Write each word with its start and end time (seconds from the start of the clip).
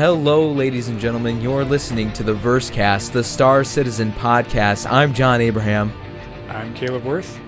Hello, 0.00 0.50
ladies 0.50 0.88
and 0.88 0.98
gentlemen. 0.98 1.42
You're 1.42 1.62
listening 1.62 2.10
to 2.14 2.22
the 2.22 2.32
Versecast, 2.32 3.12
the 3.12 3.22
Star 3.22 3.64
Citizen 3.64 4.12
podcast. 4.12 4.90
I'm 4.90 5.12
John 5.12 5.42
Abraham. 5.42 5.92
I'm 6.48 6.72
Caleb 6.72 7.04
Worth. 7.04 7.38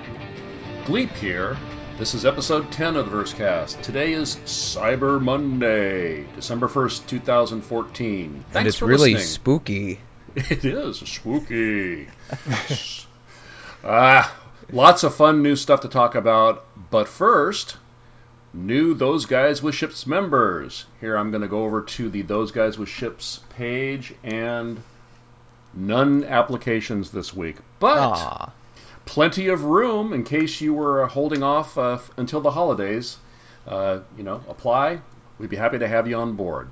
Gleep 0.85 1.09
here. 1.13 1.57
This 1.97 2.13
is 2.13 2.27
episode 2.27 2.71
10 2.71 2.97
of 2.97 3.11
the 3.11 3.17
Versecast. 3.17 3.81
Today 3.81 4.13
is 4.13 4.37
Cyber 4.45 5.19
Monday, 5.19 6.27
December 6.35 6.69
1st, 6.69 7.07
2014. 7.07 8.31
Thanks 8.31 8.45
and 8.45 8.53
Thanks 8.53 8.69
it's 8.69 8.77
for 8.77 8.85
really 8.85 9.15
listening. 9.15 9.33
spooky. 9.33 10.01
It 10.37 10.63
is 10.63 10.99
spooky. 10.99 12.09
ah, 13.83 14.37
lots 14.71 15.05
of 15.05 15.15
fun 15.15 15.43
new 15.43 15.57
stuff 15.57 15.81
to 15.81 15.89
talk 15.89 16.17
about. 16.17 16.67
But 16.91 17.09
first, 17.09 17.79
new 18.55 18.95
Those 18.95 19.27
Guys 19.27 19.63
with 19.63 19.75
Ships 19.75 20.07
members. 20.07 20.85
Here 21.01 21.17
I'm 21.17 21.31
going 21.31 21.43
to 21.43 21.49
go 21.49 21.65
over 21.65 21.83
to 21.83 22.09
the 22.09 22.23
Those 22.23 22.53
Guys 22.53 22.79
with 22.79 22.89
Ships 22.89 23.41
page 23.51 24.15
and 24.23 24.83
none 25.75 26.25
applications 26.25 27.11
this 27.11 27.35
week. 27.35 27.57
But 27.79 27.99
Aw. 27.99 28.53
plenty 29.05 29.49
of 29.49 29.65
room 29.65 30.13
in 30.13 30.25
case 30.25 30.61
you 30.61 30.75
were 30.75 31.07
holding 31.07 31.43
off 31.43 31.79
uh, 31.79 31.99
until 32.17 32.41
the 32.41 32.51
holidays. 32.51 33.17
Uh, 33.67 34.01
you 34.17 34.25
know, 34.25 34.43
apply. 34.49 35.01
We'd 35.39 35.51
be 35.51 35.57
happy 35.57 35.79
to 35.79 35.89
have 35.89 36.09
you 36.09 36.17
on 36.17 36.35
board. 36.35 36.69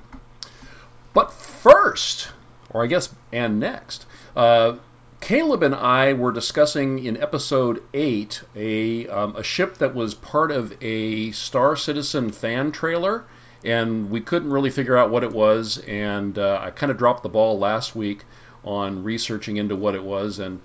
But 1.15 1.33
first, 1.33 2.29
or 2.71 2.85
I 2.85 2.87
guess 2.87 3.09
and 3.33 3.61
next, 3.61 4.07
uh, 4.37 4.77
Caleb 5.21 5.63
and 5.63 5.75
I 5.75 6.15
were 6.15 6.33
discussing 6.33 7.05
in 7.05 7.17
episode 7.17 7.83
eight 7.95 8.43
a 8.57 9.07
um, 9.07 9.37
a 9.37 9.43
ship 9.43 9.79
that 9.79 9.95
was 9.95 10.15
part 10.15 10.51
of 10.51 10.75
a 10.83 11.31
Star 11.31 11.77
Citizen 11.77 12.33
fan 12.33 12.73
trailer, 12.73 13.25
and 13.65 14.11
we 14.11 14.21
couldn't 14.21 14.51
really 14.51 14.71
figure 14.71 14.97
out 14.97 15.11
what 15.11 15.23
it 15.23 15.33
was. 15.33 15.79
And 15.79 16.37
uh, 16.39 16.59
I 16.61 16.71
kind 16.71 16.91
of 16.91 16.99
dropped 16.99 17.23
the 17.23 17.29
ball 17.29 17.59
last 17.59 17.95
week 17.95 18.25
on 18.65 19.05
researching 19.05 19.57
into 19.57 19.77
what 19.77 19.95
it 19.95 20.03
was, 20.03 20.41
and 20.41 20.61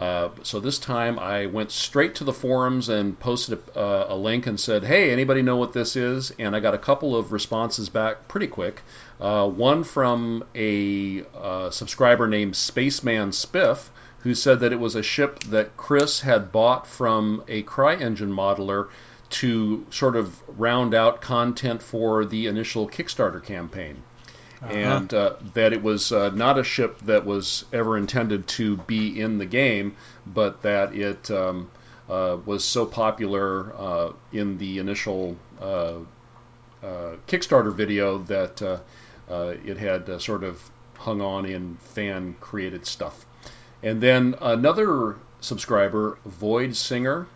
uh, 0.00 0.30
so 0.44 0.60
this 0.60 0.78
time 0.78 1.18
I 1.18 1.46
went 1.46 1.70
straight 1.70 2.16
to 2.16 2.24
the 2.24 2.32
forums 2.32 2.88
and 2.88 3.18
posted 3.18 3.58
a, 3.74 3.78
uh, 3.78 4.06
a 4.10 4.16
link 4.16 4.46
and 4.46 4.58
said, 4.58 4.82
"Hey, 4.82 5.10
anybody 5.10 5.42
know 5.42 5.56
what 5.56 5.72
this 5.74 5.94
is?" 5.94 6.32
And 6.38 6.56
I 6.56 6.60
got 6.60 6.74
a 6.74 6.78
couple 6.78 7.16
of 7.16 7.32
responses 7.32 7.90
back 7.90 8.26
pretty 8.26 8.46
quick. 8.46 8.82
Uh, 9.20 9.46
one 9.46 9.84
from 9.84 10.44
a 10.54 11.22
uh, 11.34 11.70
subscriber 11.70 12.28
named 12.28 12.56
Spaceman 12.56 13.30
Spiff, 13.30 13.88
who 14.22 14.34
said 14.34 14.60
that 14.60 14.72
it 14.72 14.80
was 14.80 14.94
a 14.94 15.02
ship 15.02 15.40
that 15.44 15.76
Chris 15.76 16.20
had 16.20 16.52
bought 16.52 16.86
from 16.86 17.42
a 17.48 17.62
CryEngine 17.62 18.32
modeler 18.32 18.88
to 19.30 19.86
sort 19.90 20.16
of 20.16 20.40
round 20.58 20.94
out 20.94 21.20
content 21.20 21.82
for 21.82 22.24
the 22.24 22.46
initial 22.46 22.88
Kickstarter 22.88 23.42
campaign 23.42 24.02
and 24.68 25.12
uh, 25.14 25.34
that 25.54 25.72
it 25.72 25.82
was 25.82 26.12
uh, 26.12 26.30
not 26.30 26.58
a 26.58 26.64
ship 26.64 26.98
that 27.02 27.24
was 27.24 27.64
ever 27.72 27.96
intended 27.96 28.46
to 28.46 28.76
be 28.76 29.20
in 29.20 29.38
the 29.38 29.46
game, 29.46 29.96
but 30.26 30.62
that 30.62 30.94
it 30.94 31.30
um, 31.30 31.70
uh, 32.08 32.36
was 32.44 32.64
so 32.64 32.84
popular 32.84 33.72
uh, 33.76 34.12
in 34.32 34.58
the 34.58 34.78
initial 34.78 35.36
uh, 35.60 35.94
uh, 36.82 37.16
Kickstarter 37.26 37.72
video 37.72 38.18
that 38.18 38.60
uh, 38.60 38.78
uh, 39.30 39.54
it 39.64 39.78
had 39.78 40.08
uh, 40.10 40.18
sort 40.18 40.44
of 40.44 40.62
hung 40.96 41.20
on 41.20 41.46
in 41.46 41.76
fan 41.94 42.36
created 42.40 42.86
stuff. 42.86 43.24
And 43.82 44.00
then 44.00 44.34
another 44.40 45.16
subscriber, 45.40 46.18
Void 46.24 46.76
Singer, 46.76 47.26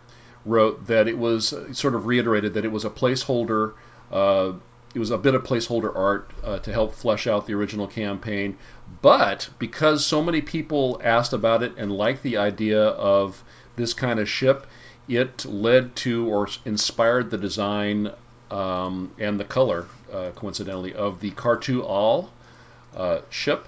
wrote 0.45 0.87
that 0.87 1.07
it 1.07 1.17
was 1.17 1.53
sort 1.73 1.95
of 1.95 2.05
reiterated 2.05 2.53
that 2.53 2.65
it 2.65 2.71
was 2.71 2.85
a 2.85 2.89
placeholder. 2.89 3.73
Uh, 4.11 4.53
it 4.93 4.99
was 4.99 5.11
a 5.11 5.17
bit 5.17 5.35
of 5.35 5.43
placeholder 5.43 5.93
art 5.95 6.29
uh, 6.43 6.59
to 6.59 6.71
help 6.71 6.93
flesh 6.93 7.27
out 7.27 7.47
the 7.47 7.53
original 7.53 7.87
campaign, 7.87 8.57
but 9.01 9.49
because 9.59 10.05
so 10.05 10.23
many 10.23 10.41
people 10.41 11.01
asked 11.03 11.33
about 11.33 11.63
it 11.63 11.73
and 11.77 11.91
liked 11.91 12.23
the 12.23 12.37
idea 12.37 12.81
of 12.81 13.43
this 13.75 13.93
kind 13.93 14.19
of 14.19 14.29
ship, 14.29 14.65
it 15.09 15.45
led 15.45 15.95
to 15.97 16.27
or 16.27 16.47
inspired 16.63 17.29
the 17.29 17.37
design 17.37 18.11
um, 18.49 19.11
and 19.19 19.39
the 19.39 19.43
color, 19.43 19.87
uh, 20.13 20.31
coincidentally, 20.35 20.93
of 20.93 21.19
the 21.19 21.31
Khartu-Al 21.31 22.31
uh, 22.95 23.19
ship. 23.29 23.67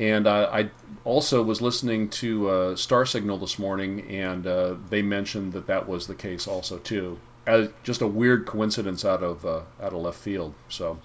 And 0.00 0.26
uh, 0.26 0.48
I 0.50 0.70
also 1.04 1.42
was 1.42 1.60
listening 1.60 2.08
to 2.08 2.48
uh, 2.48 2.76
Star 2.76 3.04
Signal 3.04 3.36
this 3.36 3.58
morning, 3.58 4.08
and 4.10 4.46
uh, 4.46 4.76
they 4.88 5.02
mentioned 5.02 5.52
that 5.52 5.66
that 5.66 5.86
was 5.86 6.06
the 6.06 6.14
case 6.14 6.48
also 6.48 6.78
too. 6.78 7.18
As 7.46 7.68
just 7.82 8.00
a 8.00 8.06
weird 8.06 8.46
coincidence 8.46 9.04
out 9.04 9.22
of 9.22 9.44
uh, 9.44 9.60
out 9.78 9.92
of 9.92 10.00
left 10.00 10.18
field. 10.18 10.54
So, 10.70 10.98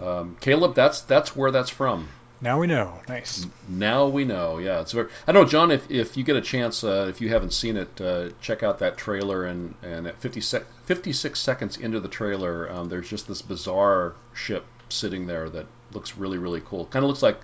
um, 0.00 0.38
Caleb, 0.40 0.74
that's 0.74 1.02
that's 1.02 1.36
where 1.36 1.50
that's 1.50 1.68
from. 1.68 2.08
Now 2.40 2.58
we 2.58 2.66
know. 2.66 2.98
Nice. 3.06 3.46
Now 3.68 4.06
we 4.06 4.24
know. 4.24 4.56
Yeah, 4.56 4.80
it's 4.80 4.92
very. 4.92 5.10
I 5.26 5.32
don't 5.32 5.42
know, 5.42 5.48
John. 5.48 5.70
If, 5.70 5.90
if 5.90 6.16
you 6.16 6.24
get 6.24 6.36
a 6.36 6.40
chance, 6.40 6.82
uh, 6.82 7.08
if 7.10 7.20
you 7.20 7.28
haven't 7.28 7.52
seen 7.52 7.76
it, 7.76 8.00
uh, 8.00 8.30
check 8.40 8.62
out 8.62 8.78
that 8.78 8.96
trailer. 8.96 9.44
And 9.44 9.74
and 9.82 10.06
at 10.06 10.18
50 10.18 10.40
sec- 10.40 10.66
56 10.86 11.38
seconds 11.38 11.76
into 11.76 12.00
the 12.00 12.08
trailer, 12.08 12.72
um, 12.72 12.88
there's 12.88 13.10
just 13.10 13.28
this 13.28 13.42
bizarre 13.42 14.14
ship 14.32 14.64
sitting 14.88 15.26
there 15.26 15.50
that 15.50 15.66
looks 15.92 16.16
really 16.16 16.38
really 16.38 16.62
cool. 16.64 16.86
Kind 16.86 17.04
of 17.04 17.10
looks 17.10 17.22
like 17.22 17.38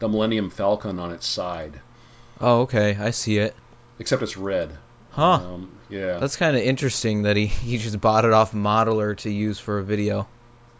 the 0.00 0.08
Millennium 0.08 0.50
Falcon 0.50 0.98
on 0.98 1.12
its 1.12 1.26
side, 1.26 1.80
Oh, 2.40 2.62
okay. 2.62 2.96
I 2.98 3.10
see 3.10 3.38
it. 3.38 3.54
except 3.98 4.22
it's 4.22 4.36
red. 4.36 4.70
Huh. 5.10 5.32
Um, 5.34 5.70
yeah. 5.88 6.18
That's 6.18 6.36
kind 6.36 6.56
of 6.56 6.62
interesting 6.62 7.22
that 7.22 7.36
he, 7.36 7.46
he 7.70 7.78
just 7.78 8.00
bought 8.00 8.24
it 8.24 8.32
off 8.32 8.52
Modeler 8.52 9.16
to 9.18 9.30
use 9.30 9.58
for 9.58 9.78
a 9.78 9.84
video. 9.84 10.26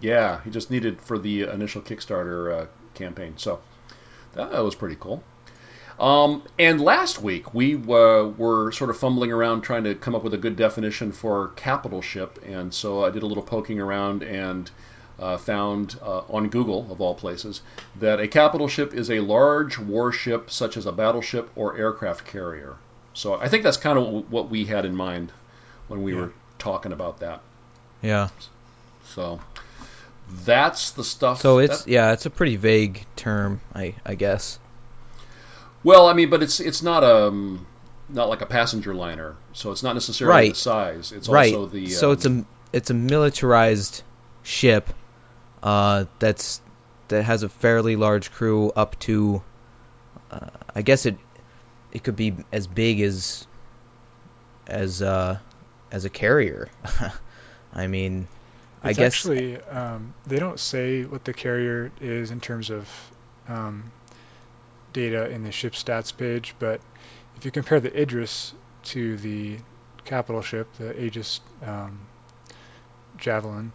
Yeah, 0.01 0.41
he 0.43 0.51
just 0.51 0.71
needed 0.71 1.01
for 1.01 1.19
the 1.19 1.43
initial 1.43 1.83
Kickstarter 1.83 2.63
uh, 2.63 2.67
campaign. 2.95 3.35
So 3.37 3.61
that 4.33 4.65
was 4.65 4.75
pretty 4.75 4.97
cool. 4.99 5.23
Um, 5.99 6.43
and 6.59 6.81
last 6.81 7.21
week 7.21 7.53
we 7.53 7.75
uh, 7.75 8.25
were 8.39 8.73
sort 8.73 8.89
of 8.89 8.97
fumbling 8.97 9.31
around 9.33 9.61
trying 9.61 9.85
to 9.85 9.95
come 9.95 10.15
up 10.15 10.25
with 10.25 10.33
a 10.33 10.39
good 10.39 10.57
definition 10.57 11.13
for 11.13 11.49
capital 11.57 12.01
ship, 12.01 12.39
and 12.47 12.73
so 12.73 13.05
I 13.05 13.11
did 13.11 13.23
a 13.23 13.27
little 13.27 13.43
poking 13.43 13.79
around 13.81 14.23
and 14.23 14.71
uh, 15.21 15.37
found 15.37 15.97
uh, 16.03 16.23
on 16.31 16.49
Google, 16.49 16.91
of 16.91 17.01
all 17.01 17.15
places, 17.15 17.61
that 18.01 18.19
a 18.21 18.27
capital 18.27 18.67
ship 18.69 18.95
is 18.95 19.11
a 19.11 19.21
large 19.21 19.79
warship 19.79 20.51
such 20.51 20.77
as 20.77 20.87
a 20.87 20.93
battleship 20.93 21.51
or 21.55 21.77
aircraft 21.77 22.25
carrier. 22.27 22.77
So 23.15 23.35
I 23.35 23.49
think 23.49 23.63
that's 23.63 23.77
kind 23.77 23.99
of 23.99 24.31
what 24.33 24.49
we 24.51 24.65
had 24.65 24.85
in 24.85 24.97
mind 24.97 25.31
when 25.89 26.03
we 26.03 26.15
Yeah. 26.15 26.21
were 26.21 26.33
talking 26.59 26.93
about 26.93 27.21
that. 27.21 27.41
Yeah. 28.03 28.29
So 29.15 29.41
that's 30.45 30.93
the 30.93 31.05
stuff. 31.05 31.41
So 31.41 31.59
it's 31.59 31.83
that- 31.85 31.91
yeah, 31.91 32.13
it's 32.13 32.25
a 32.27 32.31
pretty 32.31 32.57
vague 32.57 33.05
term, 33.17 33.61
I 33.75 33.95
I 34.07 34.15
guess. 34.15 34.59
well, 35.83 36.07
I 36.07 36.13
mean, 36.15 36.31
but 36.31 36.43
it's 36.43 36.61
it's 36.61 36.83
not 36.83 37.05
um 37.05 37.67
not 38.09 38.29
like 38.29 38.41
a 38.43 38.47
passenger 38.47 38.95
liner, 38.95 39.37
so 39.53 39.71
it's 39.73 39.83
not 39.83 39.95
necessarily 39.95 40.35
Right. 40.35 40.53
the 40.55 40.59
size. 40.59 41.13
It's 41.13 41.29
right. 41.29 41.55
also 41.55 41.67
the 41.71 41.89
so 41.91 42.09
um, 42.09 42.13
it's 42.15 42.27
a 42.27 42.45
it's 42.73 42.91
a 42.91 42.95
militarized 42.95 44.03
ship 44.43 44.89
uh, 45.63 46.05
that's 46.19 46.61
that 47.09 47.25
has 47.25 47.43
a 47.43 47.49
fairly 47.49 47.97
large 47.97 48.31
crew 48.33 48.71
up 48.71 48.99
to 49.01 49.43
uh, 50.31 50.49
I 50.75 50.83
guess 50.83 51.07
it 51.07 51.19
it 51.93 52.05
could 52.05 52.17
be 52.17 52.35
as 52.53 52.67
big 52.67 53.01
as 53.01 53.47
as 54.67 55.03
uh, 55.03 55.39
as 55.91 56.05
a 56.05 56.11
carrier. 56.11 56.69
I 57.75 57.87
mean, 57.87 58.29
I 58.83 58.93
guess 58.93 59.15
actually 59.15 59.61
um, 59.63 60.15
they 60.27 60.39
don't 60.39 60.59
say 60.59 61.05
what 61.05 61.25
the 61.25 61.33
carrier 61.33 61.91
is 62.01 62.31
in 62.31 62.41
terms 62.41 62.71
of 62.71 62.89
um, 63.49 63.91
data 64.93 65.29
in 65.31 65.45
the 65.45 65.53
ship 65.53 65.75
stats 65.75 66.17
page, 66.17 66.55
but 66.59 66.81
if 67.37 67.45
you 67.45 67.51
compare 67.51 67.81
the 67.81 68.01
Idris 68.01 68.55
to 68.85 69.17
the 69.19 69.59
capital 70.05 70.43
ship, 70.43 70.69
the 70.79 71.01
Aegis 71.05 71.41
um, 71.65 72.01
Javelin, 73.19 73.73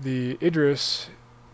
the 0.00 0.38
Idris 0.42 1.08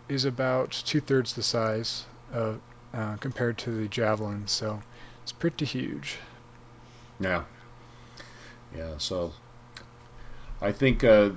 is 0.08 0.24
about 0.24 0.70
two 0.72 1.00
thirds 1.00 1.34
the 1.34 1.42
size 1.42 2.04
of 2.32 2.60
uh, 2.92 3.16
compared 3.16 3.58
to 3.58 3.70
the 3.70 3.88
Javelin, 3.88 4.46
so 4.46 4.82
it's 5.22 5.32
pretty 5.32 5.64
huge. 5.64 6.16
yeah, 7.20 7.44
yeah. 8.76 8.94
So 8.98 9.32
I 10.60 10.72
think 10.72 11.04
uh, 11.04 11.30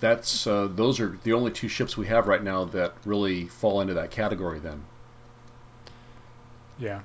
that's 0.00 0.46
uh, 0.46 0.68
those 0.70 1.00
are 1.00 1.18
the 1.22 1.32
only 1.32 1.50
two 1.50 1.68
ships 1.68 1.96
we 1.96 2.06
have 2.06 2.28
right 2.28 2.42
now 2.42 2.64
that 2.66 2.94
really 3.04 3.46
fall 3.46 3.80
into 3.80 3.94
that 3.94 4.10
category. 4.10 4.58
Then 4.58 4.84
Yeah, 6.78 7.00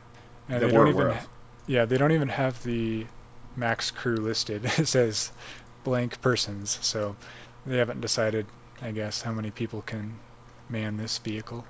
and 0.49 0.61
they 0.61 0.71
don't 0.71 0.87
even 0.87 1.07
of. 1.07 1.27
Yeah, 1.65 1.85
they 1.85 1.97
don't 1.97 2.11
even 2.11 2.27
have 2.27 2.61
the 2.63 3.07
max 3.55 3.91
crew 3.91 4.17
listed. 4.17 4.65
It 4.77 4.87
says 4.87 5.31
blank 5.83 6.21
persons, 6.21 6.77
so 6.81 7.15
they 7.65 7.77
haven't 7.77 8.01
decided, 8.01 8.45
I 8.83 8.91
guess, 8.91 9.21
how 9.21 9.31
many 9.31 9.49
people 9.49 9.81
can 9.81 10.19
man 10.69 10.97
this 10.97 11.17
vehicle. 11.17 11.65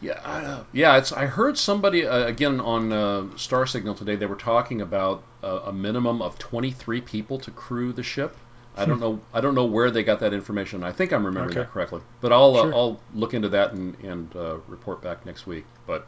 Yeah, 0.00 0.20
I 0.24 0.64
yeah. 0.72 0.98
It's. 0.98 1.12
I 1.12 1.26
heard 1.26 1.56
somebody 1.56 2.06
uh, 2.06 2.26
again 2.26 2.60
on 2.60 2.92
uh, 2.92 3.36
Star 3.36 3.66
Signal 3.66 3.94
today. 3.94 4.16
They 4.16 4.26
were 4.26 4.36
talking 4.36 4.82
about 4.82 5.22
uh, 5.42 5.60
a 5.66 5.72
minimum 5.72 6.20
of 6.20 6.38
23 6.38 7.00
people 7.00 7.38
to 7.38 7.50
crew 7.50 7.92
the 7.92 8.02
ship. 8.02 8.36
I 8.76 8.84
don't 8.84 8.98
know. 9.00 9.20
I 9.32 9.40
don't 9.40 9.54
know 9.54 9.64
where 9.66 9.90
they 9.90 10.02
got 10.02 10.20
that 10.20 10.34
information. 10.34 10.82
I 10.82 10.90
think 10.92 11.12
I'm 11.12 11.24
remembering 11.24 11.56
Okay. 11.56 11.60
that 11.64 11.72
correctly, 11.72 12.02
but 12.20 12.32
I'll 12.32 12.54
Sure. 12.54 12.74
uh, 12.74 12.76
I'll 12.76 13.00
look 13.14 13.32
into 13.32 13.48
that 13.50 13.72
and 13.72 13.96
and 14.00 14.34
uh, 14.36 14.56
report 14.68 15.00
back 15.00 15.24
next 15.24 15.46
week. 15.46 15.64
But 15.86 16.06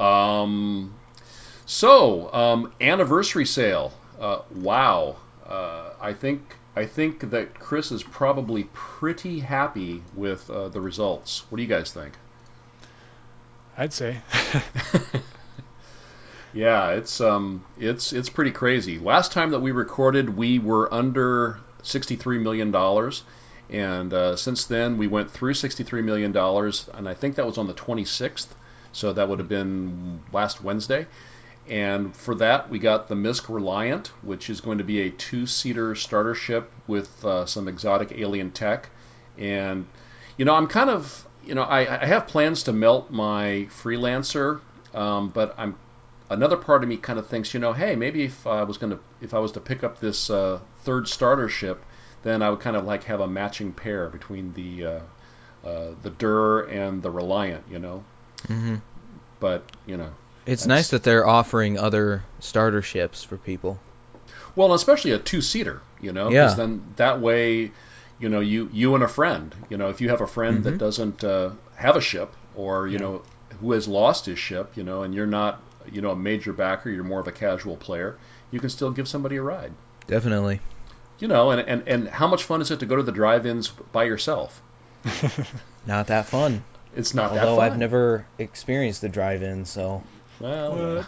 um, 0.00 0.94
so 1.66 2.32
um, 2.32 2.72
anniversary 2.80 3.46
sale. 3.46 3.92
Uh, 4.20 4.42
wow. 4.54 5.16
Uh, 5.46 5.90
I 6.00 6.12
think 6.12 6.40
I 6.76 6.86
think 6.86 7.30
that 7.30 7.58
Chris 7.58 7.92
is 7.92 8.02
probably 8.02 8.64
pretty 8.72 9.40
happy 9.40 10.02
with 10.14 10.50
uh, 10.50 10.68
the 10.68 10.80
results. 10.80 11.44
What 11.48 11.56
do 11.56 11.62
you 11.62 11.68
guys 11.68 11.92
think? 11.92 12.14
I'd 13.76 13.92
say. 13.92 14.18
Yeah, 16.54 16.90
it's 16.90 17.20
um, 17.20 17.64
it's 17.78 18.12
it's 18.12 18.28
pretty 18.28 18.52
crazy. 18.52 19.00
Last 19.00 19.32
time 19.32 19.50
that 19.50 19.58
we 19.58 19.72
recorded, 19.72 20.36
we 20.36 20.60
were 20.60 20.92
under 20.94 21.58
sixty-three 21.82 22.38
million 22.38 22.70
dollars, 22.70 23.24
and 23.68 24.14
uh, 24.14 24.36
since 24.36 24.66
then 24.66 24.96
we 24.96 25.08
went 25.08 25.32
through 25.32 25.54
sixty-three 25.54 26.02
million 26.02 26.30
dollars, 26.30 26.88
and 26.94 27.08
I 27.08 27.14
think 27.14 27.34
that 27.36 27.46
was 27.46 27.58
on 27.58 27.66
the 27.66 27.72
twenty-sixth, 27.72 28.54
so 28.92 29.12
that 29.12 29.28
would 29.28 29.40
have 29.40 29.48
been 29.48 30.20
last 30.32 30.62
Wednesday. 30.62 31.08
And 31.68 32.14
for 32.14 32.34
that, 32.36 32.68
we 32.68 32.78
got 32.78 33.08
the 33.08 33.14
MISC 33.14 33.48
Reliant, 33.48 34.08
which 34.22 34.50
is 34.50 34.60
going 34.60 34.78
to 34.78 34.84
be 34.84 35.00
a 35.00 35.10
two-seater 35.10 35.94
starter 35.94 36.34
ship 36.34 36.70
with 36.86 37.24
uh, 37.24 37.46
some 37.46 37.68
exotic 37.68 38.12
alien 38.18 38.50
tech. 38.50 38.90
And 39.38 39.86
you 40.36 40.44
know, 40.44 40.54
I'm 40.54 40.66
kind 40.66 40.90
of 40.90 41.26
you 41.46 41.54
know, 41.54 41.62
I, 41.62 42.02
I 42.02 42.06
have 42.06 42.26
plans 42.26 42.64
to 42.64 42.72
melt 42.72 43.10
my 43.10 43.68
freelancer, 43.70 44.60
um, 44.94 45.30
but 45.30 45.54
I'm 45.58 45.76
another 46.30 46.56
part 46.56 46.82
of 46.82 46.88
me 46.88 46.96
kind 46.96 47.18
of 47.18 47.26
thinks, 47.26 47.52
you 47.54 47.60
know, 47.60 47.72
hey, 47.72 47.96
maybe 47.96 48.24
if 48.24 48.46
I 48.46 48.62
was 48.62 48.78
going 48.78 48.92
to 48.92 48.98
if 49.20 49.34
I 49.34 49.38
was 49.38 49.52
to 49.52 49.60
pick 49.60 49.84
up 49.84 50.00
this 50.00 50.30
uh, 50.30 50.60
third 50.84 51.08
starter 51.08 51.48
ship, 51.48 51.84
then 52.22 52.42
I 52.42 52.50
would 52.50 52.60
kind 52.60 52.76
of 52.76 52.84
like 52.84 53.04
have 53.04 53.20
a 53.20 53.26
matching 53.26 53.72
pair 53.72 54.08
between 54.08 54.52
the 54.54 54.86
uh, 54.86 55.00
uh, 55.66 55.94
the 56.02 56.10
Dur 56.10 56.62
and 56.62 57.02
the 57.02 57.10
Reliant, 57.10 57.64
you 57.70 57.78
know. 57.78 58.04
hmm 58.46 58.76
But 59.40 59.64
you 59.86 59.96
know, 59.96 60.10
It's 60.46 60.64
That's- 60.64 60.66
nice 60.66 60.88
that 60.90 61.02
they're 61.02 61.26
offering 61.26 61.78
other 61.78 62.22
starter 62.40 62.82
ships 62.82 63.24
for 63.24 63.36
people. 63.36 63.78
well, 64.56 64.72
especially 64.74 65.10
a 65.12 65.18
two 65.18 65.40
seater, 65.40 65.80
you 66.00 66.12
know, 66.12 66.30
Yeah. 66.30 66.42
because 66.44 66.56
then 66.56 66.82
that 66.96 67.20
way, 67.20 67.72
you 68.20 68.28
know, 68.28 68.40
you 68.40 68.68
you 68.72 68.94
and 68.94 69.02
a 69.02 69.08
friend, 69.08 69.54
you 69.68 69.76
know, 69.76 69.88
if 69.88 70.00
you 70.00 70.10
have 70.10 70.20
a 70.20 70.26
friend 70.26 70.62
that 70.64 70.74
Mhm. 70.74 70.78
doesn't 70.78 71.24
uh, 71.24 71.50
have 71.76 71.96
a 71.96 72.00
ship 72.00 72.32
or 72.54 72.86
you 72.86 72.94
Yeah. 72.94 72.98
know 73.00 73.22
who 73.60 73.72
has 73.72 73.88
lost 73.88 74.26
his 74.26 74.38
ship, 74.38 74.72
you 74.76 74.84
know, 74.84 75.02
and 75.02 75.14
you're 75.14 75.26
not 75.26 75.60
you 75.90 76.00
know 76.00 76.10
a 76.12 76.16
major 76.16 76.52
backer, 76.52 76.88
you're 76.90 77.04
more 77.04 77.20
of 77.20 77.26
a 77.28 77.32
casual 77.32 77.76
player, 77.76 78.16
you 78.50 78.60
can 78.60 78.70
still 78.70 78.90
give 78.90 79.06
somebody 79.08 79.36
a 79.36 79.42
ride. 79.42 79.72
Definitely. 80.06 80.60
You 81.18 81.28
know, 81.28 81.50
and, 81.50 81.60
and, 81.60 81.82
and 81.88 82.08
how 82.08 82.26
much 82.26 82.44
fun 82.44 82.60
is 82.60 82.70
it 82.70 82.80
to 82.80 82.86
go 82.86 82.96
to 82.96 83.02
the 83.02 83.12
drive-ins 83.12 83.68
by 83.92 84.04
yourself? 84.04 84.60
Not 85.86 86.06
that 86.08 86.26
fun. 86.26 86.64
It's 86.96 87.12
not 87.14 87.30
Although 87.32 87.40
that 87.50 87.56
fun. 87.56 87.72
I've 87.72 87.78
never 87.78 88.24
experienced 88.38 89.00
the 89.00 89.08
drive-in, 89.08 89.64
so 89.64 90.02
Well, 90.40 91.06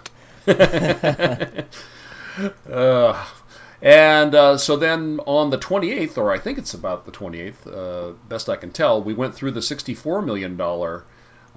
uh, 2.71 3.27
and 3.83 4.35
uh, 4.35 4.57
so 4.59 4.77
then 4.77 5.21
on 5.27 5.51
the 5.51 5.59
28th, 5.59 6.19
or 6.19 6.33
I 6.33 6.39
think 6.39 6.59
it's 6.59 6.75
about 6.75 7.05
the 7.05 7.13
28th, 7.13 7.55
uh, 7.67 8.13
best 8.29 8.49
I 8.49 8.57
can 8.57 8.71
tell, 8.71 9.03
we 9.03 9.15
went 9.15 9.35
through 9.35 9.53
the 9.53 9.63
64 9.63 10.23
million 10.23 10.57
dollar 10.57 11.05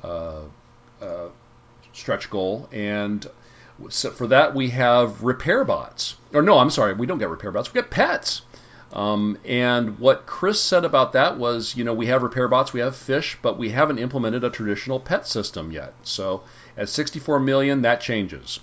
uh, 0.03 0.41
uh, 1.01 1.27
stretch 1.93 2.29
goal, 2.29 2.67
and 2.71 3.25
so 3.89 4.11
for 4.11 4.27
that 4.27 4.53
we 4.55 4.69
have 4.69 5.23
repair 5.23 5.63
bots. 5.63 6.15
Or 6.33 6.41
no, 6.41 6.57
I'm 6.57 6.69
sorry, 6.69 6.93
we 6.93 7.05
don't 7.07 7.19
get 7.19 7.29
repair 7.29 7.51
bots. 7.51 7.73
We 7.73 7.81
get 7.81 7.89
pets. 7.89 8.41
Um, 8.91 9.37
and 9.45 9.99
what 9.99 10.25
Chris 10.25 10.59
said 10.59 10.83
about 10.83 11.13
that 11.13 11.37
was, 11.37 11.75
you 11.75 11.83
know, 11.83 11.93
we 11.93 12.07
have 12.07 12.23
repair 12.23 12.47
bots, 12.47 12.73
we 12.73 12.79
have 12.79 12.95
fish, 12.95 13.37
but 13.41 13.57
we 13.57 13.69
haven't 13.69 13.99
implemented 13.99 14.43
a 14.43 14.49
traditional 14.49 14.99
pet 14.99 15.27
system 15.27 15.71
yet. 15.71 15.93
So 16.03 16.41
at 16.79 16.89
64 16.89 17.39
million, 17.41 17.83
that 17.83 18.01
changes. 18.01 18.59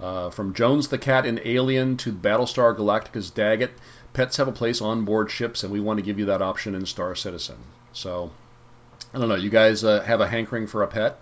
Uh, 0.00 0.30
from 0.30 0.54
Jones 0.54 0.88
the 0.88 0.98
Cat 0.98 1.24
in 1.26 1.40
Alien 1.44 1.96
to 1.98 2.12
Battlestar 2.12 2.76
Galactica's 2.76 3.30
Daggit, 3.30 3.70
pets 4.12 4.36
have 4.36 4.48
a 4.48 4.52
place 4.52 4.80
on 4.82 5.04
board 5.04 5.30
ships, 5.30 5.64
and 5.64 5.72
we 5.72 5.80
want 5.80 5.98
to 5.98 6.02
give 6.04 6.18
you 6.18 6.26
that 6.26 6.42
option 6.42 6.74
in 6.74 6.84
Star 6.86 7.14
Citizen. 7.14 7.56
So, 7.92 8.30
I 9.14 9.18
don't 9.18 9.28
know. 9.28 9.34
You 9.36 9.50
guys 9.50 9.82
uh, 9.84 10.02
have 10.02 10.20
a 10.20 10.26
hankering 10.28 10.66
for 10.66 10.82
a 10.82 10.86
pet? 10.86 11.18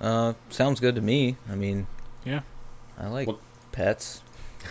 uh, 0.00 0.32
sounds 0.50 0.80
good 0.80 0.96
to 0.96 1.00
me. 1.00 1.36
I 1.50 1.54
mean, 1.54 1.86
Yeah. 2.24 2.40
I 2.98 3.08
like 3.08 3.28
Well- 3.28 3.38
pets. 3.72 4.20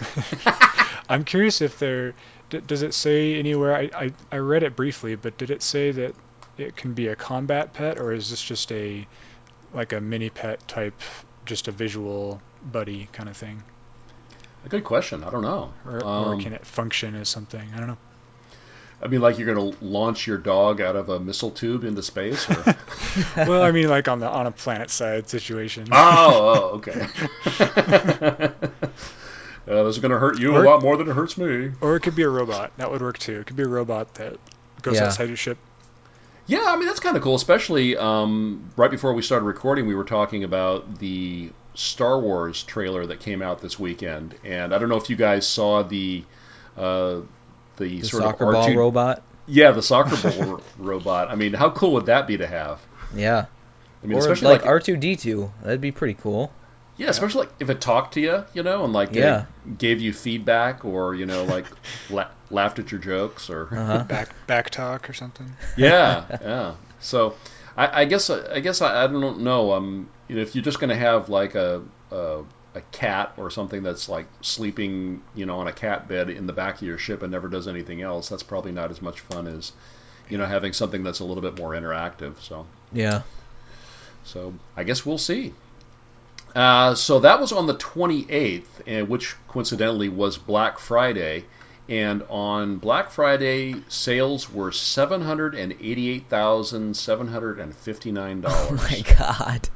I'm 1.09 1.23
curious 1.23 1.61
if 1.61 1.79
there 1.79 2.13
d- 2.49 2.61
does 2.65 2.81
it 2.81 2.93
say 2.93 3.37
anywhere. 3.37 3.75
I, 3.75 3.89
I 3.95 4.11
I 4.31 4.37
read 4.37 4.63
it 4.63 4.75
briefly, 4.75 5.15
but 5.15 5.37
did 5.37 5.51
it 5.51 5.61
say 5.61 5.91
that 5.91 6.15
it 6.57 6.75
can 6.75 6.93
be 6.93 7.07
a 7.07 7.15
combat 7.15 7.73
pet, 7.73 7.99
or 7.99 8.11
is 8.13 8.29
this 8.29 8.41
just 8.41 8.71
a 8.71 9.05
like 9.73 9.93
a 9.93 10.01
mini 10.01 10.29
pet 10.29 10.65
type, 10.67 10.99
just 11.45 11.67
a 11.67 11.71
visual 11.71 12.41
buddy 12.63 13.07
kind 13.13 13.29
of 13.29 13.37
thing, 13.37 13.63
A 14.65 14.69
good 14.69 14.83
question. 14.83 15.23
I 15.23 15.29
don't 15.31 15.41
know. 15.41 15.73
or, 15.85 16.03
or 16.03 16.33
Um, 16.33 16.41
can 16.41 16.53
it 16.53 16.65
function 16.65 17.15
as 17.15 17.29
something? 17.29 17.67
I 17.75 17.79
don't 17.79 17.87
know. 17.87 17.97
I 19.03 19.07
mean, 19.07 19.19
like 19.21 19.39
you're 19.39 19.51
going 19.51 19.71
to 19.73 19.83
launch 19.83 20.27
your 20.27 20.37
dog 20.37 20.79
out 20.79 20.95
of 20.95 21.09
a 21.09 21.19
missile 21.19 21.49
tube 21.49 21.83
into 21.83 22.03
space? 22.03 22.47
Or... 22.47 22.75
well, 23.47 23.63
I 23.63 23.71
mean, 23.71 23.89
like 23.89 24.07
on 24.07 24.19
the 24.19 24.29
on 24.29 24.45
a 24.45 24.51
planet 24.51 24.91
side 24.91 25.27
situation. 25.27 25.87
oh, 25.91 26.71
oh, 26.71 26.75
okay. 26.77 27.01
uh, 27.59 28.49
this 29.65 29.95
is 29.95 29.99
going 29.99 30.11
to 30.11 30.19
hurt 30.19 30.39
you 30.39 30.55
a 30.55 30.61
lot 30.61 30.83
more 30.83 30.97
than 30.97 31.09
it 31.09 31.13
hurts 31.13 31.35
me. 31.37 31.71
Or 31.81 31.95
it 31.95 32.01
could 32.01 32.15
be 32.15 32.21
a 32.23 32.29
robot. 32.29 32.73
That 32.77 32.91
would 32.91 33.01
work 33.01 33.17
too. 33.17 33.39
It 33.39 33.47
could 33.47 33.55
be 33.55 33.63
a 33.63 33.67
robot 33.67 34.13
that 34.15 34.37
goes 34.83 34.95
Yeah. 34.97 35.05
outside 35.05 35.29
your 35.29 35.37
ship. 35.37 35.57
Yeah, 36.51 36.65
I 36.67 36.75
mean 36.75 36.85
that's 36.85 36.99
kind 36.99 37.15
of 37.15 37.23
cool. 37.23 37.35
Especially 37.35 37.95
um, 37.95 38.69
right 38.75 38.91
before 38.91 39.13
we 39.13 39.21
started 39.21 39.45
recording, 39.45 39.87
we 39.87 39.95
were 39.95 40.03
talking 40.03 40.43
about 40.43 40.99
the 40.99 41.49
Star 41.75 42.19
Wars 42.19 42.61
trailer 42.63 43.05
that 43.05 43.21
came 43.21 43.41
out 43.41 43.61
this 43.61 43.79
weekend, 43.79 44.35
and 44.43 44.75
I 44.75 44.77
don't 44.77 44.89
know 44.89 44.97
if 44.97 45.09
you 45.09 45.15
guys 45.15 45.47
saw 45.47 45.81
the 45.83 46.25
uh, 46.75 47.21
the, 47.77 48.01
The 48.01 48.03
sort 48.03 48.23
soccer 48.23 48.47
of 48.47 48.53
ball 48.53 48.67
R2 48.67 48.75
robot. 48.75 49.23
Yeah, 49.47 49.71
the 49.71 49.81
soccer 49.81 50.17
ball 50.17 50.45
ro- 50.45 50.63
robot. 50.77 51.31
I 51.31 51.35
mean, 51.35 51.53
how 51.53 51.69
cool 51.69 51.93
would 51.93 52.07
that 52.07 52.27
be 52.27 52.35
to 52.35 52.47
have? 52.47 52.81
Yeah. 53.15 53.45
I 54.03 54.05
mean, 54.05 54.17
or 54.17 54.19
especially 54.19 54.49
like, 54.49 54.65
like, 54.65 54.83
R2D2. 54.83 55.51
That'd 55.63 55.79
be 55.79 55.91
pretty 55.91 56.15
cool. 56.15 56.51
Yeah, 57.01 57.09
especially 57.09 57.45
like 57.47 57.53
if 57.59 57.69
it 57.69 57.81
talked 57.81 58.13
to 58.13 58.21
you, 58.21 58.43
you 58.53 58.63
know, 58.63 58.83
and 58.83 58.93
like 58.93 59.11
Yeah. 59.13 59.45
gave 59.77 59.99
you 59.99 60.13
feedback 60.13 60.85
or 60.85 61.15
you 61.15 61.25
know 61.25 61.43
like 61.43 61.65
la- 62.09 62.29
laughed 62.49 62.79
at 62.79 62.91
your 62.91 63.01
jokes 63.01 63.49
or 63.49 63.67
Uh-huh. 63.71 64.03
Back 64.03 64.29
back 64.47 64.69
talk 64.69 65.09
or 65.09 65.13
something. 65.13 65.49
yeah, 65.77 66.25
yeah. 66.41 66.73
So, 66.99 67.35
I, 67.75 68.01
I 68.01 68.05
guess 68.05 68.29
I 68.29 68.59
guess 68.59 68.81
I, 68.81 69.03
I 69.03 69.07
don't 69.07 69.41
know. 69.41 69.73
Um, 69.73 70.07
you 70.27 70.35
know, 70.35 70.41
if 70.41 70.55
you're 70.55 70.63
just 70.63 70.79
going 70.79 70.89
to 70.89 70.95
have 70.95 71.29
like 71.29 71.55
a, 71.55 71.81
a 72.11 72.43
a 72.75 72.81
cat 72.91 73.33
or 73.37 73.49
something 73.49 73.83
that's 73.83 74.07
like 74.07 74.27
sleeping, 74.41 75.21
you 75.35 75.45
know, 75.45 75.59
on 75.59 75.67
a 75.67 75.73
cat 75.73 76.07
bed 76.07 76.29
in 76.29 76.45
the 76.47 76.53
back 76.53 76.75
of 76.75 76.83
your 76.83 76.97
ship 76.97 77.21
and 77.23 77.31
never 77.31 77.49
does 77.49 77.67
anything 77.67 78.01
else, 78.01 78.29
that's 78.29 78.43
probably 78.43 78.71
not 78.71 78.91
as 78.91 79.01
much 79.01 79.19
fun 79.21 79.47
as, 79.47 79.73
you 80.29 80.37
know, 80.37 80.45
having 80.45 80.71
something 80.71 81.03
that's 81.03 81.19
a 81.19 81.25
little 81.25 81.41
bit 81.41 81.57
more 81.57 81.71
interactive. 81.71 82.39
So, 82.39 82.65
Yeah. 82.93 83.23
so 84.23 84.53
I 84.77 84.83
guess 84.83 85.05
we'll 85.05 85.17
see. 85.17 85.53
Uh, 86.55 86.95
so 86.95 87.19
that 87.19 87.39
was 87.39 87.51
on 87.51 87.67
the 87.67 87.75
28th, 87.75 89.07
which 89.07 89.35
coincidentally 89.47 90.09
was 90.09 90.37
Black 90.37 90.79
Friday. 90.79 91.45
And 91.89 92.23
on 92.29 92.77
Black 92.77 93.11
Friday, 93.11 93.75
sales 93.89 94.49
were 94.51 94.71
seven 94.71 95.19
hundred 95.21 95.55
and 95.55 95.73
eighty-eight 95.73 96.29
thousand 96.29 96.95
seven 96.95 97.27
hundred 97.27 97.59
and 97.59 97.75
fifty-nine 97.75 98.41
dollars. 98.41 98.69
Oh 98.69 98.87
my 98.89 99.01
god. 99.17 99.69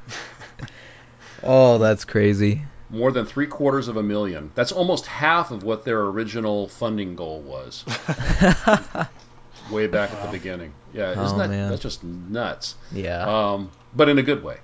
oh, 1.43 1.77
that's 1.77 2.05
crazy. 2.05 2.61
More 2.89 3.11
than 3.11 3.25
three 3.25 3.47
quarters 3.47 3.87
of 3.89 3.97
a 3.97 4.03
million. 4.03 4.51
That's 4.55 4.71
almost 4.71 5.07
half 5.07 5.51
of 5.51 5.63
what 5.63 5.83
their 5.83 5.99
original 6.03 6.67
funding 6.69 7.15
goal 7.17 7.41
was, 7.41 7.83
way 9.71 9.87
back 9.87 10.11
at 10.11 10.23
the 10.25 10.29
beginning. 10.31 10.73
Yeah, 10.93 11.11
isn't 11.11 11.35
Oh, 11.35 11.37
that 11.39 11.49
man. 11.49 11.69
that's 11.69 11.81
just 11.81 12.03
nuts? 12.03 12.75
yeah. 12.93 13.23
um, 13.53 13.71
but 13.93 14.07
in 14.07 14.19
a 14.19 14.23
good 14.23 14.43
way. 14.43 14.57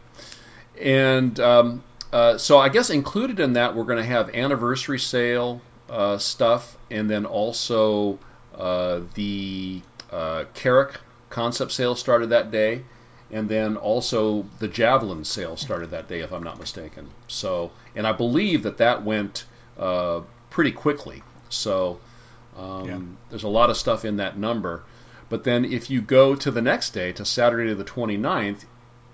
And 0.80 1.38
um, 1.40 1.84
uh, 2.12 2.38
so 2.38 2.58
I 2.58 2.70
guess 2.70 2.90
included 2.90 3.40
in 3.40 3.54
that 3.54 3.76
we're 3.76 3.84
going 3.86 3.98
to 3.98 4.04
have 4.04 4.34
anniversary 4.36 5.00
sale 5.00 5.62
uh, 5.90 6.18
stuff, 6.18 6.78
and 6.90 7.10
then 7.10 7.26
also 7.26 8.20
uh, 8.56 9.02
the 9.16 9.82
uh, 10.12 10.46
Carrack 10.54 11.00
concept 11.30 11.72
sale 11.72 11.96
started 11.96 12.30
that 12.30 12.52
day, 12.52 12.84
and 13.32 13.48
then 13.48 13.78
also 13.78 14.46
the 14.60 14.68
Javelin 14.68 15.24
sale 15.24 15.56
started 15.56 15.92
that 15.92 16.08
day, 16.08 16.20
if 16.20 16.32
I'm 16.34 16.44
not 16.44 16.60
mistaken. 16.60 17.10
So, 17.28 17.72
and 17.96 18.06
I 18.06 18.12
believe 18.12 18.64
that 18.64 18.78
that 18.78 19.04
went 19.04 19.46
uh, 19.78 20.22
pretty 20.50 20.72
quickly. 20.72 21.24
So 21.50 22.00
um, 22.58 22.86
Yeah. 22.88 23.00
there's 23.30 23.44
a 23.44 23.50
lot 23.50 23.70
of 23.70 23.78
stuff 23.78 24.04
in 24.06 24.18
that 24.18 24.38
number. 24.38 24.84
But 25.30 25.46
then 25.46 25.64
if 25.64 25.90
you 25.90 26.02
go 26.02 26.36
to 26.36 26.52
the 26.52 26.62
next 26.62 26.90
day, 26.92 27.14
to 27.14 27.24
Saturday 27.24 27.74
the 27.74 27.86
29th, 27.86 28.66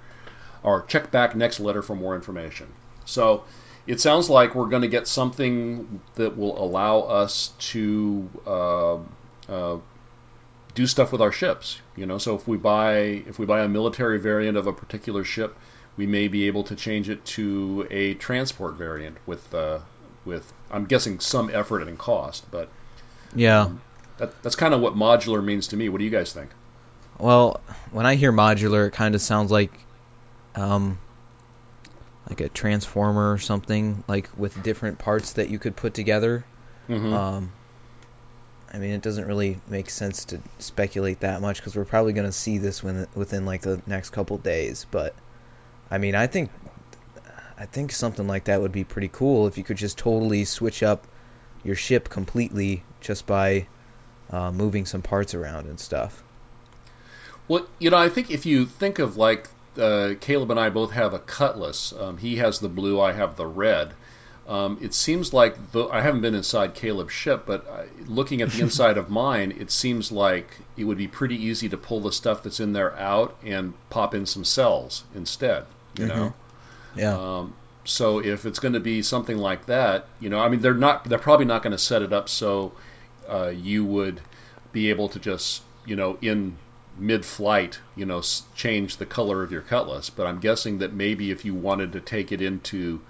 or 0.65 0.83
check 0.83 1.13
back 1.13 1.37
next 1.37 1.61
letter 1.61 1.83
for 1.83 1.95
more 1.95 2.17
information. 2.17 2.67
So 3.05 3.45
it 3.87 4.01
sounds 4.01 4.29
like 4.29 4.55
we're 4.55 4.67
going 4.67 4.83
to 4.83 4.89
get 4.89 5.07
something 5.07 6.01
that 6.17 6.37
will 6.37 6.61
allow 6.61 7.01
us 7.01 7.53
to 7.59 8.29
uh, 8.47 8.97
uh, 9.49 9.79
do 10.75 10.87
stuff 10.89 11.13
with 11.13 11.21
our 11.21 11.33
ships. 11.33 11.79
You 11.97 12.07
know, 12.07 12.19
so 12.19 12.35
if 12.35 12.49
we 12.49 12.57
buy 12.57 12.95
if 13.27 13.39
we 13.39 13.47
buy 13.47 13.61
a 13.61 13.69
military 13.69 14.19
variant 14.19 14.57
of 14.57 14.67
a 14.67 14.73
particular 14.73 15.25
ship, 15.25 15.57
we 15.97 16.07
may 16.07 16.29
be 16.29 16.47
able 16.49 16.65
to 16.65 16.75
change 16.77 17.09
it 17.09 17.25
to 17.25 17.87
a 17.91 18.15
transport 18.15 18.75
variant 18.75 19.17
with 19.27 19.55
uh, 19.55 19.79
with 20.25 20.51
I'm 20.71 20.87
guessing 20.87 21.21
some 21.21 21.51
effort 21.51 21.83
and 21.83 21.97
cost, 21.99 22.51
but 22.51 22.69
Yeah. 23.35 23.63
um, 23.63 23.81
that, 24.19 24.43
that's 24.43 24.57
kind 24.57 24.75
of 24.75 24.81
what 24.81 24.95
modular 24.95 25.43
means 25.45 25.69
to 25.69 25.77
me. 25.77 25.89
What 25.89 25.99
do 25.99 26.05
you 26.05 26.11
guys 26.11 26.33
think? 26.33 26.51
Well, 27.19 27.61
when 27.93 28.07
I 28.07 28.17
hear 28.17 28.33
modular, 28.33 28.89
it 28.89 28.93
kind 28.93 29.15
of 29.15 29.21
sounds 29.21 29.53
like, 29.53 29.73
um, 30.57 30.99
like 32.29 32.41
a 32.41 32.49
transformer 32.49 33.33
or 33.33 33.39
something, 33.39 34.03
like 34.09 34.31
with 34.37 34.61
different 34.63 34.99
parts 34.99 35.35
that 35.35 35.49
you 35.49 35.59
could 35.61 35.77
put 35.77 35.95
together. 35.95 36.45
Mm-hmm. 36.89 37.13
Um, 37.13 37.53
I 38.75 38.79
mean, 38.79 38.91
it 38.91 39.03
doesn't 39.03 39.27
really 39.27 39.61
make 39.69 39.89
sense 39.89 40.25
to 40.27 40.41
speculate 40.59 41.21
that 41.21 41.41
much 41.41 41.59
because 41.59 41.77
we're 41.77 41.85
probably 41.85 42.13
going 42.13 42.27
to 42.27 42.33
see 42.33 42.59
this 42.59 42.83
when, 42.83 43.07
within 43.15 43.47
like 43.47 43.61
the 43.61 43.81
next 43.87 44.11
couple 44.11 44.37
days. 44.39 44.85
But 44.91 45.15
I 45.93 45.99
mean, 45.99 46.17
I 46.17 46.27
think 46.27 46.51
I 47.57 47.67
think 47.67 47.93
something 47.93 48.27
like 48.27 48.45
that 48.45 48.61
would 48.61 48.73
be 48.73 48.83
pretty 48.83 49.09
cool 49.13 49.47
if 49.47 49.57
you 49.59 49.63
could 49.63 49.77
just 49.77 49.97
totally 49.97 50.45
switch 50.45 50.83
up 50.83 51.07
your 51.63 51.77
ship 51.77 52.09
completely 52.09 52.83
just 53.01 53.27
by 53.27 53.69
uh, 54.31 54.51
moving 54.51 54.87
some 54.87 55.03
parts 55.03 55.35
around 55.35 55.67
and 55.67 55.79
stuff. 55.79 56.25
Well, 57.47 57.69
you 57.79 57.91
know, 57.91 57.97
I 57.97 58.09
think 58.09 58.33
if 58.33 58.45
you 58.45 58.67
think 58.67 58.99
of 58.99 59.17
like 59.17 59.49
uh, 59.79 60.15
Caleb 60.21 60.51
and 60.51 60.61
I 60.61 60.71
both 60.71 60.91
have 60.93 61.15
a 61.15 61.19
Cutlass. 61.19 61.93
Um, 61.93 62.17
he 62.17 62.37
has 62.37 62.59
the 62.59 62.69
blue, 62.69 63.01
I 63.01 63.13
have 63.13 63.37
the 63.37 63.47
red. 63.47 63.95
Um, 64.47 64.79
it 64.83 64.93
seems 64.93 65.33
like 65.33 65.73
the, 65.73 65.87
I 65.87 66.03
haven't 66.03 66.21
been 66.21 66.35
inside 66.35 66.75
Caleb's 66.75 67.13
ship, 67.13 67.45
but 67.47 67.67
I, 67.67 67.87
looking 68.07 68.43
at 68.43 68.51
the 68.51 68.61
inside 68.63 68.99
of 68.99 69.09
mine, 69.09 69.57
it 69.59 69.71
seems 69.71 70.13
like 70.13 70.49
it 70.77 70.85
would 70.85 70.99
be 70.99 71.09
pretty 71.09 71.47
easy 71.47 71.71
to 71.71 71.77
pull 71.77 72.01
the 72.01 72.13
stuff 72.13 72.43
that's 72.43 72.61
in 72.61 72.73
there 72.73 72.95
out 72.97 73.37
and 73.45 73.73
pop 73.89 74.15
in 74.15 74.27
some 74.27 74.45
cells 74.45 75.05
instead. 75.15 75.65
You 75.99 76.07
know. 76.07 76.35
Yeah. 76.97 77.17
Um, 77.17 77.55
so 77.85 78.19
if 78.19 78.47
it's 78.47 78.59
going 78.59 78.75
to 78.75 78.81
be 78.81 79.03
something 79.03 79.37
like 79.37 79.67
that, 79.67 80.07
you 80.21 80.29
know, 80.29 80.39
I 80.39 80.49
mean, 80.49 80.61
they're 80.61 80.75
not, 80.75 81.05
they're 81.05 81.19
probably 81.19 81.47
not 81.47 81.63
going 81.63 81.73
to 81.73 81.79
set 81.79 82.03
it 82.03 82.13
up 82.13 82.29
so 82.29 82.73
uh, 83.29 83.49
you 83.49 83.85
would 83.85 84.21
be 84.73 84.91
able 84.91 85.09
to 85.11 85.19
just, 85.19 85.63
you 85.87 85.97
know, 85.97 86.19
in 86.21 86.57
mid-flight, 86.99 87.79
you 87.97 88.07
know, 88.07 88.23
change 88.55 88.97
the 88.97 89.07
color 89.07 89.43
of 89.43 89.53
your 89.53 89.63
cutlass. 89.63 90.11
But 90.11 90.27
I'm 90.27 90.41
guessing 90.41 90.79
that 90.79 90.93
maybe 90.93 91.31
if 91.31 91.45
you 91.45 91.55
wanted 91.55 91.93
to 91.93 92.01
take 92.01 92.33
it 92.33 92.41
into 92.41 93.01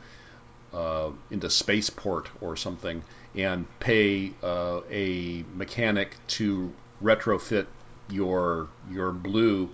uh, 0.74 1.10
into 1.30 1.48
spaceport 1.48 2.28
or 2.40 2.56
something 2.56 3.02
and 3.36 3.66
pay 3.80 4.32
uh, 4.42 4.80
a 4.90 5.44
mechanic 5.54 6.16
to 6.26 6.72
retrofit 7.02 7.66
your 8.10 8.68
your 8.90 9.12
blue 9.12 9.70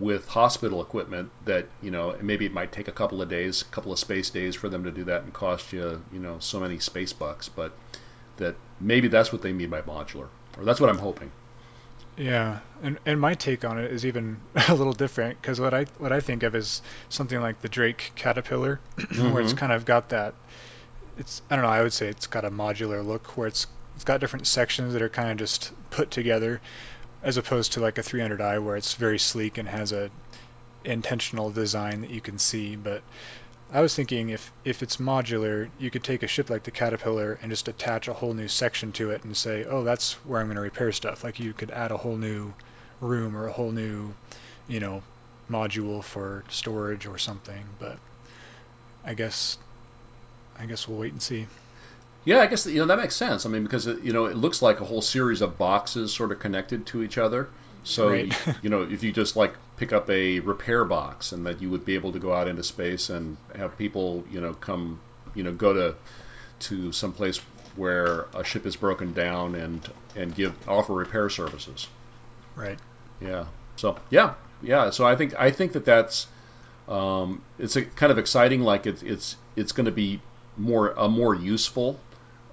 with 0.00 0.26
hospital 0.28 0.80
equipment 0.80 1.30
that 1.44 1.66
you 1.82 1.90
know 1.90 2.16
maybe 2.20 2.46
it 2.46 2.52
might 2.52 2.72
take 2.72 2.88
a 2.88 2.92
couple 2.92 3.22
of 3.22 3.28
days 3.28 3.62
a 3.62 3.64
couple 3.66 3.92
of 3.92 3.98
space 3.98 4.30
days 4.30 4.54
for 4.54 4.68
them 4.68 4.84
to 4.84 4.90
do 4.90 5.04
that 5.04 5.22
and 5.22 5.32
cost 5.32 5.72
you 5.72 6.02
you 6.12 6.18
know 6.18 6.36
so 6.40 6.58
many 6.58 6.78
space 6.78 7.12
bucks 7.12 7.48
but 7.48 7.72
that 8.36 8.56
maybe 8.80 9.08
that's 9.08 9.32
what 9.32 9.42
they 9.42 9.52
mean 9.52 9.70
by 9.70 9.80
modular 9.82 10.28
or 10.58 10.64
that's 10.64 10.80
what 10.80 10.90
i'm 10.90 10.98
hoping 10.98 11.30
Yeah, 12.16 12.60
and 12.82 12.98
and 13.06 13.20
my 13.20 13.34
take 13.34 13.64
on 13.64 13.78
it 13.78 13.90
is 13.90 14.06
even 14.06 14.40
a 14.68 14.74
little 14.74 14.92
different 14.92 15.40
because 15.40 15.60
what 15.60 15.74
I 15.74 15.86
what 15.98 16.12
I 16.12 16.20
think 16.20 16.42
of 16.42 16.54
is 16.54 16.82
something 17.08 17.40
like 17.40 17.60
the 17.60 17.68
Drake 17.68 18.12
Caterpillar, 18.14 18.80
where 19.16 19.40
it's 19.40 19.52
Mhm. 19.52 19.56
kind 19.56 19.72
of 19.72 19.84
got 19.84 20.10
that. 20.10 20.34
It's 21.18 21.42
I 21.50 21.56
don't 21.56 21.64
know. 21.64 21.70
I 21.70 21.82
would 21.82 21.92
say 21.92 22.08
it's 22.08 22.26
got 22.26 22.44
a 22.44 22.50
modular 22.50 23.04
look 23.04 23.36
where 23.36 23.48
it's 23.48 23.66
it's 23.96 24.04
got 24.04 24.20
different 24.20 24.46
sections 24.46 24.92
that 24.92 25.02
are 25.02 25.08
kind 25.08 25.30
of 25.30 25.36
just 25.38 25.72
put 25.90 26.10
together, 26.10 26.60
as 27.22 27.36
opposed 27.36 27.72
to 27.74 27.80
like 27.80 27.98
a 27.98 28.02
300i 28.02 28.58
where 28.58 28.76
it's 28.76 28.94
very 28.94 29.18
sleek 29.18 29.58
and 29.58 29.68
has 29.68 29.92
a 29.92 30.10
intentional 30.84 31.50
design 31.50 32.02
that 32.02 32.10
you 32.10 32.20
can 32.20 32.38
see. 32.38 32.76
But 32.76 33.02
I 33.72 33.80
was 33.82 33.94
thinking 33.94 34.30
if 34.30 34.52
if 34.64 34.82
it's 34.82 34.96
modular, 34.98 35.68
you 35.78 35.90
could 35.90 36.04
take 36.04 36.22
a 36.22 36.26
ship 36.26 36.48
like 36.50 36.62
the 36.62 36.70
Caterpillar 36.70 37.38
and 37.42 37.50
just 37.50 37.68
attach 37.68 38.08
a 38.08 38.14
whole 38.14 38.32
new 38.34 38.48
section 38.48 38.92
to 38.92 39.10
it 39.10 39.24
and 39.24 39.36
say, 39.36 39.64
oh, 39.64 39.84
that's 39.84 40.14
where 40.24 40.40
I'm 40.40 40.46
going 40.46 40.56
to 40.56 40.62
repair 40.62 40.92
stuff. 40.92 41.24
Like 41.24 41.38
you 41.40 41.52
could 41.52 41.70
add 41.70 41.90
a 41.90 41.96
whole 41.96 42.16
new 42.16 42.54
room 43.00 43.36
or 43.36 43.46
a 43.46 43.52
whole 43.52 43.72
new, 43.72 44.14
you 44.66 44.80
know, 44.80 45.02
module 45.50 46.02
for 46.02 46.44
storage 46.48 47.06
or 47.06 47.18
something. 47.18 47.64
But 47.78 47.98
I 49.04 49.14
guess 49.14 49.58
I 50.56 50.66
guess 50.66 50.88
we'll 50.88 50.98
wait 50.98 51.12
and 51.12 51.22
see. 51.22 51.46
yeah 52.24 52.40
i 52.40 52.46
guess 52.46 52.66
you 52.66 52.78
know 52.78 52.86
that 52.86 52.98
makes 52.98 53.16
sense 53.16 53.46
i 53.46 53.48
mean 53.48 53.62
because 53.62 53.86
it, 53.86 54.00
you 54.02 54.12
know 54.12 54.26
it 54.26 54.36
looks 54.36 54.62
like 54.62 54.80
a 54.80 54.84
whole 54.84 55.02
series 55.02 55.40
of 55.42 55.58
boxes 55.58 56.14
sort 56.14 56.32
of 56.32 56.38
connected 56.38 56.86
to 56.86 57.02
each 57.02 57.18
other 57.18 57.50
so 57.82 58.08
Right. 58.08 58.26
you, 58.26 58.36
you 58.62 58.70
know 58.70 58.82
if 58.82 59.02
you 59.02 59.12
just 59.12 59.36
like 59.36 59.54
pick 59.76 59.92
up 59.92 60.08
a 60.08 60.40
repair 60.40 60.84
box 60.84 61.32
and 61.32 61.46
that 61.46 61.60
you 61.60 61.70
would 61.70 61.84
be 61.84 61.94
able 61.94 62.12
to 62.12 62.18
go 62.18 62.32
out 62.32 62.46
into 62.48 62.62
space 62.62 63.10
and 63.10 63.36
have 63.56 63.76
people 63.76 64.24
you 64.30 64.40
know 64.40 64.54
come 64.54 65.00
you 65.34 65.42
know 65.42 65.52
go 65.52 65.72
to 65.72 65.96
to 66.60 66.92
some 66.92 67.12
place 67.12 67.38
where 67.76 68.26
a 68.34 68.44
ship 68.44 68.66
is 68.66 68.76
broken 68.76 69.12
down 69.12 69.54
and 69.54 69.88
and 70.16 70.34
give 70.34 70.54
offer 70.68 70.92
repair 70.92 71.28
services. 71.28 71.88
Right. 72.54 72.78
yeah. 73.20 73.46
So 73.76 73.98
yeah. 74.10 74.34
Yeah. 74.62 74.90
So 74.90 75.04
i 75.06 75.16
think 75.16 75.34
i 75.38 75.50
think 75.50 75.72
that 75.72 75.84
that's 75.84 76.26
um, 76.86 77.42
it's 77.58 77.76
a 77.76 77.82
kind 77.82 78.12
of 78.12 78.18
exciting 78.18 78.60
like 78.60 78.86
it's 78.86 79.02
it's 79.02 79.36
it's 79.56 79.72
going 79.72 79.86
to 79.86 79.92
be 79.92 80.20
more 80.56 80.90
a 80.90 81.08
more 81.08 81.34
useful 81.34 81.98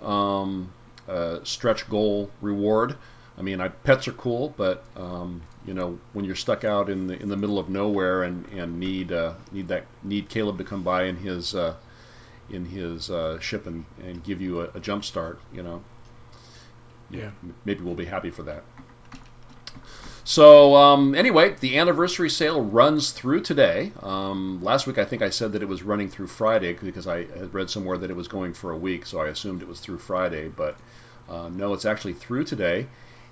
um, 0.01 0.71
uh, 1.07 1.39
stretch 1.43 1.89
goal 1.89 2.31
reward 2.41 2.95
i 3.37 3.41
mean 3.41 3.61
I, 3.61 3.69
pets 3.69 4.07
are 4.07 4.13
cool 4.13 4.53
but 4.57 4.83
um, 4.95 5.41
you 5.65 5.73
know 5.73 5.99
when 6.13 6.25
you're 6.25 6.35
stuck 6.35 6.63
out 6.63 6.89
in 6.89 7.07
the 7.07 7.21
in 7.21 7.29
the 7.29 7.37
middle 7.37 7.59
of 7.59 7.69
nowhere 7.69 8.23
and 8.23 8.45
and 8.47 8.79
need 8.79 9.11
uh, 9.11 9.33
need 9.51 9.67
that 9.69 9.85
need 10.03 10.29
caleb 10.29 10.57
to 10.57 10.63
come 10.63 10.83
by 10.83 11.03
in 11.05 11.17
his 11.17 11.55
uh, 11.55 11.75
in 12.49 12.65
his 12.65 13.09
uh, 13.09 13.39
ship 13.39 13.65
and, 13.67 13.85
and 14.03 14.23
give 14.23 14.41
you 14.41 14.61
a, 14.61 14.69
a 14.75 14.79
jump 14.79 15.03
start 15.05 15.39
you 15.53 15.63
know 15.63 15.81
Yeah. 17.09 17.31
maybe 17.65 17.81
we'll 17.83 17.95
be 17.95 18.05
happy 18.05 18.29
for 18.29 18.43
that 18.43 18.63
so 20.23 20.75
um, 20.75 21.15
anyway, 21.15 21.55
the 21.59 21.77
anniversary 21.79 22.29
sale 22.29 22.61
runs 22.61 23.11
through 23.11 23.41
today. 23.41 23.91
Um, 24.01 24.59
last 24.63 24.85
week 24.85 24.97
I 24.97 25.05
think 25.05 25.21
I 25.21 25.29
said 25.29 25.53
that 25.53 25.61
it 25.63 25.67
was 25.67 25.81
running 25.83 26.09
through 26.09 26.27
Friday 26.27 26.73
because 26.73 27.07
I 27.07 27.25
had 27.25 27.53
read 27.53 27.69
somewhere 27.69 27.97
that 27.97 28.09
it 28.09 28.15
was 28.15 28.27
going 28.27 28.53
for 28.53 28.71
a 28.71 28.77
week, 28.77 29.05
so 29.05 29.19
I 29.19 29.27
assumed 29.27 29.61
it 29.61 29.67
was 29.67 29.79
through 29.79 29.97
Friday. 29.97 30.47
But 30.47 30.77
uh, 31.27 31.49
no, 31.49 31.73
it's 31.73 31.85
actually 31.85 32.13
through 32.13 32.43
today. 32.45 32.87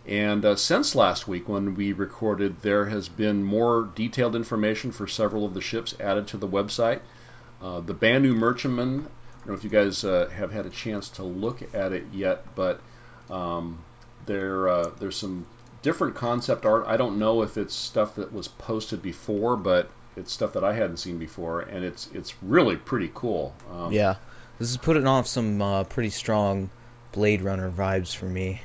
And 0.09 0.43
uh, 0.43 0.55
since 0.55 0.95
last 0.95 1.27
week 1.27 1.47
when 1.47 1.75
we 1.75 1.93
recorded, 1.93 2.63
there 2.63 2.85
has 2.85 3.07
been 3.07 3.43
more 3.43 3.87
detailed 3.93 4.35
information 4.35 4.91
for 4.91 5.05
several 5.05 5.45
of 5.45 5.53
the 5.53 5.61
ships 5.61 5.93
added 5.99 6.27
to 6.29 6.37
the 6.37 6.47
website. 6.47 7.01
Uh, 7.61 7.81
the 7.81 7.93
Banu 7.93 8.33
Merchantman, 8.33 9.01
I 9.01 9.37
don't 9.37 9.47
know 9.47 9.53
if 9.53 9.63
you 9.63 9.69
guys 9.69 10.03
uh, 10.03 10.27
have 10.33 10.51
had 10.51 10.65
a 10.65 10.71
chance 10.71 11.09
to 11.09 11.23
look 11.23 11.75
at 11.75 11.93
it 11.93 12.05
yet, 12.11 12.43
but 12.55 12.81
um, 13.29 13.77
there 14.25 14.67
uh, 14.67 14.91
there's 14.99 15.15
some 15.15 15.45
different 15.83 16.15
concept 16.15 16.65
art. 16.65 16.85
I 16.87 16.97
don't 16.97 17.19
know 17.19 17.43
if 17.43 17.57
it's 17.57 17.75
stuff 17.75 18.15
that 18.15 18.33
was 18.33 18.47
posted 18.47 19.03
before, 19.03 19.57
but 19.57 19.91
it's 20.15 20.33
stuff 20.33 20.53
that 20.53 20.63
I 20.63 20.73
hadn't 20.73 20.97
seen 20.97 21.19
before, 21.19 21.61
and 21.61 21.85
it's 21.85 22.09
it's 22.15 22.33
really 22.41 22.77
pretty 22.77 23.11
cool. 23.13 23.53
Um, 23.71 23.91
Yeah, 23.91 24.15
this 24.57 24.71
is 24.71 24.77
putting 24.77 25.05
off 25.05 25.27
some 25.27 25.61
uh, 25.61 25.83
pretty 25.83 26.09
strong 26.09 26.71
Blade 27.11 27.43
Runner 27.43 27.69
vibes 27.69 28.15
for 28.15 28.25
me. 28.25 28.61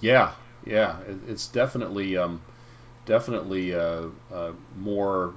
yeah, 0.00 0.32
yeah. 0.66 1.00
It, 1.00 1.16
it's 1.28 1.46
definitely 1.46 2.16
um, 2.16 2.40
definitely 3.06 3.74
uh, 3.74 4.06
uh, 4.32 4.52
more 4.76 5.34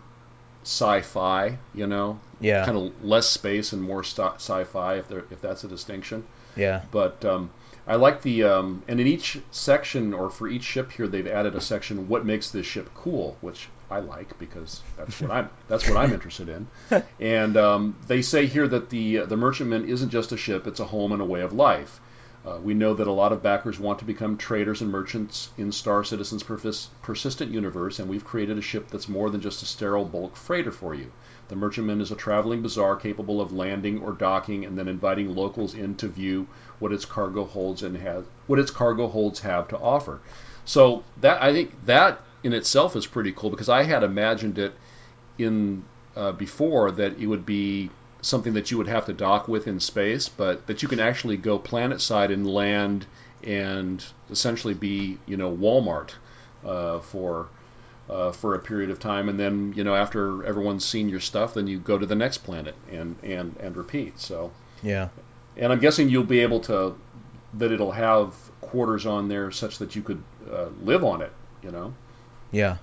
sci-fi. 0.64 1.58
You 1.74 1.88
know, 1.88 2.20
Yeah, 2.40 2.66
kind 2.66 2.78
of 2.78 3.04
less 3.04 3.30
space 3.30 3.74
and 3.74 3.82
more 3.82 4.04
st- 4.04 4.36
sci-fi, 4.36 4.96
if 4.96 5.08
there 5.08 5.24
if 5.32 5.42
that's 5.42 5.64
a 5.64 5.68
distinction. 5.68 6.26
Yeah. 6.56 6.84
But 6.92 7.24
um, 7.26 7.50
I 7.88 7.96
like 7.96 8.22
the 8.22 8.44
um, 8.44 8.84
and 8.88 9.00
in 9.00 9.08
each 9.08 9.40
section 9.52 10.14
or 10.14 10.30
for 10.30 10.48
each 10.48 10.64
ship 10.64 10.92
here, 10.92 11.08
they've 11.08 11.28
added 11.28 11.56
a 11.56 11.62
section 11.62 12.08
what 12.08 12.26
makes 12.26 12.50
this 12.50 12.66
ship 12.66 12.90
cool, 12.96 13.38
which 13.42 13.70
I 13.92 14.00
like 14.00 14.40
because 14.40 14.82
that's 14.98 15.22
what 15.22 15.32
I'm 15.32 15.50
that's 15.68 15.88
what 15.88 15.98
I'm 15.98 16.14
interested 16.14 16.50
in. 16.50 16.68
And 17.20 17.58
um, 17.58 17.96
they 18.08 18.22
say 18.22 18.48
here 18.48 18.68
that 18.68 18.90
the 18.90 19.18
the 19.20 19.38
merchantman 19.38 19.88
isn't 19.88 20.10
just 20.10 20.32
a 20.32 20.38
ship; 20.38 20.66
it's 20.66 20.80
a 20.80 20.86
home 20.86 21.12
and 21.12 21.22
a 21.22 21.26
way 21.26 21.42
of 21.42 21.54
life. 21.54 22.00
Uh, 22.46 22.60
we 22.64 22.76
know 22.76 22.94
that 22.94 23.08
a 23.08 23.12
lot 23.12 23.32
of 23.32 23.42
backers 23.42 23.80
want 23.80 23.98
to 23.98 24.06
become 24.06 24.38
traders 24.38 24.82
and 24.82 24.92
merchants 24.92 25.50
in 25.58 25.72
Star 25.72 26.04
Citizen's 26.04 26.44
persis- 26.44 26.90
persistent 27.02 27.52
universe, 27.52 27.98
and 27.98 28.08
we've 28.08 28.24
created 28.24 28.58
a 28.58 28.62
ship 28.62 28.88
that's 28.90 29.10
more 29.10 29.32
than 29.32 29.42
just 29.42 29.64
a 29.64 29.66
sterile 29.66 30.06
bulk 30.06 30.36
freighter 30.36 30.72
for 30.72 30.94
you. 30.94 31.12
The 31.48 31.56
Merchantman 31.56 32.02
is 32.02 32.12
a 32.12 32.16
traveling 32.16 32.62
bazaar 32.62 32.98
capable 32.98 33.42
of 33.42 33.52
landing 33.52 34.00
or 34.00 34.12
docking 34.12 34.64
and 34.64 34.78
then 34.78 34.88
inviting 34.88 35.36
locals 35.36 35.74
in 35.74 35.96
to 35.96 36.08
view 36.08 36.48
what 36.80 36.92
its 36.92 37.06
cargo 37.06 37.46
holds 37.46 37.82
and 37.82 37.98
has 37.98 38.26
what 38.48 38.60
its 38.60 38.72
cargo 38.72 39.08
holds 39.08 39.40
have 39.40 39.68
to 39.70 39.78
offer. 39.78 40.20
So 40.66 41.04
that 41.22 41.42
I 41.42 41.52
think 41.54 41.86
that 41.86 42.20
in 42.44 42.54
itself 42.54 42.96
is 42.96 43.08
pretty 43.08 43.32
cool 43.32 43.50
because 43.50 43.70
I 43.70 43.84
had 43.84 44.04
imagined 44.04 44.60
it 44.60 44.74
in 45.38 45.84
uh, 46.16 46.32
before 46.32 46.92
that 46.92 47.20
it 47.20 47.28
would 47.28 47.46
be 47.46 47.90
something 48.26 48.54
that 48.54 48.72
you 48.72 48.78
would 48.78 48.88
have 48.88 49.06
to 49.06 49.14
dock 49.14 49.48
with 49.48 49.68
in 49.68 49.80
space, 49.80 50.28
but 50.30 50.66
that 50.66 50.82
you 50.82 50.88
can 50.88 51.00
actually 51.00 51.38
go 51.38 51.60
planet 51.60 52.02
side 52.02 52.32
and 52.32 52.50
land 52.52 53.06
and 53.44 54.04
essentially 54.32 54.74
be, 54.74 55.20
you 55.28 55.38
know, 55.38 55.56
Walmart 55.56 56.10
uh, 56.66 57.00
for 57.00 57.48
uh, 58.10 58.32
for 58.32 58.56
a 58.56 58.60
period 58.60 58.90
of 58.90 59.00
time, 59.00 59.30
and 59.30 59.40
then 59.40 59.74
you 59.76 59.84
know 59.84 59.96
after 59.96 60.44
everyone's 60.44 60.86
seen 60.86 61.10
your 61.10 61.20
stuff, 61.20 61.54
then 61.54 61.68
you 61.68 61.78
go 61.80 61.98
to 61.98 62.06
the 62.06 62.16
next 62.16 62.40
planet 62.40 62.76
and 62.92 63.16
and 63.24 63.56
and 63.60 63.78
repeat. 63.78 64.20
So 64.20 64.52
Yeah. 64.84 65.10
and 65.58 65.72
I'm 65.72 65.80
guessing 65.80 66.10
you'll 66.10 66.24
be 66.24 66.40
able 66.42 66.60
to 66.62 66.96
that 67.56 67.72
it'll 67.72 67.92
have 67.92 68.34
quarters 68.62 69.06
on 69.06 69.28
there 69.28 69.52
such 69.52 69.78
that 69.78 69.96
you 69.96 70.02
could 70.02 70.22
uh, 70.52 70.68
live 70.84 71.04
on 71.04 71.22
it, 71.22 71.32
you 71.64 71.72
know. 71.72 71.94
Yeah. 72.52 72.78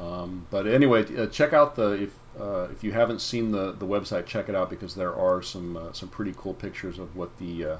Um, 0.00 0.46
but 0.50 0.66
anyway, 0.66 1.04
uh, 1.16 1.26
check 1.26 1.52
out 1.52 1.76
the 1.76 2.04
if 2.04 2.10
uh, 2.38 2.68
if 2.72 2.84
you 2.84 2.92
haven't 2.92 3.20
seen 3.20 3.50
the, 3.50 3.72
the 3.72 3.86
website, 3.86 4.26
check 4.26 4.48
it 4.48 4.54
out 4.54 4.70
because 4.70 4.94
there 4.94 5.14
are 5.14 5.42
some 5.42 5.76
uh, 5.76 5.92
some 5.92 6.08
pretty 6.08 6.34
cool 6.36 6.54
pictures 6.54 6.98
of 6.98 7.16
what 7.16 7.36
the 7.38 7.64
uh, 7.64 7.76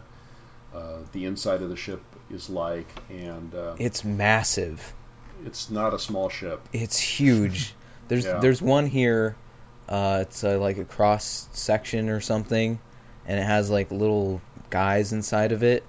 uh, 0.74 0.96
the 1.12 1.24
inside 1.26 1.62
of 1.62 1.68
the 1.68 1.76
ship 1.76 2.02
is 2.30 2.48
like, 2.50 2.88
and 3.08 3.54
uh, 3.54 3.74
It's 3.78 4.04
massive. 4.04 4.92
it's 5.44 5.70
not 5.70 5.94
a 5.94 5.98
small 5.98 6.28
ship. 6.28 6.60
It's 6.72 6.98
huge. 6.98 7.74
There's 8.08 8.24
Yeah. 8.24 8.40
there's 8.40 8.60
one 8.60 8.86
here. 8.86 9.36
Uh, 9.88 10.18
it's 10.22 10.42
like 10.42 10.78
a 10.78 10.84
cross 10.84 11.48
section 11.52 12.08
or 12.08 12.20
something, 12.20 12.78
and 13.26 13.38
it 13.40 13.42
has 13.42 13.70
like 13.70 13.90
little 13.90 14.40
guys 14.68 15.12
inside 15.12 15.52
of 15.52 15.62
it. 15.62 15.84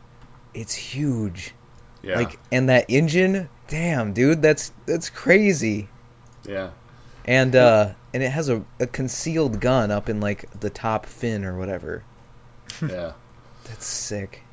It's 0.53 0.73
huge. 0.73 1.53
Yeah, 2.03 2.15
Like 2.15 2.39
and 2.51 2.69
that 2.69 2.85
engine, 2.89 3.47
damn, 3.67 4.13
dude, 4.13 4.41
that's 4.41 4.71
that's 4.87 5.09
crazy. 5.11 5.87
yeah, 6.47 6.71
And 7.25 7.55
uh 7.55 7.93
and 8.13 8.23
it 8.23 8.29
has 8.31 8.49
a, 8.49 8.63
a 8.79 8.87
concealed 8.87 9.59
gun 9.59 9.91
up 9.91 10.09
in 10.09 10.19
like 10.19 10.45
the 10.59 10.69
top 10.69 11.05
fin 11.05 11.45
or 11.45 11.57
whatever. 11.57 12.03
yeah. 12.87 13.13
That's 13.65 13.85
sick. 13.85 14.43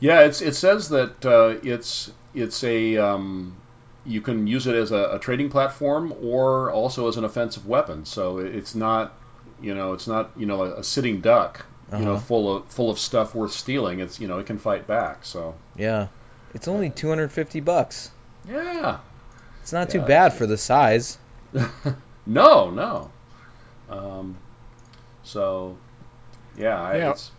Yeah, 0.00 0.20
it's 0.22 0.40
it 0.40 0.54
says 0.54 0.88
that 0.90 1.24
uh, 1.26 1.58
it's 1.62 2.10
it's 2.34 2.62
a 2.64 2.96
um, 2.96 3.54
you 4.04 4.20
can 4.20 4.46
use 4.46 4.66
it 4.66 4.74
as 4.74 4.92
a, 4.92 5.16
a 5.16 5.18
trading 5.18 5.50
platform 5.50 6.12
or 6.22 6.70
also 6.70 7.08
as 7.08 7.16
an 7.16 7.24
offensive 7.24 7.66
weapon. 7.66 8.04
So 8.04 8.38
it's 8.38 8.74
not 8.74 9.12
you 9.60 9.74
know 9.74 9.92
it's 9.92 10.06
not 10.06 10.30
you 10.36 10.46
know 10.46 10.62
a, 10.62 10.80
a 10.80 10.84
sitting 10.84 11.20
duck 11.20 11.66
you 11.96 12.04
know 12.04 12.12
Uh-huh. 12.14 12.20
full 12.20 12.56
of 12.56 12.66
full 12.68 12.90
of 12.90 12.98
stuff 12.98 13.34
worth 13.34 13.52
stealing. 13.52 14.00
It's 14.00 14.20
you 14.20 14.28
know 14.28 14.38
it 14.38 14.46
can 14.46 14.58
fight 14.58 14.86
back. 14.86 15.24
So 15.24 15.54
Yeah. 15.76 16.08
It's 16.54 16.68
only 16.68 16.90
250 16.90 17.60
bucks. 17.60 18.10
yeah, 18.48 18.98
It's 19.62 19.72
not 19.72 19.88
Yeah, 19.88 19.92
too 19.92 20.00
bad 20.00 20.32
for 20.34 20.46
the 20.46 20.56
size. 20.56 21.18
no, 22.26 22.70
no. 22.70 23.10
Um, 23.88 24.36
so 25.22 25.76
yeah, 26.56 26.80
I, 26.80 26.96
Yeah. 26.98 27.10
it's 27.10 27.30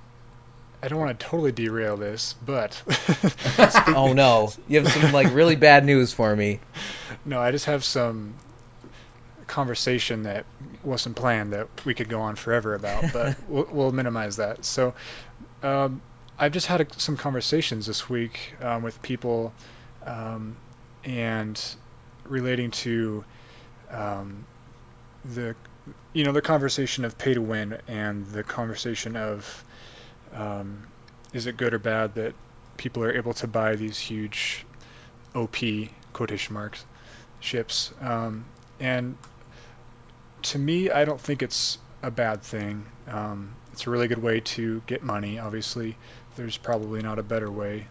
I 0.81 0.87
don't 0.87 0.99
want 0.99 1.19
to 1.19 1.25
totally 1.25 1.51
derail 1.51 1.97
this, 1.97 2.35
but 2.45 2.81
Oh 3.87 4.13
no. 4.13 4.53
You 4.67 4.79
have 4.81 4.91
some 4.91 5.11
like 5.11 5.33
really 5.33 5.55
bad 5.55 5.85
news 5.85 6.13
for 6.13 6.35
me. 6.35 6.59
no, 7.25 7.39
I 7.39 7.51
just 7.51 7.65
have 7.65 7.83
some 7.83 8.33
conversation 9.47 10.23
that 10.23 10.45
wasn't 10.83 11.15
planned 11.15 11.53
that 11.53 11.67
we 11.85 11.93
could 11.93 12.07
go 12.09 12.21
on 12.21 12.35
forever 12.35 12.75
about, 12.75 13.11
but 13.11 13.35
we'll, 13.49 13.67
we'll 13.71 13.91
minimize 13.91 14.37
that. 14.37 14.63
So, 14.63 14.93
um, 15.63 16.01
I've 16.37 16.51
just 16.53 16.67
had 16.67 16.81
a, 16.81 16.87
some 16.97 17.17
conversations 17.17 17.85
this 17.85 18.09
week 18.09 18.53
um, 18.61 18.83
with 18.83 19.01
people, 19.01 19.51
um, 20.05 20.55
and 21.03 21.61
relating 22.25 22.71
to 22.71 23.25
um, 23.91 24.45
the, 25.25 25.55
you 26.13 26.23
know, 26.23 26.31
the 26.31 26.41
conversation 26.41 27.05
of 27.05 27.17
pay 27.17 27.33
to 27.33 27.41
win 27.41 27.77
and 27.87 28.25
the 28.27 28.43
conversation 28.43 29.15
of, 29.15 29.63
um, 30.33 30.87
is 31.33 31.47
it 31.47 31.57
good 31.57 31.73
or 31.73 31.79
bad 31.79 32.15
that 32.15 32.33
people 32.77 33.03
are 33.03 33.11
able 33.11 33.33
to 33.33 33.47
buy 33.47 33.75
these 33.75 33.99
huge 33.99 34.65
OP 35.35 35.57
quotation 36.13 36.53
marks 36.53 36.85
ships. 37.39 37.91
Um, 38.01 38.45
and 38.79 39.17
to 40.43 40.59
me, 40.59 40.89
I 40.89 41.05
don't 41.05 41.19
think 41.19 41.43
it's 41.43 41.77
a 42.01 42.11
bad 42.11 42.41
thing. 42.41 42.85
Um, 43.07 43.55
it's 43.73 43.85
a 43.87 43.89
really 43.89 44.07
good 44.07 44.21
way 44.21 44.39
to 44.39 44.81
get 44.87 45.03
money. 45.03 45.39
Obviously, 45.39 45.97
there's 46.35 46.57
probably 46.57 47.01
not 47.01 47.19
a 47.19 47.23
better 47.23 47.51
way 47.51 47.87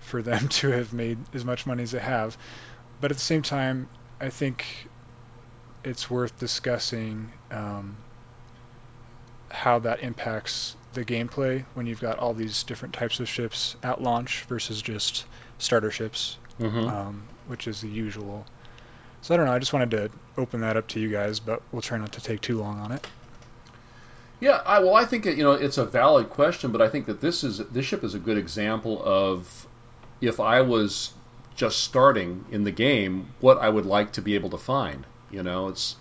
for 0.00 0.22
them 0.22 0.48
to 0.60 0.70
have 0.70 0.92
made 0.92 1.18
as 1.34 1.44
much 1.44 1.66
money 1.66 1.82
as 1.82 1.92
they 1.92 2.00
have. 2.00 2.36
But 3.00 3.10
at 3.10 3.16
the 3.16 3.22
same 3.22 3.42
time, 3.42 3.88
I 4.20 4.30
think 4.30 4.88
it's 5.84 6.10
worth 6.10 6.38
discussing 6.38 7.30
um, 7.50 7.96
how 9.50 9.78
that 9.80 10.00
impacts 10.00 10.76
the 10.92 11.04
gameplay 11.04 11.64
when 11.74 11.86
you've 11.86 12.00
got 12.00 12.18
all 12.18 12.34
these 12.34 12.62
different 12.64 12.94
types 12.94 13.20
of 13.20 13.28
ships 13.28 13.76
at 13.82 14.02
launch 14.02 14.42
versus 14.48 14.82
just 14.82 15.24
starter 15.58 15.90
ships 15.90 16.36
mhm. 16.60 16.90
um, 16.90 17.22
which 17.46 17.66
is 17.66 17.80
the 17.80 17.88
usual. 17.88 18.44
So 19.22 19.34
I 19.34 19.36
don't 19.36 19.46
know. 19.46 19.52
I 19.52 19.58
just 19.58 19.72
wanted 19.72 19.90
to 19.92 20.10
open 20.38 20.60
that 20.60 20.76
up 20.76 20.88
to 20.88 21.00
you 21.00 21.08
guys, 21.08 21.40
but 21.40 21.62
we'll 21.72 21.82
try 21.82 21.98
not 21.98 22.12
to 22.12 22.20
take 22.20 22.40
too 22.40 22.58
long 22.58 22.78
on 22.80 22.92
it. 22.92 23.06
Yeah, 24.40 24.62
I, 24.64 24.80
well, 24.80 24.94
I 24.94 25.04
think 25.04 25.26
it, 25.26 25.36
you 25.36 25.44
know 25.44 25.52
it's 25.52 25.76
a 25.78 25.84
valid 25.84 26.30
question, 26.30 26.72
but 26.72 26.80
I 26.80 26.88
think 26.88 27.06
that 27.06 27.20
this 27.20 27.44
is 27.44 27.58
this 27.58 27.84
ship 27.84 28.04
is 28.04 28.14
a 28.14 28.18
good 28.18 28.38
example 28.38 29.02
of 29.04 29.66
if 30.20 30.40
I 30.40 30.62
was 30.62 31.12
just 31.54 31.80
starting 31.80 32.46
in 32.50 32.64
the 32.64 32.70
game, 32.70 33.34
what 33.40 33.58
I 33.58 33.68
would 33.68 33.84
like 33.84 34.12
to 34.12 34.22
be 34.22 34.34
able 34.34 34.50
to 34.50 34.58
find. 34.58 35.04
You 35.30 35.42
know, 35.42 35.68
it's 35.68 35.96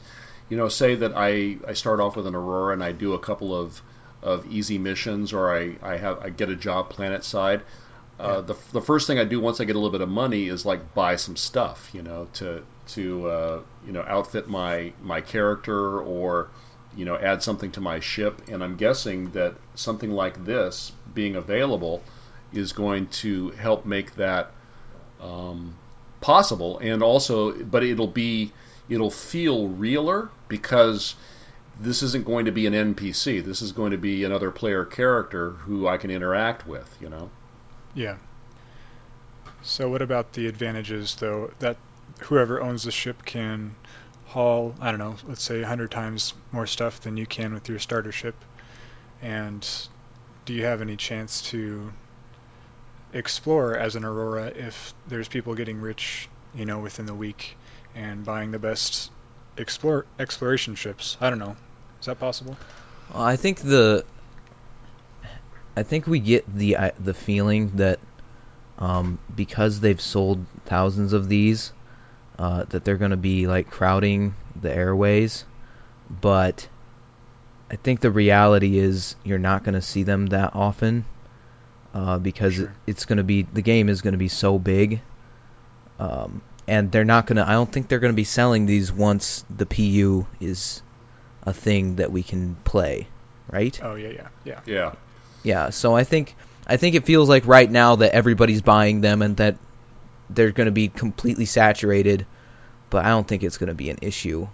you 0.50 0.58
know, 0.58 0.68
say 0.70 0.96
that 0.96 1.14
I, 1.16 1.58
I 1.68 1.74
start 1.74 2.00
off 2.00 2.16
with 2.16 2.26
an 2.28 2.36
Aurora 2.36 2.74
and 2.74 2.84
I 2.84 2.92
do 2.92 3.14
a 3.14 3.20
couple 3.20 3.56
of, 3.56 3.82
of 4.24 4.46
easy 4.48 4.78
missions, 4.80 5.32
or 5.34 5.56
I, 5.56 5.78
I 5.82 5.98
have 5.98 6.20
I 6.20 6.30
get 6.30 6.50
a 6.50 6.56
job 6.56 6.90
planet 6.90 7.24
side. 7.24 7.62
Uh, 8.20 8.42
Yeah. 8.42 8.42
the, 8.42 8.56
the 8.74 8.82
first 8.82 9.08
thing 9.08 9.18
I 9.20 9.24
do 9.26 9.40
once 9.40 9.62
I 9.62 9.66
get 9.66 9.76
a 9.76 9.80
little 9.80 9.92
bit 9.92 10.02
of 10.02 10.10
money 10.10 10.48
is 10.48 10.66
like 10.66 10.94
buy 10.94 11.16
some 11.16 11.36
stuff, 11.36 11.90
you 11.94 12.02
know, 12.02 12.28
to 12.34 12.66
to 12.88 13.28
uh, 13.28 13.62
you 13.86 13.92
know 13.94 14.04
outfit 14.08 14.48
my 14.50 14.94
my 15.02 15.22
character 15.22 16.00
or 16.02 16.50
you 16.94 17.06
know 17.06 17.16
add 17.18 17.44
something 17.44 17.72
to 17.74 17.82
my 17.82 18.00
ship. 18.00 18.42
And 18.48 18.64
I'm 18.64 18.76
guessing 18.76 19.32
that 19.32 19.56
something 19.76 20.12
like 20.12 20.44
this 20.46 20.92
being 21.14 21.36
available 21.36 22.04
is 22.52 22.74
going 22.74 23.08
to 23.08 23.52
help 23.52 23.86
make 23.86 24.16
that 24.16 24.52
um, 25.20 25.76
possible. 26.22 26.80
And 26.80 27.04
also, 27.04 27.54
but 27.64 27.84
it'll 27.84 28.08
be 28.08 28.54
it'll 28.90 29.12
feel 29.12 29.68
realer 29.68 30.30
because 30.48 31.16
this 31.80 32.04
isn't 32.04 32.26
going 32.26 32.46
to 32.46 32.52
be 32.52 32.66
an 32.66 32.74
NPC. 32.74 33.44
This 33.44 33.62
is 33.62 33.72
going 33.72 33.92
to 33.92 33.98
be 33.98 34.24
another 34.24 34.52
player 34.52 34.84
character 34.84 35.52
who 35.52 35.88
I 35.88 35.98
can 35.98 36.12
interact 36.12 36.68
with. 36.68 36.90
You 37.00 37.10
know. 37.10 37.30
Yeah. 37.94 38.18
So 39.62 39.90
what 39.90 40.02
about 40.02 40.34
the 40.34 40.48
advantages, 40.48 41.16
though, 41.16 41.52
that 41.60 41.78
whoever 42.22 42.62
owns 42.62 42.84
the 42.84 42.92
ship 42.92 43.26
can 43.26 43.76
haul, 44.26 44.76
I 44.80 44.92
don't 44.92 45.00
know, 45.00 45.16
let's 45.28 45.44
say 45.44 45.60
100 45.60 45.92
times 45.92 46.34
more 46.52 46.68
stuff 46.68 47.02
than 47.02 47.18
you 47.18 47.26
can 47.26 47.54
with 47.54 47.68
your 47.68 47.80
starter 47.80 48.12
ship? 48.12 48.36
And 49.22 49.68
do 50.46 50.54
you 50.54 50.66
have 50.66 50.82
any 50.82 50.96
chance 50.96 51.42
to 51.50 51.92
explore 53.12 53.76
as 53.76 53.96
an 53.96 54.06
Aurora 54.06 54.48
if 54.48 54.94
there's 55.08 55.28
people 55.28 55.56
getting 55.56 55.82
rich, 55.82 56.30
you 56.56 56.66
know, 56.66 56.80
within 56.80 57.06
the 57.06 57.14
week 57.14 57.58
and 57.94 58.26
buying 58.26 58.52
the 58.52 58.60
best 58.60 59.12
explore 59.58 60.08
exploration 60.20 60.76
ships? 60.76 61.18
I 61.22 61.30
don't 61.30 61.40
know. 61.40 61.58
Is 62.00 62.06
that 62.08 62.20
possible? 62.20 62.60
Well, 63.10 63.24
I 63.24 63.36
think 63.38 63.60
the 63.62 64.06
I 65.76 65.84
think 65.84 66.08
we 66.08 66.20
get 66.20 66.46
the 66.54 66.76
uh, 66.78 66.92
the 67.00 67.14
feeling 67.14 67.78
that 67.78 68.00
um, 68.78 69.20
because 69.34 69.80
they've 69.80 70.02
sold 70.02 70.48
thousands 70.66 71.14
of 71.14 71.28
these, 71.30 71.74
uh, 72.38 72.66
that 72.70 72.84
they're 72.84 72.98
going 72.98 73.12
to 73.12 73.18
be 73.18 73.48
like 73.48 73.70
crowding 73.70 74.36
the 74.56 74.74
airways. 74.74 75.46
But 76.10 76.70
I 77.72 77.76
think 77.78 78.02
the 78.02 78.12
reality 78.12 78.78
is 78.80 79.16
you're 79.24 79.40
not 79.40 79.64
going 79.64 79.76
to 79.76 79.82
see 79.82 80.04
them 80.04 80.28
that 80.28 80.56
often. 80.56 81.06
uh, 81.94 82.20
because 82.20 82.56
Sure. 82.56 82.66
it, 82.66 82.72
it's 82.88 83.06
going 83.06 83.18
to 83.18 83.24
be 83.24 83.44
the 83.44 83.62
game 83.62 83.90
is 83.90 84.02
going 84.02 84.14
to 84.14 84.18
be 84.20 84.28
so 84.30 84.60
big, 84.60 85.04
um, 86.00 86.44
and 86.70 86.92
they're 86.92 87.04
not 87.04 87.26
going 87.26 87.38
to. 87.38 87.50
I 87.50 87.54
don't 87.54 87.70
think 87.70 87.88
they're 87.88 88.00
going 88.00 88.14
to 88.14 88.16
be 88.16 88.24
selling 88.24 88.68
these 88.68 88.92
once 88.92 89.44
the 89.50 89.66
PU 89.66 90.28
is 90.40 90.84
a 91.44 91.52
thing 91.52 91.96
that 91.96 92.12
we 92.12 92.22
can 92.22 92.56
play, 92.64 93.08
right? 93.52 93.78
Oh 93.84 93.96
yeah, 93.96 94.10
yeah, 94.10 94.28
yeah. 94.46 94.60
Yeah. 94.68 94.92
Yeah. 95.44 95.70
So 95.72 95.96
I 95.96 96.04
think 96.04 96.36
I 96.68 96.78
think 96.78 96.96
it 96.96 97.06
feels 97.06 97.28
like 97.28 97.48
right 97.48 97.70
now 97.70 97.96
that 97.96 98.14
everybody's 98.14 98.62
buying 98.62 99.02
them 99.02 99.24
and 99.24 99.36
that 99.38 99.58
they're 100.30 100.52
going 100.52 100.66
to 100.66 100.72
be 100.72 100.90
completely 100.90 101.46
saturated, 101.46 102.28
but 102.92 103.04
I 103.04 103.10
don't 103.10 103.28
think 103.28 103.42
it's 103.44 103.58
going 103.58 103.70
to 103.70 103.76
be 103.76 103.90
an 103.90 103.98
issue. 104.04 104.48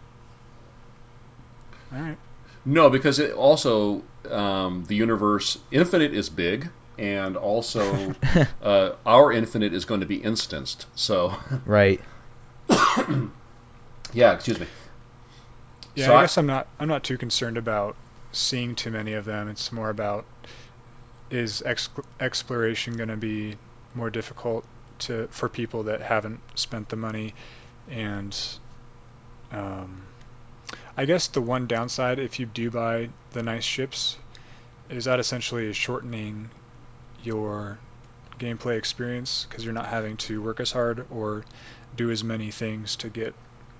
All 1.93 2.01
right. 2.01 2.17
No, 2.63 2.89
because 2.89 3.19
it 3.19 3.33
also 3.33 4.03
um, 4.31 4.85
the 4.87 4.95
universe 4.95 5.57
infinite 5.69 6.13
is 6.13 6.29
big, 6.29 6.69
and 6.97 7.37
also 7.37 8.13
uh, 8.61 8.91
our 9.05 9.31
infinite 9.31 9.73
is 9.73 9.85
going 9.85 10.01
to 10.01 10.05
be 10.05 10.23
instanced. 10.23 10.85
So 10.95 11.35
Right. 11.65 12.01
yeah, 14.13 14.33
excuse 14.33 14.59
me. 14.59 14.67
Yeah, 15.95 16.05
So 16.07 16.13
I 16.13 16.17
I- 16.17 16.21
guess 16.23 16.37
I'm 16.37 16.45
not 16.47 16.67
I'm 16.79 16.87
not 16.87 17.03
too 17.03 17.17
concerned 17.17 17.57
about 17.57 17.95
seeing 18.31 18.75
too 18.75 18.91
many 18.91 19.13
of 19.13 19.25
them. 19.25 19.49
It's 19.49 19.71
more 19.71 19.89
about 19.89 20.25
is 21.31 21.61
ex- 21.65 21.89
exploration 22.19 22.97
going 22.97 23.09
to 23.09 23.17
be 23.17 23.55
more 23.93 24.09
difficult 24.09 24.65
to 24.99 25.27
for 25.31 25.49
people 25.49 25.83
that 25.83 26.01
haven't 26.01 26.39
spent 26.55 26.89
the 26.89 26.95
money 26.95 27.33
and 27.89 28.37
um, 29.51 30.01
I 30.97 31.05
guess 31.05 31.27
the 31.27 31.41
one 31.41 31.67
downside 31.67 32.19
if 32.19 32.39
you 32.39 32.45
do 32.45 32.69
buy 32.71 33.09
the 33.33 33.43
nice 33.43 33.63
ships 33.63 34.17
is 34.89 35.05
that 35.05 35.19
essentially 35.19 35.65
is 35.67 35.75
shortening 35.75 36.49
your 37.25 37.77
gameplay 38.39 38.77
experience 38.77 39.45
because 39.47 39.63
you're 39.63 39.73
not 39.73 39.87
having 39.87 40.17
to 40.17 40.41
work 40.41 40.59
as 40.59 40.71
hard 40.71 41.05
or 41.09 41.43
do 41.95 42.11
as 42.11 42.23
many 42.23 42.51
things 42.51 42.97
to 42.97 43.09
get 43.09 43.33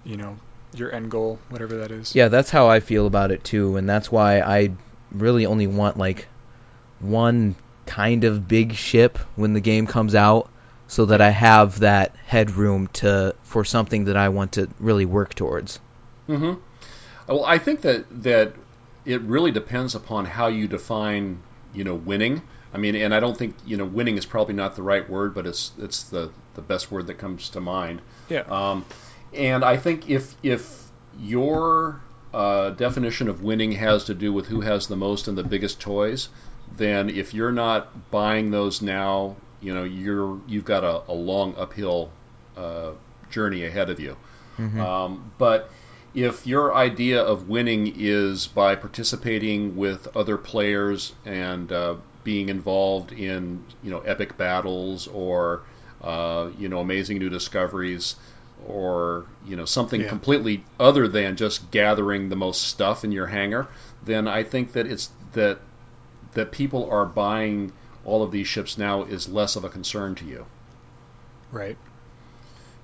you 0.06 0.18
know 0.18 0.38
your 0.74 0.94
end 0.94 1.10
goal 1.12 1.40
whatever 1.50 1.78
that 1.78 1.92
is 1.92 2.16
Yeah, 2.16 2.28
that's 2.28 2.50
how 2.50 2.68
I 2.68 2.80
feel 2.80 3.08
about 3.08 3.32
it 3.32 3.44
too, 3.44 3.78
and 3.78 3.88
that's 3.88 4.12
why 4.12 4.40
I 4.42 4.72
really 5.12 5.46
only 5.46 5.68
want 5.68 5.98
like 5.98 6.28
one 7.00 7.56
kind 7.86 8.24
of 8.24 8.48
big 8.48 8.74
ship 8.74 9.18
when 9.36 9.54
the 9.54 9.62
game 9.62 9.88
comes 9.88 10.16
out 10.16 10.50
so 10.88 11.06
that 11.06 11.22
I 11.22 11.30
have 11.30 11.80
that 11.80 12.16
headroom 12.26 12.88
to 12.94 13.36
for 13.44 13.64
something 13.64 14.06
that 14.06 14.18
I 14.18 14.30
want 14.30 14.54
to 14.54 14.70
really 14.80 15.06
work 15.06 15.34
towards. 15.34 15.80
hmm 16.28 16.54
Well, 17.28 17.46
I 17.46 17.58
think 17.58 17.82
that 17.82 18.06
that 18.24 18.54
it 19.06 19.22
really 19.22 19.52
depends 19.52 19.96
upon 19.96 20.26
how 20.26 20.48
you 20.48 20.68
define, 20.68 21.40
you 21.74 21.84
know, 21.84 21.96
winning. 21.96 22.42
I 22.76 22.78
mean, 22.78 22.96
and 22.96 23.16
I 23.16 23.22
don't 23.22 23.38
think 23.38 23.56
you 23.66 23.78
know 23.78 23.86
winning 23.86 24.18
is 24.18 24.26
probably 24.26 24.54
not 24.54 24.76
the 24.76 24.84
right 24.84 25.10
word, 25.10 25.34
but 25.34 25.48
it's 25.48 25.72
it's 25.80 26.04
the 26.04 26.30
the 26.56 26.62
best 26.62 26.92
word 26.92 27.08
that 27.08 27.18
comes 27.18 27.50
to 27.52 27.62
mind. 27.62 28.02
yeah 28.30 28.42
Um, 28.42 28.86
and 29.34 29.64
I 29.64 29.78
think 29.78 30.10
if 30.10 30.36
if 30.44 30.84
your 31.18 32.02
uh, 32.34 32.72
definition 32.72 33.30
of 33.30 33.42
winning 33.42 33.72
has 33.72 34.04
to 34.06 34.14
do 34.14 34.34
with 34.34 34.48
who 34.48 34.60
has 34.60 34.88
the 34.88 34.98
most 34.98 35.30
and 35.30 35.38
the 35.38 35.44
biggest 35.44 35.80
toys, 35.80 36.28
then 36.76 37.10
if 37.10 37.34
you're 37.34 37.54
not 37.54 38.12
buying 38.12 38.52
those 38.52 38.82
now, 38.82 39.38
you 39.62 39.74
know 39.74 39.86
you're 39.86 40.40
you've 40.46 40.66
got 40.66 40.84
a, 40.84 41.10
a 41.10 41.14
long 41.14 41.56
uphill 41.58 42.12
uh, 42.58 42.92
journey 43.30 43.64
ahead 43.64 43.90
of 43.90 44.02
you. 44.02 44.18
Um, 44.58 45.32
but 45.38 45.70
if 46.14 46.48
your 46.48 46.74
idea 46.74 47.22
of 47.22 47.50
winning 47.50 47.94
is 47.98 48.48
by 48.48 48.76
participating 48.76 49.76
with 49.76 50.08
other 50.16 50.38
players 50.38 51.14
and 51.26 51.72
uh, 51.72 51.96
being 52.26 52.50
involved 52.50 53.14
in 53.14 53.64
you 53.82 53.92
know 53.92 54.00
epic 54.02 54.38
battles 54.38 55.08
or 55.08 55.64
uh, 56.02 56.50
you 56.58 56.68
know 56.70 56.80
amazing 56.82 57.20
new 57.20 57.30
discoveries 57.30 58.18
or 58.68 59.28
you 59.46 59.56
know 59.56 59.66
something 59.66 60.02
Yeah. 60.02 60.10
completely 60.10 60.66
other 60.80 61.08
than 61.08 61.38
just 61.38 61.72
gathering 61.72 62.30
the 62.30 62.36
most 62.36 62.64
stuff 62.64 63.06
in 63.06 63.14
your 63.14 63.28
hangar, 63.28 63.70
then 64.04 64.28
I 64.28 64.44
think 64.44 64.74
that 64.74 64.88
it's 64.88 65.10
that 65.34 65.60
that 66.34 66.52
people 66.52 66.90
are 66.92 67.06
buying 67.06 67.72
all 68.04 68.24
of 68.24 68.32
these 68.32 68.48
ships 68.48 68.78
now 68.78 69.04
is 69.04 69.30
less 69.30 69.56
of 69.56 69.64
a 69.64 69.70
concern 69.70 70.16
to 70.16 70.26
you. 70.26 70.48
right 71.52 71.78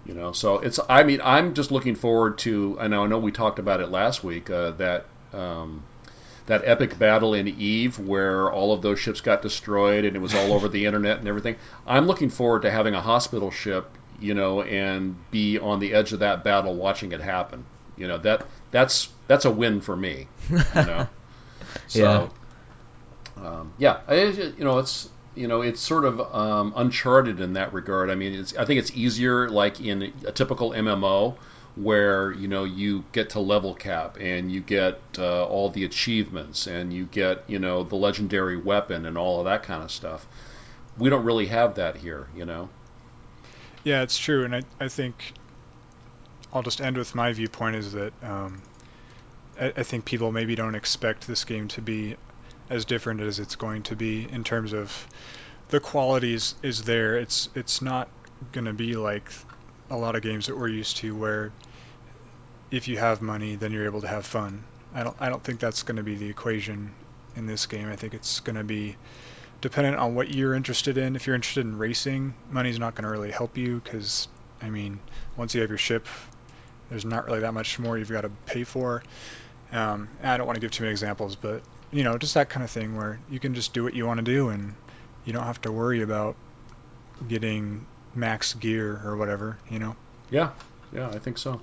You 0.04 0.14
know, 0.16 0.32
so 0.32 0.58
it's. 0.60 0.80
I 0.90 1.04
mean, 1.04 1.22
I'm 1.24 1.54
just 1.54 1.72
looking 1.72 1.96
forward 1.96 2.40
to. 2.40 2.78
I 2.80 2.88
know. 2.88 3.04
I 3.04 3.08
know 3.08 3.20
we 3.20 3.32
talked 3.32 3.60
about 3.60 3.82
it 3.82 3.90
last 3.90 4.24
week. 4.24 4.50
Uh, 4.50 4.72
that 4.72 5.06
um, 5.32 5.84
that 6.48 6.62
epic 6.66 6.98
battle 6.98 7.34
in 7.34 7.48
Eve, 7.48 8.00
where 8.00 8.52
all 8.52 8.74
of 8.74 8.82
those 8.82 9.00
ships 9.00 9.22
got 9.22 9.42
destroyed, 9.42 10.06
and 10.06 10.16
it 10.16 10.20
was 10.20 10.34
all 10.34 10.54
over 10.54 10.68
the 10.68 10.86
internet 10.86 11.20
and 11.20 11.28
everything. 11.28 11.56
I'm 11.86 12.08
looking 12.08 12.30
forward 12.30 12.64
to 12.64 12.72
having 12.72 12.94
a 12.94 13.02
hospital 13.02 13.52
ship, 13.52 13.90
you 14.20 14.34
know, 14.34 14.62
and 14.62 15.16
be 15.32 15.60
on 15.60 15.80
the 15.80 15.94
edge 15.94 16.14
of 16.14 16.20
that 16.20 16.44
battle, 16.44 16.76
watching 16.76 17.12
it 17.12 17.22
happen. 17.22 17.66
You 17.98 18.08
know, 18.08 18.18
that 18.20 18.46
that's 18.72 19.10
that's 19.28 19.46
a 19.46 19.52
win 19.52 19.82
for 19.82 19.96
me. 19.96 20.28
You 20.50 20.58
know. 20.76 21.08
So, 21.88 22.30
um, 23.38 23.74
yeah, 23.78 24.00
I, 24.08 24.24
you 24.24 24.64
know, 24.64 24.80
it's 24.80 25.10
you 25.36 25.48
know, 25.48 25.62
it's 25.62 25.80
sort 25.80 26.06
of 26.06 26.20
um, 26.20 26.74
uncharted 26.76 27.40
in 27.40 27.54
that 27.54 27.74
regard. 27.74 28.10
I 28.10 28.16
mean, 28.16 28.34
it's 28.34 28.56
I 28.56 28.66
think 28.66 28.80
it's 28.80 28.92
easier 28.92 29.50
like 29.50 29.80
in 29.80 30.14
a 30.26 30.32
typical 30.32 30.72
MMO 30.72 31.36
where 31.76 32.32
you 32.34 32.48
know 32.48 32.64
you 32.64 33.04
get 33.12 33.32
to 33.32 33.40
level 33.40 33.74
cap 33.74 34.18
and 34.20 34.52
you 34.52 34.60
get 34.60 35.00
uh, 35.18 35.46
all 35.46 35.70
the 35.70 35.86
achievements 35.86 36.68
and 36.68 36.92
you 36.92 37.06
get 37.06 37.44
you 37.48 37.60
know 37.60 37.84
the 37.84 37.96
legendary 37.96 38.58
weapon 38.58 39.06
and 39.06 39.18
all 39.18 39.40
of 39.40 39.46
that 39.46 39.64
kind 39.64 39.84
of 39.84 39.92
stuff. 39.92 40.26
We 40.98 41.10
don't 41.10 41.24
really 41.24 41.48
have 41.48 41.76
that 41.76 41.96
here, 41.96 42.28
you 42.36 42.46
know. 42.46 42.70
Yeah, 43.84 44.04
it's 44.04 44.18
true, 44.18 44.44
and 44.44 44.56
I, 44.56 44.62
I 44.80 44.90
think 44.90 45.34
I'll 46.54 46.62
just 46.62 46.82
end 46.82 46.98
with 46.98 47.16
my 47.16 47.32
viewpoint 47.34 47.78
is 47.78 47.94
that 47.94 48.14
um, 48.22 48.62
I, 49.60 49.74
I 49.78 49.84
think 49.84 50.06
people 50.06 50.32
maybe 50.32 50.56
don't 50.56 50.76
expect 50.76 51.28
this 51.28 51.46
game 51.46 51.68
to 51.70 51.82
be 51.82 52.18
as 52.70 52.86
different 52.86 53.22
as 53.22 53.40
it's 53.40 53.56
going 53.56 53.84
to 53.84 53.96
be 53.96 54.28
in 54.30 54.44
terms 54.44 54.74
of 54.74 55.08
the 55.70 55.80
quality 55.80 56.34
is, 56.34 56.56
is 56.62 56.84
there. 56.84 57.18
It's 57.18 57.50
it's 57.56 57.82
not 57.82 58.10
going 58.52 58.66
to 58.66 58.74
be 58.74 58.96
like 58.96 59.32
a 59.92 59.98
lot 59.98 60.16
of 60.16 60.22
games 60.22 60.48
that 60.48 60.58
we're 60.58 60.70
used 60.70 60.98
to 60.98 61.16
where 61.16 61.52
if 62.72 62.88
you 62.88 62.98
have 62.98 63.22
money 63.22 63.56
then 63.56 63.72
you're 63.72 63.86
able 63.86 64.02
to 64.02 64.08
have 64.08 64.26
fun. 64.26 64.64
I 64.94 65.04
don't 65.04 65.16
I 65.20 65.30
don't 65.30 65.44
think 65.44 65.60
that's 65.60 65.84
going 65.84 65.98
to 65.98 66.04
be 66.04 66.16
the 66.16 66.30
equation 66.30 66.94
in 67.36 67.46
this 67.46 67.66
game. 67.66 67.88
I 67.88 67.96
think 67.96 68.14
it's 68.14 68.40
going 68.40 68.56
to 68.56 68.64
be 68.64 68.96
dependent 69.62 69.98
on 69.98 70.16
what 70.16 70.34
you're 70.34 70.54
interested 70.54 70.98
in. 70.98 71.16
If 71.16 71.28
you're 71.28 71.36
interested 71.36 71.66
in 71.66 71.78
racing, 71.78 72.34
money's 72.50 72.80
not 72.80 72.96
going 72.96 73.04
to 73.04 73.12
really 73.12 73.32
help 73.32 73.58
you 73.58 73.80
because, 73.84 74.28
I 74.62 74.70
mean, 74.70 75.00
once 75.38 75.54
you 75.54 75.62
have 75.62 75.70
your 75.70 75.78
ship, 75.78 76.08
there's 76.90 77.06
not 77.06 77.26
really 77.26 77.42
that 77.42 77.54
much 77.54 77.80
more 77.80 77.98
you've 77.98 78.10
got 78.10 78.22
to 78.22 78.32
pay 78.46 78.64
for. 78.64 79.04
Um, 79.72 80.10
I 80.22 80.38
don't 80.38 80.48
want 80.48 80.56
to 80.56 80.62
give 80.62 80.72
too 80.72 80.84
many 80.84 80.92
examples, 80.92 81.36
but 81.36 81.62
you 81.92 82.04
know, 82.04 82.18
just 82.18 82.34
that 82.34 82.50
kind 82.50 82.64
of 82.64 82.72
thing 82.72 82.96
where 82.96 83.20
you 83.30 83.40
can 83.40 83.54
just 83.54 83.74
do 83.74 83.84
what 83.84 83.94
you 83.94 84.06
want 84.06 84.18
to 84.18 84.24
do 84.24 84.50
and 84.50 84.74
you 85.26 85.34
don't 85.34 85.44
have 85.44 85.62
to 85.62 85.72
worry 85.72 86.02
about 86.02 86.36
getting 87.28 87.86
max 88.16 88.54
gear 88.54 89.02
or 89.04 89.18
whatever. 89.18 89.58
You 89.70 89.80
know. 89.80 89.96
Yeah, 90.30 90.52
yeah, 90.94 91.10
I 91.10 91.20
think 91.20 91.38
so. 91.38 91.62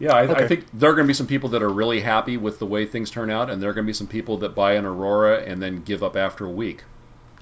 Yeah, 0.00 0.14
I, 0.14 0.44
I 0.44 0.48
think 0.48 0.64
there 0.72 0.90
are 0.90 0.94
going 0.94 1.04
to 1.04 1.10
be 1.10 1.14
some 1.14 1.26
people 1.26 1.50
that 1.50 1.62
are 1.62 1.68
really 1.68 2.00
happy 2.00 2.38
with 2.38 2.58
the 2.58 2.64
way 2.64 2.86
things 2.86 3.10
turn 3.10 3.30
out, 3.30 3.50
and 3.50 3.62
there 3.62 3.68
are 3.68 3.74
going 3.74 3.84
to 3.84 3.88
be 3.88 3.94
some 3.94 4.06
people 4.06 4.38
that 4.38 4.54
buy 4.54 4.72
an 4.72 4.86
Aurora 4.86 5.42
and 5.42 5.60
then 5.60 5.82
give 5.82 6.02
up 6.02 6.16
after 6.16 6.46
a 6.46 6.50
week. 6.50 6.84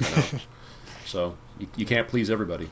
You 0.01 0.07
know? 0.07 0.23
so 1.07 1.37
you, 1.61 1.69
you 1.77 1.87
can't 1.87 2.09
please 2.09 2.31
everybody. 2.31 2.69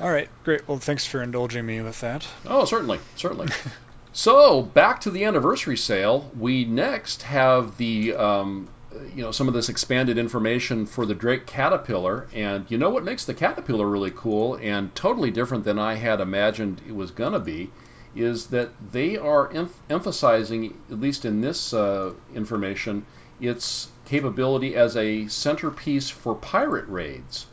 All 0.00 0.10
right, 0.10 0.28
great. 0.44 0.66
Well, 0.68 0.78
thanks 0.78 1.04
for 1.04 1.20
indulging 1.20 1.66
me 1.66 1.80
with 1.80 2.00
that. 2.00 2.26
Oh, 2.46 2.64
certainly, 2.64 3.00
certainly. 3.16 3.48
so 4.12 4.62
back 4.62 5.00
to 5.02 5.10
the 5.10 5.24
anniversary 5.24 5.76
sale. 5.76 6.30
We 6.38 6.64
next 6.64 7.22
have 7.22 7.76
the 7.76 8.14
um, 8.14 8.68
you 9.14 9.22
know 9.22 9.30
some 9.30 9.48
of 9.48 9.54
this 9.54 9.68
expanded 9.68 10.18
information 10.18 10.86
for 10.86 11.06
the 11.06 11.14
Drake 11.14 11.46
Caterpillar, 11.46 12.26
and 12.34 12.64
you 12.68 12.78
know 12.78 12.90
what 12.90 13.04
makes 13.04 13.24
the 13.24 13.34
Caterpillar 13.34 13.86
really 13.86 14.12
cool 14.14 14.56
and 14.56 14.94
totally 14.94 15.30
different 15.30 15.64
than 15.64 15.78
I 15.78 15.94
had 15.94 16.20
imagined 16.20 16.80
it 16.86 16.94
was 16.94 17.10
gonna 17.10 17.40
be, 17.40 17.70
is 18.14 18.46
that 18.48 18.70
they 18.92 19.16
are 19.16 19.52
em- 19.52 19.70
emphasizing, 19.90 20.78
at 20.90 21.00
least 21.00 21.24
in 21.24 21.40
this 21.40 21.72
uh, 21.72 22.12
information, 22.34 23.04
its 23.40 23.88
capability 24.04 24.76
as 24.76 24.96
a 24.96 25.26
centerpiece 25.28 26.10
for 26.10 26.34
pirate 26.34 26.86
raids 26.88 27.46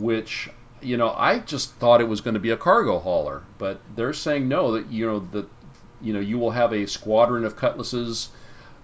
which 0.00 0.48
you 0.80 0.96
know 0.96 1.10
I 1.16 1.38
just 1.38 1.74
thought 1.74 2.00
it 2.00 2.08
was 2.08 2.20
going 2.20 2.34
to 2.34 2.40
be 2.40 2.50
a 2.50 2.56
cargo 2.56 2.98
hauler, 2.98 3.42
but 3.58 3.80
they're 3.94 4.12
saying 4.12 4.48
no 4.48 4.72
that 4.72 4.90
you 4.90 5.06
know 5.06 5.18
that 5.32 5.48
you 6.00 6.12
know 6.12 6.20
you 6.20 6.38
will 6.38 6.50
have 6.52 6.72
a 6.72 6.86
squadron 6.86 7.44
of 7.44 7.56
cutlasses, 7.56 8.30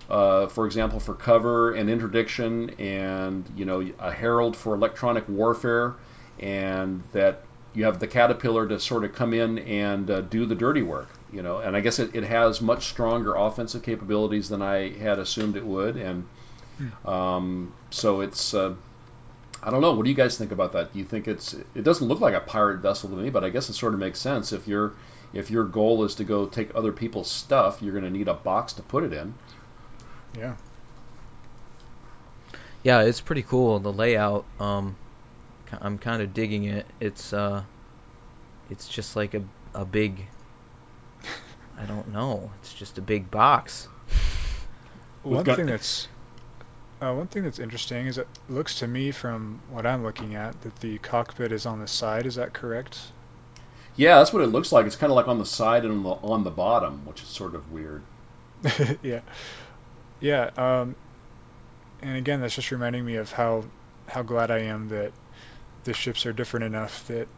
uh, 0.08 0.46
for 0.46 0.66
example, 0.66 1.00
for 1.00 1.14
cover 1.14 1.72
and 1.72 1.90
interdiction, 1.90 2.70
and 2.78 3.44
you 3.56 3.64
know 3.64 3.88
a 3.98 4.12
herald 4.12 4.56
for 4.56 4.74
electronic 4.74 5.28
warfare, 5.28 5.94
and 6.38 7.02
that 7.12 7.42
you 7.74 7.84
have 7.84 7.98
the 7.98 8.06
caterpillar 8.06 8.68
to 8.68 8.80
sort 8.80 9.04
of 9.04 9.14
come 9.14 9.34
in 9.34 9.58
and 9.58 10.10
uh, 10.10 10.20
do 10.22 10.46
the 10.46 10.54
dirty 10.54 10.82
work. 10.82 11.08
You 11.32 11.42
know, 11.42 11.58
and 11.58 11.76
I 11.76 11.80
guess 11.80 11.98
it, 11.98 12.14
it 12.14 12.24
has 12.24 12.60
much 12.60 12.86
stronger 12.86 13.34
offensive 13.34 13.82
capabilities 13.82 14.48
than 14.48 14.62
I 14.62 14.96
had 14.96 15.18
assumed 15.18 15.56
it 15.56 15.64
would, 15.64 15.96
and 15.96 16.26
um, 17.04 17.72
so 17.90 18.20
it's. 18.20 18.54
Uh, 18.54 18.74
I 19.62 19.70
don't 19.70 19.80
know. 19.80 19.94
What 19.94 20.04
do 20.04 20.10
you 20.10 20.16
guys 20.16 20.38
think 20.38 20.52
about 20.52 20.74
that? 20.74 20.92
Do 20.92 20.98
you 21.00 21.04
think 21.04 21.26
it's? 21.26 21.54
It 21.74 21.82
doesn't 21.82 22.06
look 22.06 22.20
like 22.20 22.34
a 22.34 22.40
pirate 22.40 22.78
vessel 22.78 23.08
to 23.08 23.16
me, 23.16 23.30
but 23.30 23.42
I 23.42 23.50
guess 23.50 23.68
it 23.68 23.72
sort 23.72 23.94
of 23.94 24.00
makes 24.00 24.20
sense 24.20 24.52
if 24.52 24.68
your 24.68 24.92
if 25.32 25.50
your 25.50 25.64
goal 25.64 26.04
is 26.04 26.14
to 26.16 26.24
go 26.24 26.46
take 26.46 26.74
other 26.74 26.92
people's 26.92 27.30
stuff, 27.30 27.82
you're 27.82 27.92
going 27.92 28.04
to 28.04 28.10
need 28.10 28.28
a 28.28 28.34
box 28.34 28.74
to 28.74 28.82
put 28.82 29.04
it 29.04 29.12
in. 29.12 29.34
Yeah. 30.38 30.56
Yeah, 32.82 33.02
it's 33.02 33.20
pretty 33.20 33.42
cool. 33.42 33.78
The 33.80 33.92
layout, 33.92 34.44
um, 34.60 34.96
I'm 35.72 35.98
kind 35.98 36.22
of 36.22 36.32
digging 36.34 36.64
it. 36.64 36.86
It's 37.00 37.32
uh, 37.32 37.62
it's 38.70 38.88
just 38.88 39.16
like 39.16 39.34
a 39.34 39.42
a 39.74 39.84
big. 39.84 40.26
I 41.78 41.84
don't 41.84 42.12
know. 42.12 42.50
It's 42.60 42.72
just 42.72 42.96
a 42.98 43.02
big 43.02 43.30
box. 43.30 43.88
We've 45.24 45.34
One 45.36 45.44
got- 45.44 45.56
thing 45.56 45.66
that's 45.66 46.08
uh, 47.02 47.12
one 47.12 47.26
thing 47.26 47.42
that's 47.42 47.58
interesting 47.58 48.06
is 48.06 48.16
it 48.18 48.28
looks 48.48 48.78
to 48.78 48.86
me 48.86 49.10
from 49.10 49.60
what 49.70 49.84
I'm 49.84 50.02
looking 50.02 50.34
at 50.36 50.58
that 50.62 50.76
the 50.76 50.98
cockpit 50.98 51.52
is 51.52 51.66
on 51.66 51.80
the 51.80 51.88
side. 51.88 52.24
Is 52.24 52.36
that 52.36 52.52
correct? 52.54 52.98
Yeah, 53.96 54.18
that's 54.18 54.32
what 54.32 54.42
it 54.42 54.46
looks 54.48 54.72
like. 54.72 54.86
It's 54.86 54.96
kind 54.96 55.10
of 55.10 55.16
like 55.16 55.26
on 55.28 55.38
the 55.38 55.46
side 55.46 55.84
and 55.84 55.92
on 55.92 56.02
the, 56.02 56.10
on 56.10 56.44
the 56.44 56.50
bottom, 56.50 57.04
which 57.06 57.22
is 57.22 57.28
sort 57.28 57.54
of 57.54 57.72
weird. 57.72 58.02
yeah. 59.02 59.20
Yeah. 60.20 60.50
Um, 60.56 60.96
and 62.02 62.16
again, 62.16 62.40
that's 62.40 62.54
just 62.54 62.70
reminding 62.70 63.04
me 63.04 63.16
of 63.16 63.32
how 63.32 63.64
how 64.08 64.22
glad 64.22 64.50
I 64.50 64.58
am 64.58 64.88
that 64.88 65.12
the 65.84 65.92
ships 65.92 66.26
are 66.26 66.32
different 66.32 66.66
enough 66.66 67.06
that 67.08 67.28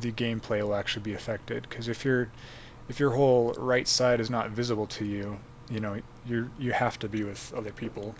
the 0.00 0.12
gameplay 0.12 0.62
will 0.62 0.74
actually 0.74 1.02
be 1.02 1.14
affected. 1.14 1.66
Because 1.68 1.88
if 1.88 2.04
your 2.04 2.28
if 2.88 2.98
your 2.98 3.10
whole 3.10 3.52
right 3.54 3.86
side 3.86 4.20
is 4.20 4.30
not 4.30 4.50
visible 4.50 4.86
to 4.86 5.04
you, 5.04 5.38
you 5.70 5.80
know, 5.80 6.00
you 6.26 6.50
you 6.58 6.72
have 6.72 6.98
to 7.00 7.08
be 7.08 7.22
with 7.22 7.52
other 7.56 7.72
people, 7.72 8.14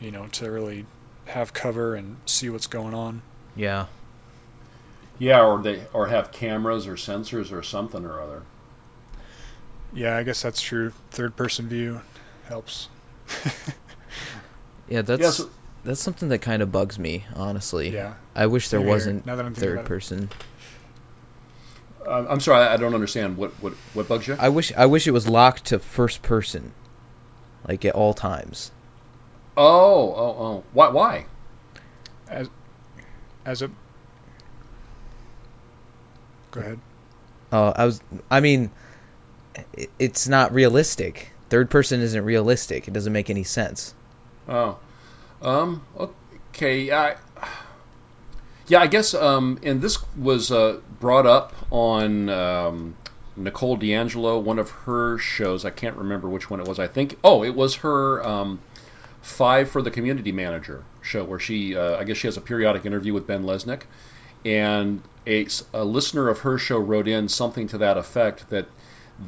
you 0.00 0.10
know, 0.10 0.26
to 0.32 0.50
really 0.50 0.84
have 1.26 1.52
cover 1.52 1.94
and 1.94 2.16
see 2.26 2.50
what's 2.50 2.66
going 2.66 2.94
on. 2.94 3.22
Yeah. 3.56 3.86
Yeah, 5.18 5.44
or 5.44 5.62
they 5.62 5.82
or 5.92 6.06
have 6.06 6.32
cameras 6.32 6.86
or 6.86 6.94
sensors 6.94 7.52
or 7.52 7.62
something 7.62 8.04
or 8.04 8.20
other. 8.20 8.42
Yeah, 9.92 10.16
I 10.16 10.22
guess 10.22 10.42
that's 10.42 10.62
true. 10.62 10.92
Third 11.10 11.36
person 11.36 11.68
view 11.68 12.00
helps. 12.48 12.88
Yeah, 14.88 15.02
that's 15.02 15.22
Yeah, 15.22 15.30
so- 15.30 15.50
that's 15.84 16.00
something 16.00 16.30
that 16.30 16.40
kind 16.40 16.62
of 16.62 16.72
bugs 16.72 16.98
me, 16.98 17.24
honestly. 17.34 17.90
yeah. 17.90 18.14
I 18.34 18.46
wish 18.46 18.68
there 18.68 18.80
here, 18.80 18.88
wasn't 18.88 19.24
now 19.24 19.36
that 19.36 19.46
I'm 19.46 19.54
third 19.54 19.84
person. 19.86 20.28
Uh, 22.04 22.26
I'm 22.28 22.40
sorry, 22.40 22.66
I 22.66 22.76
don't 22.76 22.94
understand. 22.94 23.36
What 23.36 23.50
what 23.62 23.72
what 23.94 24.08
bugs 24.08 24.26
you? 24.26 24.36
I 24.38 24.48
wish 24.48 24.72
I 24.76 24.86
wish 24.86 25.06
it 25.06 25.12
was 25.12 25.28
locked 25.28 25.66
to 25.66 25.78
first 25.78 26.22
person, 26.22 26.72
like 27.68 27.84
at 27.84 27.94
all 27.94 28.14
times. 28.14 28.72
Oh, 29.56 30.12
oh, 30.14 30.36
oh. 30.44 30.64
Why? 30.72 30.88
Why? 30.88 31.26
As 33.44 33.62
a 33.62 33.70
Go 36.50 36.60
ahead. 36.60 36.80
Uh, 37.52 37.72
I 37.76 37.84
was, 37.84 38.00
I 38.30 38.40
mean, 38.40 38.70
it, 39.74 39.90
it's 39.98 40.26
not 40.28 40.52
realistic. 40.52 41.32
Third 41.50 41.68
person 41.68 42.00
isn't 42.00 42.24
realistic. 42.24 42.88
It 42.88 42.94
doesn't 42.94 43.12
make 43.12 43.28
any 43.28 43.42
sense. 43.42 43.92
Oh, 44.48 44.78
um, 45.42 45.82
okay. 45.98 46.90
I, 46.90 47.16
yeah, 48.68 48.80
I 48.80 48.86
guess. 48.86 49.14
Um, 49.14 49.58
and 49.64 49.82
this 49.82 49.98
was 50.16 50.52
uh, 50.52 50.78
brought 51.00 51.26
up 51.26 51.52
on 51.70 52.28
um, 52.28 52.96
Nicole 53.36 53.76
D'Angelo, 53.76 54.38
one 54.38 54.60
of 54.60 54.70
her 54.70 55.18
shows. 55.18 55.64
I 55.64 55.70
can't 55.70 55.96
remember 55.96 56.28
which 56.28 56.48
one 56.48 56.60
it 56.60 56.68
was. 56.68 56.78
I 56.78 56.86
think. 56.86 57.18
Oh, 57.24 57.42
it 57.42 57.54
was 57.54 57.74
her 57.76 58.24
um, 58.24 58.60
Five 59.22 59.70
for 59.70 59.82
the 59.82 59.90
Community 59.90 60.32
Manager 60.32 60.84
show, 61.02 61.24
where 61.24 61.38
she, 61.38 61.76
uh, 61.76 61.96
I 61.96 62.04
guess, 62.04 62.16
she 62.16 62.26
has 62.28 62.36
a 62.36 62.40
periodic 62.40 62.86
interview 62.86 63.12
with 63.12 63.26
Ben 63.26 63.44
Lesnick, 63.44 63.82
and 64.44 65.02
a, 65.26 65.46
a 65.74 65.84
listener 65.84 66.28
of 66.28 66.38
her 66.40 66.58
show 66.58 66.78
wrote 66.78 67.08
in 67.08 67.28
something 67.28 67.68
to 67.68 67.78
that 67.78 67.98
effect 67.98 68.48
that 68.50 68.66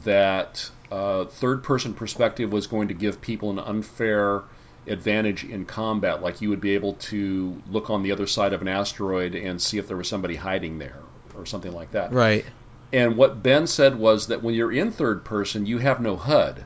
that 0.04 0.70
uh, 0.92 1.24
third 1.24 1.62
person 1.64 1.94
perspective 1.94 2.52
was 2.52 2.66
going 2.66 2.88
to 2.88 2.94
give 2.94 3.18
people 3.22 3.48
an 3.48 3.59
unfair 3.59 4.42
advantage 4.87 5.42
in 5.42 5.64
combat. 5.64 6.22
Like 6.22 6.42
you 6.42 6.50
would 6.50 6.61
be 6.61 6.74
able 6.74 6.94
to 6.94 7.62
look 7.70 7.88
on 7.88 8.02
the 8.02 8.12
other 8.12 8.26
side 8.26 8.52
of 8.52 8.61
an 8.61 8.68
asteroid 8.68 9.35
and 9.35 9.61
see 9.61 9.78
if 9.78 9.88
there 9.88 9.96
was 9.96 10.07
somebody 10.07 10.35
hiding 10.35 10.78
there 10.78 10.98
or 11.35 11.46
something 11.46 11.72
like 11.72 11.92
that. 11.92 12.12
Right. 12.12 12.44
And 12.92 13.16
what 13.16 13.42
Ben 13.42 13.66
said 13.66 13.98
was 13.98 14.26
that 14.26 14.42
when 14.42 14.55
you're 14.55 14.70
in 14.70 14.92
third 14.92 15.24
person, 15.24 15.64
you 15.64 15.78
have 15.78 16.02
no 16.02 16.14
HUD. 16.14 16.62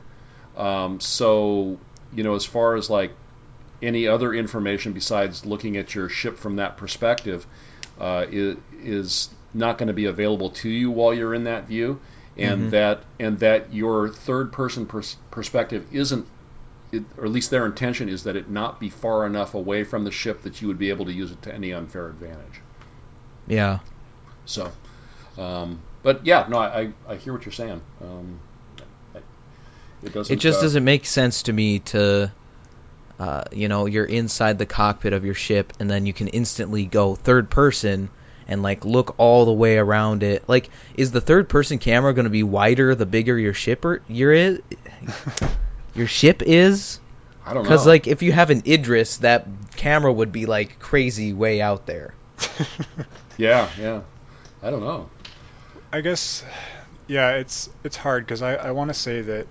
Um, 0.57 0.99
so, 0.99 1.79
you 2.13 2.23
know, 2.23 2.35
as 2.35 2.43
far 2.43 2.75
as 2.75 2.89
like 2.89 3.11
any 3.81 4.09
other 4.09 4.33
information 4.33 4.91
besides 4.91 5.45
looking 5.45 5.77
at 5.77 5.95
your 5.95 6.09
ship 6.09 6.37
from 6.37 6.57
that 6.57 6.75
perspective, 6.75 7.47
uh, 7.97 8.25
is, 8.29 8.57
is 8.83 9.29
not 9.53 9.77
going 9.77 9.87
to 9.87 9.93
be 9.93 10.05
available 10.05 10.49
to 10.49 10.69
you 10.69 10.91
while 10.91 11.13
you're 11.13 11.33
in 11.33 11.45
that 11.45 11.69
view, 11.69 12.01
and 12.37 12.67
Mhm. 12.67 12.69
that 12.71 13.03
and 13.19 13.39
that 13.39 13.73
your 13.73 14.09
third 14.09 14.51
person 14.51 14.85
pers- 14.85 15.15
perspective 15.31 15.85
isn't, 15.91 16.25
it, 16.91 17.03
or 17.17 17.25
at 17.25 17.31
least 17.31 17.49
their 17.49 17.65
intention 17.65 18.09
is 18.09 18.23
that 18.23 18.35
it 18.35 18.49
not 18.49 18.79
be 18.79 18.89
far 18.89 19.25
enough 19.25 19.53
away 19.55 19.83
from 19.83 20.03
the 20.03 20.11
ship 20.11 20.43
that 20.43 20.61
you 20.61 20.67
would 20.67 20.77
be 20.79 20.89
able 20.89 21.05
to 21.05 21.13
use 21.13 21.31
it 21.31 21.41
to 21.43 21.53
any 21.53 21.73
unfair 21.73 22.07
advantage. 22.07 22.61
Yeah. 23.47 23.79
So, 24.45 24.71
um, 25.37 25.79
but 26.03 26.25
yeah, 26.25 26.45
no, 26.49 26.57
I, 26.57 26.79
I, 26.81 26.89
I 27.09 27.15
hear 27.15 27.33
what 27.33 27.45
you're 27.45 27.53
saying. 27.53 27.81
Um, 28.01 28.39
I- 29.15 29.19
it 30.03 30.13
doesn't. 30.13 30.33
It 30.33 30.39
just 30.39 30.59
uh, 30.59 30.63
doesn't 30.63 30.83
make 30.83 31.05
sense 31.05 31.43
to 31.43 31.53
me 31.53 31.79
to, 31.79 32.31
uh, 33.19 33.43
you 33.51 33.67
know, 33.67 33.85
you're 33.87 34.05
inside 34.05 34.57
the 34.59 34.65
cockpit 34.65 35.13
of 35.13 35.25
your 35.25 35.33
ship 35.33 35.73
and 35.79 35.89
then 35.89 36.05
you 36.05 36.13
can 36.13 36.27
instantly 36.27 36.85
go 36.85 37.15
third 37.15 37.49
person 37.49 38.09
and 38.47 38.63
like 38.63 38.85
look 38.85 39.15
all 39.17 39.45
the 39.45 39.53
way 39.53 39.77
around 39.77 40.23
it. 40.23 40.47
Like, 40.47 40.69
is 40.95 41.11
the 41.11 41.21
third 41.21 41.49
person 41.49 41.79
camera 41.79 42.13
going 42.13 42.25
to 42.25 42.31
be 42.31 42.43
wider 42.43 42.95
the 42.95 43.05
bigger 43.05 43.37
your 43.37 43.53
ship 43.53 43.83
or 43.85 44.01
your 44.07 44.31
is? 44.31 44.61
Your 45.95 46.05
ship 46.05 46.43
is? 46.43 46.99
I 47.43 47.55
don't 47.55 47.63
know. 47.63 47.69
Because 47.69 47.87
like 47.87 48.05
if 48.05 48.21
you 48.21 48.31
have 48.31 48.51
an 48.51 48.61
Idris, 48.67 49.17
that 49.17 49.47
camera 49.77 50.13
would 50.13 50.31
be 50.31 50.45
like 50.45 50.77
crazy 50.77 51.33
way 51.33 51.59
out 51.59 51.87
there. 51.87 52.13
yeah, 53.37 53.67
yeah. 53.79 54.01
I 54.61 54.69
don't 54.69 54.81
know. 54.81 55.09
I 55.91 56.01
guess, 56.01 56.43
yeah, 57.07 57.37
it's 57.37 57.69
it's 57.83 57.97
hard 57.97 58.25
because 58.25 58.43
I, 58.43 58.55
I 58.55 58.71
want 58.71 58.89
to 58.89 58.93
say 58.93 59.21
that, 59.21 59.47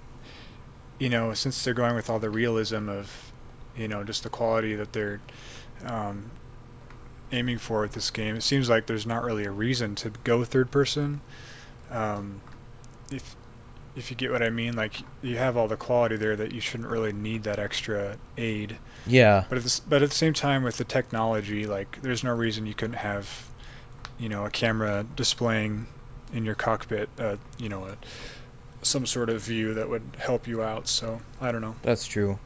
you 1.01 1.09
know, 1.09 1.35
since 1.35 1.65
they're 1.65 1.75
going 1.75 1.97
with 1.97 2.11
all 2.11 2.21
the 2.21 2.31
realism 2.31 2.89
of, 2.89 3.11
you 3.77 3.89
know, 3.89 4.05
just 4.05 4.23
the 4.23 4.31
quality 4.31 4.77
that 4.77 4.93
they're 4.93 5.21
um, 5.85 6.31
aiming 7.33 7.59
for 7.59 7.83
with 7.83 7.93
this 7.93 8.11
game, 8.11 8.37
it 8.37 8.43
seems 8.43 8.69
like 8.69 8.87
there's 8.87 9.07
not 9.07 9.25
really 9.25 9.45
a 9.45 9.51
reason 9.51 9.95
to 9.97 10.11
go 10.25 10.45
third 10.45 10.71
person. 10.71 11.21
Um, 11.91 12.41
if 13.11 13.37
if 13.97 14.11
you 14.11 14.17
get 14.17 14.31
what 14.31 14.43
I 14.43 14.51
mean, 14.51 14.77
like 14.77 14.93
you 15.23 15.39
have 15.39 15.57
all 15.57 15.69
the 15.69 15.77
quality 15.77 16.17
there 16.17 16.37
that 16.37 16.53
you 16.53 16.61
shouldn't 16.61 16.91
really 16.91 17.13
need 17.13 17.45
that 17.45 17.59
extra 17.59 18.17
aid. 18.37 18.77
Yeah. 19.07 19.45
But 19.49 19.59
at 19.59 19.65
the, 19.65 19.81
but 19.89 20.03
at 20.03 20.11
the 20.11 20.15
same 20.15 20.35
time, 20.35 20.63
with 20.63 20.77
the 20.77 20.85
technology, 20.85 21.67
like 21.67 22.01
there's 22.03 22.23
no 22.23 22.35
reason 22.35 22.67
you 22.67 22.75
couldn't 22.75 22.97
have, 22.97 23.49
you 24.19 24.29
know, 24.29 24.45
a 24.45 24.51
camera 24.51 25.07
displaying 25.17 25.87
in 26.33 26.45
your 26.45 26.55
cockpit, 26.55 27.09
uh, 27.19 27.37
you 27.59 27.71
know, 27.71 27.87
a, 27.87 27.97
some 28.83 29.07
sort 29.07 29.31
of 29.31 29.41
view 29.41 29.75
that 29.75 29.89
would 29.89 30.03
help 30.19 30.47
you 30.47 30.63
out. 30.63 30.89
So 30.89 31.21
I 31.41 31.51
don't 31.51 31.63
know. 31.63 31.75
That's 31.83 32.07
true. 32.07 32.39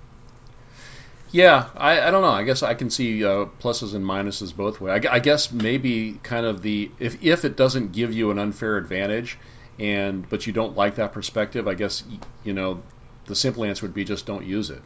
Yeah, 1.33 1.69
I, 1.77 2.01
I 2.01 2.11
don't 2.11 2.23
know. 2.23 2.31
I 2.31 2.43
guess 2.43 2.62
I 2.62 2.75
can 2.75 2.90
see 2.90 3.25
uh, 3.25 3.47
pluses 3.61 3.95
and 3.95 4.05
minuses 4.05 4.55
both 4.55 4.81
ways. 4.81 5.05
I, 5.07 5.14
I 5.14 5.19
guess 5.21 5.53
maybe 5.53 6.19
kind 6.23 6.45
of 6.45 6.61
the 6.62 6.90
if 6.99 7.23
if 7.23 7.45
it 7.45 7.57
doesn't 7.57 7.93
give 7.93 8.12
you 8.12 8.31
an 8.33 8.38
unfair 8.38 8.77
advantage, 8.77 9.38
and 9.79 10.29
but 10.29 10.47
you 10.47 10.53
don't 10.53 10.77
like 10.77 10.97
that 10.97 11.12
perspective, 11.12 11.69
I 11.69 11.75
guess 11.75 12.03
you 12.43 12.53
know 12.53 12.83
the 13.27 13.37
simple 13.37 13.64
answer 13.64 13.87
would 13.87 13.95
be 13.95 14.05
just 14.05 14.27
don't 14.27 14.45
use 14.45 14.71
it. 14.71 14.83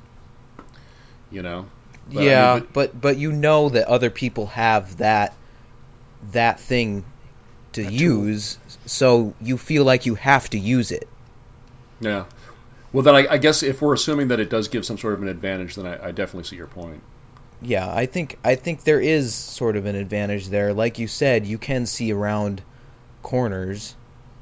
You 1.31 1.43
know. 1.43 1.67
But, 2.09 2.17
I 2.17 2.21
mean, 2.21 2.29
yeah, 2.29 2.59
but- 2.59 2.73
but 2.75 3.01
but 3.01 3.17
you 3.17 3.33
know 3.33 3.71
that 3.71 3.89
other 3.89 4.11
people 4.11 4.47
have 4.49 4.99
that 4.99 5.35
that 6.33 6.61
thing 6.61 7.05
to 7.73 7.83
That 7.85 7.91
tool. 7.91 7.99
use, 7.99 8.59
so 8.85 9.35
you 9.41 9.57
feel 9.57 9.85
like 9.85 10.05
you 10.05 10.15
have 10.17 10.51
to 10.51 10.59
use 10.59 10.93
it. 10.93 11.09
Yeah. 12.01 12.25
Well, 12.95 13.03
then 13.03 13.17
I, 13.17 13.27
I 13.29 13.39
guess 13.39 13.65
if 13.65 13.83
we're 13.83 13.93
assuming 13.93 14.29
that 14.29 14.39
it 14.39 14.49
does 14.49 14.69
give 14.69 14.87
some 14.87 14.99
sort 14.99 15.15
of 15.15 15.23
an 15.23 15.29
advantage, 15.29 15.75
then 15.75 15.85
I, 15.85 16.07
I 16.07 16.11
definitely 16.13 16.45
see 16.45 16.55
your 16.55 16.69
point. 16.69 17.03
Yeah, 17.61 17.93
I 17.93 18.07
think 18.07 18.39
I 18.45 18.55
think 18.55 18.85
there 18.85 19.01
is 19.01 19.35
sort 19.35 19.75
of 19.77 19.87
an 19.87 19.97
advantage 19.97 20.47
there. 20.49 20.73
Like 20.73 21.01
you 21.01 21.09
said, 21.09 21.45
you 21.45 21.59
can 21.59 21.87
see 21.87 22.13
around 22.13 22.63
corners 23.23 23.97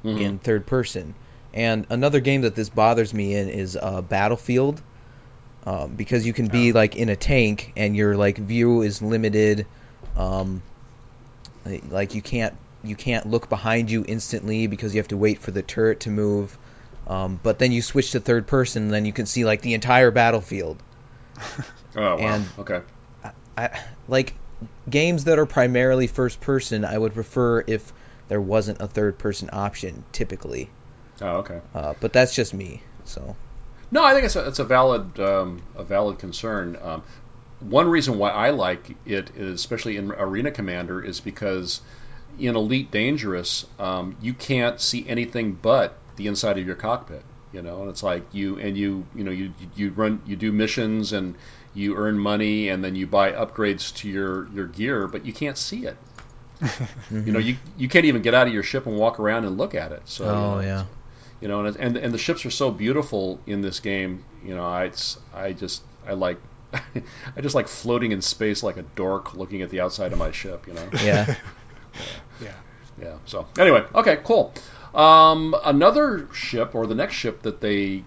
Mhm. 0.05 0.21
in 0.21 0.39
third 0.39 0.67
person. 0.67 1.15
And 1.55 1.87
another 1.89 2.21
game 2.21 2.43
that 2.43 2.55
this 2.55 2.69
bothers 2.69 3.15
me 3.15 3.35
in 3.35 3.49
is 3.49 3.75
uh, 3.81 4.03
Battlefield, 4.03 4.83
um, 5.65 5.95
because 5.95 6.27
you 6.27 6.35
can 6.35 6.49
be 6.49 6.73
Oh. 6.73 6.75
like 6.75 6.95
in 6.97 7.09
a 7.09 7.17
tank 7.17 7.73
and 7.77 7.97
your 7.97 8.17
like 8.17 8.37
view 8.37 8.83
is 8.83 9.01
limited. 9.01 9.65
Um, 10.17 10.61
like 11.91 12.15
you 12.15 12.21
can't 12.21 12.55
you 12.85 12.97
can't 12.97 13.27
look 13.31 13.49
behind 13.49 13.91
you 13.91 14.05
instantly 14.07 14.67
because 14.67 14.95
you 14.95 15.01
have 15.01 15.09
to 15.09 15.17
wait 15.17 15.39
for 15.39 15.53
the 15.53 15.63
turret 15.63 16.01
to 16.01 16.11
move. 16.11 16.59
Um, 17.07 17.41
but 17.43 17.59
then 17.59 17.73
you 17.73 17.83
switch 17.83 18.13
to 18.13 18.21
third 18.21 18.47
person, 18.47 18.85
and 18.85 18.93
then 18.93 19.05
you 19.05 19.13
can 19.13 19.27
see 19.27 19.45
like 19.45 19.61
the 19.63 19.75
entire 19.75 20.11
battlefield. 20.11 20.83
Oh, 21.95 22.17
wow. 22.17 22.19
And- 22.19 22.47
okay. 22.59 22.81
I, 23.55 23.81
like 24.09 24.33
games 24.89 25.25
that 25.25 25.39
are 25.39 25.45
primarily 25.45 26.07
first 26.07 26.41
person, 26.41 26.87
I 26.87 26.97
would 26.97 27.13
prefer 27.13 27.63
if 27.67 27.93
there 28.29 28.41
wasn't 28.41 28.81
a 28.81 28.87
third 28.87 29.19
person 29.19 29.51
option 29.53 30.03
typically. 30.11 30.71
Oh, 31.21 31.37
okay. 31.39 31.61
Uh, 31.75 31.93
but 32.01 32.15
that's 32.15 32.35
just 32.35 32.55
me. 32.55 32.83
So 33.05 33.37
No, 33.91 34.03
I 34.03 34.15
think 34.15 34.25
it's 34.25 34.37
a, 34.37 34.49
it's 34.49 34.59
a 34.59 34.65
valid 34.65 35.21
um, 35.21 35.61
a 35.77 35.85
valid 35.85 36.19
concern. 36.19 36.79
Um, 36.83 37.03
one 37.61 37.89
reason 37.89 38.17
why 38.17 38.31
I 38.31 38.51
like 38.51 38.97
it, 39.05 39.31
is, 39.37 39.55
especially 39.55 39.99
in 39.99 40.11
Arena 40.13 40.51
Commander, 40.51 41.05
is 41.05 41.21
because 41.21 41.83
in 42.39 42.57
Elite 42.57 42.91
Dangerous, 42.91 43.67
um, 43.79 44.17
you 44.23 44.33
can't 44.33 44.81
see 44.81 45.07
anything 45.07 45.53
but 45.61 45.97
the 46.17 46.27
inside 46.27 46.59
of 46.59 46.67
your 46.67 46.77
cockpit. 46.77 47.23
You 47.53 47.61
know, 47.61 47.83
and 47.83 47.91
it's 47.91 48.03
like 48.03 48.23
you 48.33 48.59
and 48.59 48.77
you 48.79 49.05
you 49.15 49.25
know 49.25 49.31
you 49.31 49.53
you 49.77 49.91
run 49.91 50.23
you 50.25 50.37
do 50.37 50.53
missions 50.53 51.13
and 51.13 51.35
you 51.75 51.97
earn 51.97 52.19
money 52.19 52.69
and 52.71 52.83
then 52.83 52.97
you 52.97 53.07
buy 53.07 53.33
upgrades 53.33 53.95
to 53.97 54.09
your 54.09 54.49
your 54.51 54.67
gear, 54.67 55.07
but 55.07 55.27
you 55.27 55.33
can't 55.33 55.59
see 55.59 55.87
it. 55.87 55.97
You 57.11 57.33
know, 57.33 57.39
you 57.39 57.57
you 57.77 57.89
can't 57.89 58.07
even 58.07 58.23
get 58.23 58.35
out 58.35 58.47
of 58.47 58.55
your 58.55 58.63
ship 58.63 58.87
and 58.87 58.97
walk 58.97 59.21
around 59.21 59.45
and 59.45 59.59
look 59.59 59.75
at 59.75 59.93
it. 59.93 60.03
So 60.07 60.25
oh 60.25 60.29
you 60.29 60.35
know, 60.35 60.61
yeah, 60.61 60.85
you 61.43 61.49
know, 61.49 61.65
and, 61.67 61.77
and 61.77 61.97
and 61.97 62.15
the 62.15 62.19
ships 62.19 62.47
are 62.47 62.51
so 62.51 62.71
beautiful 62.71 63.41
in 63.47 63.61
this 63.61 63.81
game. 63.81 64.25
You 64.45 64.55
know, 64.55 64.65
I 64.65 64.85
it's, 64.85 65.19
I 65.35 65.53
just 65.53 65.83
I 66.07 66.13
like 66.15 66.39
I 66.73 67.41
just 67.43 67.55
like 67.55 67.69
floating 67.69 68.13
in 68.13 68.23
space 68.23 68.63
like 68.63 68.77
a 68.77 68.83
dork, 68.83 69.35
looking 69.35 69.61
at 69.63 69.71
the 69.71 69.81
outside 69.81 70.13
of 70.13 70.19
my 70.19 70.31
ship. 70.31 70.67
You 70.67 70.75
know. 70.75 70.89
yeah. 71.05 71.35
Yeah. 72.41 72.55
Yeah. 73.01 73.19
So 73.27 73.47
anyway, 73.59 73.85
okay, 73.95 74.19
cool. 74.25 74.55
Um, 74.95 75.55
another 75.65 76.29
ship, 76.33 76.75
or 76.75 76.87
the 76.87 76.95
next 76.95 77.15
ship 77.15 77.43
that 77.43 77.61
they 77.61 78.05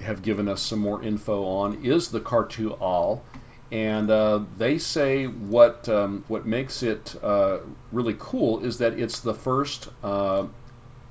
have 0.00 0.22
given 0.22 0.48
us 0.48 0.60
some 0.60 0.78
more 0.78 1.02
info 1.02 1.44
on, 1.44 1.84
is 1.84 2.08
the 2.08 2.20
Khartu-Al, 2.20 3.22
and 3.70 4.10
uh, 4.10 4.40
they 4.56 4.78
say 4.78 5.26
what 5.26 5.88
um, 5.88 6.24
what 6.28 6.46
makes 6.46 6.82
it 6.82 7.14
uh, 7.22 7.58
really 7.92 8.16
cool 8.18 8.64
is 8.64 8.78
that 8.78 8.98
it's 8.98 9.20
the 9.20 9.34
first 9.34 9.88
uh, 10.02 10.46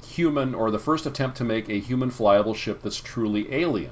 human 0.05 0.55
or 0.55 0.71
the 0.71 0.79
first 0.79 1.05
attempt 1.05 1.37
to 1.37 1.43
make 1.43 1.69
a 1.69 1.79
human 1.79 2.09
flyable 2.09 2.55
ship 2.55 2.81
that's 2.81 2.97
truly 2.97 3.53
alien. 3.53 3.91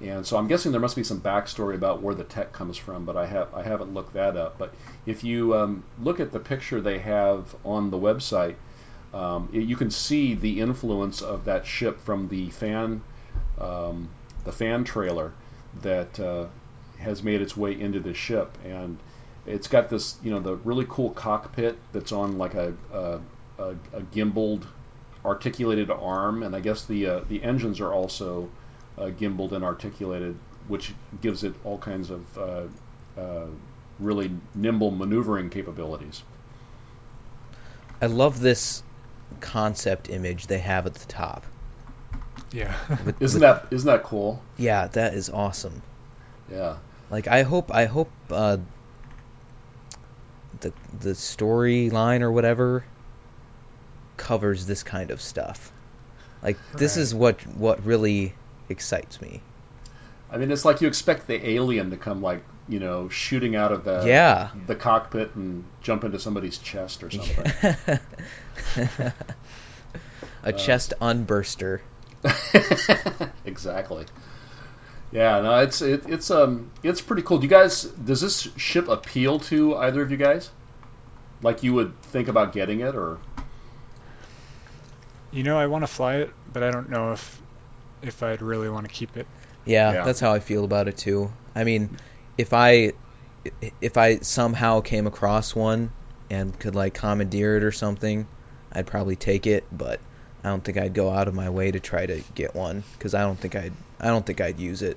And 0.00 0.26
so 0.26 0.36
I'm 0.36 0.48
guessing 0.48 0.72
there 0.72 0.80
must 0.80 0.96
be 0.96 1.04
some 1.04 1.20
backstory 1.20 1.74
about 1.74 2.02
where 2.02 2.14
the 2.14 2.24
tech 2.24 2.52
comes 2.52 2.76
from, 2.76 3.04
but 3.04 3.16
I 3.16 3.26
have 3.26 3.54
I 3.54 3.62
haven't 3.62 3.94
looked 3.94 4.14
that 4.14 4.36
up. 4.36 4.58
But 4.58 4.74
if 5.06 5.24
you 5.24 5.54
um, 5.54 5.84
look 6.02 6.20
at 6.20 6.32
the 6.32 6.40
picture 6.40 6.80
they 6.80 6.98
have 6.98 7.54
on 7.64 7.90
the 7.90 7.98
website, 7.98 8.56
um, 9.14 9.48
you 9.52 9.76
can 9.76 9.90
see 9.90 10.34
the 10.34 10.60
influence 10.60 11.22
of 11.22 11.44
that 11.44 11.66
ship 11.66 12.00
from 12.00 12.28
the 12.28 12.50
fan 12.50 13.00
um, 13.58 14.08
the 14.44 14.52
fan 14.52 14.84
trailer 14.84 15.32
that 15.82 16.18
uh, 16.20 16.46
has 16.98 17.22
made 17.22 17.40
its 17.40 17.56
way 17.56 17.78
into 17.78 18.00
the 18.00 18.14
ship, 18.14 18.56
and 18.64 18.98
it's 19.46 19.68
got 19.68 19.88
this 19.88 20.16
you 20.22 20.30
know 20.30 20.40
the 20.40 20.56
really 20.56 20.86
cool 20.88 21.10
cockpit 21.10 21.78
that's 21.92 22.12
on 22.12 22.38
like 22.38 22.54
a 22.54 22.74
a, 22.92 23.20
a, 23.58 23.70
a 23.92 24.00
gimbaled 24.12 24.66
articulated 25.24 25.90
arm, 25.90 26.42
and 26.42 26.54
I 26.54 26.60
guess 26.60 26.84
the 26.84 27.06
uh, 27.06 27.20
the 27.28 27.42
engines 27.42 27.80
are 27.80 27.92
also 27.92 28.50
uh, 28.98 29.06
gimbaled 29.06 29.52
and 29.52 29.64
articulated, 29.64 30.36
which 30.68 30.92
gives 31.20 31.44
it 31.44 31.54
all 31.64 31.78
kinds 31.78 32.10
of 32.10 32.38
uh, 32.38 32.62
uh, 33.18 33.46
really 33.98 34.30
nimble 34.54 34.90
maneuvering 34.90 35.50
capabilities. 35.50 36.22
I 38.02 38.06
love 38.06 38.40
this 38.40 38.82
concept 39.40 40.08
image 40.10 40.46
they 40.46 40.58
have 40.58 40.86
at 40.86 40.94
the 40.94 41.06
top. 41.06 41.44
Yeah. 42.52 42.74
With- 43.04 43.20
Isn't 43.22 43.40
with- 43.40 43.42
that 43.42 43.66
isn't 43.72 43.86
that 43.86 44.02
cool? 44.04 44.42
Yeah, 44.56 44.86
that 44.88 45.14
is 45.14 45.30
awesome. 45.30 45.82
Yeah. 46.50 46.76
Like 47.10 47.28
I 47.28 47.42
hope 47.42 47.72
I 47.74 47.84
hope 47.86 48.10
uh, 48.30 48.58
the 50.60 50.72
the 51.00 51.10
storyline 51.10 52.22
or 52.22 52.30
whatever 52.32 52.84
covers 54.16 54.66
this 54.66 54.82
kind 54.82 55.10
of 55.10 55.20
stuff. 55.20 55.72
Like 56.42 56.56
this 56.76 56.96
is 56.96 57.14
what 57.14 57.40
what 57.56 57.84
really 57.84 58.34
excites 58.68 59.20
me. 59.20 59.40
I 60.30 60.36
mean, 60.38 60.50
it's 60.50 60.64
like 60.64 60.80
you 60.80 60.88
expect 60.88 61.26
the 61.26 61.50
alien 61.50 61.90
to 61.90 61.96
come 61.96 62.22
like 62.22 62.42
you 62.68 62.78
know 62.80 63.08
shooting 63.08 63.56
out 63.56 63.72
of 63.72 63.84
the 63.84 64.04
Yeah. 64.06 64.50
the 64.66 64.74
cockpit 64.74 65.34
and 65.34 65.64
jump 65.82 66.04
into 66.04 66.18
somebody's 66.18 66.58
chest 66.58 67.02
or 67.04 67.10
something. 67.10 67.52
A 70.42 70.52
chest 70.52 70.92
unburster. 71.00 71.80
exactly. 73.44 74.06
Yeah, 75.12 75.40
no, 75.40 75.58
it's 75.60 75.80
it, 75.82 76.04
it's 76.08 76.30
um 76.30 76.70
it's 76.82 77.00
pretty 77.00 77.22
cool. 77.22 77.38
Do 77.38 77.44
you 77.44 77.50
guys 77.50 77.82
does 77.84 78.20
this 78.20 78.48
ship 78.56 78.88
appeal 78.88 79.38
to 79.40 79.76
either 79.76 80.02
of 80.02 80.10
you 80.10 80.16
guys? 80.16 80.50
Like 81.42 81.62
you 81.62 81.74
would 81.74 82.00
think 82.02 82.28
about 82.28 82.52
getting 82.52 82.80
it 82.80 82.94
or 82.94 83.18
You 85.30 85.42
know, 85.42 85.58
I 85.58 85.66
want 85.66 85.82
to 85.82 85.86
fly 85.86 86.16
it, 86.16 86.30
but 86.52 86.62
I 86.62 86.70
don't 86.70 86.90
know 86.90 87.12
if 87.12 87.40
if 88.02 88.22
I'd 88.22 88.42
really 88.42 88.68
want 88.68 88.86
to 88.86 88.92
keep 88.92 89.16
it. 89.16 89.26
Yeah, 89.64 89.92
Yeah. 89.92 90.04
that's 90.04 90.20
how 90.20 90.32
I 90.32 90.40
feel 90.40 90.64
about 90.64 90.88
it 90.88 90.96
too. 90.98 91.30
I 91.54 91.64
mean, 91.64 91.96
if 92.38 92.52
I 92.52 92.92
if 93.80 93.96
I 93.96 94.18
somehow 94.18 94.80
came 94.80 95.06
across 95.06 95.54
one 95.54 95.90
and 96.30 96.58
could 96.58 96.74
like 96.74 96.94
commandeer 96.94 97.56
it 97.56 97.64
or 97.64 97.72
something, 97.72 98.26
I'd 98.72 98.86
probably 98.86 99.16
take 99.16 99.46
it, 99.46 99.64
but 99.76 100.00
I 100.42 100.48
don't 100.48 100.64
think 100.64 100.78
I'd 100.78 100.94
go 100.94 101.10
out 101.10 101.28
of 101.28 101.34
my 101.34 101.50
way 101.50 101.70
to 101.70 101.80
try 101.80 102.06
to 102.06 102.22
get 102.34 102.54
one 102.54 102.82
cuz 102.98 103.14
I 103.14 103.20
don't 103.22 103.38
think 103.38 103.54
I'd 103.54 103.72
I 104.00 104.08
don't 104.08 104.24
think 104.24 104.40
I'd 104.40 104.58
use 104.58 104.82
it. 104.82 104.96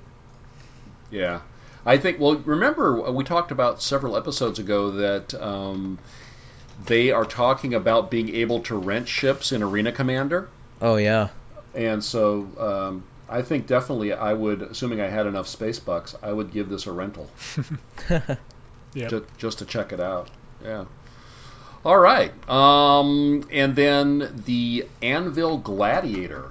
Yeah, 1.10 1.40
I 1.86 1.96
think. 1.96 2.20
Well, 2.20 2.36
remember 2.36 3.10
we 3.10 3.24
talked 3.24 3.50
about 3.50 3.80
several 3.80 4.16
episodes 4.16 4.58
ago 4.58 4.90
that 4.90 5.34
um, 5.34 5.98
they 6.86 7.10
are 7.10 7.24
talking 7.24 7.72
about 7.74 8.10
being 8.10 8.34
able 8.34 8.60
to 8.60 8.76
rent 8.76 9.08
ships 9.08 9.52
in 9.52 9.62
Arena 9.62 9.90
Commander, 9.92 10.48
Oh 10.82 10.96
yeah. 10.96 11.28
and 11.74 12.04
so 12.04 12.46
um, 12.58 13.04
I 13.28 13.42
think 13.42 13.66
definitely 13.66 14.12
I 14.12 14.32
would, 14.32 14.62
assuming 14.62 15.00
I 15.00 15.08
had 15.08 15.26
enough 15.26 15.48
space 15.48 15.78
bucks, 15.78 16.14
I 16.22 16.32
would 16.32 16.52
give 16.52 16.68
this 16.68 16.86
a 16.86 16.92
rental 16.92 17.28
Yeah. 18.94 19.08
just, 19.08 19.24
just 19.36 19.58
to 19.58 19.64
check 19.64 19.92
it 19.92 20.00
out. 20.00 20.30
Yeah. 20.62 20.86
All 21.84 21.98
right, 21.98 22.32
um, 22.50 23.46
and 23.52 23.76
then 23.76 24.42
the 24.46 24.86
Anvil 25.00 25.58
Gladiator 25.58 26.50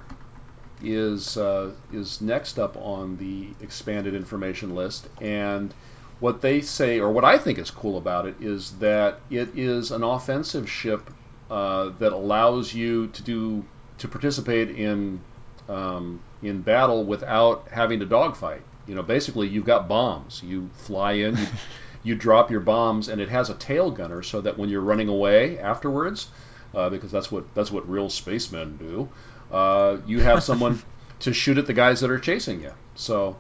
is 0.82 1.36
uh, 1.36 1.72
is 1.92 2.22
next 2.22 2.58
up 2.58 2.78
on 2.78 3.18
the 3.18 3.50
expanded 3.62 4.16
information 4.16 4.74
list, 4.74 5.08
and 5.20 5.74
what 6.20 6.42
they 6.42 6.62
say, 6.62 7.00
or 7.00 7.12
what 7.12 7.26
I 7.26 7.38
think 7.38 7.60
is 7.60 7.70
cool 7.70 7.98
about 7.98 8.26
it, 8.26 8.36
is 8.40 8.72
that 8.80 9.20
it 9.30 9.50
is 9.58 9.92
an 9.92 10.04
offensive 10.04 10.70
ship 10.70 11.10
uh, 11.52 11.90
that 12.00 12.14
allows 12.14 12.74
you 12.74 13.08
to 13.08 13.22
do 13.22 13.66
to 13.98 14.08
participate 14.08 14.72
in 14.72 15.20
um, 15.68 16.22
in 16.42 16.62
battle 16.62 17.04
without 17.04 17.68
having 17.72 18.00
to 18.00 18.06
dogfight. 18.06 18.62
You 18.86 18.96
know, 18.96 19.04
basically, 19.04 19.48
you've 19.48 19.66
got 19.66 19.88
bombs. 19.88 20.42
You 20.44 20.70
fly 20.74 21.14
in, 21.14 21.38
you, 21.38 21.48
you 22.04 22.16
drop 22.16 22.52
your 22.52 22.62
bombs, 22.62 23.10
and 23.10 23.20
it 23.20 23.30
has 23.30 23.50
a 23.50 23.56
tail 23.56 23.92
gunner, 23.92 24.24
so 24.24 24.42
that 24.42 24.58
when 24.58 24.70
you're 24.70 24.82
running 24.82 25.10
away 25.10 25.60
afterwards, 25.60 26.30
uh, 26.74 26.90
because 26.90 27.12
that's 27.12 27.32
what 27.32 27.54
that's 27.54 27.72
what 27.72 27.90
real 27.90 28.10
spacemen 28.10 28.78
do, 28.78 29.10
uh, 29.52 29.98
you 30.06 30.20
have 30.20 30.44
someone 30.44 30.82
to 31.20 31.34
shoot 31.34 31.58
at 31.58 31.66
the 31.66 31.74
guys 31.74 32.02
that 32.02 32.12
are 32.12 32.20
chasing 32.20 32.62
you. 32.62 32.74
So, 32.96 33.38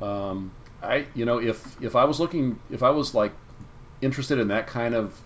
um, 0.00 0.52
I 0.82 1.06
you 1.14 1.24
know 1.24 1.38
if 1.38 1.82
if 1.82 1.96
I 1.96 2.04
was 2.04 2.20
looking 2.20 2.58
if 2.70 2.82
I 2.82 2.90
was 2.90 3.14
like 3.14 3.32
interested 4.00 4.38
in 4.38 4.48
that 4.48 4.68
kind 4.68 4.94
of 4.94 5.18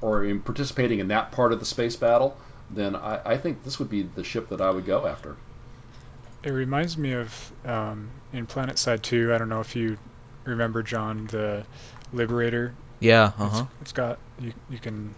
or 0.00 0.24
in 0.24 0.40
participating 0.40 0.98
in 0.98 1.08
that 1.08 1.32
part 1.32 1.52
of 1.52 1.60
the 1.60 1.66
space 1.66 1.96
battle, 1.96 2.36
then 2.70 2.96
I, 2.96 3.20
I 3.24 3.36
think 3.36 3.64
this 3.64 3.78
would 3.78 3.90
be 3.90 4.02
the 4.02 4.24
ship 4.24 4.48
that 4.48 4.60
I 4.60 4.70
would 4.70 4.86
go 4.86 5.06
after. 5.06 5.36
It 6.42 6.50
reminds 6.50 6.96
me 6.96 7.12
of 7.12 7.52
um, 7.66 8.08
in 8.32 8.46
PlanetSide 8.46 9.02
2. 9.02 9.34
I 9.34 9.38
don't 9.38 9.48
know 9.48 9.60
if 9.60 9.76
you 9.76 9.98
remember 10.44 10.82
John 10.82 11.26
the 11.26 11.64
Liberator. 12.12 12.74
Yeah, 13.00 13.32
uh-huh. 13.38 13.64
it's 13.80 13.92
got 13.92 14.18
you. 14.40 14.52
You 14.70 14.78
can 14.78 15.14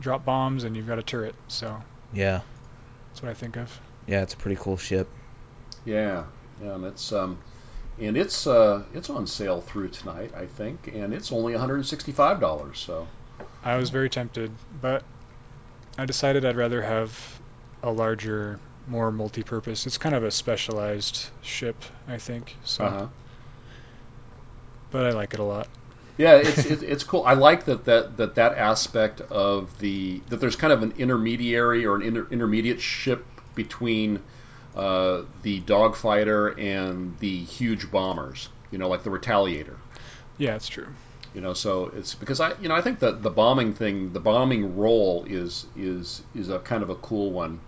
drop 0.00 0.24
bombs 0.24 0.64
and 0.64 0.76
you've 0.76 0.86
got 0.86 0.98
a 0.98 1.02
turret. 1.02 1.34
So 1.48 1.76
Yeah. 2.12 2.40
that's 3.10 3.22
what 3.22 3.30
I 3.30 3.34
think 3.34 3.56
of. 3.56 3.80
Yeah, 4.06 4.22
it's 4.22 4.34
a 4.34 4.36
pretty 4.36 4.60
cool 4.60 4.76
ship. 4.76 5.08
Yeah, 5.84 6.24
yeah, 6.62 6.74
and 6.74 6.84
it's 6.84 7.12
um, 7.12 7.38
and 8.00 8.16
it's 8.16 8.46
uh, 8.46 8.82
it's 8.94 9.10
on 9.10 9.26
sale 9.26 9.60
through 9.60 9.88
tonight, 9.88 10.32
I 10.36 10.46
think, 10.46 10.90
and 10.94 11.12
it's 11.12 11.32
only 11.32 11.52
one 11.52 11.60
hundred 11.60 11.76
and 11.76 11.86
sixty-five 11.86 12.40
dollars. 12.40 12.78
So 12.78 13.06
I 13.64 13.76
was 13.76 13.90
very 13.90 14.08
tempted, 14.08 14.50
but 14.80 15.02
I 15.98 16.04
decided 16.06 16.44
I'd 16.44 16.56
rather 16.56 16.82
have 16.82 17.40
a 17.82 17.90
larger, 17.90 18.58
more 18.88 19.10
multi-purpose. 19.12 19.86
It's 19.86 19.98
kind 19.98 20.14
of 20.14 20.24
a 20.24 20.30
specialized 20.30 21.28
ship, 21.42 21.76
I 22.06 22.18
think. 22.18 22.56
So, 22.64 22.84
uh-huh. 22.84 23.06
but 24.90 25.06
I 25.06 25.10
like 25.10 25.34
it 25.34 25.40
a 25.40 25.44
lot. 25.44 25.68
Yeah, 26.16 26.34
it's 26.34 26.66
it's 26.66 27.04
cool. 27.04 27.22
I 27.24 27.34
like 27.34 27.66
that, 27.66 27.84
that 27.84 28.16
that 28.16 28.34
that 28.34 28.58
aspect 28.58 29.20
of 29.20 29.78
the 29.78 30.20
that 30.30 30.40
there's 30.40 30.56
kind 30.56 30.72
of 30.72 30.82
an 30.82 30.94
intermediary 30.98 31.86
or 31.86 31.94
an 31.94 32.02
inter, 32.02 32.26
intermediate 32.30 32.80
ship 32.80 33.24
between 33.54 34.20
uh, 34.74 35.22
the 35.42 35.60
dogfighter 35.60 36.60
and 36.60 37.16
the 37.20 37.44
huge 37.44 37.90
bombers. 37.92 38.48
You 38.72 38.78
know, 38.78 38.88
like 38.88 39.04
the 39.04 39.10
Retaliator. 39.10 39.76
Yeah, 40.38 40.56
it's 40.56 40.68
true. 40.68 40.88
You 41.34 41.40
know, 41.40 41.54
so 41.54 41.92
it's 41.94 42.14
because 42.14 42.40
I, 42.40 42.54
you 42.60 42.68
know, 42.68 42.74
I 42.74 42.80
think 42.80 42.98
that 42.98 43.22
the 43.22 43.30
bombing 43.30 43.74
thing, 43.74 44.12
the 44.12 44.20
bombing 44.20 44.76
role 44.76 45.24
is 45.28 45.66
is 45.76 46.22
is 46.34 46.48
a 46.48 46.58
kind 46.58 46.82
of 46.82 46.90
a 46.90 46.96
cool 46.96 47.30
one. 47.30 47.60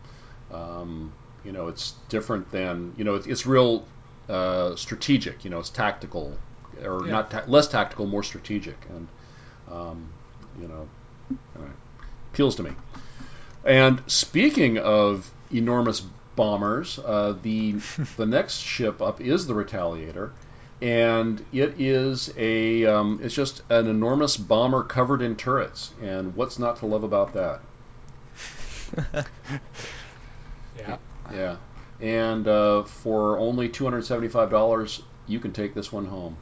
Um, 0.53 1.13
you 1.45 1.53
know, 1.53 1.69
it's 1.69 1.93
different 2.09 2.51
than 2.51 2.93
you 2.97 3.05
know, 3.05 3.15
it's, 3.15 3.27
it's 3.27 3.47
real 3.47 3.87
uh, 4.29 4.77
strategic. 4.77 5.45
You 5.45 5.51
know, 5.51 5.59
it's 5.59 5.71
tactical 5.71 6.37
or 6.85 7.05
Yeah. 7.05 7.13
not 7.13 7.31
ta- 7.31 7.45
less 7.47 7.69
tactical, 7.69 8.07
more 8.07 8.23
strategic, 8.23 8.77
and 8.91 9.09
um, 9.71 10.07
you 10.61 10.69
know, 10.69 10.89
anyway, 11.57 11.71
appeals 12.33 12.57
to 12.57 12.63
me. 12.63 12.71
And 13.65 14.03
speaking 14.07 14.79
of 14.79 15.31
enormous 15.53 16.01
bombers, 16.37 16.99
uh, 16.99 17.35
the 17.43 17.73
the 18.17 18.27
next 18.27 18.59
ship 18.59 19.01
up 19.03 19.21
is 19.21 19.47
the 19.47 19.55
Retaliator, 19.55 20.31
and 20.81 21.45
it 21.53 21.81
is 21.81 22.33
a 22.37 22.87
um, 22.87 23.21
it's 23.23 23.35
just 23.35 23.63
an 23.71 23.87
enormous 23.87 24.37
bomber 24.37 24.83
covered 24.83 25.23
in 25.23 25.37
turrets. 25.37 25.93
And 26.03 26.35
what's 26.35 26.59
not 26.59 26.77
to 26.79 26.87
love 26.87 27.05
about 27.05 27.35
that? 27.35 27.61
Yeah. 30.81 30.97
Yeah, 31.33 31.57
and 32.01 32.49
uh, 32.49 32.83
for 32.83 33.39
only 33.39 33.69
two 33.69 33.85
hundred 33.85 34.05
seventy-five 34.05 34.51
dollars, 34.51 35.01
you 35.29 35.39
can 35.39 35.53
take 35.53 35.75
this 35.75 35.93
one 35.93 36.07
home. 36.07 36.37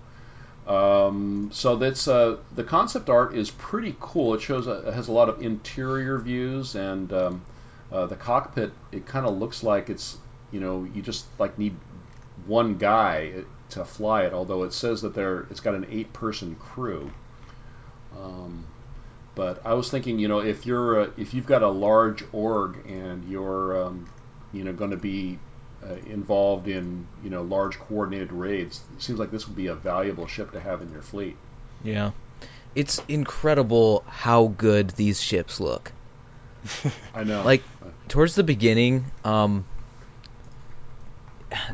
Um, 0.66 1.50
so 1.52 1.76
that's 1.76 2.08
uh, 2.08 2.38
the 2.54 2.64
concept 2.64 3.10
art 3.10 3.34
is 3.34 3.50
pretty 3.50 3.94
cool. 4.00 4.32
It 4.34 4.40
shows 4.40 4.66
a, 4.66 4.88
it 4.88 4.94
has 4.94 5.08
a 5.08 5.12
lot 5.12 5.28
of 5.28 5.42
interior 5.42 6.18
views 6.18 6.74
and 6.74 7.12
um, 7.12 7.42
uh, 7.92 8.06
the 8.06 8.16
cockpit. 8.16 8.72
It 8.92 9.04
kind 9.04 9.26
of 9.26 9.36
looks 9.36 9.62
like 9.62 9.90
it's 9.90 10.16
you 10.52 10.60
know 10.60 10.88
you 10.94 11.02
just 11.02 11.26
like 11.38 11.58
need 11.58 11.76
one 12.46 12.78
guy 12.78 13.44
to 13.70 13.84
fly 13.84 14.22
it. 14.22 14.32
Although 14.32 14.62
it 14.62 14.72
says 14.72 15.02
that 15.02 15.12
there 15.12 15.46
it's 15.50 15.60
got 15.60 15.74
an 15.74 15.86
eight-person 15.90 16.54
crew. 16.54 17.10
Um, 18.18 18.64
but 19.34 19.60
I 19.66 19.74
was 19.74 19.90
thinking, 19.90 20.18
you 20.18 20.28
know, 20.28 20.38
if 20.40 20.64
you're 20.64 21.02
uh, 21.02 21.10
if 21.18 21.34
you've 21.34 21.46
got 21.46 21.62
a 21.62 21.68
large 21.68 22.24
org 22.32 22.86
and 22.86 23.28
you're 23.28 23.84
um, 23.84 24.08
you 24.52 24.64
know 24.64 24.72
going 24.72 24.90
to 24.90 24.96
be 24.96 25.38
uh, 25.82 25.94
involved 26.06 26.68
in 26.68 27.06
you 27.22 27.30
know 27.30 27.42
large 27.42 27.78
coordinated 27.78 28.32
raids, 28.32 28.80
it 28.96 29.02
seems 29.02 29.18
like 29.18 29.30
this 29.30 29.46
would 29.46 29.56
be 29.56 29.68
a 29.68 29.74
valuable 29.74 30.26
ship 30.26 30.52
to 30.52 30.60
have 30.60 30.82
in 30.82 30.90
your 30.90 31.02
fleet. 31.02 31.36
Yeah. 31.84 32.12
It's 32.74 33.00
incredible 33.08 34.04
how 34.06 34.48
good 34.48 34.90
these 34.90 35.20
ships 35.20 35.58
look. 35.60 35.92
I 37.14 37.24
know. 37.24 37.42
Like 37.44 37.62
towards 38.08 38.34
the 38.34 38.42
beginning, 38.42 39.04
um 39.24 39.64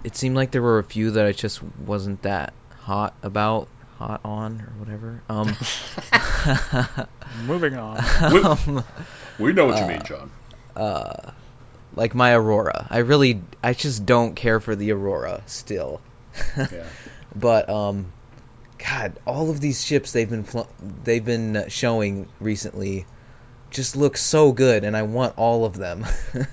it 0.05 0.17
seemed 0.17 0.37
like 0.37 0.51
there 0.51 0.63
were 0.63 0.79
a 0.79 0.85
few 0.85 1.13
that 1.13 1.27
I 1.27 1.33
just 1.33 1.61
wasn't 1.63 2.23
that 2.23 2.53
hot 2.71 3.17
about, 3.23 3.69
hot 3.99 4.21
on 4.25 4.61
or 4.61 4.73
whatever. 4.79 5.23
Um 5.29 5.57
Moving 7.47 7.75
on. 7.77 7.99
um, 8.45 8.85
we 9.39 9.53
know 9.53 9.67
what 9.67 9.79
you 9.79 9.85
uh, 9.85 9.89
mean, 9.89 10.03
John. 10.05 10.31
uh 10.77 11.33
like 11.97 12.15
my 12.15 12.35
Aurora. 12.35 12.87
I 12.91 12.99
really 12.99 13.43
I 13.63 13.73
just 13.73 14.07
don't 14.07 14.35
care 14.35 14.61
for 14.61 14.75
the 14.77 14.93
Aurora 14.93 15.43
still. 15.47 16.01
Yeah. 16.57 16.85
But 17.37 17.69
um 17.69 18.13
god, 18.79 19.19
all 19.27 19.51
of 19.51 19.61
these 19.61 19.85
ships 19.85 20.13
they've 20.13 20.31
been 20.31 20.45
fl- 20.45 20.71
they've 21.03 21.25
been 21.25 21.57
uh, 21.57 21.69
showing 21.69 22.29
recently 22.39 23.07
just 23.71 23.97
look 23.97 24.17
so 24.17 24.53
good 24.53 24.85
and 24.85 24.97
I 24.97 25.03
want 25.03 25.35
all 25.37 25.65
of 25.65 25.77
them. 25.77 26.07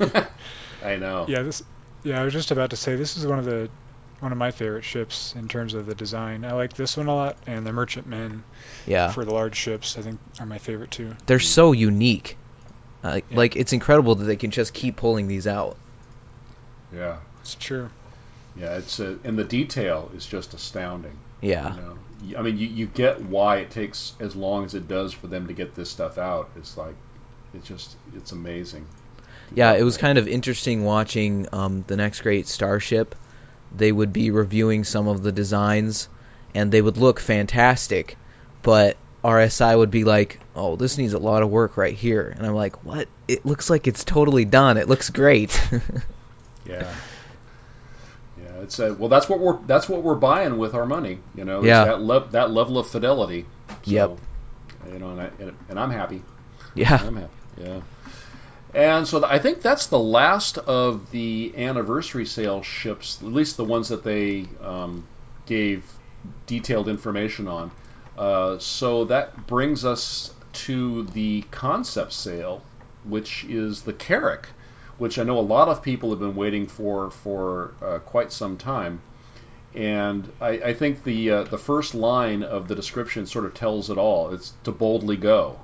I 0.82 0.96
know. 0.96 1.26
Yeah, 1.28 1.42
this. 1.42 1.62
Yeah, 2.02 2.20
I 2.20 2.24
was 2.24 2.32
just 2.32 2.50
about 2.50 2.70
to 2.70 2.76
say 2.76 2.96
this 2.96 3.16
is 3.16 3.26
one 3.26 3.38
of 3.38 3.44
the 3.44 3.70
one 4.20 4.32
of 4.32 4.38
my 4.38 4.52
favorite 4.52 4.84
ships 4.84 5.34
in 5.36 5.48
terms 5.48 5.74
of 5.74 5.86
the 5.86 5.94
design. 5.94 6.44
I 6.44 6.52
like 6.52 6.74
this 6.74 6.96
one 6.96 7.08
a 7.08 7.14
lot, 7.14 7.36
and 7.46 7.66
the 7.66 7.72
merchantmen 7.72 8.44
yeah. 8.86 9.10
for 9.10 9.24
the 9.24 9.34
large 9.34 9.56
ships 9.56 9.98
I 9.98 10.02
think 10.02 10.20
are 10.40 10.46
my 10.46 10.58
favorite 10.58 10.90
too. 10.90 11.14
They're 11.26 11.40
so 11.40 11.72
unique. 11.72 12.38
Uh, 13.02 13.20
Yeah. 13.30 13.36
Like 13.36 13.56
it's 13.56 13.72
incredible 13.72 14.14
that 14.16 14.24
they 14.24 14.36
can 14.36 14.50
just 14.50 14.72
keep 14.74 14.96
pulling 14.96 15.28
these 15.28 15.46
out. 15.46 15.76
Yeah. 16.94 17.18
It's 17.40 17.54
true. 17.54 17.90
Yeah. 18.56 18.76
It's 18.78 19.00
uh, 19.00 19.16
and 19.24 19.38
the 19.38 19.44
detail 19.44 20.10
is 20.14 20.26
just 20.26 20.54
astounding. 20.54 21.16
Yeah. 21.40 21.74
You 21.74 21.80
know, 21.80 21.98
Y- 22.24 22.34
I 22.38 22.42
mean, 22.42 22.56
you, 22.58 22.68
you 22.68 22.86
get 22.86 23.20
why 23.20 23.56
it 23.56 23.70
takes 23.70 24.12
as 24.20 24.36
long 24.36 24.64
as 24.64 24.74
it 24.74 24.86
does 24.86 25.12
for 25.12 25.26
them 25.26 25.48
to 25.48 25.52
get 25.54 25.74
this 25.74 25.90
stuff 25.90 26.18
out. 26.18 26.50
It's 26.56 26.76
like, 26.76 26.94
it's 27.52 27.66
just, 27.66 27.96
it's 28.14 28.30
amazing. 28.30 28.86
Yeah, 29.54 29.72
it 29.72 29.82
was 29.82 29.96
kind 29.98 30.18
of 30.18 30.28
interesting 30.28 30.84
watching 30.84 31.48
um, 31.52 31.84
the 31.88 31.96
next 31.96 32.20
great 32.20 32.46
starship. 32.46 33.16
They 33.76 33.90
would 33.90 34.12
be 34.12 34.30
reviewing 34.30 34.84
some 34.84 35.08
of 35.08 35.22
the 35.22 35.32
designs, 35.32 36.08
and 36.54 36.70
they 36.70 36.80
would 36.80 36.96
look 36.96 37.18
fantastic, 37.18 38.16
but 38.62 38.96
RSI 39.24 39.76
would 39.78 39.90
be 39.90 40.04
like, 40.04 40.40
"Oh, 40.56 40.76
this 40.76 40.98
needs 40.98 41.12
a 41.12 41.18
lot 41.18 41.42
of 41.42 41.50
work 41.50 41.76
right 41.76 41.94
here," 41.94 42.32
and 42.36 42.44
I'm 42.46 42.54
like, 42.54 42.84
"What? 42.84 43.08
It 43.28 43.46
looks 43.46 43.70
like 43.70 43.86
it's 43.86 44.04
totally 44.04 44.44
done. 44.44 44.76
It 44.78 44.88
looks 44.88 45.10
great." 45.10 45.60
Yeah. 46.64 46.88
Yeah, 48.40 48.48
it's 48.62 48.78
uh, 48.78 48.94
well. 48.98 49.08
That's 49.08 49.28
what 49.28 49.40
we're 49.40 49.58
that's 49.66 49.88
what 49.88 50.02
we're 50.04 50.14
buying 50.14 50.58
with 50.58 50.74
our 50.74 50.86
money. 50.86 51.18
You 51.34 51.44
know, 51.44 51.62
Yeah. 51.64 51.84
that 51.86 52.00
le- 52.00 52.28
that 52.28 52.50
level 52.52 52.78
of 52.78 52.86
fidelity. 52.88 53.46
So, 53.68 53.74
Yep. 53.84 54.18
You 54.92 54.98
know, 55.00 55.10
and, 55.10 55.20
I, 55.20 55.30
and, 55.40 55.56
and 55.68 55.78
I'm 55.80 55.90
happy. 55.90 56.22
yeah. 56.74 56.98
I'm 57.04 57.16
happy. 57.16 57.32
Yeah. 57.58 57.80
And 58.74 59.06
so 59.06 59.24
I 59.24 59.38
think 59.38 59.60
that's 59.60 59.86
the 59.88 59.98
last 59.98 60.56
of 60.58 61.10
the 61.10 61.52
anniversary 61.56 62.26
sale 62.26 62.62
ships, 62.62 63.18
at 63.20 63.28
least 63.28 63.56
the 63.56 63.64
ones 63.64 63.88
that 63.90 64.02
they 64.02 64.46
um, 64.62 65.04
gave 65.46 65.84
detailed 66.46 66.88
information 66.88 67.48
on. 67.48 67.70
Uh, 68.16 68.58
so 68.58 69.04
that 69.04 69.46
brings 69.46 69.84
us 69.84 70.34
to 70.52 71.04
the 71.04 71.42
concept 71.50 72.12
sale, 72.12 72.62
which 73.04 73.44
is 73.44 73.82
the 73.82 73.92
Carrack, 73.92 74.48
which 74.98 75.18
I 75.18 75.22
know 75.22 75.38
a 75.38 75.40
lot 75.40 75.68
of 75.68 75.82
people 75.82 76.10
have 76.10 76.18
been 76.20 76.36
waiting 76.36 76.66
for 76.66 77.10
for 77.10 77.72
uh, 77.82 77.98
quite 78.00 78.32
some 78.32 78.56
time. 78.56 79.00
And 79.74 80.30
I, 80.40 80.50
I 80.50 80.74
think 80.74 81.04
the 81.04 81.30
uh, 81.30 81.42
the 81.44 81.58
first 81.58 81.94
line 81.94 82.42
of 82.42 82.68
the 82.68 82.74
description 82.74 83.26
sort 83.26 83.46
of 83.46 83.54
tells 83.54 83.88
it 83.88 83.96
all. 83.96 84.32
It's 84.34 84.52
to 84.64 84.72
boldly 84.72 85.16
go. 85.16 85.58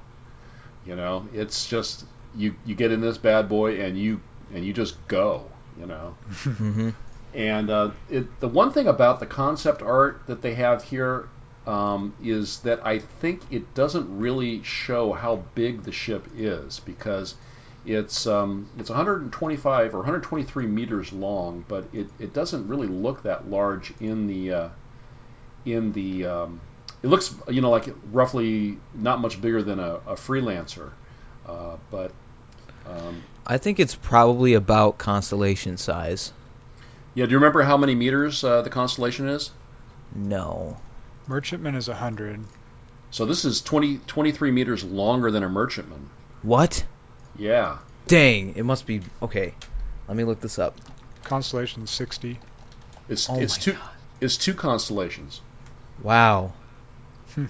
You 0.86 0.96
know, 0.96 1.28
it's 1.34 1.66
just 1.68 2.06
you 2.34 2.54
you 2.64 2.74
get 2.74 2.90
in 2.92 3.02
this 3.02 3.18
bad 3.18 3.48
boy 3.48 3.82
and 3.82 3.98
you 3.98 4.20
and 4.54 4.64
you 4.64 4.72
just 4.72 4.96
go. 5.08 5.44
You 5.78 5.86
know, 5.86 6.14
hmm 6.42 6.90
and 7.34 7.68
uh, 7.70 7.90
it, 8.08 8.40
the 8.40 8.48
one 8.48 8.72
thing 8.72 8.88
about 8.88 9.20
the 9.20 9.26
concept 9.26 9.82
art 9.82 10.22
that 10.26 10.40
they 10.40 10.54
have 10.54 10.82
here 10.82 11.28
um, 11.68 12.14
is 12.22 12.60
that 12.60 12.84
I 12.84 12.98
think 12.98 13.42
it 13.50 13.74
doesn't 13.74 14.18
really 14.18 14.62
show 14.62 15.12
how 15.12 15.44
big 15.54 15.82
the 15.82 15.92
ship 15.92 16.26
is 16.34 16.80
because 16.80 17.34
it's 17.84 18.26
um, 18.26 18.70
it's 18.78 18.88
125 18.88 19.94
or 19.94 19.98
123 19.98 20.66
meters 20.66 21.12
long, 21.12 21.66
but 21.68 21.86
it, 21.92 22.08
it 22.18 22.32
doesn't 22.32 22.68
really 22.68 22.86
look 22.86 23.22
that 23.24 23.50
large 23.50 23.92
in 24.00 24.26
the 24.26 24.52
uh, 24.52 24.68
in 25.66 25.92
the 25.92 26.24
um, 26.24 26.60
it 27.02 27.08
looks 27.08 27.34
you 27.48 27.60
know 27.60 27.70
like 27.70 27.94
roughly 28.12 28.78
not 28.94 29.20
much 29.20 29.38
bigger 29.38 29.62
than 29.62 29.78
a, 29.78 29.96
a 30.06 30.14
freelancer, 30.14 30.90
uh, 31.46 31.76
but 31.90 32.12
um, 32.86 33.22
I 33.46 33.58
think 33.58 33.78
it's 33.78 33.94
probably 33.94 34.54
about 34.54 34.96
constellation 34.96 35.76
size. 35.76 36.32
yeah. 37.12 37.26
Do 37.26 37.32
you 37.32 37.36
remember 37.36 37.60
how 37.60 37.76
many 37.76 37.94
meters 37.94 38.42
uh, 38.42 38.62
the 38.62 38.70
constellation 38.70 39.28
is? 39.28 39.50
No. 40.14 40.78
Merchantman 41.28 41.74
is 41.74 41.88
100. 41.88 42.40
So 43.10 43.26
this 43.26 43.44
is 43.44 43.60
20, 43.62 43.98
23 43.98 44.50
meters 44.50 44.82
longer 44.82 45.30
than 45.30 45.42
a 45.42 45.48
merchantman. 45.48 46.08
What? 46.42 46.84
Yeah. 47.36 47.78
Dang! 48.06 48.54
It 48.56 48.64
must 48.64 48.86
be 48.86 49.02
okay. 49.22 49.54
Let 50.08 50.16
me 50.16 50.24
look 50.24 50.40
this 50.40 50.58
up. 50.58 50.74
Constellation 51.24 51.86
60. 51.86 52.38
It's 53.08 53.28
Oh 53.28 53.38
it's 53.38 53.58
my 53.58 53.62
two 53.62 53.72
God. 53.72 53.90
it's 54.20 54.36
two 54.38 54.54
constellations. 54.54 55.40
Wow. 56.02 56.52
Hmm. 57.34 57.46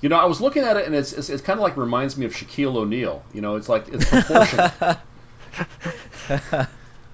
You 0.00 0.08
know, 0.08 0.16
I 0.16 0.24
was 0.26 0.40
looking 0.40 0.62
at 0.62 0.76
it 0.76 0.86
and 0.86 0.94
it's 0.94 1.12
it's, 1.12 1.28
it's 1.30 1.42
kind 1.42 1.58
of 1.58 1.62
like 1.62 1.76
reminds 1.76 2.16
me 2.16 2.26
of 2.26 2.32
Shaquille 2.32 2.76
O'Neal. 2.76 3.24
You 3.32 3.40
know, 3.40 3.56
it's 3.56 3.68
like 3.68 3.88
it's 3.88 4.08
proportional. 4.08 4.70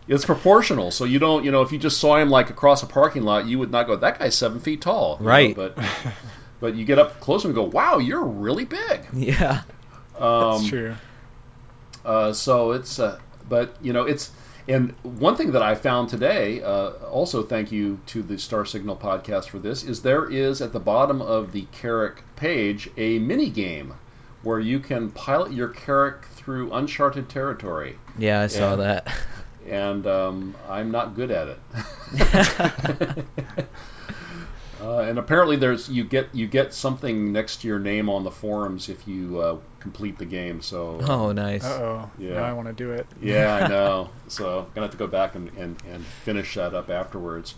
it's 0.08 0.24
proportional. 0.24 0.90
So 0.90 1.04
you 1.04 1.18
don't, 1.18 1.44
you 1.44 1.50
know, 1.50 1.62
if 1.62 1.70
you 1.72 1.78
just 1.78 1.98
saw 1.98 2.16
him 2.16 2.30
like 2.30 2.50
across 2.50 2.82
a 2.82 2.86
parking 2.86 3.22
lot, 3.22 3.46
you 3.46 3.58
would 3.58 3.70
not 3.70 3.86
go, 3.86 3.96
"That 3.96 4.18
guy's 4.18 4.34
seven 4.36 4.60
feet 4.60 4.80
tall." 4.80 5.16
you 5.20 5.24
know, 5.24 5.30
Right. 5.30 5.54
but 5.54 5.78
but 6.60 6.74
you 6.74 6.84
get 6.84 6.98
up 6.98 7.20
close 7.20 7.44
and 7.44 7.54
go, 7.54 7.64
"Wow, 7.64 7.98
you're 7.98 8.24
really 8.24 8.64
big." 8.64 9.00
yeah. 9.12 9.62
Um, 10.18 10.50
That's 10.58 10.68
true. 10.68 10.94
Uh, 12.04 12.32
so 12.32 12.72
it's, 12.72 12.98
uh, 12.98 13.18
but 13.48 13.76
you 13.82 13.92
know, 13.92 14.04
it's, 14.04 14.30
and 14.66 14.92
one 15.02 15.36
thing 15.36 15.52
that 15.52 15.62
I 15.62 15.74
found 15.74 16.08
today, 16.08 16.62
uh, 16.62 16.90
also 17.10 17.42
thank 17.42 17.70
you 17.72 18.00
to 18.06 18.22
the 18.22 18.38
Star 18.38 18.64
Signal 18.64 18.96
podcast 18.96 19.48
for 19.48 19.58
this, 19.58 19.84
is 19.84 20.02
there 20.02 20.30
is 20.30 20.60
at 20.60 20.72
the 20.72 20.80
bottom 20.80 21.20
of 21.22 21.52
the 21.52 21.66
Carrack 21.72 22.22
page 22.36 22.90
a 22.96 23.18
mini 23.18 23.50
game 23.50 23.94
where 24.42 24.58
you 24.60 24.78
can 24.80 25.10
pilot 25.10 25.52
your 25.52 25.68
Carrack 25.68 26.26
through 26.32 26.72
uncharted 26.72 27.28
territory, 27.28 27.98
Yeah, 28.18 28.40
I 28.40 28.46
saw 28.46 28.70
Yeah. 28.70 28.76
that. 28.76 29.08
And 29.68 30.06
um, 30.06 30.56
I'm 30.68 30.90
not 30.90 31.14
good 31.14 31.30
at 31.30 31.48
it. 31.48 33.24
uh, 34.80 34.98
and 35.00 35.18
apparently 35.18 35.56
there's 35.56 35.88
you 35.88 36.04
get 36.04 36.34
you 36.34 36.46
get 36.46 36.72
something 36.72 37.32
next 37.32 37.62
to 37.62 37.68
your 37.68 37.78
name 37.78 38.08
on 38.08 38.24
the 38.24 38.30
forums 38.30 38.88
if 38.88 39.06
you 39.08 39.38
uh, 39.40 39.58
complete 39.80 40.18
the 40.18 40.24
game. 40.24 40.62
So 40.62 41.00
Oh, 41.02 41.32
nice. 41.32 41.64
Uh 41.64 41.82
oh. 41.82 42.10
Yeah. 42.18 42.34
Now 42.34 42.44
I 42.44 42.52
want 42.52 42.68
to 42.68 42.74
do 42.74 42.92
it. 42.92 43.06
yeah, 43.20 43.54
I 43.64 43.68
know. 43.68 44.10
So 44.28 44.60
I'm 44.60 44.66
gonna 44.74 44.86
have 44.86 44.92
to 44.92 44.96
go 44.98 45.06
back 45.06 45.34
and, 45.34 45.48
and, 45.56 45.76
and 45.90 46.04
finish 46.24 46.54
that 46.54 46.74
up 46.74 46.90
afterwards. 46.90 47.54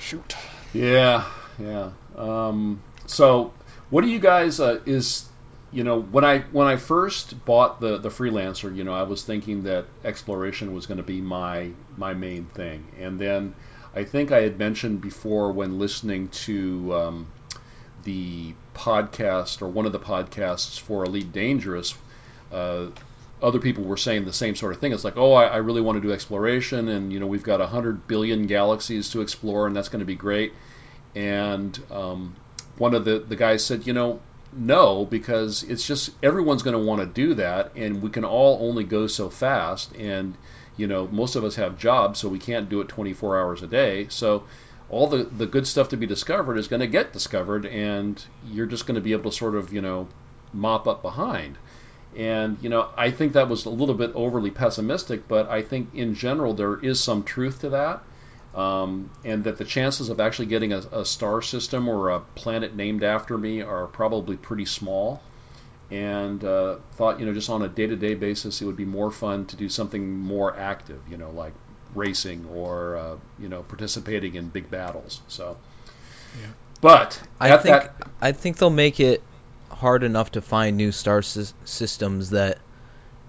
Shoot. 0.00 0.34
Yeah, 0.72 1.26
yeah. 1.58 1.90
Um, 2.16 2.82
so, 3.06 3.52
what 3.90 4.02
do 4.02 4.08
you 4.08 4.18
guys 4.18 4.58
uh, 4.58 4.80
is 4.86 5.26
you 5.72 5.84
know 5.84 6.00
when 6.00 6.24
I 6.24 6.40
when 6.52 6.66
I 6.66 6.76
first 6.76 7.44
bought 7.44 7.80
the 7.80 7.98
the 7.98 8.10
freelancer, 8.10 8.74
you 8.74 8.84
know, 8.84 8.92
I 8.92 9.04
was 9.04 9.24
thinking 9.24 9.62
that 9.64 9.86
exploration 10.04 10.74
was 10.74 10.86
going 10.86 10.98
to 10.98 11.02
be 11.02 11.20
my 11.20 11.70
my 11.96 12.12
main 12.12 12.44
thing, 12.44 12.86
and 13.00 13.18
then 13.18 13.54
I 13.94 14.04
think 14.04 14.32
I 14.32 14.42
had 14.42 14.58
mentioned 14.58 15.00
before 15.00 15.50
when 15.52 15.78
listening 15.78 16.28
to 16.28 16.94
um, 16.94 17.26
the 18.04 18.54
podcast 18.74 19.62
or 19.62 19.68
one 19.68 19.86
of 19.86 19.92
the 19.92 20.00
podcasts 20.00 20.78
for 20.78 21.04
Elite 21.04 21.32
Dangerous. 21.32 21.94
Uh, 22.52 22.86
other 23.42 23.58
people 23.58 23.82
were 23.82 23.96
saying 23.96 24.24
the 24.24 24.32
same 24.32 24.54
sort 24.54 24.72
of 24.72 24.80
thing. 24.80 24.92
It's 24.92 25.02
like, 25.02 25.16
oh, 25.16 25.32
I, 25.32 25.46
I 25.46 25.56
really 25.56 25.80
want 25.80 25.96
to 25.96 26.00
do 26.06 26.12
exploration, 26.12 26.88
and 26.88 27.12
you 27.12 27.18
know, 27.18 27.26
we've 27.26 27.42
got 27.42 27.60
hundred 27.60 28.06
billion 28.06 28.46
galaxies 28.46 29.10
to 29.10 29.22
explore, 29.22 29.66
and 29.66 29.74
that's 29.74 29.88
going 29.88 30.00
to 30.00 30.06
be 30.06 30.14
great. 30.14 30.52
And 31.14 31.78
um, 31.90 32.36
one 32.76 32.94
of 32.94 33.06
the 33.06 33.20
the 33.20 33.36
guys 33.36 33.64
said, 33.64 33.86
you 33.86 33.94
know, 33.94 34.20
no, 34.52 35.04
because 35.04 35.62
it's 35.62 35.86
just 35.86 36.10
everyone's 36.22 36.62
going 36.62 36.76
to 36.76 36.84
want 36.84 37.00
to 37.00 37.06
do 37.06 37.34
that, 37.34 37.72
and 37.74 38.02
we 38.02 38.10
can 38.10 38.24
all 38.24 38.58
only 38.68 38.84
go 38.84 39.06
so 39.06 39.30
fast, 39.30 39.94
and 39.96 40.34
you 40.76 40.86
know, 40.86 41.06
most 41.08 41.36
of 41.36 41.44
us 41.44 41.56
have 41.56 41.78
jobs, 41.78 42.18
so 42.18 42.28
we 42.28 42.38
can't 42.38 42.68
do 42.68 42.80
it 42.80 42.88
24 42.88 43.40
hours 43.40 43.62
a 43.62 43.66
day. 43.66 44.06
So 44.08 44.44
all 44.90 45.06
the 45.06 45.24
the 45.24 45.46
good 45.46 45.66
stuff 45.66 45.88
to 45.90 45.96
be 45.96 46.06
discovered 46.06 46.58
is 46.58 46.68
going 46.68 46.80
to 46.80 46.86
get 46.86 47.12
discovered, 47.12 47.66
and 47.66 48.22
you're 48.46 48.66
just 48.66 48.86
going 48.86 48.96
to 48.96 49.00
be 49.00 49.12
able 49.12 49.30
to 49.30 49.36
sort 49.36 49.54
of 49.54 49.72
you 49.72 49.80
know 49.80 50.08
mop 50.52 50.86
up 50.86 51.02
behind. 51.02 51.56
And 52.16 52.58
you 52.60 52.68
know, 52.68 52.88
I 52.96 53.10
think 53.10 53.32
that 53.32 53.48
was 53.48 53.64
a 53.64 53.70
little 53.70 53.94
bit 53.94 54.12
overly 54.14 54.50
pessimistic, 54.50 55.26
but 55.28 55.48
I 55.48 55.62
think 55.62 55.94
in 55.94 56.14
general 56.14 56.52
there 56.52 56.78
is 56.78 57.00
some 57.00 57.22
truth 57.22 57.60
to 57.60 57.70
that, 57.70 58.02
um, 58.54 59.10
and 59.24 59.44
that 59.44 59.56
the 59.58 59.64
chances 59.64 60.08
of 60.08 60.20
actually 60.20 60.46
getting 60.46 60.72
a, 60.72 60.78
a 60.92 61.04
star 61.04 61.42
system 61.42 61.88
or 61.88 62.10
a 62.10 62.20
planet 62.20 62.76
named 62.76 63.02
after 63.02 63.38
me 63.38 63.62
are 63.62 63.86
probably 63.86 64.36
pretty 64.36 64.66
small. 64.66 65.22
And 65.90 66.42
uh, 66.42 66.76
thought, 66.96 67.20
you 67.20 67.26
know, 67.26 67.34
just 67.34 67.50
on 67.50 67.62
a 67.62 67.68
day-to-day 67.68 68.14
basis, 68.14 68.62
it 68.62 68.64
would 68.64 68.78
be 68.78 68.86
more 68.86 69.10
fun 69.10 69.44
to 69.46 69.56
do 69.56 69.68
something 69.68 70.16
more 70.18 70.56
active, 70.56 71.00
you 71.10 71.18
know, 71.18 71.30
like 71.30 71.52
racing 71.94 72.46
or 72.54 72.96
uh, 72.96 73.16
you 73.38 73.48
know 73.48 73.62
participating 73.62 74.34
in 74.34 74.48
big 74.48 74.70
battles. 74.70 75.20
So, 75.28 75.56
Yeah. 76.40 76.48
but 76.80 77.20
I 77.40 77.56
think 77.58 77.82
that, 77.82 77.94
I 78.20 78.32
think 78.32 78.56
they'll 78.56 78.70
make 78.70 79.00
it 79.00 79.22
hard 79.70 80.02
enough 80.02 80.32
to 80.32 80.40
find 80.40 80.76
new 80.76 80.92
star 80.92 81.20
sys- 81.20 81.52
systems 81.64 82.30
that 82.30 82.58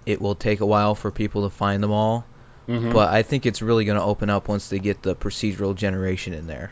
it 0.06 0.22
will 0.22 0.36
take 0.36 0.62
a 0.62 0.66
while 0.66 0.96
for 0.96 1.12
people 1.12 1.44
to 1.44 1.56
find 1.56 1.82
them 1.82 1.92
all. 1.92 2.26
Mhm. 2.68 2.94
But 2.94 3.10
I 3.14 3.24
think 3.24 3.46
it's 3.46 3.62
really 3.62 3.86
going 3.86 3.98
to 3.98 4.04
open 4.04 4.30
up 4.30 4.48
once 4.48 4.70
they 4.70 4.80
get 4.80 5.02
the 5.02 5.16
procedural 5.16 5.76
generation 5.76 6.34
in 6.34 6.48
there. 6.48 6.72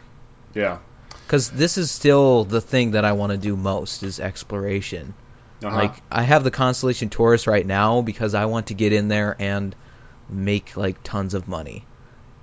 yeah, 0.53 0.77
Because 1.25 1.49
this 1.49 1.77
is 1.77 1.89
still 1.91 2.43
the 2.45 2.61
thing 2.61 2.91
that 2.91 3.05
I 3.05 3.13
want 3.13 3.31
to 3.31 3.37
do 3.37 3.55
most 3.55 4.03
is 4.03 4.19
exploration. 4.19 5.13
uh-huh. 5.63 5.75
Like 5.75 5.93
I 6.11 6.23
have 6.23 6.43
the 6.43 6.51
Constellation 6.51 7.09
Taurus 7.09 7.47
right 7.47 7.65
now 7.65 8.01
because 8.01 8.33
I 8.33 8.45
want 8.45 8.67
to 8.67 8.73
get 8.73 8.91
in 8.93 9.07
there 9.07 9.35
and 9.39 9.75
make 10.29 10.75
like 10.77 11.03
tons 11.03 11.33
of 11.33 11.47
money. 11.47 11.85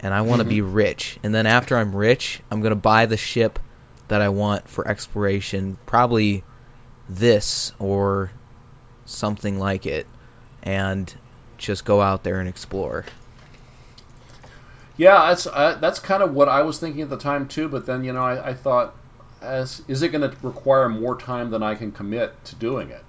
And 0.01 0.15
I 0.15 0.21
want 0.23 0.41
to 0.41 0.45
Mhm. 0.47 0.51
be 0.51 0.61
rich. 0.61 1.19
And 1.23 1.35
then 1.35 1.47
after 1.47 1.77
I'm 1.77 1.95
rich, 1.95 2.41
I'm 2.51 2.61
going 2.61 2.71
to 2.71 2.77
buy 2.77 3.07
the 3.07 3.17
ship 3.17 3.59
that 4.09 4.21
I 4.23 4.29
want 4.29 4.69
for 4.69 4.87
exploration, 4.87 5.77
probably 5.87 6.45
this 7.09 7.73
or 7.79 8.31
something 9.07 9.59
like 9.59 9.87
it 9.87 10.07
and 10.63 11.13
just 11.57 11.85
go 11.85 12.01
out 12.01 12.23
there 12.25 12.41
and 12.41 12.49
explore. 12.49 13.05
Yeah, 14.99 15.29
that's 15.29 15.47
uh, 15.47 15.79
that's 15.81 16.01
kind 16.01 16.23
of 16.23 16.35
what 16.35 16.49
I 16.49 16.63
was 16.63 16.79
thinking 16.79 17.03
at 17.03 17.09
the 17.09 17.17
time 17.17 17.49
too. 17.49 17.69
But 17.69 17.87
then 17.87 18.05
you 18.05 18.13
know, 18.13 18.23
I, 18.23 18.51
I 18.51 18.55
thought, 18.55 18.95
as 19.41 19.81
is 19.89 20.03
it 20.03 20.09
going 20.09 20.29
to 20.29 20.37
require 20.43 20.89
more 20.89 21.17
time 21.17 21.51
than 21.51 21.63
I 21.63 21.77
can 21.77 21.93
commit 21.93 22.45
to 22.47 22.57
doing 22.57 22.91
it? 22.91 23.05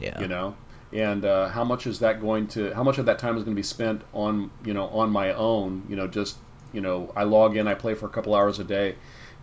Yeah. 0.00 0.18
You 0.18 0.28
know, 0.28 0.56
and 0.92 1.24
uh, 1.24 1.48
how 1.48 1.62
much 1.62 1.86
is 1.86 2.00
that 2.00 2.20
going 2.20 2.48
to? 2.48 2.74
How 2.74 2.82
much 2.82 2.98
of 2.98 3.06
that 3.06 3.18
time 3.18 3.36
is 3.36 3.44
going 3.44 3.54
to 3.54 3.60
be 3.60 3.62
spent 3.62 4.02
on 4.14 4.50
you 4.64 4.72
know 4.72 4.86
on 4.88 5.10
my 5.10 5.34
own? 5.34 5.84
You 5.90 5.96
know, 5.96 6.08
just 6.08 6.36
you 6.72 6.80
know, 6.80 7.12
I 7.14 7.24
log 7.24 7.56
in, 7.56 7.68
I 7.68 7.74
play 7.74 7.94
for 7.94 8.06
a 8.06 8.10
couple 8.10 8.34
hours 8.34 8.58
a 8.58 8.64
day. 8.64 8.96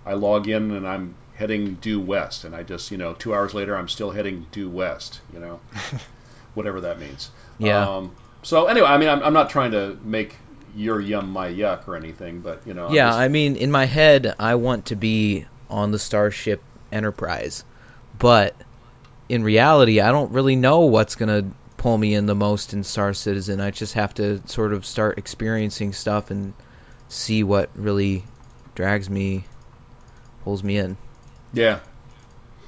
I 0.06 0.14
log 0.14 0.48
in 0.48 0.72
and 0.72 0.88
I'm 0.88 1.16
heading 1.36 1.76
due 1.76 2.00
west, 2.00 2.44
and 2.44 2.56
I 2.56 2.64
just 2.64 2.90
you 2.90 2.98
know 2.98 3.14
two 3.14 3.36
hours 3.36 3.54
later 3.54 3.78
I'm 3.78 3.88
still 3.88 4.10
heading 4.10 4.48
due 4.52 4.70
west. 4.70 5.22
You 5.32 5.40
know, 5.40 5.60
whatever 6.56 6.82
that 6.82 7.00
means. 7.00 7.30
Yeah. 7.60 7.88
Um, 7.88 8.16
so 8.42 8.66
anyway, 8.66 8.88
I 8.88 8.98
mean, 8.98 9.10
I'm, 9.10 9.24
I'm 9.24 9.34
not 9.34 9.50
trying 9.50 9.72
to 9.72 9.98
make 10.04 10.36
your 10.76 11.00
yum 11.00 11.30
my 11.30 11.50
yuck 11.50 11.88
or 11.88 11.96
anything, 11.96 12.40
but 12.42 12.62
you 12.66 12.74
know. 12.74 12.88
I'm 12.88 12.94
Yeah, 12.94 13.08
just- 13.10 13.20
I 13.20 13.28
mean, 13.28 13.56
in 13.56 13.72
my 13.72 13.86
head, 13.86 14.36
I 14.40 14.56
want 14.56 14.88
to 14.88 14.96
be 14.96 15.46
on 15.70 15.92
the 15.92 16.00
Starship 16.00 16.62
Enterprise, 16.92 17.64
but 18.20 18.56
in 19.30 19.44
reality, 19.44 20.00
I 20.02 20.12
don't 20.12 20.32
really 20.32 20.56
know 20.56 20.82
what's 20.82 21.16
gonna 21.16 21.46
pull 21.78 21.98
me 21.98 22.14
in 22.16 22.26
the 22.26 22.36
most 22.36 22.74
in 22.74 22.84
Star 22.84 23.14
Citizen. 23.14 23.60
I 23.62 23.72
just 23.72 23.94
have 23.94 24.14
to 24.16 24.42
sort 24.48 24.74
of 24.74 24.86
start 24.86 25.18
experiencing 25.18 25.94
stuff 25.94 26.32
and 26.32 26.54
see 27.10 27.44
what 27.44 27.70
really 27.76 28.24
drags 28.76 29.10
me, 29.10 29.46
pulls 30.44 30.64
me 30.64 30.78
in. 30.78 30.98
yeah, 31.54 31.80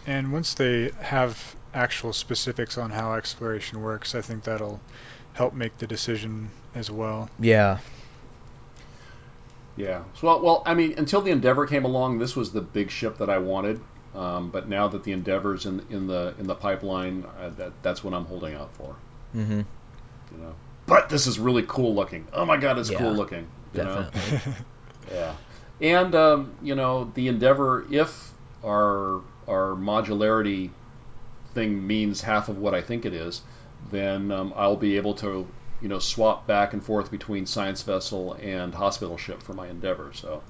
And 0.08 0.32
once 0.32 0.54
they 0.54 0.92
have 1.02 1.56
actual 1.74 2.14
specifics 2.14 2.78
on 2.78 2.92
how 2.92 3.14
exploration 3.16 3.82
works, 3.82 4.14
I 4.16 4.22
think 4.22 4.44
that'll 4.44 4.80
help 5.34 5.54
make 5.54 5.78
the 5.80 5.88
decision 5.88 6.50
as 6.76 6.92
well. 6.92 7.30
Yeah. 7.40 7.80
Yeah. 9.76 10.04
So, 10.16 10.28
well, 10.28 10.42
well, 10.42 10.64
I 10.66 10.74
mean, 10.74 10.96
until 10.98 11.22
the 11.22 11.32
Endeavor 11.32 11.66
came 11.68 11.86
along, 11.86 12.20
this 12.20 12.36
was 12.36 12.52
the 12.52 12.62
big 12.62 12.90
ship 12.90 13.18
that 13.18 13.30
I 13.30 13.38
wanted. 13.38 13.82
Um, 14.14 14.50
but 14.50 14.70
now 14.70 14.88
that 14.88 15.04
the 15.04 15.12
Endeavor's 15.12 15.66
in 15.66 15.86
in 15.90 16.08
the 16.08 16.34
in 16.40 16.48
the 16.48 16.56
pipeline, 16.56 17.26
uh, 17.40 17.50
that 17.58 17.74
that's 17.82 18.04
what 18.04 18.14
I'm 18.14 18.26
holding 18.26 18.56
out 18.56 18.72
for. 18.74 18.96
hmm 19.34 19.62
You 20.32 20.38
know. 20.38 20.54
But 20.88 21.10
this 21.10 21.28
is 21.28 21.38
really 21.38 21.64
cool 21.68 21.94
looking. 21.94 22.26
Oh 22.32 22.46
my 22.46 22.58
god, 22.58 22.80
it's 22.80 22.90
Yeah, 22.90 22.98
cool 23.00 23.14
looking. 23.14 23.48
You 23.74 23.84
know? 23.84 24.04
Definitely. 24.04 24.54
Yeah, 25.14 25.36
and 25.82 26.16
um, 26.16 26.52
you 26.64 26.74
know 26.74 27.12
the 27.14 27.28
Endeavor, 27.28 27.86
if 27.92 28.32
our 28.64 29.22
our 29.48 29.76
modularity 29.76 30.72
thing 31.54 31.86
means 31.86 32.22
half 32.22 32.50
of 32.50 32.58
what 32.58 32.74
I 32.74 32.82
think 32.82 33.06
it 33.06 33.14
is, 33.14 33.42
then 33.92 34.32
um, 34.32 34.52
I'll 34.56 34.76
be 34.78 34.98
able 34.98 35.14
to 35.16 35.48
you 35.82 35.88
know 35.88 36.00
swap 36.00 36.48
back 36.48 36.74
and 36.74 36.84
forth 36.84 37.12
between 37.12 37.46
science 37.46 37.82
vessel 37.84 38.34
and 38.34 38.74
hospital 38.74 39.18
ship 39.18 39.42
for 39.44 39.54
my 39.54 39.68
Endeavor. 39.68 40.12
So 40.14 40.42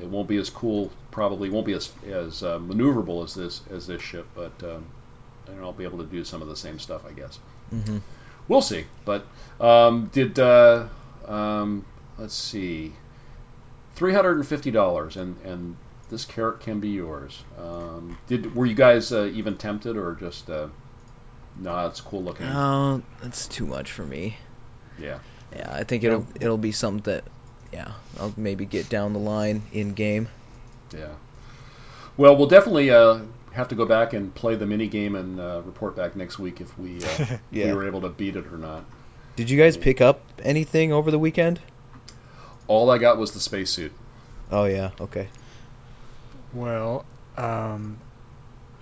it 0.00 0.06
won't 0.06 0.28
be 0.28 0.36
as 0.36 0.50
cool, 0.50 0.90
probably 1.10 1.50
won't 1.50 1.66
be 1.66 1.72
as 1.72 1.90
as 2.06 2.42
uh, 2.42 2.58
maneuverable 2.58 3.24
as 3.24 3.34
this 3.34 3.62
as 3.70 3.86
this 3.86 4.02
ship, 4.02 4.26
but 4.34 4.52
um, 4.62 4.86
and 5.48 5.60
I'll 5.60 5.72
be 5.72 5.84
able 5.84 5.98
to 5.98 6.04
do 6.04 6.24
some 6.24 6.42
of 6.42 6.48
the 6.48 6.56
same 6.56 6.78
stuff, 6.78 7.02
I 7.06 7.12
guess. 7.12 7.38
hmm 7.70 7.98
We'll 8.46 8.62
see. 8.62 8.86
But 9.04 9.26
um, 9.60 10.10
did 10.12 10.38
uh, 10.38 10.86
um, 11.26 11.84
let's 12.16 12.34
see, 12.34 12.94
three 13.94 14.14
hundred 14.14 14.36
and 14.36 14.46
fifty 14.46 14.70
dollars, 14.70 15.16
and 15.16 15.36
and 15.44 15.76
this 16.08 16.24
Carrack 16.24 16.60
can 16.60 16.80
be 16.80 16.88
yours. 16.88 17.42
Um, 17.60 18.16
did 18.26 18.54
were 18.54 18.64
you 18.64 18.74
guys 18.74 19.12
uh, 19.12 19.30
even 19.34 19.58
tempted, 19.58 19.98
or 19.98 20.14
just 20.14 20.48
uh, 20.48 20.68
no? 21.58 21.86
It's 21.88 22.00
cool 22.00 22.22
looking. 22.22 22.46
Oh, 22.46 23.02
that's 23.20 23.46
too 23.48 23.66
much 23.66 23.92
for 23.92 24.04
me. 24.04 24.38
Yeah. 25.00 25.18
Yeah, 25.54 25.70
I 25.72 25.84
think 25.84 26.04
it'll 26.04 26.26
it'll 26.40 26.58
be 26.58 26.72
something 26.72 27.02
that, 27.12 27.24
yeah, 27.72 27.92
I'll 28.18 28.34
maybe 28.36 28.66
get 28.66 28.88
down 28.88 29.12
the 29.12 29.18
line 29.18 29.62
in 29.72 29.94
game. 29.94 30.28
Yeah. 30.94 31.14
Well, 32.16 32.36
we'll 32.36 32.48
definitely 32.48 32.90
uh, 32.90 33.20
have 33.52 33.68
to 33.68 33.74
go 33.74 33.86
back 33.86 34.12
and 34.12 34.34
play 34.34 34.56
the 34.56 34.66
mini 34.66 34.88
game 34.88 35.14
and 35.14 35.40
uh, 35.40 35.62
report 35.64 35.96
back 35.96 36.16
next 36.16 36.38
week 36.38 36.60
if 36.60 36.78
we 36.78 37.02
uh, 37.02 37.08
if 37.28 37.40
we 37.52 37.72
were 37.72 37.86
able 37.86 38.02
to 38.02 38.08
beat 38.08 38.36
it 38.36 38.46
or 38.46 38.58
not. 38.58 38.84
Did 39.36 39.50
you 39.50 39.56
guys 39.56 39.76
pick 39.76 40.00
up 40.00 40.20
anything 40.42 40.92
over 40.92 41.10
the 41.10 41.18
weekend? 41.18 41.60
All 42.66 42.90
I 42.90 42.98
got 42.98 43.18
was 43.18 43.32
the 43.32 43.40
spacesuit. 43.40 43.92
Oh 44.50 44.64
yeah, 44.64 44.90
okay. 45.00 45.28
Well, 46.52 47.04
um, 47.36 47.98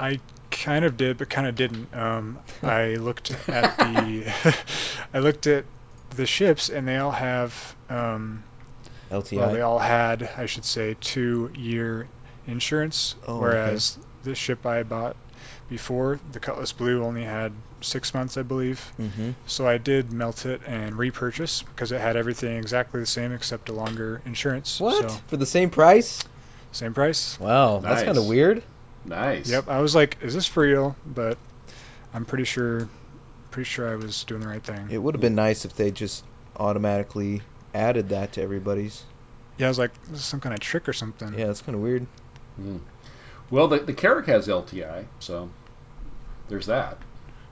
I 0.00 0.20
kind 0.50 0.84
of 0.84 0.96
did, 0.96 1.18
but 1.18 1.28
kind 1.28 1.46
of 1.46 1.54
didn't. 1.54 1.94
Um, 1.94 2.38
I 2.62 2.94
looked 2.94 3.30
at 3.48 3.76
the, 3.78 4.56
I 5.14 5.18
looked 5.18 5.46
at 5.46 5.64
the 6.16 6.26
ships, 6.26 6.68
and 6.70 6.86
they 6.88 6.96
all 6.96 7.10
have, 7.10 7.74
um, 7.90 8.42
LTI. 9.10 9.36
well, 9.38 9.52
they 9.52 9.60
all 9.60 9.78
had, 9.78 10.28
I 10.36 10.46
should 10.46 10.64
say, 10.64 10.96
two-year 11.00 12.08
insurance, 12.46 13.14
Oh, 13.26 13.34
okay. 13.34 13.40
whereas 13.42 13.98
the 14.24 14.34
ship 14.34 14.66
I 14.66 14.82
bought 14.82 15.16
before, 15.68 16.18
the 16.32 16.40
Cutlass 16.40 16.72
Blue, 16.72 17.04
only 17.04 17.22
had 17.24 17.52
six 17.80 18.14
months, 18.14 18.36
I 18.36 18.42
believe. 18.42 18.80
mm-hmm. 19.00 19.30
So 19.46 19.66
I 19.66 19.78
did 19.78 20.12
melt 20.12 20.46
it 20.46 20.62
and 20.66 20.96
repurchase 20.96 21.62
because 21.62 21.92
it 21.92 22.00
had 22.00 22.16
everything 22.16 22.56
exactly 22.56 23.00
the 23.00 23.06
same 23.06 23.32
except 23.32 23.68
a 23.68 23.72
longer 23.72 24.22
insurance. 24.24 24.80
What? 24.80 25.10
So 25.10 25.16
For 25.28 25.36
the 25.36 25.46
same 25.46 25.70
price? 25.70 26.22
same 26.72 26.94
price. 26.94 27.38
Wow, 27.40 27.78
that's 27.78 28.02
kind 28.02 28.18
of 28.18 28.26
weird. 28.26 28.62
Nice. 29.04 29.48
Yep, 29.48 29.68
I 29.68 29.80
was 29.80 29.94
like, 29.94 30.18
is 30.22 30.34
this 30.34 30.46
for 30.46 30.62
real? 30.64 30.96
But 31.06 31.38
I'm 32.12 32.24
pretty 32.24 32.44
sure, 32.44 32.88
pretty 33.56 33.68
sure 33.70 33.88
I 33.90 33.94
was 33.94 34.24
doing 34.24 34.42
the 34.42 34.48
right 34.48 34.62
thing. 34.62 34.88
It 34.90 34.98
would 34.98 35.14
have 35.14 35.22
been 35.22 35.34
nice 35.34 35.64
if 35.64 35.74
they 35.74 35.90
just 35.90 36.22
automatically 36.58 37.40
added 37.72 38.10
that 38.10 38.32
to 38.32 38.42
everybody's. 38.42 39.02
Yeah, 39.56 39.64
I 39.64 39.68
was 39.70 39.78
like, 39.78 39.92
this 40.08 40.18
is 40.18 40.26
some 40.26 40.40
kind 40.40 40.52
of 40.52 40.60
trick 40.60 40.90
or 40.90 40.92
something. 40.92 41.32
Yeah, 41.32 41.46
it's 41.46 41.62
kind 41.62 41.74
of 41.74 41.80
weird. 41.80 42.06
Mm. 42.60 42.80
Well, 43.50 43.68
the 43.68 43.78
the 43.78 43.94
Carrack 43.94 44.26
has 44.26 44.46
LTI, 44.46 45.06
so 45.20 45.48
there's 46.50 46.66
that. 46.66 46.98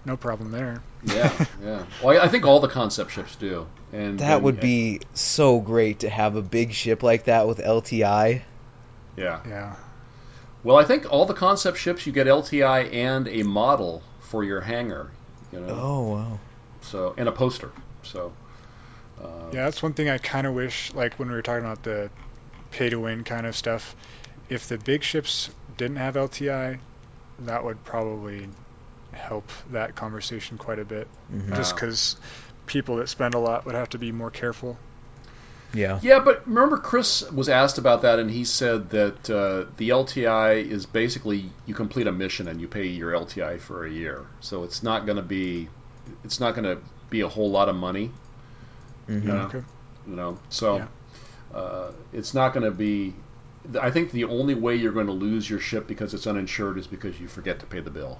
No 0.04 0.18
problem 0.18 0.50
there. 0.50 0.82
Yeah, 1.04 1.32
yeah. 1.62 1.86
Well, 2.02 2.20
I, 2.20 2.26
I 2.26 2.28
think 2.28 2.44
all 2.44 2.60
the 2.60 2.68
concept 2.68 3.12
ships 3.12 3.34
do, 3.36 3.66
and 3.90 4.18
That 4.18 4.34
and- 4.34 4.44
would 4.44 4.60
be 4.60 5.00
so 5.14 5.58
great 5.58 6.00
to 6.00 6.10
have 6.10 6.36
a 6.36 6.42
big 6.42 6.74
ship 6.74 7.02
like 7.02 7.24
that 7.24 7.48
with 7.48 7.60
LTI. 7.60 8.42
Yeah. 9.16 9.40
Yeah. 9.48 9.76
Well, 10.64 10.76
I 10.76 10.84
think 10.84 11.10
all 11.10 11.24
the 11.24 11.32
concept 11.32 11.78
ships 11.78 12.06
you 12.06 12.12
get 12.12 12.26
LTI 12.26 12.92
and 12.92 13.26
a 13.26 13.42
model 13.42 14.02
for 14.20 14.44
your 14.44 14.60
hangar. 14.60 15.10
You 15.54 15.60
know. 15.60 15.78
Oh 15.80 16.02
wow. 16.02 16.40
So 16.82 17.14
and 17.16 17.28
a 17.28 17.32
poster. 17.32 17.70
So. 18.02 18.32
Uh, 19.22 19.50
Yeah, 19.52 19.64
that's 19.64 19.82
one 19.82 19.94
thing 19.94 20.08
I 20.08 20.18
kind 20.18 20.46
of 20.46 20.54
wish, 20.54 20.92
like 20.94 21.18
when 21.18 21.28
we 21.28 21.34
were 21.34 21.42
talking 21.42 21.64
about 21.64 21.82
the 21.84 22.10
pay 22.70 22.90
to 22.90 22.98
win 23.00 23.24
kind 23.24 23.46
of 23.46 23.56
stuff, 23.56 23.94
if 24.48 24.68
the 24.68 24.78
big 24.78 25.04
ships 25.04 25.50
didn't 25.76 25.96
have 25.96 26.16
LTI, 26.16 26.80
that 27.38 27.64
would 27.64 27.84
probably 27.84 28.48
help 29.12 29.50
that 29.70 29.94
conversation 29.94 30.58
quite 30.58 30.80
a 30.80 30.84
bit. 30.84 31.10
Mhm. 31.32 31.54
Just 31.54 31.74
because 31.76 32.16
people 32.66 32.96
that 32.96 33.08
spend 33.08 33.34
a 33.34 33.38
lot 33.38 33.66
would 33.66 33.76
have 33.76 33.90
to 33.90 33.98
be 33.98 34.12
more 34.12 34.30
careful. 34.30 34.80
Yeah. 35.74 35.98
Yeah, 36.02 36.20
but 36.20 36.46
remember, 36.46 36.78
Chris 36.78 37.28
was 37.30 37.48
asked 37.48 37.78
about 37.78 38.02
that, 38.02 38.18
and 38.18 38.30
he 38.30 38.44
said 38.44 38.90
that 38.90 39.28
uh, 39.30 39.64
the 39.76 39.90
LTI 39.90 40.64
is 40.64 40.86
basically 40.86 41.50
you 41.66 41.74
complete 41.74 42.06
a 42.06 42.12
mission 42.12 42.48
and 42.48 42.60
you 42.60 42.68
pay 42.68 42.86
your 42.86 43.12
LTI 43.12 43.60
for 43.60 43.84
a 43.84 43.90
year. 43.90 44.24
So 44.40 44.64
it's 44.64 44.82
not 44.82 45.04
going 45.04 45.16
to 45.16 45.22
be, 45.22 45.68
it's 46.22 46.38
not 46.40 46.54
going 46.54 46.64
to 46.64 46.78
be 47.10 47.22
a 47.22 47.28
whole 47.28 47.50
lot 47.50 47.68
of 47.68 47.74
money, 47.76 48.10
Mhm. 49.08 49.24
Yeah. 49.26 49.44
Okay. 49.46 49.62
you 50.06 50.16
know. 50.16 50.38
So 50.48 50.76
Yeah. 50.76 50.86
uh, 51.54 51.90
it's 52.12 52.34
not 52.34 52.54
going 52.54 52.64
to 52.64 52.70
be. 52.70 53.14
I 53.80 53.90
think 53.90 54.12
the 54.12 54.24
only 54.24 54.54
way 54.54 54.76
you're 54.76 54.92
going 54.92 55.06
to 55.06 55.12
lose 55.12 55.48
your 55.48 55.58
ship 55.58 55.86
because 55.86 56.12
it's 56.14 56.26
uninsured 56.26 56.78
is 56.78 56.86
because 56.86 57.18
you 57.18 57.28
forget 57.28 57.60
to 57.60 57.66
pay 57.66 57.80
the 57.80 57.90
bill. 57.90 58.18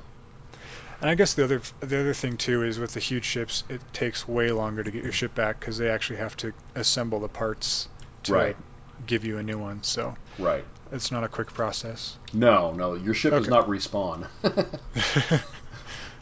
And 1.01 1.11
I 1.11 1.15
guess 1.15 1.35
the 1.35 1.45
other 1.45 1.61
the 1.81 2.01
other 2.01 2.15
thing 2.15 2.37
too 2.37 2.63
is 2.63 2.79
with 2.79 2.95
the 2.95 3.01
huge 3.01 3.25
ships, 3.25 3.65
it 3.69 3.81
takes 3.93 4.27
way 4.27 4.51
longer 4.51 4.83
to 4.83 4.91
get 4.91 5.03
your 5.03 5.13
ship 5.13 5.35
back 5.35 5.61
because 5.61 5.77
they 5.79 5.91
actually 5.91 6.17
have 6.17 6.37
to 6.39 6.53
assemble 6.75 7.21
the 7.21 7.29
parts 7.29 7.89
to 8.25 8.33
Right. 8.33 8.47
like, 8.57 9.07
give 9.07 9.25
you 9.25 9.39
a 9.39 9.43
new 9.43 9.59
one. 9.59 9.83
So 9.83 10.15
Right. 10.39 10.65
it's 10.93 11.11
not 11.11 11.25
a 11.25 11.29
quick 11.29 11.53
process. 11.53 12.17
No, 12.33 12.73
no, 12.73 12.95
your 12.95 13.15
ship 13.15 13.33
does 13.33 13.49
not 13.49 13.67
respawn. 13.69 14.27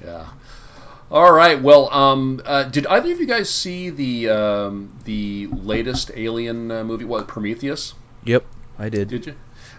Yeah. 0.04 0.26
All 1.12 1.32
right. 1.32 1.62
Well, 1.62 1.92
um, 1.94 2.40
uh, 2.44 2.64
did 2.64 2.86
either 2.88 3.12
of 3.12 3.20
you 3.20 3.26
guys 3.26 3.48
see 3.50 3.90
the 3.90 4.30
um, 4.30 4.90
the 5.04 5.46
latest 5.46 6.10
Alien 6.16 6.72
uh, 6.72 6.82
movie? 6.82 7.04
What 7.04 7.28
Prometheus? 7.28 7.94
Yep, 8.24 8.44
I 8.80 8.88
did. 8.88 9.08
Did 9.08 9.26
you? 9.26 9.34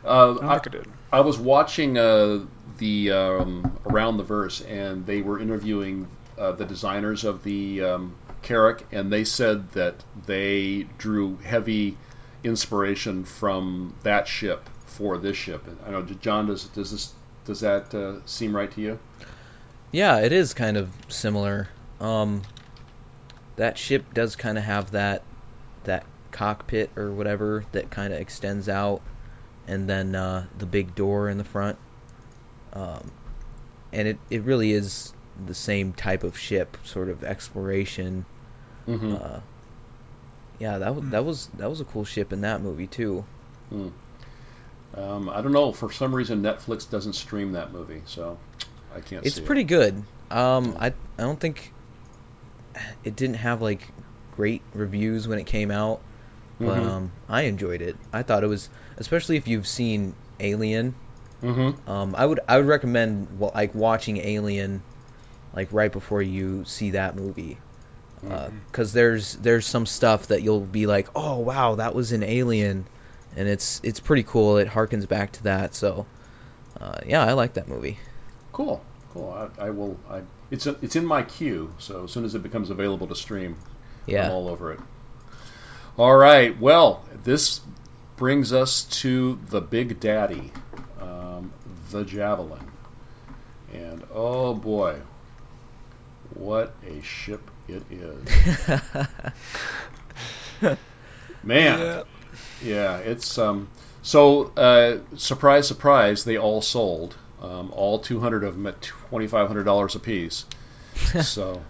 I 0.05 0.07
Uh, 0.07 0.33
don't 0.35 0.43
I, 0.45 0.59
did. 0.59 0.87
I 1.11 1.19
was 1.21 1.37
watching 1.37 1.97
uh, 1.97 2.45
the 2.77 3.11
um, 3.11 3.79
Around 3.85 4.17
the 4.17 4.23
Verse, 4.23 4.61
and 4.61 5.05
they 5.05 5.21
were 5.21 5.39
interviewing 5.39 6.07
uh, 6.37 6.53
the 6.53 6.65
designers 6.65 7.23
of 7.23 7.43
the 7.43 7.83
um, 7.83 8.15
Carrack, 8.41 8.85
and 8.91 9.11
they 9.11 9.23
said 9.23 9.71
that 9.71 9.95
they 10.25 10.87
drew 10.97 11.37
heavy 11.37 11.97
inspiration 12.43 13.23
from 13.23 13.93
that 14.03 14.27
ship 14.27 14.69
for 14.85 15.17
this 15.17 15.37
ship. 15.37 15.65
I 15.85 15.91
know, 15.91 16.03
John, 16.03 16.47
does 16.47 16.65
does 16.65 16.91
this 16.91 17.13
does 17.45 17.61
that 17.61 17.93
uh, 17.93 18.25
seem 18.25 18.55
right 18.55 18.71
to 18.71 18.81
you? 18.81 18.99
Yeah, 19.91 20.19
it 20.19 20.31
is 20.31 20.53
kind 20.53 20.77
of 20.77 20.89
similar. 21.09 21.69
Um, 21.99 22.41
that 23.55 23.77
ship 23.77 24.13
does 24.13 24.35
kind 24.35 24.57
of 24.57 24.63
have 24.63 24.91
that 24.91 25.23
that 25.83 26.05
cockpit 26.31 26.89
or 26.97 27.11
whatever 27.11 27.63
that 27.71 27.91
kind 27.91 28.13
of 28.13 28.19
extends 28.19 28.67
out, 28.67 29.01
and 29.67 29.87
then 29.87 30.15
uh, 30.15 30.45
the 30.57 30.65
big 30.65 30.95
door 30.95 31.29
in 31.29 31.37
the 31.37 31.43
front. 31.43 31.77
Um, 32.73 33.11
and 33.91 34.07
it, 34.07 34.17
it 34.29 34.41
really 34.43 34.71
is 34.71 35.13
the 35.47 35.53
same 35.53 35.93
type 35.93 36.23
of 36.23 36.37
ship, 36.37 36.77
sort 36.85 37.09
of 37.09 37.23
exploration. 37.23 38.25
Mm-hmm. 38.87 39.15
Uh, 39.15 39.39
yeah, 40.59 40.77
that 40.79 40.95
was 40.95 41.03
Hmm. 41.03 41.11
that 41.11 41.25
was 41.25 41.47
that 41.57 41.69
was 41.69 41.81
a 41.81 41.85
cool 41.85 42.05
ship 42.05 42.33
in 42.33 42.41
that 42.41 42.61
movie 42.61 42.87
too. 42.87 43.23
Um, 44.95 45.29
I 45.29 45.41
don't 45.41 45.51
know. 45.53 45.71
For 45.71 45.91
some 45.91 46.13
reason, 46.13 46.41
Netflix 46.43 46.89
doesn't 46.89 47.13
stream 47.13 47.53
that 47.53 47.71
movie, 47.73 48.01
so 48.05 48.37
I 48.95 48.99
can't. 48.99 49.25
It's 49.25 49.39
pretty 49.39 49.63
good. 49.63 50.03
Um, 50.29 50.75
I 50.79 50.87
I 50.87 51.21
don't 51.23 51.39
think 51.39 51.71
it 53.03 53.15
didn't 53.15 53.35
have 53.37 53.61
like 53.61 53.87
great 54.31 54.61
reviews 54.73 55.27
when 55.27 55.39
it 55.39 55.45
came 55.45 55.71
out, 55.71 56.01
but 56.59 56.77
Mm-hmm. 56.77 56.89
um, 56.89 57.11
I 57.27 57.43
enjoyed 57.43 57.81
it. 57.81 57.95
I 58.11 58.23
thought 58.23 58.43
it 58.43 58.47
was, 58.47 58.69
especially 58.97 59.37
if 59.37 59.47
you've 59.47 59.67
seen 59.67 60.15
Alien. 60.39 60.93
Mm-hmm. 61.43 61.89
Um, 61.89 62.15
I 62.17 62.25
would 62.25 62.39
I 62.47 62.57
would 62.57 62.65
recommend 62.67 63.39
wa- 63.39 63.51
like 63.53 63.75
watching 63.75 64.17
Alien, 64.17 64.81
like 65.53 65.69
right 65.71 65.91
before 65.91 66.21
you 66.21 66.65
see 66.65 66.91
that 66.91 67.15
movie, 67.15 67.57
Mm-hmm. 68.23 68.57
because 68.71 68.93
there's 68.93 69.33
there's 69.33 69.65
some 69.65 69.85
stuff 69.85 70.27
that 70.27 70.41
you'll 70.41 70.61
be 70.61 70.85
like, 70.87 71.09
oh 71.15 71.39
wow, 71.39 71.75
that 71.75 71.93
was 71.93 72.13
an 72.13 72.23
Alien, 72.23 72.85
and 73.35 73.47
it's 73.49 73.81
it's 73.83 73.99
pretty 73.99 74.23
cool. 74.23 74.57
It 74.57 74.67
harkens 74.69 75.07
back 75.07 75.33
to 75.33 75.43
that. 75.43 75.75
So, 75.75 76.05
uh, 76.79 76.99
yeah, 77.05 77.21
I 77.23 77.33
like 77.33 77.53
that 77.55 77.67
movie. 77.67 77.99
Cool, 78.53 78.81
cool. 79.13 79.29
I, 79.59 79.65
I 79.65 79.69
will. 79.71 79.99
I, 80.09 80.21
it's 80.51 80.67
a, 80.67 80.77
it's 80.81 80.95
in 80.95 81.05
my 81.05 81.23
queue, 81.23 81.73
so 81.79 82.05
as 82.05 82.11
soon 82.11 82.23
as 82.23 82.33
it 82.35 82.43
becomes 82.43 82.69
available 82.69 83.07
to 83.07 83.15
stream, 83.15 83.57
I'm 84.07 84.13
Yeah. 84.13 84.31
all 84.31 84.47
over 84.47 84.71
it. 84.71 84.79
All 85.97 86.15
right. 86.15 86.57
Well, 86.59 87.03
this 87.23 87.59
brings 88.15 88.53
us 88.53 88.83
to 89.01 89.37
the 89.49 89.59
Big 89.61 89.99
Daddy, 89.99 90.51
the 91.93 92.03
Javelin, 92.03 92.65
and 93.73 94.03
oh 94.13 94.53
boy, 94.53 94.99
what 96.33 96.75
a 96.85 97.01
ship 97.01 97.49
it 97.67 97.83
is, 97.89 98.27
man. 101.43 101.79
Yeah. 101.79 102.03
Yeah, 102.63 102.97
it's 102.97 103.37
um. 103.37 103.69
So 104.01 104.51
uh, 104.57 104.97
surprise, 105.15 105.67
surprise, 105.67 106.23
they 106.23 106.37
all 106.37 106.61
sold. 106.61 107.15
Um, 107.41 107.71
all 107.75 107.99
200 107.99 108.45
of 108.45 108.55
them 108.55 108.67
at 108.67 108.79
$2,500 109.11 109.95
a 109.95 109.99
piece. 109.99 110.45
so, 111.23 111.61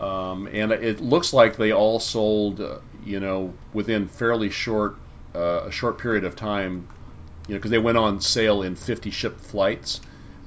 um, 0.00 0.48
and 0.48 0.72
it 0.72 1.00
looks 1.00 1.32
like 1.32 1.56
they 1.56 1.72
all 1.72 2.00
sold, 2.00 2.60
uh, 2.60 2.78
you 3.04 3.20
know, 3.20 3.54
within 3.72 4.08
fairly 4.08 4.50
short 4.50 4.96
uh, 5.34 5.64
a 5.66 5.70
short 5.70 5.98
period 5.98 6.24
of 6.24 6.34
time. 6.34 6.88
You 7.46 7.54
know, 7.54 7.58
because 7.58 7.70
they 7.70 7.78
went 7.78 7.98
on 7.98 8.20
sale 8.20 8.62
in 8.62 8.74
50 8.74 9.10
ship 9.10 9.40
flights, 9.40 10.00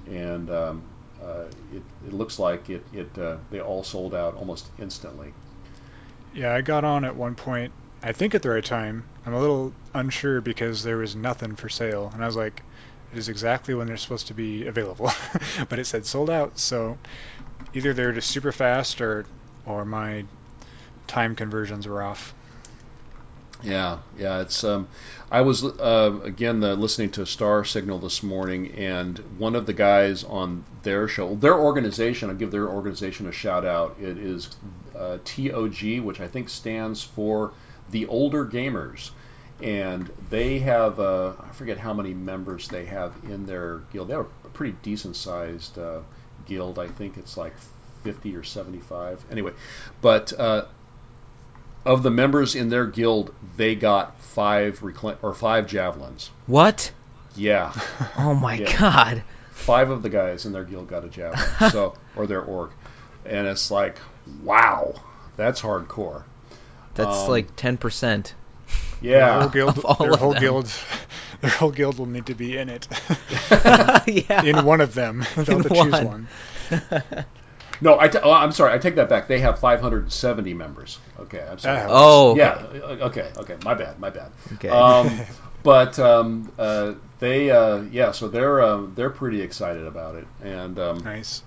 and 0.07 0.49
um, 0.49 0.81
uh, 1.23 1.45
it, 1.73 1.81
it 2.07 2.13
looks 2.13 2.39
like 2.39 2.69
it 2.69 2.83
it 2.93 3.17
uh, 3.17 3.37
they 3.51 3.61
all 3.61 3.83
sold 3.83 4.13
out 4.13 4.35
almost 4.35 4.67
instantly. 4.79 5.31
Yeah, 6.33 6.53
I 6.53 6.61
got 6.61 6.83
on 6.83 7.05
at 7.05 7.15
one 7.15 7.35
point, 7.35 7.71
I 8.03 8.13
think 8.13 8.35
at 8.35 8.41
the 8.41 8.49
right 8.49 8.63
time. 8.63 9.05
I'm 9.25 9.33
a 9.33 9.39
little 9.39 9.73
unsure 9.93 10.41
because 10.41 10.83
there 10.83 10.97
was 10.97 11.15
nothing 11.15 11.55
for 11.55 11.69
sale. 11.69 12.09
And 12.13 12.23
I 12.23 12.25
was 12.25 12.35
like, 12.35 12.61
it 13.11 13.17
is 13.17 13.29
exactly 13.29 13.73
when 13.73 13.87
they're 13.87 13.97
supposed 13.97 14.27
to 14.27 14.33
be 14.33 14.67
available. 14.67 15.11
but 15.69 15.79
it 15.79 15.85
said 15.85 16.05
sold 16.05 16.29
out, 16.29 16.57
so 16.57 16.97
either 17.73 17.93
they're 17.93 18.13
just 18.13 18.29
super 18.29 18.51
fast 18.51 19.01
or 19.01 19.25
or 19.65 19.85
my 19.85 20.23
time 21.07 21.35
conversions 21.35 21.87
were 21.87 22.01
off. 22.01 22.33
Yeah, 23.61 23.99
yeah. 24.17 24.41
It's 24.41 24.63
um, 24.63 24.87
I 25.29 25.41
was 25.41 25.63
uh, 25.63 26.19
again 26.23 26.63
uh, 26.63 26.75
listening 26.75 27.11
to 27.11 27.25
Star 27.25 27.65
Signal 27.65 27.99
this 27.99 28.23
morning, 28.23 28.71
and 28.71 29.17
one 29.37 29.55
of 29.55 29.65
the 29.65 29.73
guys 29.73 30.23
on 30.23 30.63
their 30.83 31.09
show, 31.09 31.35
their 31.35 31.57
organization, 31.57 32.29
I'll 32.29 32.37
give 32.37 32.51
their 32.51 32.69
organization 32.69 33.27
a 33.27 33.33
shout 33.33 33.65
out. 33.65 33.97
It 33.99 34.17
is 34.17 34.55
uh, 34.97 35.17
TOG, 35.25 35.99
which 35.99 36.21
I 36.21 36.27
think 36.27 36.47
stands 36.49 37.03
for 37.03 37.51
the 37.91 38.05
Older 38.07 38.45
Gamers, 38.45 39.11
and 39.61 40.09
they 40.29 40.59
have 40.59 40.97
uh, 40.99 41.33
I 41.39 41.51
forget 41.51 41.77
how 41.77 41.93
many 41.93 42.13
members 42.13 42.69
they 42.69 42.85
have 42.85 43.13
in 43.25 43.45
their 43.45 43.79
guild. 43.91 44.07
They 44.07 44.13
have 44.13 44.27
a 44.45 44.49
pretty 44.49 44.77
decent 44.83 45.17
sized 45.17 45.77
uh, 45.77 45.99
guild. 46.45 46.79
I 46.79 46.87
think 46.87 47.17
it's 47.17 47.35
like 47.35 47.53
50 48.03 48.35
or 48.37 48.43
75. 48.43 49.25
Anyway, 49.31 49.51
but 50.01 50.31
uh, 50.39 50.65
of 51.89 52.03
the 52.03 52.11
members 52.11 52.55
in 52.55 52.69
their 52.69 52.85
guild, 52.85 53.33
they 53.57 53.75
got 53.75 54.21
five 54.21 54.79
recla- 54.79 55.17
or 55.21 55.33
five 55.33 55.67
javelins. 55.67 56.29
What? 56.45 56.91
Yeah, 57.35 57.73
Oh 58.17 58.33
my 58.33 58.55
Yeah. 58.55 58.77
god. 58.77 59.23
five 59.53 59.89
of 59.89 60.01
the 60.03 60.09
guys 60.09 60.45
in 60.45 60.51
their 60.51 60.63
guild 60.63 60.87
got 60.87 61.03
a 61.03 61.09
javelin. 61.09 61.47
so 61.71 61.95
or 62.15 62.27
their 62.27 62.41
org, 62.41 62.71
and 63.25 63.47
it's 63.47 63.71
like, 63.71 63.97
wow, 64.43 64.93
that's 65.35 65.61
hardcore. 65.61 66.23
That's 66.95 67.23
Um, 67.23 67.29
like 67.29 67.55
10%. 67.55 68.33
Their 69.01 69.11
Yeah, 69.11 69.39
whole 69.41 69.49
guild, 69.49 69.77
of 69.79 69.85
all 69.85 69.95
their 69.95 70.13
of 70.13 70.19
whole 70.19 70.33
them. 70.33 70.41
guild, 70.41 70.71
their 71.41 71.49
whole 71.51 71.71
guild 71.71 71.97
will 71.97 72.05
need 72.05 72.25
to 72.27 72.35
be 72.35 72.57
in 72.57 72.69
it. 72.69 72.87
yeah. 74.07 74.43
in 74.43 74.63
one 74.65 74.81
of 74.81 74.93
them. 74.93 75.25
They'll 75.35 75.57
have 75.63 75.63
to 75.63 75.69
choose 75.69 76.01
one. 76.01 76.27
One. 77.81 77.95
No, 77.95 77.99
I 77.99 78.07
t- 78.07 78.19
oh, 78.21 78.31
I'm 78.31 78.51
sorry. 78.51 78.73
I 78.73 78.77
take 78.77 78.95
that 78.95 79.09
back. 79.09 79.27
They 79.27 79.39
have 79.39 79.59
570 79.59 80.53
members. 80.53 80.99
Okay, 81.19 81.41
I'm 81.41 81.57
sorry. 81.59 81.75
That 81.77 81.89
helps. 81.89 81.93
oh. 81.95 82.35
Yeah. 82.35 82.49
uh, 82.51 83.07
Okay. 83.07 83.31
Okay. 83.37 83.55
My 83.63 83.73
bad. 83.73 83.99
My 83.99 84.09
bad. 84.09 84.31
Okay. 84.53 84.69
Um, 84.69 85.19
but 85.63 85.97
um, 85.99 86.51
uh, 86.57 86.93
they, 87.19 87.51
uh, 87.51 87.81
yeah. 87.91 88.11
So 88.11 88.27
they're 88.27 88.61
uh, 88.61 88.85
they're 88.95 89.09
pretty 89.09 89.41
excited 89.41 89.85
about 89.85 90.15
it, 90.15 90.27
and 90.43 90.79
um, 90.79 90.99
Nice. 90.99 91.43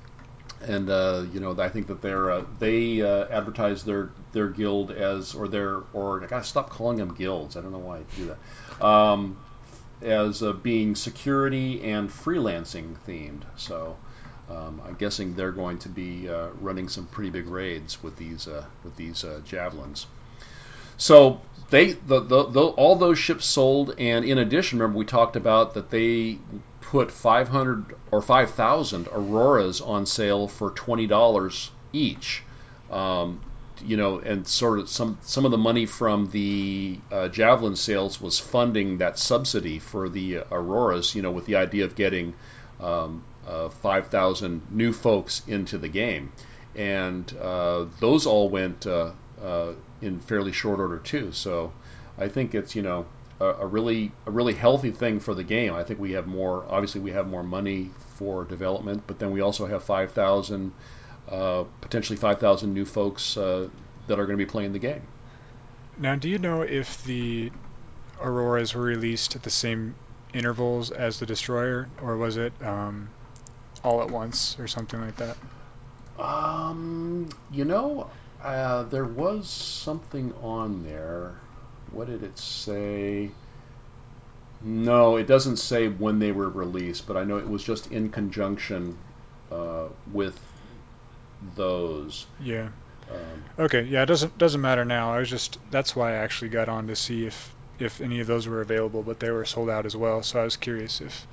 and 0.62 0.88
uh, 0.90 1.24
you 1.32 1.40
know 1.40 1.58
I 1.58 1.68
think 1.68 1.86
that 1.88 2.02
they're 2.02 2.30
uh, 2.30 2.44
they 2.58 3.02
uh, 3.02 3.26
advertise 3.30 3.84
their 3.84 4.10
their 4.32 4.48
guild 4.48 4.90
as 4.90 5.34
or 5.34 5.48
their 5.48 5.80
or 5.92 6.22
I 6.22 6.26
gotta 6.26 6.44
stop 6.44 6.70
calling 6.70 6.98
them 6.98 7.14
guilds. 7.14 7.56
I 7.56 7.60
don't 7.62 7.72
know 7.72 7.78
why 7.78 7.98
I 7.98 8.02
do 8.16 8.34
that. 8.80 8.84
Um, 8.84 9.38
as 10.02 10.42
uh, 10.42 10.52
being 10.52 10.94
security 10.96 11.82
and 11.84 12.10
freelancing 12.10 12.96
themed. 13.06 13.42
So 13.56 13.96
um, 14.52 14.82
I'm 14.86 14.94
guessing 14.94 15.34
they're 15.34 15.52
going 15.52 15.78
to 15.78 15.88
be 15.88 16.28
uh, 16.28 16.48
running 16.60 16.88
some 16.88 17.06
pretty 17.06 17.30
big 17.30 17.46
raids 17.46 18.02
with 18.02 18.16
these 18.16 18.46
uh, 18.46 18.64
with 18.84 18.96
these 18.96 19.24
uh, 19.24 19.40
javelins. 19.44 20.06
So 20.96 21.40
they 21.70 21.92
the, 21.92 22.20
the, 22.20 22.44
the 22.44 22.60
all 22.60 22.96
those 22.96 23.18
ships 23.18 23.46
sold, 23.46 23.94
and 23.98 24.24
in 24.24 24.38
addition, 24.38 24.78
remember 24.78 24.98
we 24.98 25.04
talked 25.04 25.36
about 25.36 25.74
that 25.74 25.90
they 25.90 26.38
put 26.80 27.10
500 27.10 27.96
or 28.10 28.20
5,000 28.20 29.08
auroras 29.08 29.80
on 29.80 30.04
sale 30.04 30.48
for 30.48 30.70
twenty 30.70 31.06
dollars 31.06 31.70
each. 31.92 32.42
Um, 32.90 33.40
you 33.84 33.96
know, 33.96 34.18
and 34.18 34.46
sort 34.46 34.78
of 34.78 34.88
some 34.88 35.18
some 35.22 35.44
of 35.44 35.50
the 35.50 35.58
money 35.58 35.86
from 35.86 36.28
the 36.30 36.98
uh, 37.10 37.28
javelin 37.28 37.74
sales 37.74 38.20
was 38.20 38.38
funding 38.38 38.98
that 38.98 39.18
subsidy 39.18 39.78
for 39.78 40.08
the 40.08 40.44
auroras. 40.50 41.14
You 41.14 41.22
know, 41.22 41.32
with 41.32 41.46
the 41.46 41.56
idea 41.56 41.84
of 41.84 41.96
getting 41.96 42.34
um, 42.80 43.24
uh, 43.46 43.68
5,000 43.68 44.62
new 44.70 44.92
folks 44.92 45.42
into 45.46 45.78
the 45.78 45.88
game, 45.88 46.32
and 46.74 47.34
uh, 47.40 47.86
those 48.00 48.26
all 48.26 48.48
went 48.48 48.86
uh, 48.86 49.12
uh, 49.42 49.72
in 50.00 50.20
fairly 50.20 50.52
short 50.52 50.80
order 50.80 50.98
too. 50.98 51.32
So 51.32 51.72
I 52.18 52.28
think 52.28 52.54
it's 52.54 52.76
you 52.76 52.82
know 52.82 53.06
a, 53.40 53.46
a 53.46 53.66
really 53.66 54.12
a 54.26 54.30
really 54.30 54.54
healthy 54.54 54.90
thing 54.90 55.20
for 55.20 55.34
the 55.34 55.44
game. 55.44 55.74
I 55.74 55.84
think 55.84 55.98
we 55.98 56.12
have 56.12 56.26
more. 56.26 56.64
Obviously, 56.68 57.00
we 57.00 57.12
have 57.12 57.26
more 57.26 57.42
money 57.42 57.90
for 58.16 58.44
development, 58.44 59.02
but 59.06 59.18
then 59.18 59.32
we 59.32 59.40
also 59.40 59.66
have 59.66 59.82
5,000 59.82 60.72
uh, 61.28 61.64
potentially 61.80 62.16
5,000 62.16 62.72
new 62.72 62.84
folks 62.84 63.36
uh, 63.36 63.68
that 64.06 64.18
are 64.18 64.26
going 64.26 64.38
to 64.38 64.44
be 64.44 64.50
playing 64.50 64.72
the 64.72 64.78
game. 64.78 65.02
Now, 65.98 66.14
do 66.16 66.28
you 66.28 66.38
know 66.38 66.62
if 66.62 67.04
the 67.04 67.50
auroras 68.20 68.74
were 68.74 68.82
released 68.82 69.36
at 69.36 69.42
the 69.42 69.50
same 69.50 69.94
intervals 70.32 70.90
as 70.90 71.18
the 71.18 71.26
destroyer, 71.26 71.88
or 72.00 72.16
was 72.16 72.36
it 72.36 72.52
um, 72.62 73.08
all 73.82 74.02
at 74.02 74.10
once, 74.10 74.56
or 74.58 74.66
something 74.68 75.00
like 75.00 75.16
that? 75.16 75.36
Um, 76.18 77.28
you 77.50 77.64
know, 77.64 78.10
uh, 78.42 78.84
there 78.84 79.04
was 79.04 79.48
something 79.48 80.32
on 80.42 80.84
there. 80.84 81.34
What 81.90 82.08
did 82.08 82.22
it 82.22 82.38
say? 82.38 83.30
No, 84.62 85.16
it 85.16 85.26
doesn't 85.26 85.56
say 85.56 85.88
when 85.88 86.18
they 86.18 86.32
were 86.32 86.48
released, 86.48 87.06
but 87.06 87.16
I 87.16 87.24
know 87.24 87.38
it 87.38 87.48
was 87.48 87.64
just 87.64 87.90
in 87.90 88.10
conjunction 88.10 88.96
uh, 89.50 89.88
with 90.12 90.38
those. 91.56 92.26
Yeah. 92.40 92.68
Um, 93.10 93.44
Okay. 93.58 93.82
Yeah. 93.82 94.02
It 94.02 94.06
doesn't 94.06 94.38
doesn't 94.38 94.60
matter 94.60 94.84
now. 94.84 95.12
I 95.12 95.18
was 95.18 95.28
just 95.28 95.58
that's 95.70 95.96
why 95.96 96.12
I 96.12 96.16
actually 96.16 96.50
got 96.50 96.68
on 96.68 96.86
to 96.86 96.96
see 96.96 97.26
if 97.26 97.54
if 97.78 98.00
any 98.00 98.20
of 98.20 98.26
those 98.26 98.46
were 98.46 98.60
available, 98.60 99.02
but 99.02 99.18
they 99.18 99.30
were 99.30 99.44
sold 99.44 99.68
out 99.68 99.86
as 99.86 99.96
well. 99.96 100.22
So 100.22 100.40
I 100.40 100.44
was 100.44 100.56
curious 100.56 101.00
if 101.00 101.26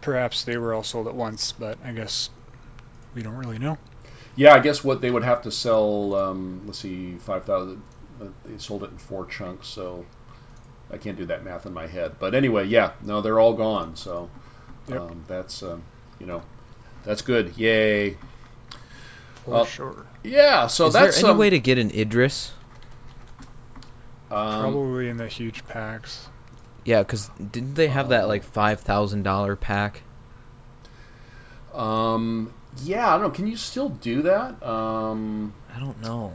perhaps 0.00 0.44
they 0.44 0.56
were 0.56 0.74
all 0.74 0.82
sold 0.84 1.08
at 1.08 1.14
once, 1.14 1.52
but 1.52 1.78
I 1.84 1.92
guess 1.92 2.30
we 3.14 3.22
don't 3.22 3.36
really 3.36 3.58
know. 3.58 3.78
yeah, 4.36 4.54
I 4.54 4.60
guess 4.60 4.84
what 4.84 5.00
they 5.00 5.10
would 5.10 5.24
have 5.24 5.42
to 5.42 5.50
sell. 5.50 6.14
Um, 6.14 6.62
let's 6.66 6.78
see, 6.78 7.16
five 7.18 7.44
thousand. 7.44 7.82
Uh, 8.20 8.26
they 8.44 8.58
sold 8.58 8.84
it 8.84 8.90
in 8.90 8.98
four 8.98 9.26
chunks, 9.26 9.68
so 9.68 10.06
I 10.90 10.98
can't 10.98 11.16
do 11.16 11.26
that 11.26 11.44
math 11.44 11.66
in 11.66 11.72
my 11.72 11.86
head. 11.86 12.16
But 12.18 12.34
anyway, 12.34 12.66
yeah, 12.66 12.92
no, 13.02 13.20
they're 13.22 13.40
all 13.40 13.54
gone. 13.54 13.96
So 13.96 14.30
Yep. 14.88 15.04
um, 15.10 15.24
that's 15.28 15.62
um, 15.62 15.82
you 16.18 16.26
know 16.26 16.42
that's 17.04 17.22
good. 17.22 17.56
Yay. 17.56 18.18
For 19.44 19.52
Well, 19.52 19.64
sure. 19.64 20.06
Yeah. 20.22 20.66
So 20.68 20.88
Is 20.88 20.92
that's 20.92 21.16
there 21.16 21.16
any 21.16 21.32
um, 21.32 21.38
way 21.38 21.50
to 21.50 21.58
get 21.58 21.78
an 21.78 21.90
Idris? 21.90 22.52
um, 24.30 24.60
Probably 24.72 25.08
in 25.08 25.16
the 25.16 25.28
huge 25.28 25.66
packs. 25.66 26.28
Yeah, 26.88 27.00
because 27.02 27.28
didn't 27.28 27.74
they 27.74 27.88
have 27.88 28.08
that 28.08 28.28
like 28.28 28.42
five 28.42 28.80
thousand 28.80 29.22
dollar 29.22 29.56
pack? 29.56 30.00
Um, 31.74 32.50
yeah, 32.82 33.06
I 33.06 33.18
don't 33.18 33.24
know. 33.24 33.30
Can 33.30 33.46
you 33.46 33.58
still 33.58 33.90
do 33.90 34.22
that? 34.22 34.62
Um, 34.66 35.52
I 35.76 35.80
don't 35.80 36.00
know. 36.00 36.32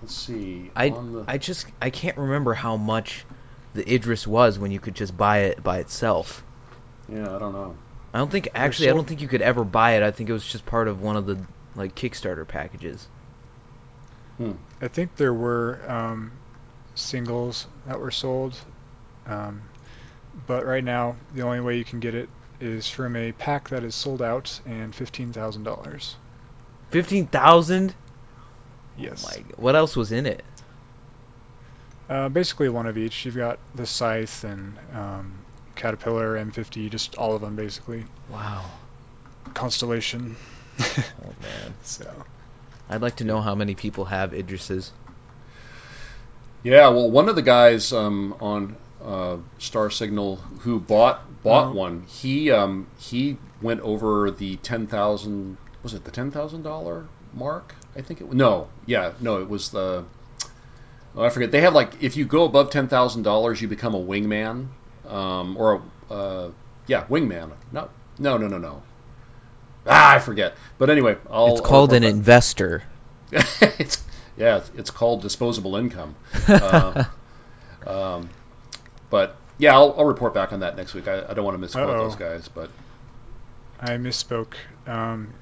let's 0.00 0.14
see. 0.14 0.70
I 0.74 0.88
the, 0.88 1.26
I 1.28 1.36
just 1.36 1.66
I 1.78 1.90
can't 1.90 2.16
remember 2.16 2.54
how 2.54 2.78
much 2.78 3.26
the 3.74 3.86
Idris 3.86 4.26
was 4.26 4.58
when 4.58 4.70
you 4.70 4.80
could 4.80 4.94
just 4.94 5.14
buy 5.14 5.40
it 5.40 5.62
by 5.62 5.80
itself. 5.80 6.42
yeah, 7.06 7.36
I 7.36 7.38
don't 7.38 7.52
know. 7.52 7.76
I 8.14 8.18
don't 8.20 8.30
think 8.30 8.48
actually 8.54 8.88
I 8.88 8.94
don't 8.94 9.06
think 9.06 9.20
you 9.20 9.28
could 9.28 9.42
ever 9.42 9.62
buy 9.62 9.96
it. 9.96 10.02
I 10.02 10.10
think 10.10 10.30
it 10.30 10.32
was 10.32 10.46
just 10.46 10.64
part 10.64 10.88
of 10.88 11.02
one 11.02 11.16
of 11.16 11.26
the 11.26 11.38
like 11.76 11.94
Kickstarter 11.94 12.48
packages. 12.48 13.06
I 14.80 14.88
think 14.88 15.16
there 15.16 15.34
were 15.34 15.80
um, 15.86 16.32
singles 16.94 17.66
that 17.86 18.00
were 18.00 18.10
sold, 18.10 18.56
um, 19.26 19.62
but 20.46 20.66
right 20.66 20.84
now 20.84 21.16
the 21.34 21.42
only 21.42 21.60
way 21.60 21.76
you 21.76 21.84
can 21.84 22.00
get 22.00 22.14
it 22.14 22.28
is 22.60 22.88
from 22.88 23.16
a 23.16 23.32
pack 23.32 23.68
that 23.70 23.84
is 23.84 23.94
sold 23.94 24.22
out 24.22 24.60
and 24.66 24.94
fifteen 24.94 25.32
thousand 25.32 25.64
dollars. 25.64 26.16
Fifteen 26.90 27.26
thousand. 27.26 27.94
Yes. 28.96 29.24
Oh 29.26 29.36
my! 29.36 29.44
What 29.56 29.74
else 29.74 29.96
was 29.96 30.12
in 30.12 30.26
it? 30.26 30.44
Uh, 32.08 32.28
basically 32.28 32.68
one 32.68 32.86
of 32.86 32.98
each. 32.98 33.24
You've 33.24 33.36
got 33.36 33.58
the 33.74 33.86
scythe 33.86 34.44
and 34.44 34.76
um, 34.92 35.38
caterpillar, 35.74 36.36
M50, 36.36 36.90
just 36.90 37.16
all 37.16 37.34
of 37.34 37.40
them 37.40 37.56
basically. 37.56 38.04
Wow. 38.30 38.64
Constellation. 39.54 40.36
Oh 40.76 41.32
man. 41.40 41.74
so 41.82 42.24
I'd 42.90 43.00
like 43.00 43.16
to 43.16 43.24
know 43.24 43.40
how 43.40 43.54
many 43.54 43.74
people 43.74 44.04
have 44.06 44.32
Idrises. 44.32 44.90
Yeah, 46.64 46.88
well, 46.88 47.10
one 47.10 47.28
of 47.28 47.36
the 47.36 47.42
guys 47.42 47.92
um, 47.92 48.34
on 48.40 48.76
uh, 49.04 49.36
Star 49.58 49.90
Signal 49.90 50.36
who 50.60 50.80
bought 50.80 51.20
bought 51.42 51.68
Oh. 51.68 51.72
one, 51.72 52.04
he 52.08 52.50
um, 52.50 52.86
he 52.98 53.36
went 53.60 53.80
over 53.80 54.30
the 54.30 54.56
ten 54.56 54.86
thousand. 54.86 55.56
Was 55.82 55.94
it 55.94 56.04
the 56.04 56.10
ten 56.10 56.30
thousand 56.30 56.62
dollar 56.62 57.06
mark? 57.34 57.74
I 57.96 58.00
think 58.00 58.20
it. 58.20 58.28
was 58.28 58.36
No, 58.36 58.68
yeah, 58.86 59.12
no, 59.20 59.40
it 59.40 59.48
was 59.48 59.70
the. 59.70 60.04
Oh, 61.16 61.22
I 61.22 61.28
forget. 61.28 61.52
They 61.52 61.60
have 61.60 61.74
like 61.74 62.02
if 62.02 62.16
you 62.16 62.24
go 62.24 62.44
above 62.44 62.70
ten 62.70 62.88
thousand 62.88 63.22
dollars, 63.22 63.60
you 63.60 63.68
become 63.68 63.94
a 63.94 64.00
wingman, 64.00 64.68
um, 65.06 65.56
or 65.56 65.82
a, 66.10 66.12
uh, 66.12 66.50
yeah, 66.86 67.04
wingman. 67.04 67.52
No, 67.72 67.88
no, 68.18 68.36
no, 68.38 68.48
no, 68.48 68.58
no. 68.58 68.82
Ah, 69.86 70.14
I 70.14 70.18
forget. 70.18 70.56
But 70.78 70.88
anyway, 70.90 71.16
I'll. 71.30 71.52
it's 71.52 71.60
called 71.60 71.92
an 71.92 72.04
investor. 72.04 72.82
it's, 73.32 74.02
yeah, 74.36 74.56
it's, 74.58 74.70
it's 74.76 74.90
called 74.90 75.22
disposable 75.22 75.76
income. 75.76 76.14
Uh, 76.48 77.04
um, 77.86 78.30
but 79.14 79.36
yeah, 79.58 79.74
I'll, 79.74 79.94
I'll 79.96 80.06
report 80.06 80.34
back 80.34 80.52
on 80.52 80.58
that 80.58 80.76
next 80.76 80.92
week. 80.92 81.06
I, 81.06 81.24
I 81.28 81.34
don't 81.34 81.44
want 81.44 81.54
to 81.54 81.60
misquote 81.60 81.88
Uh-oh. 81.88 81.98
those 82.08 82.16
guys, 82.16 82.48
but 82.48 82.68
I 83.80 83.90
misspoke. 83.90 84.54
Um, 84.88 85.32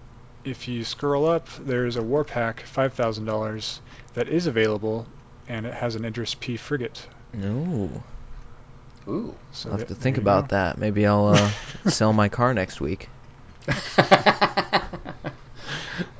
if 0.45 0.69
you 0.69 0.85
scroll 0.85 1.25
up, 1.27 1.49
there's 1.59 1.97
a 1.97 2.03
war 2.03 2.23
pack, 2.23 2.61
five 2.61 2.93
thousand 2.93 3.25
dollars, 3.25 3.81
that 4.13 4.29
is 4.29 4.47
available, 4.47 5.07
and 5.49 5.65
it 5.65 5.73
has 5.73 5.95
an 5.95 6.05
Idris 6.05 6.35
P 6.35 6.59
frigate. 6.59 7.07
Ooh. 7.43 7.89
ooh, 9.09 9.35
So 9.53 9.71
I'll 9.71 9.79
have 9.79 9.89
to 9.89 9.95
think 9.95 10.19
about 10.19 10.51
go. 10.51 10.57
that. 10.57 10.77
Maybe 10.77 11.07
I'll 11.07 11.29
uh, 11.29 11.51
sell 11.89 12.13
my 12.13 12.29
car 12.29 12.53
next 12.53 12.79
week. 12.79 13.09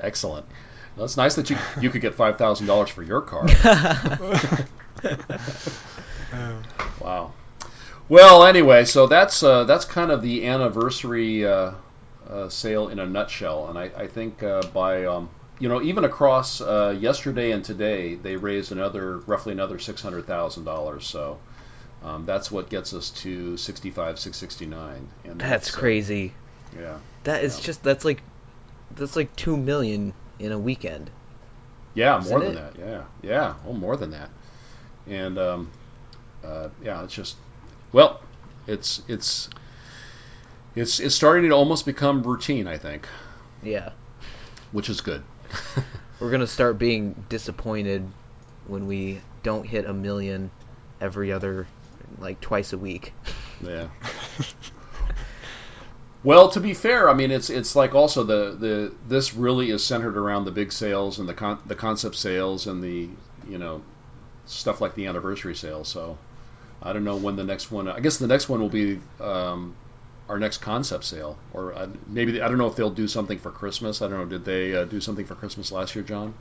excellent. 0.01 0.47
Well, 0.95 1.05
it's 1.05 1.17
nice 1.17 1.35
that 1.35 1.51
you 1.51 1.57
you 1.79 1.91
could 1.91 2.01
get 2.01 2.15
five 2.15 2.39
thousand 2.39 2.65
dollars 2.65 2.89
for 2.89 3.03
your 3.03 3.21
car. 3.21 3.45
Wow. 7.03 7.33
Well, 8.13 8.45
anyway, 8.45 8.85
so 8.85 9.07
that's 9.07 9.41
uh, 9.41 9.63
that's 9.63 9.85
kind 9.85 10.11
of 10.11 10.21
the 10.21 10.45
anniversary 10.45 11.47
uh, 11.47 11.71
uh, 12.29 12.47
sale 12.47 12.89
in 12.89 12.99
a 12.99 13.07
nutshell, 13.07 13.69
and 13.69 13.79
I, 13.79 13.85
I 13.97 14.05
think 14.05 14.43
uh, 14.43 14.61
by 14.71 15.05
um, 15.05 15.29
you 15.57 15.67
know 15.67 15.81
even 15.81 16.03
across 16.03 16.61
uh, 16.61 16.95
yesterday 16.99 17.49
and 17.49 17.65
today, 17.65 18.13
they 18.13 18.35
raised 18.35 18.71
another 18.71 19.17
roughly 19.25 19.51
another 19.53 19.79
six 19.79 19.99
hundred 19.99 20.27
thousand 20.27 20.63
dollars. 20.63 21.07
So 21.07 21.39
um, 22.03 22.23
that's 22.27 22.51
what 22.51 22.69
gets 22.69 22.93
us 22.93 23.09
to 23.23 23.57
sixty 23.57 23.89
five 23.89 24.19
six 24.19 24.37
sixty 24.37 24.67
nine. 24.67 25.07
And 25.23 25.41
That's 25.41 25.75
uh, 25.75 25.79
crazy. 25.79 26.33
yeah, 26.79 26.99
That 27.23 27.43
is 27.43 27.57
Yeah. 27.57 27.65
just 27.65 27.81
that's 27.81 28.05
like 28.05 28.21
that's 28.95 29.15
like 29.15 29.35
two 29.35 29.57
million 29.57 30.13
in 30.37 30.51
a 30.51 30.59
weekend. 30.59 31.09
yeah, 31.95 32.19
Isn't 32.19 32.31
more 32.31 32.41
than 32.41 32.53
it? 32.53 32.61
that. 32.61 32.73
Yeah, 32.77 33.03
yeah, 33.23 33.53
oh, 33.67 33.73
more 33.73 33.97
than 33.97 34.11
that. 34.11 34.29
And 35.07 35.39
um, 35.39 35.71
uh, 36.43 36.69
yeah, 36.79 37.03
it's 37.03 37.15
just 37.15 37.37
well, 37.93 38.19
It's 38.67 39.01
it's 39.07 39.49
it's 40.75 40.99
it's 40.99 41.15
starting 41.15 41.49
to 41.49 41.55
almost 41.55 41.85
become 41.85 42.23
routine. 42.23 42.67
I 42.67 42.77
think, 42.77 43.07
Yeah. 43.61 43.91
which 44.71 44.89
is 44.89 45.01
good. 45.01 45.23
We're 46.19 46.31
gonna 46.31 46.47
start 46.47 46.77
being 46.77 47.23
disappointed 47.29 48.05
when 48.67 48.87
we 48.87 49.21
don't 49.43 49.65
hit 49.65 49.85
a 49.85 49.93
million 49.93 50.49
every 51.01 51.31
other, 51.31 51.67
like 52.19 52.39
twice 52.41 52.73
a 52.73 52.77
week. 52.77 53.13
Yeah. 53.61 53.87
Well, 56.23 56.47
to 56.51 56.61
be 56.61 56.73
fair, 56.73 57.09
I 57.09 57.13
mean 57.13 57.31
it's 57.31 57.49
it's 57.49 57.75
like 57.75 57.93
also 57.95 58.23
the, 58.23 58.55
the 58.57 58.93
this 59.09 59.33
really 59.33 59.71
is 59.71 59.83
centered 59.85 60.17
around 60.17 60.45
the 60.45 60.51
big 60.51 60.71
sales 60.71 61.19
and 61.19 61.27
the 61.27 61.33
con, 61.33 61.59
the 61.65 61.75
concept 61.75 62.15
sales 62.15 62.65
and 62.65 62.81
the 62.81 63.09
you 63.45 63.57
know 63.57 63.81
stuff 64.45 64.79
like 64.79 64.95
the 64.95 65.07
anniversary 65.07 65.53
sale. 65.53 65.83
So 65.83 66.17
I 66.83 66.93
don't 66.93 67.05
know 67.05 67.15
when 67.15 67.35
the 67.35 67.43
next 67.43 67.71
one. 67.71 67.87
I 67.87 67.99
guess 68.01 68.17
the 68.17 68.27
next 68.27 68.49
one 68.49 68.59
will 68.59 68.69
be 68.69 68.99
um, 69.21 69.75
our 70.27 70.37
next 70.37 70.57
concept 70.57 71.05
sale, 71.05 71.37
or 71.53 71.73
uh, 71.73 71.87
maybe 72.07 72.41
I 72.41 72.47
don't 72.49 72.57
know 72.57 72.67
if 72.67 72.75
they'll 72.75 72.89
do 72.89 73.07
something 73.07 73.39
for 73.39 73.51
Christmas. 73.51 74.01
I 74.01 74.09
don't 74.09 74.19
know. 74.19 74.25
Did 74.25 74.45
they 74.45 74.75
uh, 74.75 74.83
do 74.83 74.99
something 74.99 75.25
for 75.25 75.35
Christmas 75.35 75.71
last 75.71 75.95
year, 75.95 76.03
John? 76.03 76.33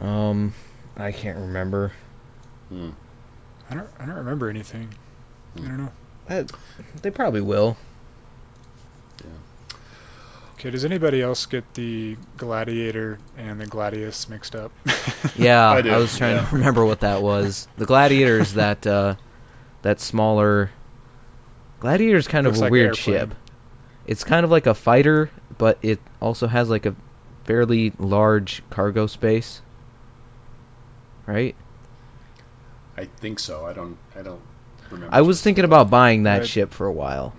Um, 0.00 0.52
I 0.96 1.12
can't 1.12 1.38
remember. 1.38 1.92
Hmm. 2.68 2.90
I 3.70 3.74
don't 3.74 3.88
I 4.00 4.06
don't 4.06 4.16
remember 4.16 4.48
anything. 4.50 4.92
I 5.56 5.60
don't 5.60 5.76
know. 5.78 5.92
Uh, 6.28 6.44
they 7.02 7.10
probably 7.10 7.40
will. 7.40 7.76
Okay, 10.60 10.68
does 10.68 10.84
anybody 10.84 11.22
else 11.22 11.46
get 11.46 11.72
the 11.72 12.18
Gladiator 12.36 13.18
and 13.38 13.58
the 13.58 13.64
Gladius 13.64 14.28
mixed 14.28 14.54
up? 14.54 14.70
Yeah, 15.36 15.70
I 15.70 15.78
I, 15.78 15.96
was 15.96 16.18
trying 16.18 16.36
yeah. 16.36 16.46
to 16.46 16.54
remember 16.56 16.84
what 16.84 17.00
that 17.00 17.22
was. 17.22 17.66
The 17.78 17.86
gladiator 17.86 18.38
is 18.38 18.54
that 18.54 18.86
uh, 18.86 19.14
that 19.80 20.00
smaller. 20.00 20.70
Gladiator 21.78 22.18
is 22.18 22.28
kind 22.28 22.46
Looks 22.46 22.58
of 22.58 22.62
a 22.62 22.64
like 22.64 22.72
weird 22.72 22.96
ship. 22.96 23.34
It's 24.06 24.22
kind 24.22 24.44
of 24.44 24.50
like 24.50 24.66
a 24.66 24.74
fighter, 24.74 25.30
but 25.56 25.78
it 25.80 25.98
also 26.20 26.46
has 26.46 26.68
like 26.68 26.84
a 26.84 26.94
fairly 27.44 27.94
large 27.98 28.62
cargo 28.68 29.06
space. 29.06 29.62
Right? 31.26 31.56
I 32.98 33.06
think 33.06 33.38
so. 33.38 33.64
I 33.64 33.72
don't. 33.72 33.96
I 34.14 34.20
don't 34.20 34.42
remember. 34.90 35.14
I 35.14 35.22
was 35.22 35.40
thinking 35.40 35.64
about 35.64 35.88
buying 35.88 36.24
that 36.24 36.40
Right. 36.40 36.46
ship 36.46 36.72
for 36.72 36.86
a 36.86 36.92
while 36.92 37.32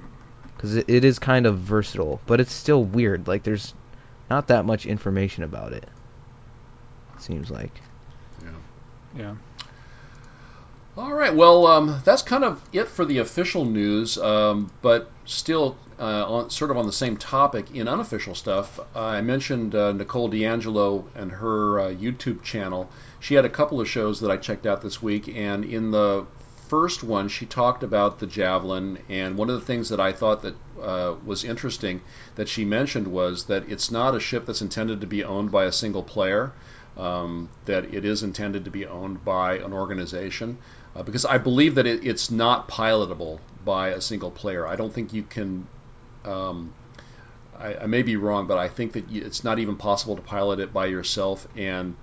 because 0.61 0.75
it, 0.75 0.87
it 0.87 1.03
is 1.03 1.17
kind 1.17 1.47
of 1.47 1.57
versatile, 1.57 2.21
but 2.27 2.39
it's 2.39 2.53
still 2.53 2.83
weird. 2.83 3.27
Like 3.27 3.41
there's 3.41 3.73
not 4.29 4.47
that 4.49 4.63
much 4.63 4.85
information 4.85 5.43
about 5.43 5.73
it. 5.73 5.87
Seems 7.17 7.49
like. 7.49 7.81
Yeah. 8.43 8.49
Yeah. 9.17 9.35
All 10.97 11.13
right. 11.13 11.33
Well, 11.33 11.65
um, 11.65 12.01
that's 12.05 12.21
kind 12.21 12.43
of 12.43 12.61
it 12.73 12.89
for 12.89 13.05
the 13.05 13.19
official 13.19 13.65
news. 13.65 14.19
Um, 14.19 14.71
but 14.83 15.09
still, 15.25 15.77
uh, 15.97 16.25
on, 16.31 16.49
sort 16.51 16.69
of 16.69 16.77
on 16.77 16.85
the 16.85 16.91
same 16.91 17.17
topic, 17.17 17.73
in 17.73 17.87
unofficial 17.87 18.35
stuff, 18.35 18.79
I 18.95 19.21
mentioned 19.21 19.73
uh, 19.73 19.93
Nicole 19.93 20.27
D'Angelo 20.27 21.05
and 21.15 21.31
her 21.31 21.79
uh, 21.79 21.85
YouTube 21.87 22.43
channel. 22.43 22.87
She 23.19 23.33
had 23.33 23.45
a 23.45 23.49
couple 23.49 23.81
of 23.81 23.89
shows 23.89 24.19
that 24.19 24.29
I 24.29 24.37
checked 24.37 24.67
out 24.67 24.83
this 24.83 25.01
week, 25.01 25.27
and 25.27 25.65
in 25.65 25.89
the 25.89 26.27
first 26.71 27.03
one, 27.03 27.27
she 27.27 27.45
talked 27.45 27.83
about 27.83 28.19
the 28.19 28.25
Javelin. 28.25 28.97
And 29.09 29.37
one 29.37 29.49
of 29.49 29.59
the 29.59 29.65
things 29.65 29.89
that 29.89 29.99
I 29.99 30.13
thought 30.13 30.43
that 30.43 30.55
uh, 30.81 31.15
was 31.25 31.43
interesting 31.43 32.01
that 32.35 32.47
she 32.47 32.63
mentioned 32.63 33.07
was 33.07 33.43
that 33.47 33.69
it's 33.69 33.91
not 33.91 34.15
a 34.15 34.21
ship 34.21 34.45
that's 34.45 34.61
intended 34.61 35.01
to 35.01 35.07
be 35.07 35.25
owned 35.25 35.51
by 35.51 35.65
a 35.65 35.71
single 35.73 36.01
player. 36.01 36.53
Um, 36.97 37.49
that 37.65 37.93
it 37.93 38.05
is 38.05 38.23
intended 38.23 38.65
to 38.65 38.71
be 38.71 38.85
owned 38.85 39.23
by 39.23 39.57
an 39.59 39.71
organization 39.71 40.57
uh, 40.93 41.03
because 41.03 41.23
I 41.25 41.37
believe 41.37 41.75
that 41.75 41.87
it, 41.87 42.05
it's 42.05 42.29
not 42.29 42.67
pilotable 42.67 43.39
by 43.63 43.89
a 43.89 44.01
single 44.01 44.31
player. 44.31 44.67
I 44.67 44.75
don't 44.75 44.93
think 44.93 45.13
you 45.13 45.23
can. 45.23 45.67
Um, 46.25 46.73
I, 47.57 47.75
I 47.75 47.85
may 47.85 48.01
be 48.01 48.15
wrong, 48.15 48.47
but 48.47 48.57
I 48.57 48.67
think 48.67 48.93
that 48.93 49.05
it's 49.11 49.43
not 49.43 49.59
even 49.59 49.75
possible 49.75 50.15
to 50.15 50.21
pilot 50.21 50.59
it 50.59 50.73
by 50.73 50.87
yourself 50.87 51.47
and 51.55 51.95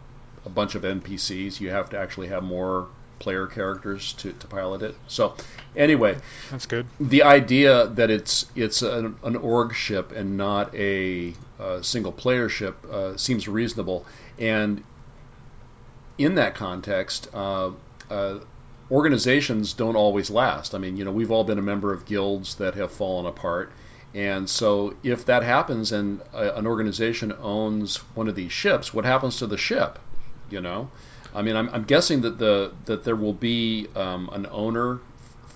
a 0.45 0.51
bunch 0.51 0.75
of 0.75 0.83
NPCs. 0.83 1.61
You 1.61 1.71
have 1.71 1.91
to 1.91 1.99
actually 1.99 2.29
have 2.29 2.43
more 2.43 2.89
player 3.19 3.47
characters 3.47 4.13
to, 4.15 4.33
to 4.33 4.47
pilot 4.47 4.83
it. 4.83 4.95
So, 5.07 5.35
anyway, 5.77 6.19
That's 6.51 6.67
good. 6.67 6.87
the 7.01 7.23
idea 7.25 7.87
that 7.87 8.11
it's 8.11 8.47
it's 8.55 8.83
an, 8.83 9.17
an 9.23 9.37
org 9.37 9.75
ship 9.75 10.13
and 10.13 10.37
not 10.37 10.75
a, 10.75 11.35
uh 11.59 11.83
single 11.83 12.13
player 12.13 12.49
ship 12.49 12.77
uh, 12.91 13.17
seems 13.17 13.49
reasonable. 13.49 14.07
And 14.39 14.83
in 16.19 16.35
that 16.37 16.55
context, 16.55 17.29
uh, 17.33 17.71
uh, 18.11 18.39
organizations 18.91 19.73
don't 19.73 19.97
always 19.97 20.31
last. 20.31 20.75
I 20.75 20.79
mean, 20.79 20.97
you 20.97 21.05
know, 21.05 21.13
we've 21.13 21.31
all 21.31 21.45
been 21.45 21.59
a 21.59 21.63
member 21.63 21.93
of 21.93 22.07
guilds 22.07 22.57
that 22.57 22.75
have 22.75 22.91
fallen 22.91 23.27
apart. 23.27 23.71
And 24.15 24.49
so, 24.49 24.95
if 25.03 25.27
that 25.27 25.43
happens 25.43 25.93
and 25.93 26.21
a, 26.33 26.57
an 26.57 26.67
organization 26.67 27.33
owns 27.41 27.97
one 28.15 28.27
of 28.29 28.35
these 28.35 28.53
ships, 28.53 28.93
what 28.95 29.05
happens 29.05 29.39
to 29.39 29.47
the 29.47 29.59
ship? 29.59 29.99
You 30.51 30.63
know, 30.63 30.91
I 31.35 31.43
mean, 31.43 31.57
I'm, 31.57 31.69
I'm 31.71 31.85
guessing 31.85 32.23
that 32.23 32.39
the 32.39 32.73
that 32.87 33.05
there 33.05 33.17
will 33.17 33.35
be 33.35 33.87
um, 33.95 34.31
an 34.33 34.47
owner 34.51 35.01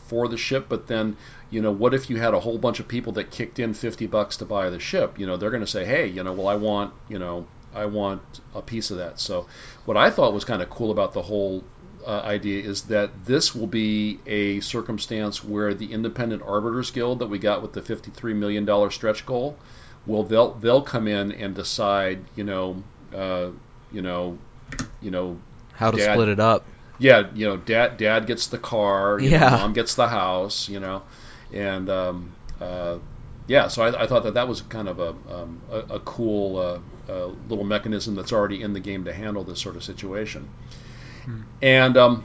for 0.07 0.29
the 0.29 0.37
ship, 0.37 0.67
but 0.69 0.87
then 0.87 1.17
you 1.53 1.61
know, 1.61 1.71
what 1.71 1.93
if 1.93 2.09
you 2.09 2.17
had 2.17 2.33
a 2.33 2.41
whole 2.41 2.57
bunch 2.57 2.81
of 2.81 2.89
people 2.89 3.13
that 3.13 3.31
kicked 3.31 3.59
in 3.59 3.75
50 3.75 4.07
bucks 4.07 4.39
to 4.39 4.47
buy 4.47 4.71
the 4.71 4.81
ship? 4.81 5.19
You 5.19 5.27
know, 5.27 5.37
they're 5.37 5.51
going 5.51 5.63
to 5.63 5.71
say, 5.71 5.85
hey, 5.85 6.07
you 6.07 6.25
know, 6.25 6.33
well, 6.33 6.49
I 6.49 6.55
want, 6.55 6.95
you 7.11 7.19
know, 7.19 7.47
I 7.75 7.85
want 7.85 8.23
a 8.55 8.63
piece 8.63 8.91
of 8.91 8.97
that. 8.97 9.21
So, 9.21 9.47
what 9.85 9.99
I 9.99 10.11
thought 10.11 10.33
was 10.33 10.47
kind 10.47 10.63
of 10.63 10.71
cool 10.71 10.91
about 10.91 11.13
the 11.13 11.21
whole 11.21 11.63
uh, 12.07 12.21
idea 12.21 12.63
is 12.63 12.85
that 12.85 13.27
this 13.27 13.55
will 13.55 13.67
be 13.67 14.19
a 14.27 14.61
circumstance 14.61 15.45
where 15.45 15.75
the 15.75 15.93
Independent 15.93 16.43
Arbiters 16.43 16.91
Guild 16.91 17.19
that 17.19 17.29
we 17.29 17.39
got 17.39 17.61
with 17.61 17.75
the 17.75 17.83
53 17.83 18.33
million 18.33 18.65
dollar 18.65 18.91
stretch 18.91 19.27
goal, 19.27 19.59
well, 20.07 20.23
they'll 20.23 20.55
they'll 20.55 20.83
come 20.83 21.07
in 21.07 21.33
and 21.33 21.55
decide, 21.55 22.25
you 22.35 22.45
know, 22.45 22.83
uh, 23.15 23.51
you 23.93 24.01
know, 24.01 24.39
you 25.03 25.11
know, 25.11 25.39
How 25.83 25.91
to 25.91 25.99
Dad- 25.99 26.13
split 26.15 26.29
it 26.29 26.41
up. 26.41 26.65
yeah, 26.99 27.29
you 27.35 27.47
know, 27.47 27.57
dad 27.57 27.97
dad 27.97 28.27
gets 28.27 28.47
the 28.47 28.59
car, 28.59 29.19
you 29.21 29.31
know, 29.31 29.37
Yeah. 29.37 29.51
mom 29.51 29.73
gets 29.73 29.95
the 29.97 30.09
house, 30.09 30.69
you 30.69 30.81
know, 30.81 31.03
and 31.53 31.91
um, 31.91 32.31
uh, 32.61 32.99
yeah, 33.49 33.69
so 33.69 33.83
I, 33.83 34.05
I 34.05 34.07
thought 34.07 34.23
that 34.25 34.35
that 34.35 34.47
was 34.49 34.63
kind 34.63 34.89
of 34.89 35.01
a 35.01 35.09
um, 35.37 35.61
a, 35.71 35.79
a 35.97 36.01
cool 36.01 36.57
uh, 36.59 36.79
uh, 37.13 37.27
little 37.49 37.65
mechanism 37.65 38.15
that's 38.15 38.33
already 38.33 38.63
in 38.63 38.73
the 38.73 38.81
game 38.81 39.05
to 39.05 39.13
handle 39.13 39.45
this 39.45 39.61
sort 39.61 39.77
of 39.77 39.83
situation. 39.83 40.49
And 41.61 41.97
um, 41.97 42.25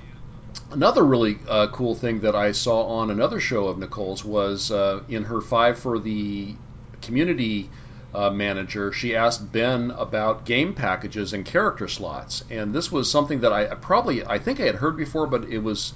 another 0.71 1.03
really 1.03 1.39
uh, 1.47 1.67
cool 1.67 1.95
thing 1.95 2.21
that 2.21 2.35
I 2.35 2.51
saw 2.51 2.83
on 2.99 3.11
another 3.11 3.39
show 3.39 3.67
of 3.67 3.77
Nicole's 3.77 4.23
was 4.25 4.71
uh, 4.71 5.01
in 5.07 5.23
her 5.25 5.41
five 5.41 5.79
for 5.79 5.99
the 5.99 6.55
community 7.01 7.71
uh, 8.17 8.31
manager. 8.31 8.91
She 8.91 9.15
asked 9.15 9.51
Ben 9.51 9.91
about 9.91 10.43
game 10.43 10.73
packages 10.73 11.33
and 11.33 11.45
character 11.45 11.87
slots, 11.87 12.43
and 12.49 12.73
this 12.73 12.91
was 12.91 13.11
something 13.11 13.41
that 13.41 13.53
I, 13.53 13.65
probably 13.75 14.25
I 14.25 14.39
think 14.39 14.59
I 14.59 14.63
had 14.63 14.73
heard 14.75 14.97
before, 14.97 15.27
but 15.27 15.43
it 15.43 15.59
was 15.59 15.93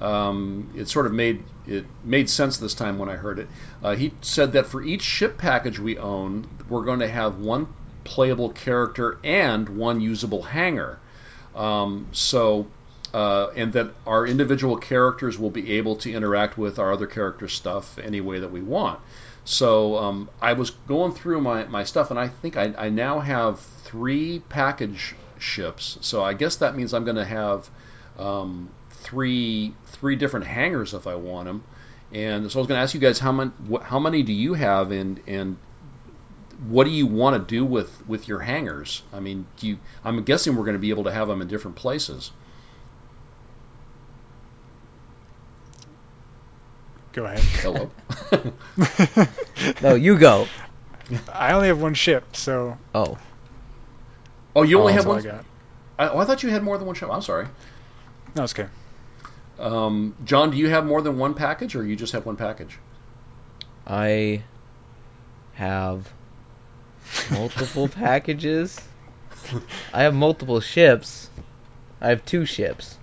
um, 0.00 0.70
it 0.76 0.88
sort 0.88 1.06
of 1.06 1.12
made 1.12 1.42
it 1.66 1.84
made 2.04 2.30
sense 2.30 2.58
this 2.58 2.74
time 2.74 2.96
when 2.98 3.08
I 3.08 3.16
heard 3.16 3.40
it. 3.40 3.48
Uh, 3.82 3.96
he 3.96 4.12
said 4.20 4.52
that 4.52 4.66
for 4.66 4.82
each 4.82 5.02
ship 5.02 5.36
package 5.36 5.80
we 5.80 5.98
own, 5.98 6.46
we're 6.68 6.84
going 6.84 7.00
to 7.00 7.08
have 7.08 7.38
one 7.40 7.66
playable 8.04 8.50
character 8.50 9.18
and 9.24 9.68
one 9.68 10.00
usable 10.00 10.42
hangar. 10.42 11.00
Um, 11.56 12.06
so, 12.12 12.68
uh, 13.12 13.48
and 13.56 13.72
that 13.72 13.90
our 14.06 14.24
individual 14.24 14.76
characters 14.76 15.38
will 15.38 15.50
be 15.50 15.72
able 15.72 15.96
to 15.96 16.12
interact 16.12 16.56
with 16.56 16.78
our 16.78 16.92
other 16.92 17.06
character 17.06 17.48
stuff 17.48 17.98
any 17.98 18.20
way 18.20 18.38
that 18.38 18.52
we 18.52 18.60
want. 18.60 19.00
So 19.44 19.96
um, 19.98 20.30
I 20.40 20.54
was 20.54 20.70
going 20.70 21.12
through 21.12 21.40
my, 21.40 21.64
my 21.64 21.84
stuff, 21.84 22.10
and 22.10 22.18
I 22.18 22.28
think 22.28 22.56
I, 22.56 22.74
I 22.76 22.88
now 22.88 23.20
have 23.20 23.60
three 23.60 24.40
package 24.48 25.14
ships. 25.38 25.98
So 26.00 26.22
I 26.22 26.32
guess 26.32 26.56
that 26.56 26.76
means 26.76 26.94
I'm 26.94 27.04
going 27.04 27.16
to 27.16 27.24
have 27.24 27.68
um, 28.18 28.70
three 28.90 29.74
three 29.86 30.16
different 30.16 30.46
hangars 30.46 30.94
if 30.94 31.06
I 31.06 31.14
want 31.14 31.46
them. 31.46 31.62
And 32.12 32.50
so 32.50 32.58
I 32.58 32.60
was 32.60 32.68
going 32.68 32.78
to 32.78 32.82
ask 32.82 32.94
you 32.94 33.00
guys 33.00 33.18
how 33.18 33.32
many 33.32 33.50
how 33.82 33.98
many 33.98 34.22
do 34.22 34.32
you 34.32 34.54
have, 34.54 34.90
and 34.92 35.20
and 35.26 35.58
what 36.68 36.84
do 36.84 36.90
you 36.90 37.06
want 37.06 37.36
to 37.36 37.54
do 37.54 37.64
with 37.64 38.06
with 38.06 38.28
your 38.28 38.38
hangars? 38.38 39.02
I 39.12 39.20
mean, 39.20 39.46
you? 39.60 39.78
I'm 40.04 40.22
guessing 40.24 40.56
we're 40.56 40.64
going 40.64 40.76
to 40.76 40.80
be 40.80 40.90
able 40.90 41.04
to 41.04 41.12
have 41.12 41.28
them 41.28 41.42
in 41.42 41.48
different 41.48 41.76
places. 41.76 42.30
Go 47.14 47.24
ahead. 47.24 47.40
Hello. 47.62 47.90
No, 49.80 49.94
you 49.94 50.18
go. 50.18 50.46
I 51.32 51.52
only 51.52 51.68
have 51.68 51.80
one 51.80 51.94
ship, 51.94 52.34
so 52.36 52.76
Oh, 52.94 53.16
oh, 54.56 54.62
you 54.62 54.78
only 54.80 54.92
Oh, 54.92 54.96
have 54.96 55.04
that's 55.04 55.26
all 55.26 55.32
I 55.32 55.36
one. 55.36 55.44
got. 55.44 55.44
I, 55.98 56.08
oh, 56.08 56.18
I 56.18 56.24
thought 56.24 56.42
you 56.42 56.50
had 56.50 56.62
more 56.62 56.76
than 56.76 56.86
one 56.86 56.96
ship. 56.96 57.08
I'm 57.10 57.22
sorry. 57.22 57.46
No, 58.34 58.42
it's 58.42 58.52
okay. 58.52 58.68
Um, 59.58 60.14
John, 60.24 60.50
do 60.50 60.56
you 60.56 60.68
have 60.68 60.84
more 60.84 61.00
than 61.02 61.16
one 61.18 61.34
package, 61.34 61.76
or 61.76 61.84
you 61.86 61.94
just 61.96 62.12
have 62.12 62.26
one 62.26 62.36
package? 62.36 62.78
I 63.86 64.42
have 65.54 66.10
multiple 67.30 67.88
packages. 68.02 68.78
I 69.92 70.02
have 70.02 70.14
multiple 70.14 70.60
ships. 70.60 71.30
I 72.00 72.08
have 72.08 72.24
two 72.24 72.44
ships. 72.44 72.98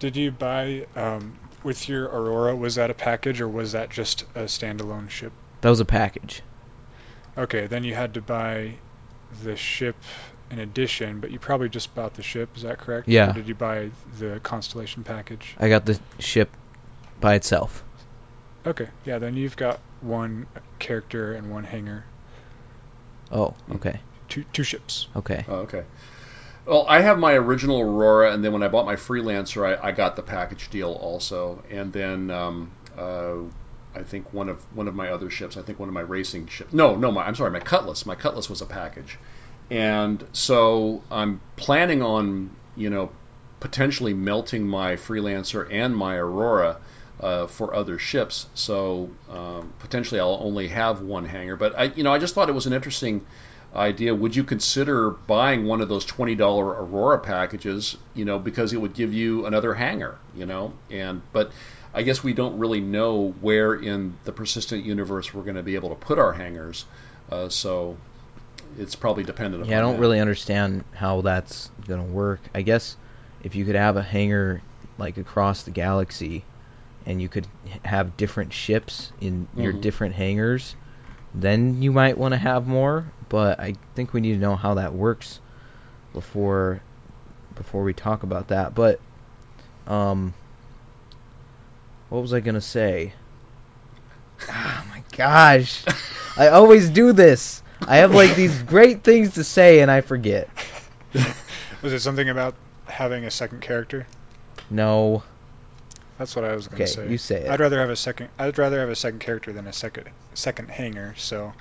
Did 0.00 0.16
you 0.16 0.32
buy? 0.32 0.86
Um, 0.96 1.38
with 1.68 1.86
your 1.86 2.06
Aurora, 2.06 2.56
was 2.56 2.76
that 2.76 2.90
a 2.90 2.94
package 2.94 3.42
or 3.42 3.46
was 3.48 3.72
that 3.72 3.90
just 3.90 4.22
a 4.34 4.44
standalone 4.44 5.10
ship? 5.10 5.32
That 5.60 5.68
was 5.68 5.80
a 5.80 5.84
package. 5.84 6.42
Okay, 7.36 7.66
then 7.66 7.84
you 7.84 7.94
had 7.94 8.14
to 8.14 8.22
buy 8.22 8.76
the 9.44 9.54
ship 9.54 9.94
in 10.50 10.58
addition, 10.60 11.20
but 11.20 11.30
you 11.30 11.38
probably 11.38 11.68
just 11.68 11.94
bought 11.94 12.14
the 12.14 12.22
ship. 12.22 12.56
Is 12.56 12.62
that 12.62 12.78
correct? 12.78 13.06
Yeah. 13.06 13.30
Or 13.30 13.34
did 13.34 13.48
you 13.48 13.54
buy 13.54 13.90
the 14.18 14.40
Constellation 14.42 15.04
package? 15.04 15.54
I 15.60 15.68
got 15.68 15.84
the 15.84 16.00
ship 16.18 16.48
by 17.20 17.34
itself. 17.34 17.84
Okay, 18.66 18.88
yeah, 19.04 19.18
then 19.18 19.36
you've 19.36 19.56
got 19.56 19.78
one 20.00 20.46
character 20.78 21.34
and 21.34 21.50
one 21.50 21.64
hangar, 21.64 22.04
Oh, 23.30 23.54
okay. 23.74 24.00
two 24.28 24.44
two 24.54 24.62
ships. 24.62 25.06
Okay. 25.14 25.44
Oh, 25.48 25.56
okay. 25.66 25.84
Well, 26.68 26.84
I 26.86 27.00
have 27.00 27.18
my 27.18 27.32
original 27.32 27.80
Aurora, 27.80 28.30
and 28.34 28.44
then 28.44 28.52
when 28.52 28.62
I 28.62 28.68
bought 28.68 28.84
my 28.84 28.96
Freelancer, 28.96 29.64
I, 29.66 29.88
I 29.88 29.92
got 29.92 30.16
the 30.16 30.22
package 30.22 30.68
deal 30.68 30.92
also, 30.92 31.62
and 31.70 31.90
then 31.94 32.30
um, 32.30 32.70
uh, 32.98 33.36
I 33.94 34.02
think 34.02 34.34
one 34.34 34.50
of 34.50 34.62
one 34.76 34.86
of 34.86 34.94
my 34.94 35.08
other 35.08 35.30
ships, 35.30 35.56
I 35.56 35.62
think 35.62 35.78
one 35.78 35.88
of 35.88 35.94
my 35.94 36.02
racing 36.02 36.46
ships. 36.48 36.74
No, 36.74 36.94
no, 36.94 37.10
my, 37.10 37.26
I'm 37.26 37.34
sorry, 37.34 37.50
my 37.50 37.60
Cutlass. 37.60 38.04
My 38.04 38.14
Cutlass 38.14 38.50
was 38.50 38.60
a 38.60 38.66
package, 38.66 39.18
and 39.70 40.22
so 40.32 41.02
I'm 41.10 41.40
planning 41.56 42.02
on 42.02 42.50
you 42.76 42.90
know 42.90 43.12
potentially 43.60 44.12
melting 44.12 44.68
my 44.68 44.96
Freelancer 44.96 45.66
and 45.70 45.96
my 45.96 46.16
Aurora. 46.16 46.76
Uh, 47.20 47.48
for 47.48 47.74
other 47.74 47.98
ships, 47.98 48.46
so 48.54 49.10
um, 49.28 49.72
potentially 49.80 50.20
I'll 50.20 50.38
only 50.40 50.68
have 50.68 51.00
one 51.02 51.24
hangar. 51.24 51.56
But 51.56 51.76
I, 51.76 51.84
you 51.86 52.04
know, 52.04 52.14
I 52.14 52.18
just 52.18 52.32
thought 52.32 52.48
it 52.48 52.52
was 52.52 52.66
an 52.66 52.72
interesting 52.72 53.26
idea. 53.78 54.14
Would 54.14 54.36
you 54.36 54.44
consider 54.44 55.10
buying 55.10 55.64
one 55.66 55.80
of 55.80 55.88
those 55.88 56.04
twenty 56.04 56.34
dollar 56.34 56.66
Aurora 56.66 57.18
packages? 57.18 57.96
You 58.14 58.24
know, 58.24 58.38
because 58.38 58.72
it 58.72 58.80
would 58.80 58.94
give 58.94 59.14
you 59.14 59.46
another 59.46 59.74
hangar. 59.74 60.16
You 60.36 60.46
know, 60.46 60.72
and 60.90 61.22
but 61.32 61.52
I 61.94 62.02
guess 62.02 62.22
we 62.22 62.34
don't 62.34 62.58
really 62.58 62.80
know 62.80 63.34
where 63.40 63.74
in 63.74 64.14
the 64.24 64.32
persistent 64.32 64.84
universe 64.84 65.32
we're 65.32 65.42
going 65.44 65.56
to 65.56 65.62
be 65.62 65.76
able 65.76 65.88
to 65.90 65.94
put 65.94 66.18
our 66.18 66.32
hangars. 66.32 66.84
Uh, 67.30 67.48
so 67.48 67.96
it's 68.78 68.94
probably 68.94 69.24
dependent 69.24 69.62
upon. 69.62 69.70
Yeah, 69.70 69.78
I 69.78 69.80
don't 69.80 69.94
that. 69.94 70.00
really 70.00 70.20
understand 70.20 70.84
how 70.94 71.22
that's 71.22 71.70
gonna 71.86 72.04
work. 72.04 72.40
I 72.54 72.62
guess 72.62 72.96
if 73.42 73.54
you 73.54 73.64
could 73.64 73.74
have 73.74 73.96
a 73.96 74.02
hangar 74.02 74.60
like 74.98 75.16
across 75.16 75.62
the 75.62 75.70
galaxy, 75.70 76.44
and 77.06 77.22
you 77.22 77.28
could 77.28 77.46
have 77.84 78.16
different 78.16 78.52
ships 78.52 79.12
in 79.20 79.46
your 79.56 79.72
Mhm. 79.72 79.80
different 79.80 80.14
hangars, 80.14 80.74
then 81.34 81.82
you 81.82 81.92
might 81.92 82.18
want 82.18 82.32
to 82.32 82.38
have 82.38 82.66
more. 82.66 83.10
But 83.28 83.60
I 83.60 83.74
think 83.94 84.12
we 84.12 84.20
need 84.20 84.34
to 84.34 84.38
know 84.38 84.56
how 84.56 84.74
that 84.74 84.94
works 84.94 85.40
before 86.12 86.82
before 87.54 87.82
we 87.82 87.92
talk 87.92 88.22
about 88.22 88.48
that. 88.48 88.74
But 88.74 89.00
um, 89.86 90.34
what 92.08 92.22
was 92.22 92.32
I 92.32 92.40
gonna 92.40 92.60
say? 92.60 93.12
Oh 94.48 94.84
my 94.88 95.02
gosh, 95.16 95.84
I 96.36 96.48
always 96.48 96.88
do 96.88 97.12
this. 97.12 97.62
I 97.86 97.98
have 97.98 98.14
like 98.14 98.34
these 98.34 98.62
great 98.62 99.04
things 99.04 99.34
to 99.34 99.44
say 99.44 99.80
and 99.80 99.90
I 99.90 100.00
forget. 100.00 100.48
Was 101.82 101.92
it 101.92 102.00
something 102.00 102.28
about 102.28 102.56
having 102.86 103.24
a 103.24 103.30
second 103.30 103.60
character? 103.60 104.06
No. 104.68 105.22
That's 106.18 106.34
what 106.34 106.44
I 106.44 106.54
was 106.54 106.66
going 106.68 106.80
to 106.80 106.86
say. 106.86 107.08
you 107.08 107.18
say 107.18 107.42
it. 107.42 107.50
I'd 107.50 107.60
rather 107.60 107.78
have 107.78 107.90
a 107.90 107.96
second. 107.96 108.28
I'd 108.38 108.58
rather 108.58 108.80
have 108.80 108.88
a 108.88 108.96
second 108.96 109.20
character 109.20 109.52
than 109.52 109.66
a 109.66 109.72
second 109.72 110.08
second 110.34 110.70
hangar. 110.70 111.14
So, 111.16 111.52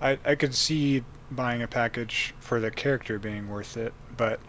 I 0.00 0.18
I 0.24 0.34
could 0.34 0.54
see 0.54 1.04
buying 1.30 1.62
a 1.62 1.68
package 1.68 2.34
for 2.40 2.58
the 2.60 2.70
character 2.70 3.18
being 3.18 3.48
worth 3.48 3.76
it, 3.76 3.92
but 4.16 4.40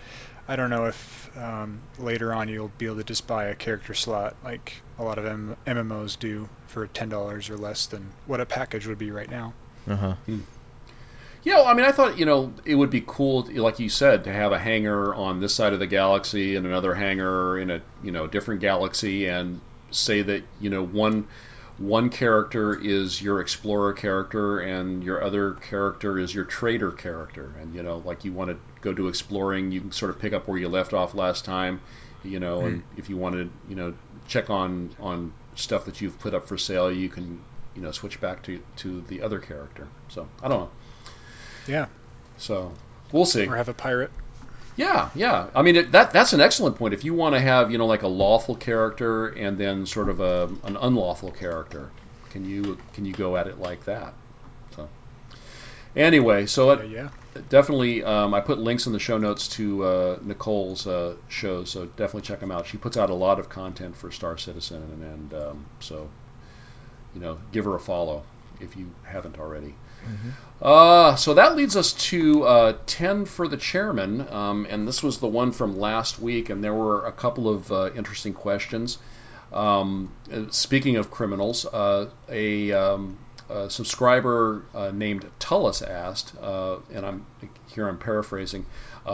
I 0.48 0.56
don't 0.56 0.70
know 0.72 0.86
if 0.86 1.38
um, 1.38 1.80
later 2.00 2.34
on 2.34 2.50
you'll 2.50 2.72
be 2.78 2.88
able 2.88 2.98
to 2.98 3.04
just 3.04 3.28
buy 3.28 3.46
a 3.46 3.56
character 3.56 3.94
slot 3.94 4.36
like 4.44 4.74
a 4.98 5.04
lot 5.04 5.18
of 5.20 5.26
M- 5.26 5.56
MMOs 5.68 6.18
do 6.18 6.50
for 6.68 6.88
ten 6.88 7.10
dollars 7.10 7.50
or 7.50 7.58
less 7.58 7.86
than 7.86 8.12
what 8.26 8.42
a 8.42 8.46
package 8.46 8.88
would 8.88 8.98
be 8.98 9.12
right 9.12 9.30
now. 9.30 9.54
Uh 9.88 9.96
huh. 9.96 10.16
Yeah, 11.44 11.56
well, 11.56 11.68
I 11.68 11.74
mean, 11.74 11.86
I 11.86 11.92
thought 11.92 12.20
you 12.20 12.26
know 12.26 12.54
it 12.66 12.76
would 12.76 12.90
be 12.92 13.04
cool, 13.06 13.48
like 13.54 13.80
you 13.80 13.90
said, 13.90 14.26
to 14.26 14.34
have 14.34 14.52
a 14.52 14.60
hangar 14.60 15.14
on 15.16 15.40
this 15.40 15.54
side 15.54 15.74
of 15.74 15.80
the 15.80 15.88
galaxy 15.88 16.56
and 16.56 16.66
another 16.66 16.94
hangar 16.94 17.58
in 17.58 17.72
a 17.72 17.82
you 18.04 18.12
know 18.12 18.28
different 18.28 18.62
galaxy, 18.62 19.28
and 19.28 19.60
say 19.90 20.22
that 20.22 20.44
you 20.60 20.70
know 20.70 20.86
one 20.86 21.28
one 21.78 22.10
character 22.10 22.80
is 22.80 23.20
your 23.20 23.42
explorer 23.42 23.94
character 23.94 24.60
and 24.60 25.04
your 25.04 25.24
other 25.24 25.54
character 25.54 26.20
is 26.20 26.34
your 26.34 26.46
trader 26.46 26.92
character, 26.92 27.56
and 27.60 27.74
you 27.74 27.82
know 27.82 27.98
like 28.06 28.24
you 28.24 28.32
want 28.32 28.52
to 28.52 28.58
go 28.82 28.94
do 28.94 29.08
exploring, 29.08 29.72
you 29.72 29.82
can 29.82 29.92
sort 29.92 30.12
of 30.12 30.20
pick 30.20 30.34
up 30.34 30.48
where 30.48 30.60
you 30.60 30.70
left 30.70 30.94
off 30.94 31.16
last 31.16 31.44
time, 31.44 31.82
you 32.24 32.40
know, 32.40 32.62
and 32.62 32.82
hmm. 32.82 33.00
if 33.00 33.10
you 33.10 33.18
want 33.18 33.36
to 33.36 33.50
you 33.68 33.76
know 33.76 33.94
check 34.28 34.52
on 34.52 34.96
on 35.00 35.34
stuff 35.56 35.86
that 35.86 36.02
you've 36.02 36.20
put 36.20 36.36
up 36.36 36.48
for 36.48 36.58
sale, 36.58 36.92
you 36.92 37.10
can 37.10 37.42
you 37.76 37.82
know 37.82 37.92
switch 37.92 38.22
back 38.22 38.44
to 38.44 38.62
to 38.76 39.02
the 39.02 39.24
other 39.24 39.40
character. 39.40 39.88
So 40.10 40.28
I 40.44 40.48
don't 40.48 40.60
know. 40.60 40.70
Yeah, 41.68 41.88
So 42.38 42.74
we'll 43.12 43.26
see. 43.26 43.48
or 43.48 43.56
have 43.56 43.70
a 43.70 43.74
pirate. 43.74 44.12
Yeah, 44.76 45.10
yeah. 45.16 45.48
I 45.54 45.62
mean, 45.62 45.76
it, 45.76 45.92
that 45.92 46.12
that's 46.12 46.34
an 46.34 46.42
excellent 46.42 46.78
point. 46.78 46.94
If 46.94 47.04
you 47.04 47.14
want 47.14 47.36
to 47.36 47.42
have, 47.42 47.72
you 47.72 47.78
know, 47.78 47.86
like 47.86 48.04
a 48.04 48.08
lawful 48.08 48.56
character 48.56 49.28
and 49.28 49.58
then 49.58 49.86
sort 49.86 50.10
of 50.10 50.20
a, 50.22 50.50
an 50.64 50.78
unlawful 50.78 51.32
character, 51.32 51.90
can 52.30 52.46
you 52.46 52.78
can 52.94 53.06
you 53.06 53.14
go 53.14 53.38
at 53.38 53.48
it 53.48 53.60
like 53.60 53.86
that? 53.86 54.14
So 54.76 54.88
anyway, 55.96 56.46
so 56.46 56.72
it, 56.72 56.90
Yeah, 56.90 57.10
yeah. 57.36 57.42
definitely, 57.50 58.04
um, 58.04 58.34
I 58.34 58.40
put 58.40 58.60
links 58.60 58.88
in 58.88 58.94
the 58.94 59.00
show 59.00 59.18
notes 59.18 59.50
to 59.50 59.84
uh, 59.84 60.20
Nicole's 60.24 60.88
uh, 60.88 61.16
shows, 61.28 61.70
so 61.70 61.86
definitely 61.86 62.22
check 62.22 62.40
them 62.40 62.52
out. 62.52 62.66
She 62.66 62.78
puts 62.78 62.98
out 62.98 63.10
a 63.10 63.14
lot 63.16 63.40
of 63.40 63.50
content 63.50 63.96
for 63.96 64.10
Star 64.12 64.38
Citizen, 64.38 64.82
and, 64.82 65.04
and 65.04 65.34
um, 65.34 65.66
so 65.82 66.10
you 67.14 67.20
know, 67.20 67.38
give 67.52 67.66
her 67.66 67.76
a 67.76 67.80
follow 67.80 68.24
if 68.62 68.78
you 68.78 68.90
haven't 69.04 69.38
already. 69.38 69.76
Uh, 70.62 71.16
so 71.16 71.34
that 71.34 71.56
leads 71.56 71.76
us 71.76 71.94
to 71.94 72.44
uh, 72.44 72.78
10 72.86 73.26
for 73.26 73.48
the 73.48 73.58
chairman, 73.58 74.28
um, 74.32 74.68
and 74.70 74.88
this 74.88 75.02
was 75.02 75.18
the 75.18 75.28
one 75.28 75.52
from 75.52 75.80
last 75.80 76.20
week, 76.20 76.52
and 76.52 76.64
there 76.64 76.74
were 76.74 77.06
a 77.06 77.12
couple 77.12 77.50
of 77.50 77.72
uh, 77.72 77.90
interesting 77.96 78.34
questions. 78.34 79.00
Um, 79.52 80.12
uh, 80.32 80.44
speaking 80.52 80.98
of 80.98 81.10
criminals, 81.10 81.66
uh, 81.66 82.10
a, 82.30 82.72
um, 82.74 83.18
a 83.50 83.72
subscriber 83.72 84.64
uh, 84.76 84.92
named 84.92 85.26
Tullis 85.40 85.82
asked, 85.82 86.36
and 86.40 87.06
I'm 87.06 87.26
here 87.74 87.88
I'm 87.88 87.98
paraphrasing, 87.98 88.68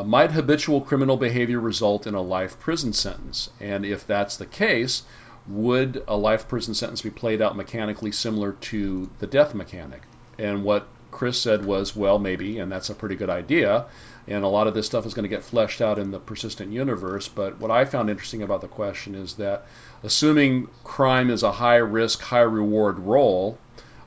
might 0.04 0.32
habitual 0.32 0.82
criminal 0.82 1.16
behavior 1.16 1.62
result 1.62 2.08
in 2.08 2.14
a 2.14 2.22
life 2.22 2.60
prison 2.60 2.92
sentence? 2.92 3.50
And 3.62 3.86
if 3.86 4.06
that's 4.06 4.36
the 4.36 4.46
case, 4.46 5.04
would 5.48 6.04
a 6.10 6.18
life 6.18 6.50
prison 6.50 6.74
sentence 6.74 7.02
be 7.02 7.10
played 7.10 7.42
out 7.42 7.56
mechanically 7.56 8.12
similar 8.12 8.52
to 8.52 9.10
the 9.20 9.28
death 9.28 9.56
mechanic? 9.56 10.02
And 10.38 10.64
what 10.64 10.88
Chris 11.18 11.42
said 11.42 11.66
was, 11.66 11.96
well, 11.96 12.20
maybe, 12.20 12.60
and 12.60 12.72
that's 12.72 12.92
a 12.92 12.94
pretty 12.94 13.16
good 13.16 13.30
idea. 13.30 13.86
And 14.28 14.44
a 14.44 14.48
lot 14.48 14.68
of 14.68 14.76
this 14.76 14.86
stuff 14.86 15.04
is 15.08 15.16
going 15.16 15.24
to 15.24 15.36
get 15.36 15.44
fleshed 15.44 15.82
out 15.82 15.98
in 15.98 16.12
the 16.12 16.20
persistent 16.20 16.72
universe. 16.72 17.28
But 17.28 17.60
what 17.60 17.72
I 17.72 17.86
found 17.86 18.12
interesting 18.12 18.44
about 18.44 18.62
the 18.62 18.68
question 18.68 19.16
is 19.16 19.34
that, 19.34 19.66
assuming 20.04 20.68
crime 20.84 21.32
is 21.32 21.42
a 21.42 21.52
high 21.52 21.78
risk, 21.78 22.22
high 22.22 22.42
reward 22.42 23.00
role, 23.00 23.58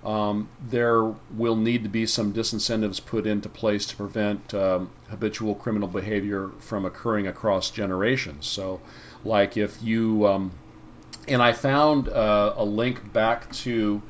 um, 0.05 0.49
there 0.69 1.03
will 1.37 1.57
need 1.57 1.83
to 1.83 1.89
be 1.89 2.07
some 2.07 2.33
disincentives 2.33 3.05
put 3.05 3.27
into 3.27 3.49
place 3.49 3.87
to 3.87 3.97
prevent 3.97 4.55
um, 4.55 4.89
habitual 5.09 5.57
criminal 5.57 5.89
behavior 5.89 6.51
from 6.61 6.85
occurring 6.85 7.27
across 7.27 7.71
generations. 7.71 8.47
So, 8.47 8.81
like 9.25 9.57
if 9.57 9.83
you, 9.83 10.29
um, 10.29 10.53
and 11.27 11.43
I 11.43 11.55
found 11.55 12.09
uh, 12.09 12.55
a 12.57 12.65
link 12.65 13.13
back 13.13 13.51
to 13.65 14.01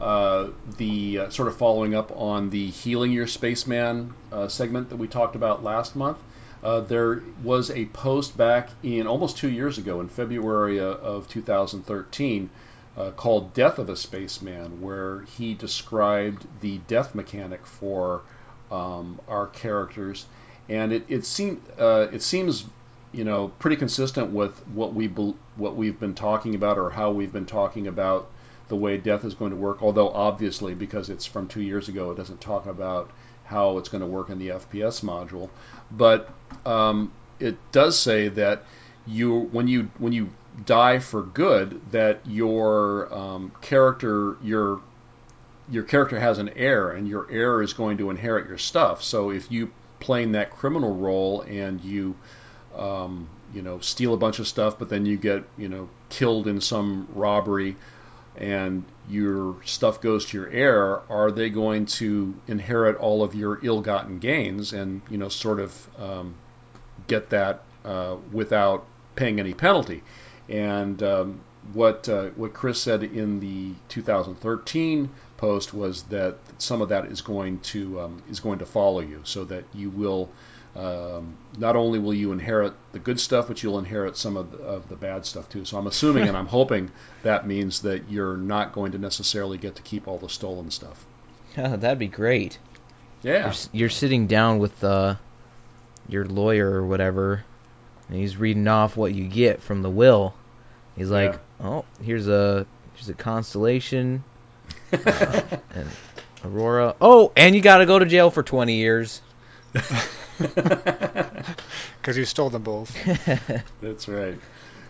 uh, 0.00 0.48
the 0.76 1.18
uh, 1.18 1.30
sort 1.30 1.48
of 1.48 1.56
following 1.56 1.94
up 1.94 2.12
on 2.16 2.50
the 2.50 2.68
Healing 2.68 3.12
Your 3.12 3.26
Spaceman 3.26 4.14
uh, 4.32 4.48
segment 4.48 4.90
that 4.90 4.96
we 4.96 5.08
talked 5.08 5.36
about 5.36 5.64
last 5.64 5.96
month. 5.96 6.18
Uh, 6.62 6.80
there 6.80 7.22
was 7.42 7.70
a 7.70 7.86
post 7.86 8.36
back 8.36 8.68
in 8.82 9.06
almost 9.06 9.38
two 9.38 9.50
years 9.50 9.78
ago, 9.78 10.00
in 10.00 10.08
February 10.08 10.80
uh, 10.80 10.84
of 10.84 11.28
2013, 11.28 12.50
uh, 12.96 13.10
called 13.12 13.54
Death 13.54 13.78
of 13.78 13.88
a 13.88 13.96
Spaceman, 13.96 14.80
where 14.80 15.20
he 15.36 15.54
described 15.54 16.46
the 16.60 16.78
death 16.88 17.14
mechanic 17.14 17.64
for 17.64 18.22
um, 18.72 19.20
our 19.28 19.46
characters. 19.46 20.26
And 20.68 20.92
it, 20.92 21.04
it, 21.08 21.24
seem, 21.24 21.62
uh, 21.78 22.08
it 22.12 22.22
seems 22.22 22.64
you 23.12 23.24
know 23.24 23.48
pretty 23.58 23.76
consistent 23.76 24.30
with 24.32 24.52
what 24.68 24.92
we 24.92 25.06
bel 25.06 25.34
what 25.56 25.74
we've 25.76 25.98
been 25.98 26.14
talking 26.14 26.54
about 26.54 26.76
or 26.76 26.90
how 26.90 27.10
we've 27.10 27.32
been 27.32 27.46
talking 27.46 27.86
about 27.86 28.28
the 28.68 28.76
way 28.76 28.96
death 28.96 29.24
is 29.24 29.34
going 29.34 29.50
to 29.50 29.56
work. 29.56 29.82
Although 29.82 30.10
obviously, 30.10 30.74
because 30.74 31.10
it's 31.10 31.26
from 31.26 31.48
two 31.48 31.62
years 31.62 31.88
ago, 31.88 32.10
it 32.10 32.16
doesn't 32.16 32.40
talk 32.40 32.66
about 32.66 33.10
how 33.44 33.78
it's 33.78 33.88
going 33.88 34.02
to 34.02 34.06
work 34.06 34.28
in 34.28 34.38
the 34.38 34.48
FPS 34.48 35.02
module. 35.02 35.48
But 35.90 36.30
um, 36.66 37.12
it 37.40 37.56
does 37.72 37.98
say 37.98 38.28
that 38.28 38.64
you 39.06 39.48
when 39.52 39.68
you 39.68 39.90
when 39.98 40.12
you 40.12 40.28
die 40.64 40.98
for 40.98 41.22
good, 41.22 41.80
that 41.92 42.20
your 42.26 43.12
um, 43.14 43.52
character 43.60 44.36
your 44.42 44.80
your 45.70 45.82
character 45.82 46.18
has 46.18 46.38
an 46.38 46.50
heir, 46.56 46.90
and 46.90 47.08
your 47.08 47.30
heir 47.30 47.62
is 47.62 47.72
going 47.72 47.98
to 47.98 48.10
inherit 48.10 48.48
your 48.48 48.58
stuff. 48.58 49.02
So 49.02 49.30
if 49.30 49.50
you 49.50 49.70
playing 50.00 50.32
that 50.32 50.50
criminal 50.50 50.94
role 50.94 51.42
and 51.42 51.80
you 51.82 52.16
um, 52.76 53.28
you 53.52 53.62
know 53.62 53.80
steal 53.80 54.14
a 54.14 54.16
bunch 54.16 54.38
of 54.38 54.48
stuff, 54.48 54.78
but 54.78 54.88
then 54.88 55.06
you 55.06 55.16
get 55.16 55.44
you 55.56 55.68
know 55.68 55.88
killed 56.08 56.46
in 56.46 56.60
some 56.60 57.08
robbery, 57.14 57.76
and 58.38 58.84
your 59.08 59.56
stuff 59.64 60.00
goes 60.00 60.26
to 60.26 60.38
your 60.38 60.48
heir, 60.48 61.00
are 61.10 61.30
they 61.30 61.50
going 61.50 61.86
to 61.86 62.34
inherit 62.46 62.96
all 62.96 63.22
of 63.22 63.34
your 63.34 63.58
ill-gotten 63.62 64.18
gains 64.18 64.72
and 64.72 65.02
you 65.10 65.18
know 65.18 65.28
sort 65.28 65.60
of 65.60 66.00
um, 66.00 66.34
get 67.06 67.30
that 67.30 67.62
uh, 67.84 68.16
without 68.32 68.86
paying 69.16 69.40
any 69.40 69.54
penalty? 69.54 70.02
And 70.48 71.02
um, 71.02 71.40
what 71.72 72.08
uh, 72.08 72.28
what 72.36 72.54
Chris 72.54 72.80
said 72.80 73.02
in 73.02 73.40
the 73.40 73.72
2013 73.88 75.10
post 75.36 75.74
was 75.74 76.04
that 76.04 76.36
some 76.58 76.80
of 76.80 76.88
that 76.90 77.06
is 77.06 77.20
going 77.20 77.58
to 77.60 78.00
um, 78.00 78.22
is 78.30 78.40
going 78.40 78.60
to 78.60 78.66
follow 78.66 79.00
you, 79.00 79.20
so 79.24 79.44
that 79.44 79.64
you 79.74 79.90
will 79.90 80.30
um, 80.76 81.36
not 81.56 81.76
only 81.76 81.98
will 81.98 82.14
you 82.14 82.32
inherit 82.32 82.72
the 82.92 82.98
good 82.98 83.18
stuff, 83.18 83.48
but 83.48 83.62
you'll 83.62 83.78
inherit 83.78 84.16
some 84.16 84.36
of 84.36 84.52
the, 84.52 84.58
of 84.58 84.88
the 84.88 84.96
bad 84.96 85.26
stuff 85.26 85.48
too. 85.48 85.64
So 85.64 85.76
I'm 85.78 85.86
assuming 85.86 86.28
and 86.28 86.36
I'm 86.36 86.46
hoping 86.58 86.90
that 87.22 87.46
means 87.46 87.82
that 87.82 88.10
you're 88.10 88.36
not 88.36 88.72
going 88.72 88.92
to 88.92 88.98
necessarily 88.98 89.58
get 89.58 89.76
to 89.76 89.82
keep 89.82 90.06
all 90.06 90.18
the 90.18 90.28
stolen 90.28 90.70
stuff. 90.70 91.04
Yeah, 91.56 91.76
that'd 91.76 91.98
be 91.98 92.06
great. 92.08 92.58
Yeah, 93.22 93.46
You're, 93.46 93.80
you're 93.80 93.90
sitting 93.90 94.28
down 94.28 94.60
with 94.60 94.84
uh, 94.84 95.16
your 96.08 96.24
lawyer 96.24 96.70
or 96.70 96.86
whatever, 96.86 97.44
and 98.08 98.16
he's 98.16 98.36
reading 98.36 98.68
off 98.68 98.96
what 98.96 99.12
you 99.12 99.26
get 99.26 99.60
from 99.60 99.82
the 99.82 99.90
will. 99.90 100.34
He's 100.96 101.10
like, 101.10 101.32
Yeah. 101.32 101.66
"Oh, 101.66 101.84
here's 102.00 102.28
a 102.28 102.64
here's 102.94 103.08
a 103.08 103.14
constellation, 103.14 104.22
uh, 104.92 105.42
and 105.74 105.88
Aurora. 106.44 106.94
Oh, 107.00 107.32
and 107.36 107.56
you 107.56 107.60
got 107.60 107.78
to 107.78 107.86
go 107.86 107.98
to 107.98 108.06
jail 108.06 108.30
for 108.30 108.44
20 108.44 108.74
years." 108.74 109.20
because 112.00 112.16
you 112.16 112.24
stole 112.24 112.50
them 112.50 112.62
both. 112.62 112.94
That's 113.80 114.08
right. 114.08 114.38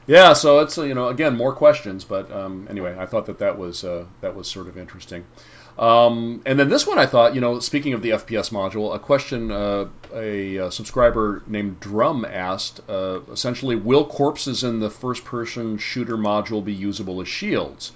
Yeah, 0.06 0.32
so 0.32 0.60
it's 0.60 0.78
you 0.78 0.94
know 0.94 1.08
again 1.08 1.36
more 1.36 1.54
questions, 1.54 2.04
but 2.04 2.32
um, 2.32 2.66
anyway, 2.70 2.96
I 2.98 3.06
thought 3.06 3.26
that 3.26 3.40
that 3.40 3.58
was 3.58 3.84
uh, 3.84 4.06
that 4.20 4.34
was 4.34 4.48
sort 4.48 4.68
of 4.68 4.78
interesting. 4.78 5.24
Um, 5.78 6.42
and 6.44 6.58
then 6.58 6.68
this 6.68 6.86
one, 6.86 6.98
I 6.98 7.06
thought, 7.06 7.36
you 7.36 7.40
know, 7.40 7.60
speaking 7.60 7.92
of 7.92 8.02
the 8.02 8.10
FPS 8.10 8.50
module, 8.50 8.92
a 8.94 8.98
question 8.98 9.52
uh, 9.52 9.86
a, 10.12 10.58
uh 10.58 10.70
subscriber 10.70 11.44
named 11.46 11.78
Drum 11.78 12.24
asked, 12.24 12.80
uh, 12.88 13.20
essentially, 13.30 13.76
will 13.76 14.04
corpses 14.04 14.64
in 14.64 14.80
the 14.80 14.90
first-person 14.90 15.78
shooter 15.78 16.16
module 16.16 16.64
be 16.64 16.72
usable 16.72 17.20
as 17.20 17.28
shields? 17.28 17.92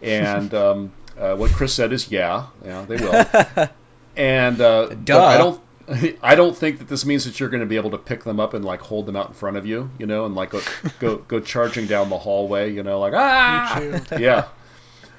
And 0.00 0.54
um, 0.64 0.92
uh, 1.18 1.36
what 1.36 1.50
Chris 1.50 1.74
said 1.74 1.92
is, 1.92 2.10
yeah, 2.10 2.46
yeah, 2.64 2.86
they 2.86 2.96
will. 2.96 3.68
And 4.16 4.60
uh. 4.60 4.88
I 4.88 5.36
don't. 5.36 5.60
I 6.22 6.34
don't 6.34 6.56
think 6.56 6.78
that 6.80 6.88
this 6.88 7.04
means 7.06 7.24
that 7.24 7.38
you're 7.38 7.48
going 7.48 7.60
to 7.60 7.66
be 7.66 7.76
able 7.76 7.92
to 7.92 7.98
pick 7.98 8.24
them 8.24 8.40
up 8.40 8.54
and 8.54 8.64
like 8.64 8.80
hold 8.80 9.06
them 9.06 9.16
out 9.16 9.28
in 9.28 9.34
front 9.34 9.56
of 9.56 9.66
you, 9.66 9.90
you 9.98 10.06
know, 10.06 10.24
and 10.26 10.34
like 10.34 10.50
go 10.50 10.60
go, 10.98 11.16
go 11.16 11.40
charging 11.40 11.86
down 11.86 12.08
the 12.10 12.18
hallway, 12.18 12.72
you 12.72 12.82
know, 12.82 12.98
like 13.00 13.12
ah, 13.14 14.00
yeah. 14.18 14.48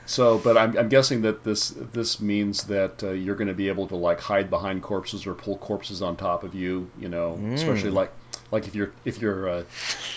So, 0.06 0.38
but 0.38 0.58
I'm, 0.58 0.78
I'm 0.78 0.88
guessing 0.90 1.24
that 1.24 1.44
this 1.44 1.70
this 1.70 2.22
means 2.22 2.64
that 2.66 3.04
uh, 3.04 3.12
you're 3.12 3.36
going 3.36 3.50
to 3.50 3.54
be 3.54 3.68
able 3.68 3.88
to 3.88 3.96
like 3.98 4.22
hide 4.22 4.50
behind 4.50 4.82
corpses 4.82 5.28
or 5.28 5.34
pull 5.34 5.58
corpses 5.58 6.02
on 6.02 6.16
top 6.16 6.44
of 6.44 6.56
you, 6.56 6.90
you 7.00 7.10
know, 7.10 7.38
especially 7.54 7.92
Mm. 7.92 7.96
like 7.96 8.14
like 8.50 8.68
if 8.68 8.76
your 8.76 8.92
if 9.04 9.20
your 9.22 9.50
uh, 9.50 9.64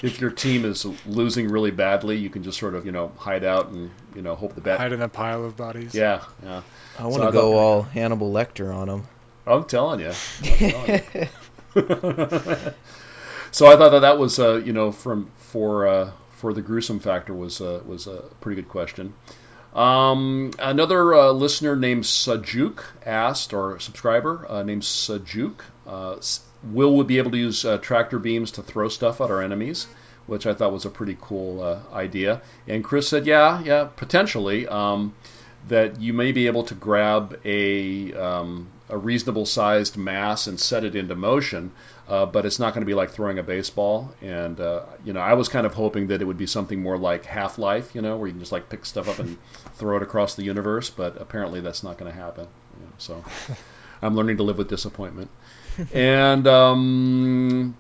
if 0.02 0.20
your 0.20 0.30
team 0.30 0.64
is 0.64 0.84
losing 1.06 1.48
really 1.48 1.72
badly, 1.72 2.16
you 2.18 2.30
can 2.30 2.44
just 2.44 2.58
sort 2.58 2.76
of 2.76 2.86
you 2.86 2.92
know 2.92 3.10
hide 3.18 3.42
out 3.42 3.68
and 3.70 3.90
you 4.14 4.22
know 4.22 4.36
hope 4.36 4.54
the 4.54 4.60
bad. 4.60 4.78
Hide 4.78 4.92
in 4.92 5.02
a 5.02 5.08
pile 5.08 5.44
of 5.44 5.56
bodies. 5.56 5.92
Yeah, 5.92 6.22
yeah. 6.44 6.62
I 6.96 7.02
want 7.04 7.14
So 7.14 7.20
to 7.22 7.26
I 7.28 7.30
go 7.32 7.40
thought- 7.52 7.58
all 7.58 7.82
Hannibal 7.82 8.32
Lecter 8.32 8.72
on 8.72 8.88
him. 8.88 9.06
I'm 9.46 9.64
telling 9.64 10.00
you. 10.00 10.12
So 13.52 13.66
I 13.66 13.76
thought 13.76 13.90
that 13.90 14.00
that 14.00 14.18
was, 14.18 14.38
uh, 14.38 14.56
you 14.56 14.72
know, 14.72 14.92
from 14.92 15.30
for 15.36 15.86
uh, 15.86 16.12
for 16.30 16.52
the 16.52 16.62
gruesome 16.62 17.00
factor 17.00 17.34
was 17.34 17.60
uh, 17.60 17.82
was 17.84 18.06
a 18.06 18.22
pretty 18.40 18.62
good 18.62 18.70
question. 18.70 19.14
Um, 19.74 20.52
another 20.58 21.14
uh, 21.14 21.30
listener 21.32 21.76
named 21.76 22.04
Sajuk 22.04 22.82
asked, 23.04 23.52
or 23.52 23.78
subscriber 23.78 24.46
uh, 24.48 24.62
named 24.62 24.82
Sajuk, 24.82 25.60
uh, 25.86 26.16
will 26.64 26.96
we 26.96 27.04
be 27.04 27.18
able 27.18 27.30
to 27.32 27.38
use 27.38 27.64
uh, 27.64 27.78
tractor 27.78 28.18
beams 28.18 28.52
to 28.52 28.62
throw 28.62 28.88
stuff 28.88 29.20
at 29.20 29.30
our 29.30 29.42
enemies? 29.42 29.86
Which 30.26 30.46
I 30.46 30.54
thought 30.54 30.72
was 30.72 30.84
a 30.84 30.90
pretty 30.90 31.16
cool 31.20 31.62
uh, 31.62 31.80
idea. 31.92 32.42
And 32.68 32.84
Chris 32.84 33.08
said, 33.08 33.26
yeah, 33.26 33.60
yeah, 33.62 33.88
potentially. 33.96 34.68
Um, 34.68 35.14
that 35.68 36.00
you 36.00 36.12
may 36.12 36.32
be 36.32 36.46
able 36.46 36.64
to 36.64 36.74
grab 36.74 37.38
a 37.44 38.14
um, 38.14 38.68
a 38.90 38.98
reasonable 38.98 39.46
sized 39.46 39.96
mass 39.96 40.46
and 40.46 40.58
set 40.58 40.84
it 40.84 40.94
into 40.94 41.14
motion, 41.14 41.72
uh, 42.08 42.26
but 42.26 42.46
it's 42.46 42.58
not 42.58 42.74
going 42.74 42.82
to 42.82 42.86
be 42.86 42.94
like 42.94 43.10
throwing 43.10 43.38
a 43.38 43.42
baseball. 43.42 44.12
And 44.20 44.60
uh, 44.60 44.84
you 45.04 45.12
know, 45.12 45.20
I 45.20 45.34
was 45.34 45.48
kind 45.48 45.66
of 45.66 45.74
hoping 45.74 46.08
that 46.08 46.20
it 46.20 46.24
would 46.24 46.38
be 46.38 46.46
something 46.46 46.82
more 46.82 46.98
like 46.98 47.24
Half 47.24 47.58
Life, 47.58 47.94
you 47.94 48.02
know, 48.02 48.16
where 48.16 48.26
you 48.26 48.32
can 48.32 48.40
just 48.40 48.52
like 48.52 48.68
pick 48.68 48.84
stuff 48.84 49.08
up 49.08 49.18
and 49.18 49.38
throw 49.74 49.96
it 49.96 50.02
across 50.02 50.34
the 50.34 50.42
universe. 50.42 50.90
But 50.90 51.20
apparently, 51.20 51.60
that's 51.60 51.82
not 51.82 51.98
going 51.98 52.10
to 52.12 52.18
happen. 52.18 52.46
You 52.78 52.86
know, 52.86 52.92
so 52.98 53.24
I'm 54.02 54.14
learning 54.14 54.38
to 54.38 54.42
live 54.42 54.58
with 54.58 54.68
disappointment. 54.68 55.30
and 55.92 56.46
um, 56.46 57.76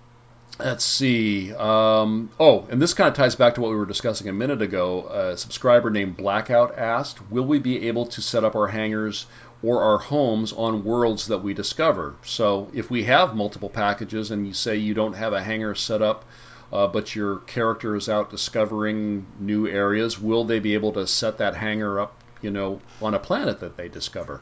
Let's 0.62 0.84
see. 0.84 1.54
Um, 1.54 2.28
oh, 2.38 2.66
and 2.70 2.82
this 2.82 2.92
kind 2.92 3.08
of 3.08 3.14
ties 3.14 3.34
back 3.34 3.54
to 3.54 3.62
what 3.62 3.70
we 3.70 3.76
were 3.76 3.86
discussing 3.86 4.28
a 4.28 4.32
minute 4.32 4.60
ago. 4.60 5.06
A 5.06 5.36
subscriber 5.36 5.88
named 5.88 6.18
Blackout 6.18 6.76
asked, 6.76 7.30
"Will 7.30 7.46
we 7.46 7.58
be 7.58 7.88
able 7.88 8.06
to 8.06 8.20
set 8.20 8.44
up 8.44 8.54
our 8.54 8.66
hangars 8.66 9.26
or 9.62 9.82
our 9.82 9.98
homes 9.98 10.52
on 10.52 10.84
worlds 10.84 11.26
that 11.28 11.42
we 11.42 11.54
discover?" 11.54 12.14
So, 12.24 12.68
if 12.72 12.90
we 12.90 13.04
have 13.04 13.34
multiple 13.34 13.70
packages 13.70 14.30
and 14.30 14.46
you 14.46 14.54
say 14.54 14.76
you 14.76 14.94
don't 14.94 15.14
have 15.14 15.32
a 15.32 15.42
hangar 15.42 15.74
set 15.74 16.02
up, 16.02 16.24
uh, 16.72 16.86
but 16.86 17.14
your 17.14 17.36
character 17.36 17.96
is 17.96 18.08
out 18.08 18.30
discovering 18.30 19.26
new 19.38 19.66
areas, 19.66 20.20
will 20.20 20.44
they 20.44 20.60
be 20.60 20.74
able 20.74 20.92
to 20.92 21.06
set 21.06 21.38
that 21.38 21.56
hangar 21.56 22.00
up, 22.00 22.14
you 22.42 22.50
know, 22.50 22.80
on 23.02 23.14
a 23.14 23.18
planet 23.18 23.60
that 23.60 23.76
they 23.76 23.88
discover? 23.88 24.40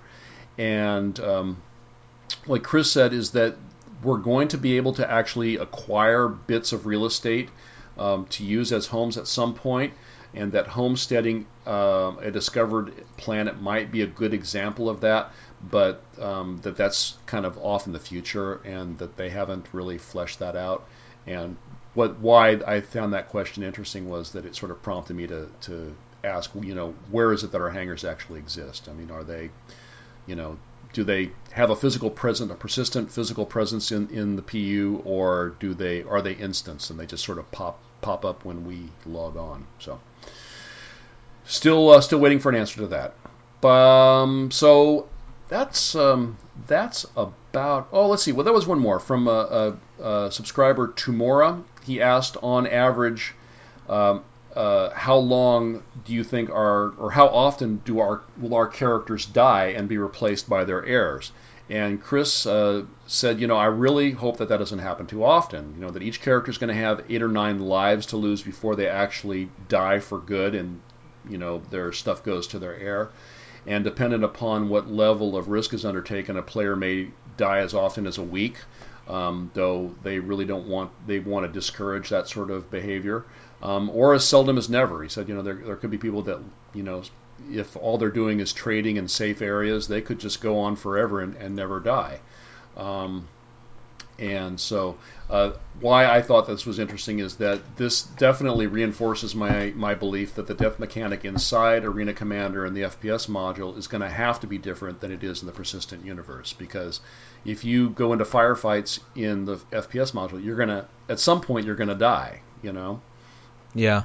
And 0.59 1.19
um, 1.20 1.62
what 2.47 2.62
Chris 2.62 2.90
said 2.90 3.12
is 3.12 3.31
that 3.31 3.57
we're 4.03 4.19
going 4.19 4.49
to 4.49 4.59
be 4.59 4.77
able 4.77 4.93
to 4.95 5.11
actually 5.11 5.57
acquire 5.57 6.28
bits 6.28 6.73
of 6.73 6.86
real 6.86 7.05
estate 7.07 7.49
um, 7.99 8.27
to 8.27 8.45
use 8.45 8.73
as 8.73 8.86
homes 8.86 9.16
at 9.16 9.27
some 9.27 9.55
point, 9.55 9.93
and 10.34 10.52
that 10.52 10.66
homesteading 10.66 11.46
um, 11.66 12.18
a 12.20 12.30
discovered 12.30 12.92
planet 13.16 13.60
might 13.60 13.90
be 13.90 14.02
a 14.02 14.06
good 14.06 14.34
example 14.34 14.88
of 14.88 15.00
that, 15.00 15.32
but 15.70 16.02
um, 16.20 16.60
that 16.62 16.76
that's 16.76 17.16
kind 17.26 17.46
of 17.46 17.59
off 17.59 17.86
in 17.86 17.92
the 17.92 18.00
future, 18.00 18.60
and 18.64 18.98
that 18.98 19.16
they 19.16 19.30
haven't 19.30 19.66
really 19.72 19.98
fleshed 19.98 20.38
that 20.40 20.56
out. 20.56 20.86
And 21.26 21.56
what 21.94 22.18
why 22.20 22.50
I 22.66 22.80
found 22.80 23.12
that 23.12 23.28
question 23.28 23.62
interesting 23.62 24.09
was 24.09 24.32
that 24.32 24.44
it 24.44 24.55
sort 24.55 24.70
of 24.70 24.82
prompted 24.82 25.16
me 25.16 25.26
to 25.26 25.48
to 25.62 25.94
ask, 26.24 26.50
you 26.60 26.74
know, 26.74 26.94
where 27.10 27.32
is 27.32 27.44
it 27.44 27.52
that 27.52 27.60
our 27.60 27.70
hangars 27.70 28.05
actually 28.05 28.40
exist? 28.40 28.88
I 28.88 28.92
mean, 28.92 29.10
are 29.10 29.24
they, 29.24 29.50
you 30.26 30.36
know, 30.36 30.59
do 30.92 31.05
they 31.05 31.30
have 31.52 31.70
a 31.70 31.76
physical 31.76 32.10
presence, 32.10 32.50
a 32.50 32.55
persistent 32.55 33.10
physical 33.10 33.46
presence 33.46 33.92
in, 33.92 34.09
in 34.10 34.36
the 34.36 34.42
PU, 34.42 35.02
or 35.05 35.55
do 35.60 35.74
they 35.74 36.02
are 36.02 36.22
they 36.22 36.32
instants 36.32 36.90
and 36.90 36.98
they 36.98 37.06
just 37.06 37.24
sort 37.24 37.38
of 37.38 37.50
pop 37.50 37.80
pop 38.01 38.25
up 38.25 38.45
when 38.45 38.66
we 38.66 38.89
log 39.07 39.37
on? 39.37 39.66
So 39.79 40.01
still 41.45 41.91
uh, 41.91 42.01
still 42.01 42.19
waiting 42.19 42.39
for 42.39 42.51
an 42.51 42.57
answer 42.57 42.81
to 42.81 42.87
that. 42.89 43.15
Um, 43.69 44.51
so 44.51 45.09
that's 45.49 45.95
um, 45.95 46.37
that's 46.66 47.07
about. 47.16 47.89
Oh, 47.93 48.09
let's 48.09 48.23
see. 48.23 48.33
Well, 48.33 48.45
there 48.45 48.53
was 48.53 48.66
one 48.66 48.79
more 48.79 49.01
from 49.01 49.27
a, 49.29 49.77
a, 50.01 50.05
a 50.27 50.33
subscriber 50.33 50.89
Tumora. 50.89 51.62
He 51.85 52.03
asked, 52.03 52.37
on 52.43 52.66
average, 52.66 53.35
um, 53.89 54.23
uh, 54.55 54.91
how 54.91 55.16
long 55.16 55.83
do 56.05 56.12
you 56.12 56.23
think 56.23 56.51
our, 56.51 56.91
or 56.99 57.11
how 57.11 57.29
often 57.29 57.81
do 57.85 58.01
our 58.01 58.20
will 58.37 58.55
our 58.55 58.66
characters 58.66 59.25
die 59.25 59.69
and 59.77 59.89
be 59.89 59.99
replaced 59.99 60.49
by 60.49 60.65
their 60.65 60.85
heirs? 60.85 61.33
And 61.70 62.03
Chris 62.03 62.47
uh, 62.47 62.85
said, 63.07 63.40
you 63.40 63.47
know, 63.47 63.57
I 63.57 63.66
really 63.66 64.12
hope 64.12 64.39
that 64.39 64.49
that 64.49 64.57
doesn't 64.57 64.78
happen 64.78 65.07
too 65.07 65.23
often. 65.23 65.74
You 65.74 65.82
know, 65.82 65.90
that 65.90 66.03
each 66.03 66.23
character 66.23 66.51
is 66.51 66.57
going 66.57 66.74
to 66.74 66.81
have 66.82 67.05
eight 67.11 67.23
or 67.23 67.28
nine 67.28 67.61
lives 67.61 68.07
to 68.07 68.16
lose 68.16 68.43
before 68.43 68.74
they 68.74 68.89
actually 68.89 69.51
die 69.69 69.99
for 69.99 70.19
good, 70.19 70.55
and 70.55 70.81
you 71.28 71.36
know 71.36 71.61
their 71.70 71.93
stuff 71.93 72.24
goes 72.24 72.47
to 72.49 72.59
their 72.59 72.74
heir. 72.74 73.11
And 73.66 73.85
dependent 73.85 74.24
upon 74.24 74.70
what 74.70 74.90
level 74.90 75.36
of 75.36 75.49
risk 75.49 75.74
is 75.74 75.85
undertaken, 75.85 76.39
a 76.39 76.43
player 76.43 76.74
may 76.74 77.09
die 77.36 77.59
as 77.59 77.74
often 77.74 78.07
as 78.07 78.16
a 78.16 78.23
week. 78.23 78.57
Um, 79.07 79.51
though 79.55 79.95
they 80.03 80.19
really 80.19 80.45
don't 80.45 80.69
want 80.69 80.90
they 81.07 81.19
want 81.19 81.47
to 81.47 81.53
discourage 81.53 82.11
that 82.11 82.28
sort 82.28 82.51
of 82.51 82.70
behavior, 82.70 83.24
um, 83.62 83.90
or 83.90 84.15
as 84.15 84.27
seldom 84.27 84.57
as 84.57 84.70
never. 84.70 85.03
He 85.03 85.09
said, 85.09 85.28
you 85.28 85.35
know, 85.35 85.43
there, 85.43 85.55
there 85.55 85.77
could 85.77 85.90
be 85.90 85.99
people 85.99 86.23
that 86.23 86.39
you 86.74 86.82
know, 86.82 87.03
if 87.51 87.77
all 87.77 87.98
they're 87.98 88.10
doing 88.10 88.40
is 88.40 88.52
trading 88.52 88.97
in 88.97 89.09
safe 89.09 89.43
areas, 89.43 89.89
they 89.89 90.01
could 90.02 90.19
just 90.20 90.40
go 90.40 90.60
on 90.60 90.77
forever 90.77 91.20
and, 91.20 91.36
and 91.36 91.55
never 91.56 91.81
die. 91.81 92.20
Um, 92.77 93.28
And 94.19 94.59
so, 94.60 94.98
uh, 95.31 95.52
why 95.81 96.06
I 96.06 96.23
thought 96.23 96.47
this 96.48 96.66
was 96.66 96.78
interesting 96.81 97.20
is 97.20 97.36
that 97.36 97.77
this 97.77 98.02
definitely 98.02 98.66
reinforces 98.66 99.35
my 99.35 99.73
my 99.77 99.94
belief 99.94 100.35
that 100.35 100.47
the 100.48 100.55
death 100.55 100.78
mechanic 100.81 101.24
inside 101.24 101.85
Arena 101.85 102.12
Commander 102.12 102.65
and 102.65 102.77
the 102.77 102.82
FPS 102.82 103.28
module 103.28 103.77
is 103.78 103.86
going 103.86 104.01
to 104.02 104.09
have 104.09 104.40
to 104.40 104.47
be 104.48 104.59
different 104.59 105.01
than 105.01 105.12
it 105.12 105.23
is 105.23 105.40
in 105.43 105.47
the 105.47 105.52
persistent 105.52 106.05
universe 106.05 106.52
because 106.52 107.01
if 107.44 107.65
you 107.65 107.90
go 107.90 108.12
into 108.12 108.24
firefights 108.24 108.98
in 109.15 109.44
the 109.44 109.56
FPS 109.73 110.12
module, 110.12 110.43
you're 110.43 110.56
gonna 110.56 110.89
at 111.09 111.20
some 111.20 111.40
point 111.40 111.66
you're 111.66 111.77
gonna 111.77 111.94
die. 111.94 112.43
You 112.62 112.73
know. 112.73 113.02
Yeah. 113.74 114.05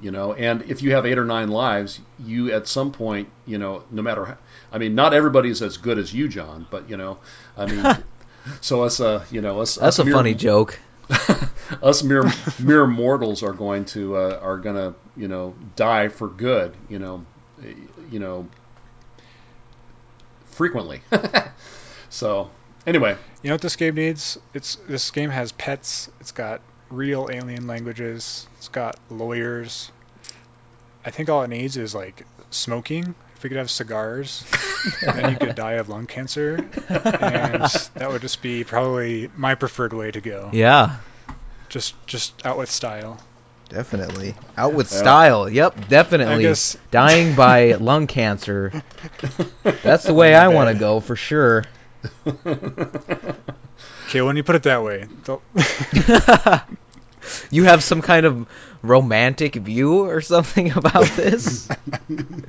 You 0.00 0.10
know, 0.10 0.34
and 0.34 0.62
if 0.62 0.82
you 0.82 0.92
have 0.92 1.06
eight 1.06 1.18
or 1.18 1.24
nine 1.24 1.48
lives, 1.48 2.00
you 2.18 2.52
at 2.52 2.68
some 2.68 2.92
point, 2.92 3.28
you 3.46 3.56
know, 3.56 3.82
no 3.90 4.02
matter, 4.02 4.26
how, 4.26 4.36
I 4.70 4.78
mean, 4.78 4.94
not 4.94 5.14
everybody's 5.14 5.62
as 5.62 5.78
good 5.78 5.98
as 5.98 6.12
you, 6.12 6.28
John, 6.28 6.66
but 6.70 6.90
you 6.90 6.98
know, 6.98 7.18
I 7.56 7.66
mean, 7.66 8.04
so 8.60 8.82
us, 8.82 9.00
uh, 9.00 9.24
you 9.30 9.40
know, 9.40 9.60
us. 9.60 9.76
That's 9.76 9.98
us 9.98 9.98
a 10.00 10.04
mere, 10.04 10.14
funny 10.14 10.34
joke. 10.34 10.78
us 11.82 12.02
mere 12.02 12.24
mere 12.58 12.86
mortals 12.86 13.42
are 13.42 13.52
going 13.52 13.84
to 13.84 14.16
uh, 14.16 14.40
are 14.42 14.58
gonna 14.58 14.94
you 15.16 15.28
know 15.28 15.54
die 15.76 16.08
for 16.08 16.28
good. 16.28 16.74
You 16.88 16.98
know, 16.98 17.26
you 18.10 18.18
know, 18.18 18.48
frequently. 20.46 21.00
so 22.08 22.50
anyway, 22.86 23.16
you 23.42 23.48
know 23.48 23.54
what 23.54 23.62
this 23.62 23.76
game 23.76 23.94
needs? 23.94 24.38
It's 24.52 24.76
this 24.88 25.10
game 25.10 25.30
has 25.30 25.52
pets. 25.52 26.10
It's 26.20 26.32
got 26.32 26.60
real 26.90 27.28
alien 27.30 27.66
languages. 27.66 28.46
It's 28.58 28.68
got 28.68 28.96
lawyers. 29.10 29.90
I 31.04 31.10
think 31.10 31.28
all 31.28 31.42
it 31.42 31.48
needs 31.48 31.76
is 31.76 31.94
like 31.94 32.26
smoking. 32.50 33.14
If 33.36 33.42
we 33.42 33.50
could 33.50 33.58
have 33.58 33.70
cigars, 33.70 34.44
and 35.02 35.18
then 35.18 35.32
you 35.32 35.38
could 35.38 35.54
die 35.54 35.74
of 35.74 35.90
lung 35.90 36.06
cancer, 36.06 36.56
and 36.88 37.62
that 37.94 38.08
would 38.08 38.22
just 38.22 38.40
be 38.40 38.64
probably 38.64 39.30
my 39.36 39.54
preferred 39.54 39.92
way 39.92 40.10
to 40.10 40.22
go. 40.22 40.50
Yeah. 40.54 40.96
Just 41.68 41.94
just 42.06 42.46
out 42.46 42.56
with 42.56 42.70
style. 42.70 43.20
Definitely. 43.68 44.34
Out 44.56 44.74
with 44.74 44.90
yeah. 44.90 44.98
style. 44.98 45.48
Yep, 45.48 45.88
definitely. 45.88 46.42
Guess... 46.42 46.78
Dying 46.90 47.34
by 47.34 47.72
lung 47.80 48.06
cancer. 48.06 48.72
That's 49.62 50.04
the 50.04 50.14
way 50.14 50.34
I 50.34 50.48
want 50.48 50.72
to 50.72 50.78
go 50.78 51.00
for 51.00 51.16
sure. 51.16 51.64
Okay, 54.08 54.22
when 54.22 54.36
you 54.36 54.44
put 54.44 54.56
it 54.56 54.64
that 54.64 54.84
way. 54.84 55.06
you 57.50 57.64
have 57.64 57.82
some 57.82 58.02
kind 58.02 58.24
of 58.24 58.46
romantic 58.82 59.56
view 59.56 60.04
or 60.04 60.20
something 60.20 60.70
about 60.72 61.06
this? 61.08 61.68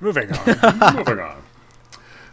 Moving 0.00 0.32
on. 0.32 0.46
Moving 0.96 1.18
on. 1.18 1.42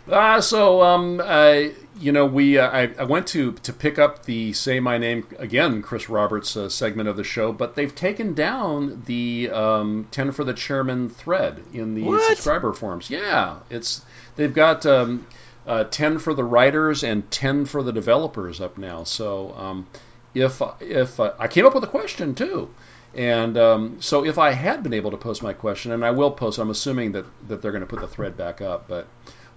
Uh, 0.07 0.39
so, 0.39 0.83
um, 0.83 1.19
uh, 1.23 1.63
you 1.99 2.11
know, 2.11 2.27
we 2.27 2.59
uh, 2.59 2.69
I, 2.69 2.91
I, 2.99 3.05
went 3.05 3.25
to 3.27 3.53
to 3.53 3.73
pick 3.73 3.97
up 3.97 4.23
the 4.23 4.53
"Say 4.53 4.79
My 4.79 4.99
Name" 4.99 5.25
again, 5.39 5.81
Chris 5.81 6.09
Roberts 6.09 6.55
uh, 6.55 6.69
segment 6.69 7.09
of 7.09 7.17
the 7.17 7.23
show, 7.23 7.51
but 7.51 7.73
they've 7.73 7.93
taken 7.93 8.35
down 8.35 9.01
the 9.07 9.49
um, 9.49 10.07
ten 10.11 10.31
for 10.31 10.43
the 10.43 10.53
chairman 10.53 11.09
thread 11.09 11.59
in 11.73 11.95
the 11.95 12.03
what? 12.03 12.21
subscriber 12.21 12.71
forums. 12.73 13.09
Yeah, 13.09 13.57
it's 13.71 14.05
they've 14.35 14.53
got 14.53 14.85
um, 14.85 15.25
uh, 15.67 15.83
ten 15.85 16.19
for 16.19 16.33
the 16.33 16.43
writers 16.43 17.03
and 17.03 17.29
ten 17.31 17.65
for 17.65 17.83
the 17.83 17.93
developers 17.93 18.61
up 18.61 18.77
now. 18.77 19.03
So 19.03 19.53
um, 19.53 19.87
if 20.33 20.61
if 20.79 21.19
uh, 21.19 21.33
I 21.39 21.47
came 21.47 21.65
up 21.65 21.73
with 21.73 21.83
a 21.83 21.87
question 21.87 22.35
too. 22.35 22.69
And 23.15 23.57
um, 23.57 24.01
so 24.01 24.25
if 24.25 24.37
I 24.37 24.51
had 24.51 24.83
been 24.83 24.93
able 24.93 25.11
to 25.11 25.17
post 25.17 25.41
my 25.41 25.53
question, 25.53 25.93
and 25.93 26.03
I 26.03 26.11
will 26.11 26.31
post, 26.31 26.59
I'm 26.59 26.69
assuming 26.69 27.13
that, 27.13 27.25
that 27.47 27.61
they're 27.61 27.71
going 27.71 27.79
to 27.79 27.87
put 27.87 28.01
the 28.01 28.09
thread 28.09 28.35
back 28.35 28.59
up, 28.59 28.89
but 28.89 29.07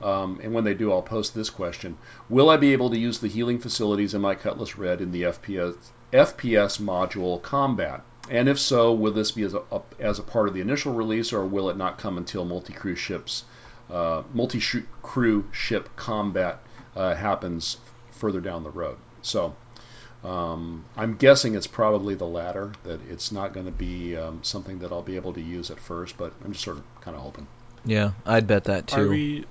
um, 0.00 0.38
and 0.40 0.54
when 0.54 0.62
they 0.62 0.74
do, 0.74 0.92
I'll 0.92 1.02
post 1.02 1.34
this 1.34 1.50
question: 1.50 1.98
Will 2.28 2.50
I 2.50 2.56
be 2.56 2.72
able 2.72 2.90
to 2.90 2.98
use 2.98 3.18
the 3.18 3.26
healing 3.26 3.58
facilities 3.58 4.14
in 4.14 4.20
my 4.20 4.36
Cutlass 4.36 4.78
Red 4.78 5.00
in 5.00 5.10
the 5.10 5.22
FPS 5.22 5.74
FPS 6.12 6.80
module 6.80 7.42
combat? 7.42 8.02
And 8.30 8.48
if 8.48 8.60
so, 8.60 8.92
will 8.92 9.12
this 9.12 9.32
be 9.32 9.42
as 9.42 9.54
a, 9.54 9.62
as 9.98 10.20
a 10.20 10.22
part 10.22 10.46
of 10.46 10.54
the 10.54 10.60
initial 10.60 10.92
release, 10.92 11.32
or 11.32 11.44
will 11.44 11.68
it 11.68 11.76
not 11.76 11.98
come 11.98 12.16
until 12.16 12.44
multi-crew 12.44 12.94
ships, 12.94 13.42
uh, 13.42 13.57
multi-crew 13.90 15.44
ship 15.52 15.88
combat 15.96 16.60
uh, 16.96 17.14
happens 17.14 17.78
further 18.12 18.40
down 18.40 18.64
the 18.64 18.70
road? 18.70 18.96
So 19.22 19.54
um, 20.24 20.84
I'm 20.96 21.16
guessing 21.16 21.54
it's 21.54 21.66
probably 21.66 22.14
the 22.14 22.26
latter, 22.26 22.72
that 22.84 23.00
it's 23.08 23.30
not 23.30 23.52
going 23.52 23.66
to 23.66 23.72
be 23.72 24.16
um, 24.16 24.40
something 24.42 24.80
that 24.80 24.92
I'll 24.92 25.02
be 25.02 25.16
able 25.16 25.32
to 25.34 25.40
use 25.40 25.70
at 25.70 25.78
first, 25.78 26.16
but 26.16 26.32
I'm 26.44 26.52
just 26.52 26.64
sort 26.64 26.78
of 26.78 27.00
kind 27.00 27.16
of 27.16 27.22
hoping. 27.22 27.46
Yeah, 27.84 28.12
I'd 28.26 28.46
bet 28.46 28.64
that 28.64 28.88
too. 28.88 29.00
Are 29.00 29.08
we, 29.08 29.44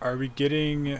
are 0.00 0.16
we 0.16 0.28
getting 0.28 0.98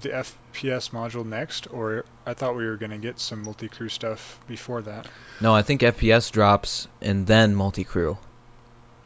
the 0.00 0.08
FPS 0.08 0.90
module 0.90 1.24
next, 1.24 1.70
or 1.70 2.04
I 2.24 2.34
thought 2.34 2.56
we 2.56 2.66
were 2.66 2.76
going 2.76 2.92
to 2.92 2.98
get 2.98 3.20
some 3.20 3.42
multi-crew 3.42 3.90
stuff 3.90 4.40
before 4.48 4.82
that? 4.82 5.06
No, 5.40 5.54
I 5.54 5.62
think 5.62 5.82
FPS 5.82 6.32
drops 6.32 6.88
and 7.02 7.26
then 7.26 7.54
multi-crew. 7.54 8.16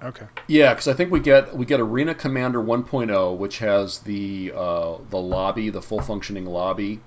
Okay. 0.02 0.27
Yeah, 0.47 0.72
because 0.72 0.89
I 0.89 0.94
think 0.94 1.10
we 1.10 1.20
get 1.20 1.55
we 1.55 1.66
get 1.66 1.81
Arena 1.81 2.14
Commander 2.14 2.59
1.0, 2.59 3.36
which 3.36 3.59
has 3.59 3.98
the 3.98 4.52
uh, 4.55 4.97
the 5.10 5.18
lobby, 5.18 5.70
the 5.70 5.82
full 5.82 6.01
functioning 6.01 6.47
lobby, 6.47 7.01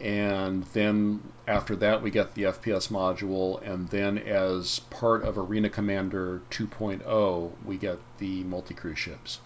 and 0.00 0.62
then 0.72 1.22
after 1.48 1.74
that 1.76 2.02
we 2.02 2.10
get 2.10 2.34
the 2.34 2.44
FPS 2.44 2.88
module, 2.88 3.60
and 3.68 3.88
then 3.88 4.18
as 4.18 4.78
part 4.90 5.24
of 5.24 5.38
Arena 5.38 5.68
Commander 5.68 6.40
2.0 6.50 7.50
we 7.64 7.76
get 7.78 7.98
the 8.18 8.44
multi-crew 8.44 8.94
ships. 8.94 9.40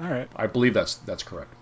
All 0.00 0.08
right. 0.08 0.28
I 0.34 0.46
believe 0.46 0.72
that's 0.72 0.94
that's 0.96 1.22
correct. 1.22 1.52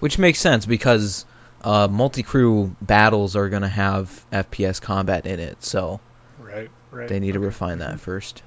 Which 0.00 0.18
makes 0.18 0.40
sense 0.40 0.66
because 0.66 1.24
uh, 1.62 1.86
multi-crew 1.88 2.74
battles 2.82 3.36
are 3.36 3.48
going 3.48 3.62
to 3.62 3.68
have 3.68 4.24
FPS 4.32 4.80
combat 4.80 5.26
in 5.26 5.38
it, 5.38 5.62
so 5.62 6.00
right, 6.40 6.70
right. 6.90 7.08
they 7.08 7.20
need 7.20 7.32
to 7.32 7.40
refine 7.40 7.78
that 7.78 8.00
first. 8.00 8.42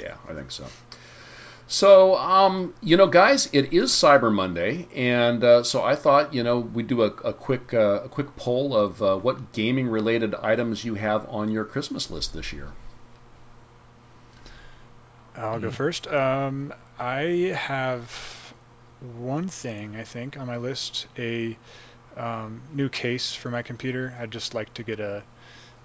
Yeah, 0.00 0.16
I 0.28 0.34
think 0.34 0.50
so. 0.50 0.64
So, 1.66 2.16
um, 2.16 2.74
you 2.82 2.96
know, 2.96 3.06
guys, 3.06 3.48
it 3.52 3.72
is 3.72 3.92
Cyber 3.92 4.32
Monday, 4.32 4.88
and 4.92 5.44
uh, 5.44 5.62
so 5.62 5.84
I 5.84 5.94
thought, 5.94 6.34
you 6.34 6.42
know, 6.42 6.58
we'd 6.58 6.88
do 6.88 7.02
a, 7.02 7.06
a 7.06 7.32
quick 7.32 7.72
uh, 7.72 8.00
a 8.04 8.08
quick 8.08 8.34
poll 8.34 8.74
of 8.74 9.00
uh, 9.00 9.16
what 9.16 9.52
gaming 9.52 9.86
related 9.86 10.34
items 10.34 10.84
you 10.84 10.94
have 10.94 11.28
on 11.28 11.52
your 11.52 11.64
Christmas 11.64 12.10
list 12.10 12.34
this 12.34 12.52
year. 12.52 12.72
I'll 15.36 15.60
go 15.60 15.70
first. 15.70 16.08
Um, 16.08 16.74
I 16.98 17.54
have 17.56 18.52
one 19.16 19.46
thing 19.46 19.94
I 19.94 20.02
think 20.02 20.36
on 20.38 20.48
my 20.48 20.56
list: 20.56 21.06
a 21.16 21.56
um, 22.16 22.62
new 22.72 22.88
case 22.88 23.32
for 23.32 23.50
my 23.50 23.62
computer. 23.62 24.12
I'd 24.18 24.32
just 24.32 24.54
like 24.54 24.74
to 24.74 24.82
get 24.82 24.98
a 24.98 25.22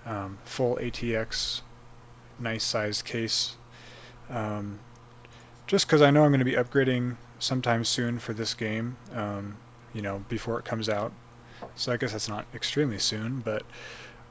um, 0.03 0.39
full 0.45 0.77
ATX, 0.77 1.61
nice 2.39 2.63
sized 2.63 3.05
case. 3.05 3.55
Um, 4.29 4.79
just 5.67 5.87
because 5.87 6.01
I 6.01 6.11
know 6.11 6.23
I'm 6.23 6.31
going 6.31 6.39
to 6.39 6.45
be 6.45 6.53
upgrading 6.53 7.15
sometime 7.39 7.83
soon 7.83 8.19
for 8.19 8.33
this 8.33 8.53
game, 8.53 8.97
um, 9.13 9.57
you 9.93 10.01
know, 10.01 10.23
before 10.29 10.59
it 10.59 10.65
comes 10.65 10.89
out. 10.89 11.11
So 11.75 11.91
I 11.91 11.97
guess 11.97 12.11
that's 12.11 12.29
not 12.29 12.45
extremely 12.53 12.99
soon, 12.99 13.39
but 13.39 13.63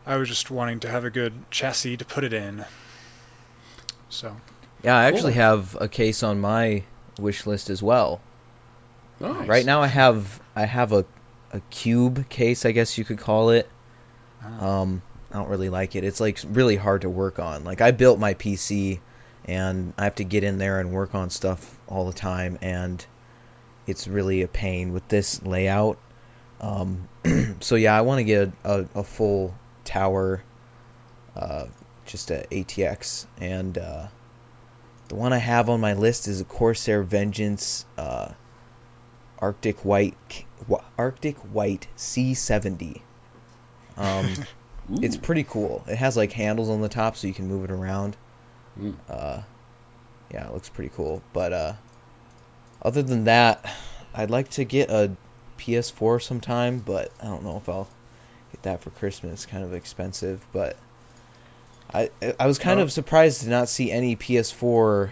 I 0.06 0.16
was 0.16 0.28
just 0.28 0.50
wanting 0.50 0.80
to 0.80 0.88
have 0.88 1.04
a 1.04 1.10
good 1.10 1.32
chassis 1.50 1.96
to 1.96 2.04
put 2.04 2.24
it 2.24 2.32
in. 2.32 2.64
So. 4.08 4.36
Yeah, 4.82 4.96
I 4.96 5.04
actually 5.04 5.32
cool. 5.32 5.42
have 5.42 5.76
a 5.80 5.88
case 5.88 6.22
on 6.22 6.40
my 6.40 6.84
wish 7.18 7.46
list 7.46 7.70
as 7.70 7.82
well. 7.82 8.20
Nice. 9.20 9.48
Right 9.48 9.64
now, 9.64 9.80
I 9.80 9.86
have 9.86 10.40
I 10.54 10.66
have 10.66 10.92
a 10.92 11.06
a 11.52 11.60
cube 11.70 12.28
case, 12.28 12.66
I 12.66 12.72
guess 12.72 12.98
you 12.98 13.04
could 13.04 13.18
call 13.18 13.50
it. 13.50 13.68
Ah. 14.42 14.80
Um, 14.80 15.02
I 15.32 15.38
don't 15.38 15.48
really 15.48 15.68
like 15.68 15.96
it. 15.96 16.04
It's 16.04 16.20
like 16.20 16.38
really 16.48 16.76
hard 16.76 17.02
to 17.02 17.08
work 17.08 17.38
on. 17.38 17.64
Like 17.64 17.80
I 17.80 17.92
built 17.92 18.18
my 18.18 18.34
PC 18.34 19.00
and 19.46 19.92
I 19.98 20.04
have 20.04 20.16
to 20.16 20.24
get 20.24 20.44
in 20.44 20.58
there 20.58 20.80
and 20.80 20.90
work 20.90 21.14
on 21.14 21.30
stuff 21.30 21.78
all 21.88 22.06
the 22.06 22.12
time, 22.12 22.58
and 22.62 23.04
it's 23.86 24.08
really 24.08 24.42
a 24.42 24.48
pain 24.48 24.92
with 24.92 25.06
this 25.08 25.42
layout. 25.42 25.98
Um, 26.60 27.08
so 27.60 27.76
yeah, 27.76 27.96
I 27.96 28.02
want 28.02 28.20
to 28.20 28.24
get 28.24 28.48
a, 28.48 28.52
a, 28.64 28.86
a, 29.00 29.04
full 29.04 29.54
tower, 29.84 30.42
uh, 31.36 31.66
just 32.06 32.30
a 32.30 32.46
ATX, 32.50 33.26
and 33.38 33.76
uh, 33.76 34.06
the 35.08 35.14
one 35.14 35.32
I 35.32 35.38
have 35.38 35.68
on 35.68 35.80
my 35.80 35.94
list 35.94 36.28
is 36.28 36.40
a 36.40 36.44
Corsair 36.44 37.02
Vengeance 37.02 37.84
uh, 37.98 38.30
Arctic 39.38 39.84
White 39.84 40.16
Arctic 40.96 41.36
White 41.38 41.86
C70. 41.96 43.02
Um, 43.96 44.34
it's 45.02 45.16
pretty 45.16 45.44
cool. 45.44 45.84
It 45.86 45.96
has 45.96 46.16
like 46.16 46.32
handles 46.32 46.70
on 46.70 46.80
the 46.80 46.88
top 46.88 47.16
so 47.16 47.26
you 47.26 47.34
can 47.34 47.48
move 47.48 47.64
it 47.64 47.70
around. 47.70 48.16
Mm. 48.78 48.94
Uh, 49.08 49.42
yeah, 50.32 50.46
it 50.46 50.52
looks 50.52 50.68
pretty 50.68 50.90
cool. 50.94 51.22
But 51.32 51.52
uh, 51.52 51.72
other 52.82 53.02
than 53.02 53.24
that, 53.24 53.64
I'd 54.14 54.30
like 54.30 54.50
to 54.50 54.64
get 54.64 54.90
a 54.90 55.12
PS4 55.58 56.22
sometime, 56.22 56.80
but 56.80 57.10
I 57.20 57.26
don't 57.26 57.44
know 57.44 57.56
if 57.56 57.68
I'll 57.68 57.88
get 58.52 58.62
that 58.62 58.82
for 58.82 58.90
Christmas. 58.90 59.32
It's 59.32 59.46
kind 59.46 59.64
of 59.64 59.74
expensive, 59.74 60.44
but 60.52 60.76
I 61.92 62.10
I 62.38 62.46
was 62.46 62.58
kind 62.58 62.80
oh. 62.80 62.84
of 62.84 62.92
surprised 62.92 63.42
to 63.42 63.48
not 63.48 63.68
see 63.68 63.90
any 63.90 64.16
PS4 64.16 65.10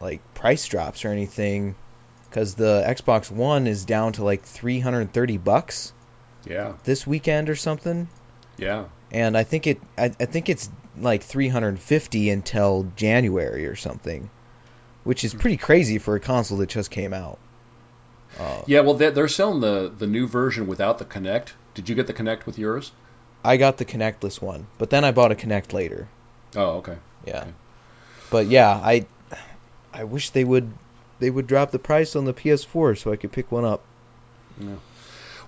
like 0.00 0.20
price 0.34 0.66
drops 0.66 1.04
or 1.04 1.08
anything 1.08 1.74
because 2.28 2.54
the 2.54 2.84
Xbox 2.86 3.30
One 3.30 3.66
is 3.66 3.84
down 3.84 4.12
to 4.14 4.24
like 4.24 4.42
330 4.42 5.38
bucks. 5.38 5.92
Yeah, 6.44 6.74
this 6.84 7.06
weekend 7.06 7.50
or 7.50 7.56
something, 7.56 8.08
yeah. 8.56 8.84
and 9.10 9.36
I 9.36 9.42
think 9.42 9.66
it 9.66 9.80
I, 9.98 10.04
I 10.04 10.24
think 10.24 10.48
it's 10.48 10.70
like 11.02 11.22
350 11.22 12.30
until 12.30 12.90
January 12.96 13.66
or 13.66 13.76
something, 13.76 14.30
which 15.04 15.24
is 15.24 15.34
pretty 15.34 15.56
crazy 15.56 15.98
for 15.98 16.14
a 16.16 16.20
console 16.20 16.58
that 16.58 16.68
just 16.68 16.90
came 16.90 17.12
out. 17.12 17.38
Uh, 18.38 18.62
Yeah, 18.66 18.80
well, 18.80 18.94
they're, 18.94 19.10
they're 19.10 19.28
selling 19.28 19.60
the, 19.60 19.92
the 19.96 20.06
new 20.06 20.26
version 20.26 20.66
without 20.66 20.98
the 20.98 21.04
Kinect. 21.04 21.52
Did 21.74 21.88
you 21.88 21.94
get 21.94 22.06
the 22.06 22.14
Kinect 22.14 22.46
with 22.46 22.58
yours? 22.58 22.92
I 23.44 23.56
got 23.56 23.78
the 23.78 23.84
Kinectless 23.84 24.42
one, 24.42 24.66
but 24.78 24.90
then 24.90 25.04
I 25.04 25.12
bought 25.12 25.32
a 25.32 25.36
Kinect 25.36 25.72
later. 25.72 26.08
Oh, 26.56 26.78
okay. 26.78 26.96
Yeah. 27.26 27.40
Okay. 27.42 27.52
But 28.30 28.46
yeah, 28.46 28.70
I 28.70 29.06
I 29.92 30.04
wish 30.04 30.30
they 30.30 30.44
would 30.44 30.70
they 31.18 31.30
would 31.30 31.46
drop 31.46 31.70
the 31.70 31.78
price 31.78 32.14
on 32.14 32.24
the 32.24 32.34
PS4 32.34 32.98
so 32.98 33.12
I 33.12 33.16
could 33.16 33.32
pick 33.32 33.50
one 33.50 33.64
up. 33.64 33.82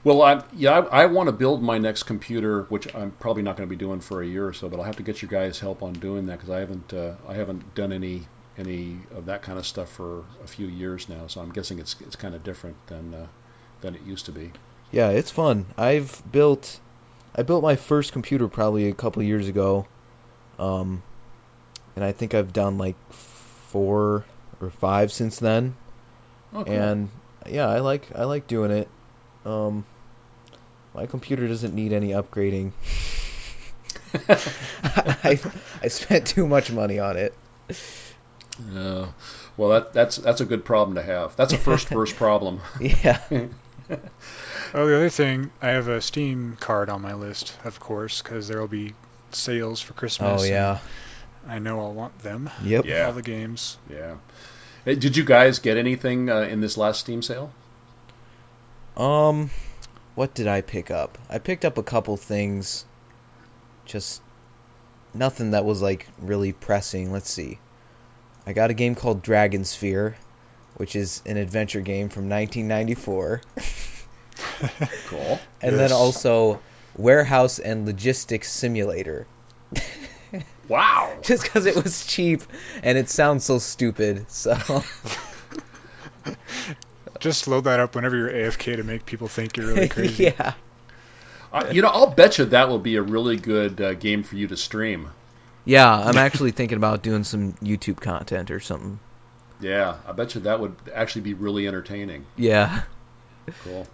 Well, 0.02 0.22
I 0.22 0.42
yeah, 0.52 0.78
I, 0.78 1.02
I 1.02 1.06
want 1.06 1.28
to 1.28 1.32
build 1.32 1.62
my 1.62 1.78
next 1.78 2.04
computer, 2.04 2.62
which 2.64 2.92
I'm 2.94 3.10
probably 3.12 3.42
not 3.42 3.56
going 3.56 3.68
to 3.68 3.70
be 3.70 3.76
doing 3.76 4.00
for 4.00 4.22
a 4.22 4.26
year 4.26 4.46
or 4.46 4.52
so. 4.52 4.68
But 4.68 4.78
I'll 4.78 4.86
have 4.86 4.96
to 4.96 5.02
get 5.02 5.20
your 5.20 5.30
guys' 5.30 5.58
help 5.58 5.82
on 5.82 5.92
doing 5.92 6.26
that 6.26 6.38
because 6.38 6.50
I 6.50 6.60
haven't 6.60 6.92
uh, 6.94 7.14
I 7.28 7.34
haven't 7.34 7.74
done 7.74 7.92
any 7.92 8.26
any 8.56 8.98
of 9.14 9.26
that 9.26 9.42
kind 9.42 9.58
of 9.58 9.66
stuff 9.66 9.90
for 9.90 10.24
a 10.42 10.46
few 10.46 10.66
years 10.66 11.08
now. 11.08 11.26
So 11.26 11.40
I'm 11.40 11.52
guessing 11.52 11.78
it's 11.78 11.96
it's 12.00 12.16
kind 12.16 12.34
of 12.34 12.42
different 12.42 12.76
than 12.86 13.14
uh, 13.14 13.26
than 13.80 13.94
it 13.94 14.02
used 14.02 14.26
to 14.26 14.32
be. 14.32 14.52
Yeah, 14.90 15.10
it's 15.10 15.30
fun. 15.30 15.66
I've 15.76 16.22
built 16.32 16.80
I 17.34 17.42
built 17.42 17.62
my 17.62 17.76
first 17.76 18.12
computer 18.12 18.48
probably 18.48 18.88
a 18.88 18.94
couple 18.94 19.22
years 19.22 19.48
ago. 19.48 19.86
Um 20.58 21.02
and 21.96 22.04
I 22.04 22.12
think 22.12 22.34
I've 22.34 22.52
done 22.52 22.78
like 22.78 22.96
4 23.10 24.24
or 24.60 24.70
5 24.70 25.12
since 25.12 25.38
then. 25.38 25.74
Oh, 26.52 26.64
cool. 26.64 26.72
And 26.72 27.08
yeah, 27.48 27.68
I 27.68 27.80
like 27.80 28.08
I 28.14 28.24
like 28.24 28.46
doing 28.46 28.70
it. 28.70 28.88
Um 29.44 29.84
my 30.94 31.06
computer 31.06 31.46
doesn't 31.48 31.74
need 31.74 31.92
any 31.92 32.10
upgrading. 32.10 32.72
I 34.84 35.38
I 35.82 35.88
spent 35.88 36.26
too 36.26 36.46
much 36.46 36.72
money 36.72 36.98
on 36.98 37.16
it. 37.16 37.34
Uh, 38.74 39.06
well, 39.56 39.70
that 39.70 39.92
that's 39.92 40.16
that's 40.16 40.40
a 40.40 40.44
good 40.44 40.64
problem 40.64 40.96
to 40.96 41.02
have. 41.02 41.36
That's 41.36 41.52
a 41.52 41.58
first 41.58 41.88
first 41.88 42.16
problem. 42.16 42.60
Yeah. 42.80 43.20
Oh, 44.72 44.86
the 44.86 44.96
other 44.96 45.08
thing, 45.08 45.50
I 45.60 45.70
have 45.70 45.88
a 45.88 46.00
Steam 46.00 46.56
card 46.60 46.90
on 46.90 47.02
my 47.02 47.14
list, 47.14 47.56
of 47.64 47.80
course, 47.80 48.22
because 48.22 48.46
there 48.46 48.60
will 48.60 48.68
be 48.68 48.94
sales 49.32 49.80
for 49.80 49.94
Christmas. 49.94 50.42
Oh 50.42 50.44
and 50.44 50.52
yeah. 50.52 50.78
I 51.48 51.58
know 51.58 51.80
I'll 51.80 51.92
want 51.92 52.16
them. 52.20 52.50
Yep. 52.62 52.84
Yeah. 52.84 53.06
All 53.06 53.12
the 53.12 53.22
games. 53.22 53.78
Yeah. 53.90 54.16
Hey, 54.84 54.94
Did 54.94 55.16
you 55.16 55.24
guys 55.24 55.58
get 55.58 55.76
anything 55.76 56.30
uh, 56.30 56.42
in 56.42 56.60
this 56.60 56.76
last 56.76 57.00
Steam 57.00 57.22
sale? 57.22 57.50
Um, 58.96 59.50
what 60.20 60.34
did 60.34 60.46
I 60.46 60.60
pick 60.60 60.90
up? 60.90 61.16
I 61.30 61.38
picked 61.38 61.64
up 61.64 61.78
a 61.78 61.82
couple 61.82 62.18
things. 62.18 62.84
Just 63.86 64.20
nothing 65.14 65.52
that 65.52 65.64
was 65.64 65.80
like 65.80 66.06
really 66.18 66.52
pressing. 66.52 67.10
Let's 67.10 67.30
see. 67.30 67.58
I 68.46 68.52
got 68.52 68.68
a 68.68 68.74
game 68.74 68.94
called 68.96 69.22
Dragonsphere, 69.22 70.16
which 70.76 70.94
is 70.94 71.22
an 71.24 71.38
adventure 71.38 71.80
game 71.80 72.10
from 72.10 72.28
1994, 72.28 73.40
Cool. 75.06 75.40
and 75.62 75.78
then 75.78 75.90
also 75.90 76.60
Warehouse 76.98 77.58
and 77.58 77.86
Logistics 77.86 78.52
Simulator. 78.52 79.26
Wow. 80.68 81.18
Just 81.22 81.42
because 81.42 81.66
it 81.66 81.74
was 81.82 82.06
cheap 82.06 82.42
and 82.84 82.96
it 82.96 83.08
sounds 83.08 83.44
so 83.44 83.58
stupid. 83.58 84.30
So 84.30 84.54
Just 87.20 87.46
load 87.46 87.64
that 87.64 87.80
up 87.80 87.94
whenever 87.94 88.16
you're 88.16 88.30
AFK 88.30 88.76
to 88.76 88.82
make 88.82 89.06
people 89.06 89.28
think 89.28 89.56
you're 89.56 89.66
really 89.66 89.88
crazy. 89.96 90.24
yeah. 90.24 90.54
Uh, 91.52 91.68
you 91.72 91.82
know, 91.82 91.88
I'll 91.88 92.10
bet 92.10 92.38
you 92.38 92.46
that 92.46 92.68
will 92.68 92.78
be 92.78 92.96
a 92.96 93.02
really 93.02 93.36
good 93.36 93.80
uh, 93.80 93.94
game 93.94 94.22
for 94.22 94.36
you 94.36 94.48
to 94.48 94.56
stream. 94.56 95.10
Yeah, 95.64 95.92
I'm 96.06 96.16
actually 96.16 96.52
thinking 96.52 96.76
about 96.76 97.02
doing 97.02 97.24
some 97.24 97.52
YouTube 97.54 98.00
content 98.00 98.50
or 98.50 98.60
something. 98.60 98.98
Yeah, 99.60 99.96
I 100.06 100.12
bet 100.12 100.34
you 100.34 100.42
that 100.42 100.60
would 100.60 100.74
actually 100.94 101.22
be 101.22 101.34
really 101.34 101.68
entertaining. 101.68 102.24
Yeah. 102.36 102.82
Cool. 103.64 103.86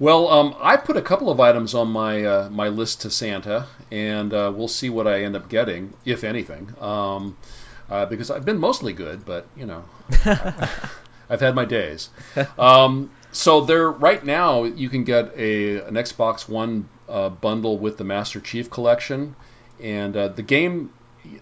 Well, 0.00 0.28
um, 0.28 0.56
I 0.58 0.78
put 0.78 0.96
a 0.96 1.02
couple 1.02 1.30
of 1.30 1.40
items 1.40 1.74
on 1.74 1.88
my 1.88 2.24
uh, 2.24 2.48
my 2.50 2.68
list 2.68 3.02
to 3.02 3.10
Santa, 3.10 3.66
and 3.90 4.32
uh, 4.32 4.50
we'll 4.54 4.66
see 4.66 4.88
what 4.88 5.06
I 5.06 5.24
end 5.24 5.36
up 5.36 5.48
getting, 5.50 5.92
if 6.06 6.24
anything. 6.24 6.74
Um, 6.80 7.36
uh, 7.90 8.06
because 8.06 8.30
I've 8.30 8.46
been 8.46 8.58
mostly 8.58 8.94
good, 8.94 9.26
but 9.26 9.46
you 9.56 9.66
know, 9.66 9.84
I've 11.30 11.40
had 11.40 11.54
my 11.54 11.64
days. 11.64 12.10
Um, 12.58 13.10
so 13.32 13.60
there, 13.60 13.88
right 13.90 14.22
now, 14.24 14.64
you 14.64 14.88
can 14.88 15.04
get 15.04 15.32
a 15.36 15.78
an 15.86 15.94
Xbox 15.94 16.48
One 16.48 16.88
uh, 17.08 17.28
bundle 17.28 17.78
with 17.78 17.96
the 17.96 18.04
Master 18.04 18.40
Chief 18.40 18.68
Collection, 18.70 19.36
and 19.80 20.16
uh, 20.16 20.28
the 20.28 20.42
game 20.42 20.92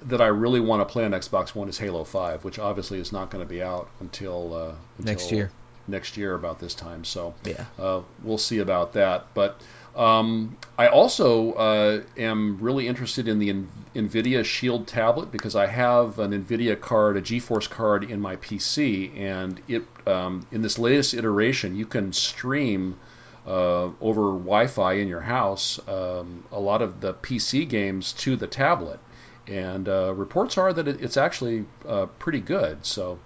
that 0.02 0.20
I 0.20 0.26
really 0.26 0.60
want 0.60 0.86
to 0.86 0.92
play 0.92 1.04
on 1.06 1.12
Xbox 1.12 1.54
One 1.54 1.68
is 1.68 1.78
Halo 1.78 2.04
Five, 2.04 2.44
which 2.44 2.58
obviously 2.58 2.98
is 3.00 3.10
not 3.10 3.30
going 3.30 3.42
to 3.42 3.48
be 3.48 3.62
out 3.62 3.88
until, 4.00 4.54
uh, 4.54 4.74
Next 5.02 5.32
year. 5.32 5.50
Next 5.86 6.18
year, 6.18 6.34
about 6.34 6.58
this 6.60 6.74
time. 6.74 7.04
So 7.04 7.32
Yeah. 7.44 7.64
uh, 7.78 8.02
we'll 8.22 8.36
see 8.38 8.58
about 8.58 8.92
that. 8.92 9.26
But 9.32 9.58
um, 9.98 10.56
I 10.78 10.86
also 10.86 11.52
uh, 11.54 12.02
am 12.16 12.58
really 12.60 12.86
interested 12.86 13.26
in 13.26 13.40
the 13.40 13.52
NVIDIA 13.96 14.44
Shield 14.44 14.86
tablet 14.86 15.32
because 15.32 15.56
I 15.56 15.66
have 15.66 16.20
an 16.20 16.30
NVIDIA 16.30 16.80
card, 16.80 17.16
a 17.16 17.20
GeForce 17.20 17.68
card 17.68 18.04
in 18.04 18.20
my 18.20 18.36
PC, 18.36 19.18
and 19.18 19.60
it 19.66 19.82
um, 20.06 20.46
in 20.52 20.62
this 20.62 20.78
latest 20.78 21.14
iteration 21.14 21.74
you 21.74 21.84
can 21.84 22.12
stream 22.12 22.96
uh, 23.44 23.90
over 24.00 24.30
Wi-Fi 24.30 24.92
in 24.92 25.08
your 25.08 25.20
house 25.20 25.80
um, 25.88 26.44
a 26.52 26.60
lot 26.60 26.80
of 26.80 27.00
the 27.00 27.14
PC 27.14 27.68
games 27.68 28.12
to 28.12 28.36
the 28.36 28.46
tablet, 28.46 29.00
and 29.48 29.88
uh, 29.88 30.14
reports 30.14 30.58
are 30.58 30.72
that 30.72 30.86
it, 30.86 31.02
it's 31.02 31.16
actually 31.16 31.64
uh, 31.86 32.06
pretty 32.20 32.40
good. 32.40 32.86
So. 32.86 33.18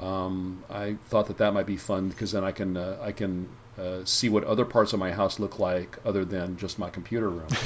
Um, 0.00 0.62
I 0.70 0.94
thought 1.06 1.26
that 1.26 1.38
that 1.38 1.54
might 1.54 1.66
be 1.66 1.76
fun 1.76 2.08
because 2.08 2.30
then 2.30 2.44
I 2.44 2.52
can 2.52 2.76
uh, 2.76 2.98
I 3.02 3.10
can 3.10 3.48
uh, 3.78 4.04
see 4.04 4.28
what 4.28 4.44
other 4.44 4.64
parts 4.64 4.92
of 4.92 4.98
my 4.98 5.12
house 5.12 5.38
look 5.38 5.58
like 5.58 5.98
other 6.04 6.24
than 6.24 6.56
just 6.56 6.78
my 6.78 6.90
computer 6.90 7.28
room. 7.28 7.48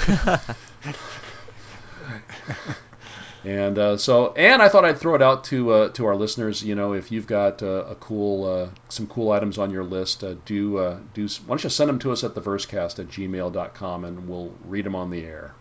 and 3.45 3.79
uh, 3.79 3.97
so, 3.97 4.33
and 4.35 4.63
I 4.63 4.69
thought 4.69 4.85
I'd 4.85 4.99
throw 4.99 5.15
it 5.15 5.23
out 5.23 5.45
to 5.45 5.73
uh, 5.73 5.89
to 5.91 6.07
our 6.07 6.17
listeners. 6.17 6.63
You 6.63 6.75
know, 6.75 6.93
if 6.93 7.11
you've 7.11 7.27
got 7.27 7.63
uh, 7.63 7.85
a 7.89 7.95
cool 7.95 8.47
uh, 8.47 8.69
some 8.89 9.07
cool 9.07 9.33
items 9.33 9.59
on 9.59 9.71
your 9.71 9.85
list, 9.85 10.23
uh, 10.23 10.35
do 10.45 10.79
uh, 10.79 10.99
do 11.15 11.27
why 11.47 11.49
don't 11.49 11.65
you 11.65 11.71
send 11.71 11.89
them 11.89 11.99
to 12.01 12.13
us 12.13 12.25
at 12.25 12.35
theversecast 12.35 12.99
at 12.99 13.09
gmail.com 13.09 14.05
and 14.05 14.29
we'll 14.29 14.55
read 14.65 14.85
them 14.85 14.95
on 14.95 15.11
the 15.11 15.25
air. 15.25 15.55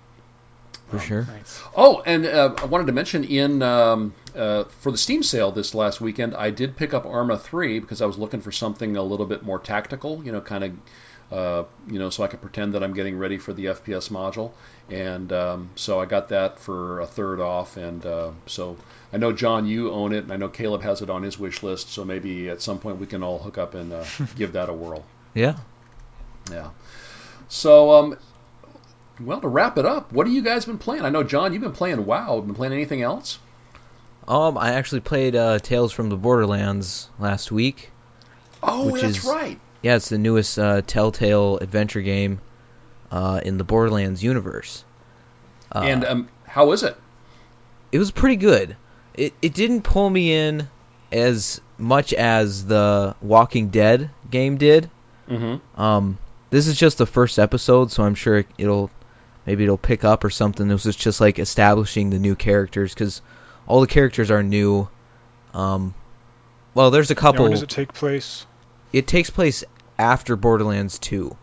For 0.91 0.99
sure. 0.99 1.23
Nice. 1.23 1.63
Oh, 1.75 2.01
and 2.05 2.25
uh, 2.25 2.53
I 2.57 2.65
wanted 2.65 2.87
to 2.87 2.93
mention 2.93 3.23
in 3.23 3.61
um, 3.61 4.13
uh, 4.35 4.65
for 4.65 4.91
the 4.91 4.97
Steam 4.97 5.23
sale 5.23 5.51
this 5.51 5.73
last 5.73 6.01
weekend, 6.01 6.35
I 6.35 6.51
did 6.51 6.75
pick 6.75 6.93
up 6.93 7.05
Arma 7.05 7.37
3 7.37 7.79
because 7.79 8.01
I 8.01 8.05
was 8.05 8.17
looking 8.17 8.41
for 8.41 8.51
something 8.51 8.97
a 8.97 9.03
little 9.03 9.25
bit 9.25 9.43
more 9.43 9.57
tactical, 9.57 10.23
you 10.23 10.31
know, 10.31 10.41
kind 10.41 10.63
of, 10.63 10.73
uh, 11.31 11.63
you 11.87 11.97
know, 11.97 12.09
so 12.09 12.23
I 12.23 12.27
could 12.27 12.41
pretend 12.41 12.73
that 12.73 12.83
I'm 12.83 12.93
getting 12.93 13.17
ready 13.17 13.37
for 13.37 13.53
the 13.53 13.65
FPS 13.65 14.09
module. 14.09 14.51
And 14.89 15.31
um, 15.31 15.69
so 15.75 15.99
I 15.99 16.05
got 16.05 16.29
that 16.29 16.59
for 16.59 16.99
a 16.99 17.07
third 17.07 17.39
off. 17.39 17.77
And 17.77 18.05
uh, 18.05 18.31
so 18.45 18.77
I 19.13 19.17
know, 19.17 19.31
John, 19.31 19.65
you 19.65 19.91
own 19.91 20.11
it, 20.11 20.23
and 20.23 20.33
I 20.33 20.35
know 20.35 20.49
Caleb 20.49 20.81
has 20.81 21.01
it 21.01 21.09
on 21.09 21.23
his 21.23 21.39
wish 21.39 21.63
list. 21.63 21.89
So 21.89 22.03
maybe 22.03 22.49
at 22.49 22.61
some 22.61 22.79
point 22.79 22.97
we 22.97 23.07
can 23.07 23.23
all 23.23 23.39
hook 23.39 23.57
up 23.57 23.75
and 23.75 23.93
uh, 23.93 24.03
give 24.35 24.53
that 24.53 24.67
a 24.67 24.73
whirl. 24.73 25.05
Yeah. 25.33 25.55
Yeah. 26.51 26.71
So, 27.47 27.91
um, 27.91 28.17
well, 29.25 29.41
to 29.41 29.47
wrap 29.47 29.77
it 29.77 29.85
up, 29.85 30.11
what 30.11 30.27
have 30.27 30.33
you 30.35 30.41
guys 30.41 30.65
been 30.65 30.77
playing? 30.77 31.03
I 31.03 31.09
know, 31.09 31.23
John, 31.23 31.53
you've 31.53 31.61
been 31.61 31.71
playing 31.73 32.05
WoW. 32.05 32.41
Been 32.41 32.55
playing 32.55 32.73
anything 32.73 33.01
else? 33.01 33.39
Um, 34.27 34.57
I 34.57 34.73
actually 34.73 35.01
played 35.01 35.35
uh, 35.35 35.59
Tales 35.59 35.91
from 35.91 36.09
the 36.09 36.15
Borderlands 36.17 37.09
last 37.19 37.51
week. 37.51 37.91
Oh, 38.63 38.91
Which 38.91 39.01
that's 39.01 39.17
is- 39.19 39.25
right. 39.25 39.59
Yeah, 39.81 39.95
it's 39.95 40.09
the 40.09 40.19
newest 40.19 40.59
uh, 40.59 40.81
Telltale 40.85 41.57
adventure 41.57 42.01
game 42.01 42.39
uh, 43.09 43.41
in 43.43 43.57
the 43.57 43.63
Borderlands 43.63 44.23
universe. 44.23 44.83
Uh, 45.73 45.79
and 45.85 46.05
um, 46.05 46.29
how 46.45 46.71
is 46.73 46.83
it? 46.83 46.95
it 47.91 47.97
was 47.97 48.11
pretty 48.11 48.35
good. 48.35 48.75
It 49.15 49.33
it 49.41 49.53
didn't 49.55 49.81
pull 49.81 50.07
me 50.09 50.33
in 50.33 50.69
as 51.11 51.59
much 51.79 52.13
as 52.13 52.63
the 52.65 53.15
Walking 53.21 53.69
Dead 53.69 54.11
game 54.29 54.57
did. 54.57 54.89
Mm-hmm. 55.27 55.81
Um, 55.81 56.17
this 56.51 56.67
is 56.67 56.77
just 56.77 56.99
the 56.99 57.05
first 57.07 57.39
episode, 57.39 57.91
so 57.91 58.03
I'm 58.03 58.15
sure 58.15 58.45
it'll 58.59 58.91
maybe 59.45 59.63
it'll 59.63 59.77
pick 59.77 60.03
up 60.03 60.23
or 60.23 60.29
something. 60.29 60.67
This 60.67 60.85
is 60.85 60.95
just 60.95 61.19
like 61.21 61.39
establishing 61.39 62.09
the 62.09 62.19
new 62.19 62.35
characters 62.35 62.93
because 62.93 63.21
all 63.67 63.81
the 63.81 63.87
characters 63.87 64.31
are 64.31 64.43
new. 64.43 64.87
Um, 65.53 65.93
well, 66.73 66.91
there's 66.91 67.11
a 67.11 67.15
Now, 67.15 67.21
couple. 67.21 67.43
when 67.43 67.51
does 67.51 67.63
it 67.63 67.69
take 67.69 67.93
place? 67.93 68.45
it 68.93 69.07
takes 69.07 69.29
place 69.29 69.63
after 69.97 70.35
Borderlands 70.35 70.99
2. 70.99 71.35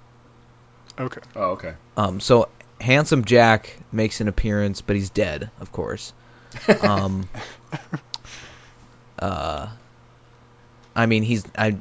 Okay. 1.00 1.20
Oh, 1.36 1.50
okay. 1.52 1.74
Um, 1.96 2.20
so 2.20 2.48
handsome 2.80 3.24
Jack 3.24 3.76
makes 3.92 4.20
an 4.20 4.28
appearance, 4.28 4.80
but 4.80 4.96
he's 4.96 5.10
dead, 5.10 5.50
of 5.60 5.70
course. 5.72 6.12
Um, 6.82 7.28
uh, 9.18 9.68
I 10.94 11.06
mean, 11.06 11.22
he's 11.22 11.44
I, 11.56 11.76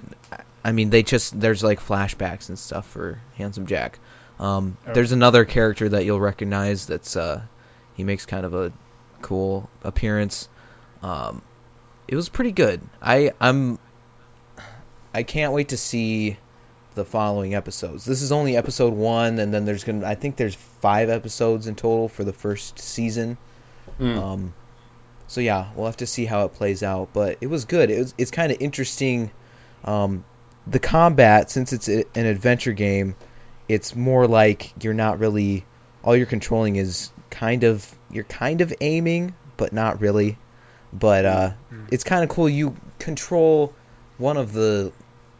I 0.63 0.71
mean, 0.71 0.89
they 0.89 1.03
just 1.03 1.39
there's 1.39 1.63
like 1.63 1.79
flashbacks 1.79 2.49
and 2.49 2.59
stuff 2.59 2.87
for 2.87 3.19
handsome 3.35 3.65
Jack. 3.65 3.99
Um, 4.39 4.77
Oh. 4.87 4.93
There's 4.93 5.11
another 5.11 5.45
character 5.45 5.89
that 5.89 6.05
you'll 6.05 6.19
recognize. 6.19 6.85
That's 6.85 7.15
uh, 7.15 7.41
he 7.95 8.03
makes 8.03 8.25
kind 8.25 8.45
of 8.45 8.53
a 8.53 8.71
cool 9.21 9.69
appearance. 9.83 10.47
Um, 11.01 11.41
it 12.07 12.15
was 12.15 12.29
pretty 12.29 12.51
good. 12.51 12.81
I 13.01 13.31
I'm 13.39 13.79
I 15.13 15.23
can't 15.23 15.53
wait 15.53 15.69
to 15.69 15.77
see 15.77 16.37
the 16.95 17.05
following 17.05 17.53
episodes. 17.55 18.05
This 18.05 18.21
is 18.21 18.31
only 18.31 18.57
episode 18.57 18.93
one, 18.93 19.39
and 19.39 19.53
then 19.53 19.65
there's 19.65 19.83
gonna 19.83 20.05
I 20.05 20.15
think 20.15 20.35
there's 20.35 20.55
five 20.81 21.09
episodes 21.09 21.67
in 21.67 21.75
total 21.75 22.07
for 22.09 22.23
the 22.23 22.33
first 22.33 22.79
season. 22.79 23.37
Mm. 23.99 24.17
Um, 24.17 24.53
so 25.27 25.41
yeah, 25.41 25.69
we'll 25.75 25.87
have 25.87 25.97
to 25.97 26.07
see 26.07 26.25
how 26.25 26.45
it 26.45 26.53
plays 26.53 26.83
out. 26.83 27.09
But 27.13 27.37
it 27.41 27.47
was 27.47 27.65
good. 27.65 27.89
It 27.89 27.99
was 27.99 28.13
it's 28.17 28.31
kind 28.31 28.51
of 28.51 28.61
interesting. 28.61 29.31
Um, 29.83 30.23
the 30.65 30.79
combat, 30.79 31.49
since 31.49 31.71
it's 31.71 31.87
a, 31.87 32.03
an 32.15 32.25
adventure 32.25 32.73
game, 32.73 33.15
it's 33.67 33.95
more 33.95 34.27
like 34.27 34.73
you're 34.83 34.93
not 34.93 35.19
really 35.19 35.65
all 36.03 36.15
you're 36.15 36.25
controlling 36.25 36.75
is 36.77 37.11
kind 37.29 37.63
of 37.63 37.85
you're 38.11 38.23
kind 38.23 38.61
of 38.61 38.73
aiming, 38.81 39.33
but 39.57 39.73
not 39.73 39.99
really. 40.01 40.37
But 40.93 41.25
uh, 41.25 41.51
Mm. 41.71 41.87
it's 41.91 42.03
kind 42.03 42.23
of 42.23 42.29
cool. 42.29 42.47
You 42.47 42.75
control 42.99 43.73
one 44.17 44.37
of 44.37 44.53
the 44.53 44.93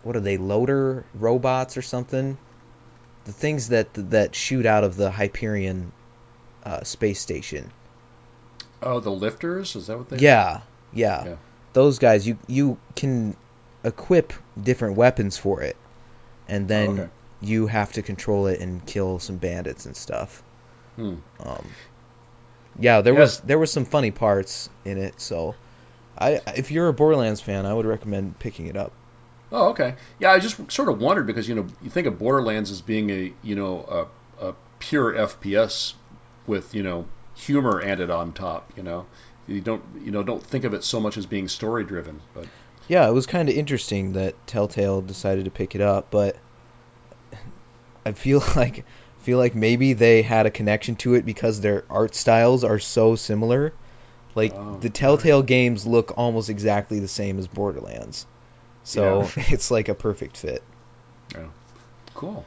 what 0.03 0.15
are 0.15 0.19
they 0.21 0.37
loader 0.37 1.05
robots 1.13 1.77
or 1.77 1.81
something? 1.81 2.37
The 3.25 3.31
things 3.31 3.69
that 3.69 3.93
that 4.11 4.35
shoot 4.35 4.65
out 4.65 4.83
of 4.83 4.95
the 4.95 5.09
Hyperion 5.11 5.91
uh, 6.63 6.83
space 6.83 7.19
station. 7.19 7.71
Oh, 8.83 8.99
the 8.99 9.09
lifters? 9.09 9.75
Is 9.75 9.87
that 9.87 9.97
what 9.97 10.09
they? 10.09 10.17
Yeah, 10.17 10.61
yeah, 10.93 11.25
Yeah. 11.25 11.35
Those 11.73 11.99
guys, 11.99 12.27
you 12.27 12.37
you 12.47 12.77
can 12.95 13.35
equip 13.83 14.33
different 14.61 14.95
weapons 14.97 15.37
for 15.37 15.61
it, 15.61 15.77
and 16.47 16.67
then 16.67 16.89
Oh, 16.89 16.93
okay. 17.03 17.09
You 17.41 17.67
have 17.67 17.93
to 17.93 18.01
control 18.01 18.47
it 18.47 18.59
and 18.59 18.85
kill 18.85 19.19
some 19.19 19.37
bandits 19.37 19.85
and 19.85 19.95
stuff. 19.95 20.43
Hmm. 20.95 21.15
Um, 21.39 21.65
yeah, 22.79 23.01
there 23.01 23.13
Yeah. 23.13 23.19
was 23.21 23.39
there 23.41 23.59
was 23.59 23.71
some 23.71 23.85
funny 23.85 24.11
parts 24.11 24.69
in 24.85 24.97
it. 24.97 25.19
So, 25.19 25.55
I 26.17 26.41
if 26.55 26.71
you're 26.71 26.87
a 26.87 26.93
Borderlands 26.93 27.41
fan, 27.41 27.65
I 27.65 27.73
would 27.73 27.85
recommend 27.85 28.39
picking 28.39 28.67
it 28.67 28.77
up. 28.77 28.91
Oh, 29.51 29.69
okay. 29.69 29.95
Yeah, 30.19 30.31
I 30.31 30.39
just 30.39 30.71
sort 30.71 30.89
of 30.89 30.99
wondered 30.99 31.25
because 31.27 31.47
you 31.47 31.55
know 31.55 31.67
you 31.81 31.89
think 31.89 32.07
of 32.07 32.19
Borderlands 32.19 32.71
as 32.71 32.81
being 32.81 33.09
a 33.09 33.33
you 33.41 33.55
know 33.55 34.07
a, 34.41 34.47
a 34.49 34.53
pure 34.79 35.13
FPS 35.13 35.93
with 36.45 36.73
you 36.75 36.83
know 36.83 37.05
humor 37.35 37.81
added 37.81 38.09
on 38.09 38.33
top. 38.33 38.71
You 38.75 38.83
know, 38.83 39.05
you 39.47 39.61
don't 39.61 39.83
you 40.03 40.11
know 40.11 40.23
don't 40.23 40.43
think 40.43 40.65
of 40.65 40.73
it 40.73 40.83
so 40.83 40.99
much 40.99 41.17
as 41.17 41.25
being 41.25 41.47
story 41.47 41.83
driven. 41.83 42.19
But 42.33 42.47
Yeah, 42.87 43.07
it 43.07 43.13
was 43.13 43.25
kind 43.25 43.49
of 43.49 43.55
interesting 43.55 44.13
that 44.13 44.35
Telltale 44.47 45.01
decided 45.01 45.45
to 45.45 45.51
pick 45.51 45.75
it 45.75 45.81
up, 45.81 46.07
but 46.11 46.35
I 48.07 48.13
feel 48.13 48.43
like 48.55 48.85
feel 49.23 49.37
like 49.37 49.55
maybe 49.55 49.93
they 49.93 50.21
had 50.21 50.45
a 50.45 50.51
connection 50.51 50.95
to 50.97 51.15
it 51.15 51.25
because 51.25 51.59
their 51.59 51.83
art 51.89 52.15
styles 52.15 52.63
are 52.63 52.79
so 52.79 53.15
similar. 53.15 53.73
Like 54.35 54.53
Oh. 54.55 54.77
the 54.79 54.89
Telltale 54.89 55.41
games 55.43 55.85
look 55.85 56.13
almost 56.17 56.49
exactly 56.49 56.99
the 56.99 57.07
same 57.07 57.39
as 57.39 57.47
Borderlands. 57.47 58.25
So 58.83 59.21
Yeah. 59.23 59.29
it's 59.49 59.69
like 59.71 59.89
a 59.89 59.95
perfect 59.95 60.37
fit. 60.37 60.63
Yeah. 61.35 61.47
cool. 62.13 62.45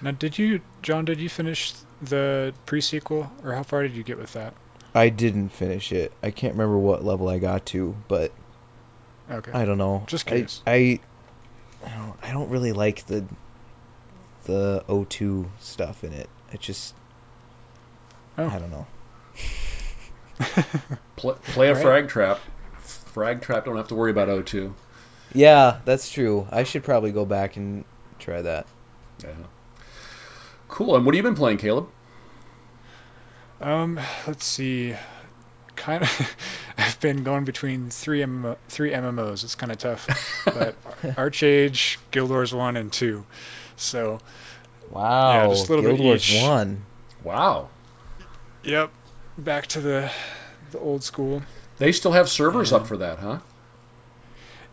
Now, 0.00 0.10
did 0.10 0.36
you, 0.38 0.60
John? 0.82 1.04
Did 1.04 1.20
you 1.20 1.28
finish 1.28 1.72
the 2.00 2.52
pre-sequel, 2.66 3.30
or 3.44 3.52
how 3.54 3.62
far 3.62 3.82
did 3.82 3.92
you 3.94 4.02
get 4.02 4.18
with 4.18 4.32
that? 4.32 4.54
I 4.94 5.10
didn't 5.10 5.50
finish 5.50 5.92
it. 5.92 6.12
I 6.22 6.30
can't 6.32 6.54
remember 6.54 6.76
what 6.78 7.04
level 7.04 7.28
I 7.28 7.38
got 7.38 7.66
to, 7.66 7.94
but 8.08 8.32
Okay. 9.30 9.52
I 9.52 9.64
don't 9.64 9.78
know. 9.78 10.02
Just 10.08 10.26
I 10.26 10.30
curious. 10.30 10.62
I, 10.66 10.98
I 11.86 11.90
don't, 11.90 12.14
I 12.22 12.32
don't 12.32 12.50
really 12.50 12.72
like 12.72 13.06
the 13.06 13.24
the 14.44 14.84
O2 14.88 15.46
stuff 15.60 16.04
in 16.04 16.12
it. 16.12 16.28
It 16.52 16.60
just 16.60 16.94
Oh. 18.38 18.46
I 18.48 18.58
don't 18.58 18.70
know. 18.70 18.86
Pl- 21.16 21.34
play 21.34 21.68
a 21.68 21.74
Right. 21.74 21.82
frag 21.82 22.08
trap. 22.08 22.40
Frag 23.12 23.42
trap 23.42 23.64
don't 23.66 23.76
have 23.76 23.88
to 23.88 23.94
worry 23.94 24.10
about 24.10 24.28
O2. 24.28 24.72
Yeah, 25.34 25.78
that's 25.84 26.10
true. 26.10 26.46
I 26.50 26.64
should 26.64 26.82
probably 26.84 27.12
go 27.12 27.24
back 27.24 27.56
and 27.56 27.84
try 28.18 28.42
that. 28.42 28.66
Yeah. 29.22 29.30
Cool. 30.68 30.96
And 30.96 31.04
what 31.04 31.14
have 31.14 31.18
you 31.18 31.22
been 31.22 31.36
playing, 31.36 31.58
Caleb? 31.58 31.88
Um, 33.60 34.00
let's 34.26 34.44
see. 34.44 34.94
Kind 35.76 36.02
of, 36.02 36.36
I've 36.78 37.00
been 37.00 37.22
going 37.24 37.44
between 37.44 37.90
three 37.90 38.20
MMO, 38.20 38.56
three 38.68 38.90
MMOs. 38.92 39.44
It's 39.44 39.54
kind 39.54 39.70
of 39.72 39.78
tough, 39.78 40.06
but 40.44 40.74
ArcheAge, 41.02 41.98
Guild 42.10 42.30
Wars 42.30 42.52
one 42.54 42.76
and 42.76 42.92
two. 42.92 43.24
So, 43.76 44.20
Wow, 44.92 45.48
just 45.48 45.68
a 45.68 45.74
little 45.74 45.84
Guild 45.84 45.98
bit 45.98 46.04
Wars 46.04 46.34
each. 46.34 46.42
One. 46.42 46.84
Wow. 47.24 47.70
yep, 48.62 48.90
back 49.38 49.66
to 49.68 49.80
the 49.80 50.10
the 50.70 50.78
old 50.78 51.02
school. 51.02 51.42
They 51.78 51.92
still 51.92 52.12
have 52.12 52.28
servers 52.28 52.72
up 52.72 52.86
for 52.86 52.98
that, 52.98 53.18
huh? 53.18 53.38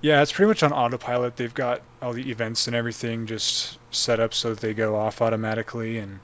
Yeah, 0.02 0.22
it's 0.22 0.32
pretty 0.32 0.48
much 0.48 0.64
on 0.64 0.72
autopilot. 0.72 1.36
They've 1.36 1.54
got 1.54 1.82
all 2.02 2.14
the 2.14 2.30
events 2.30 2.68
and 2.68 2.76
everything 2.76 3.26
just 3.26 3.78
set 3.92 4.20
up 4.20 4.34
so 4.34 4.52
that 4.52 4.60
they 4.60 4.74
go 4.74 4.96
off 4.96 5.22
automatically, 5.22 5.98
and 6.00 6.20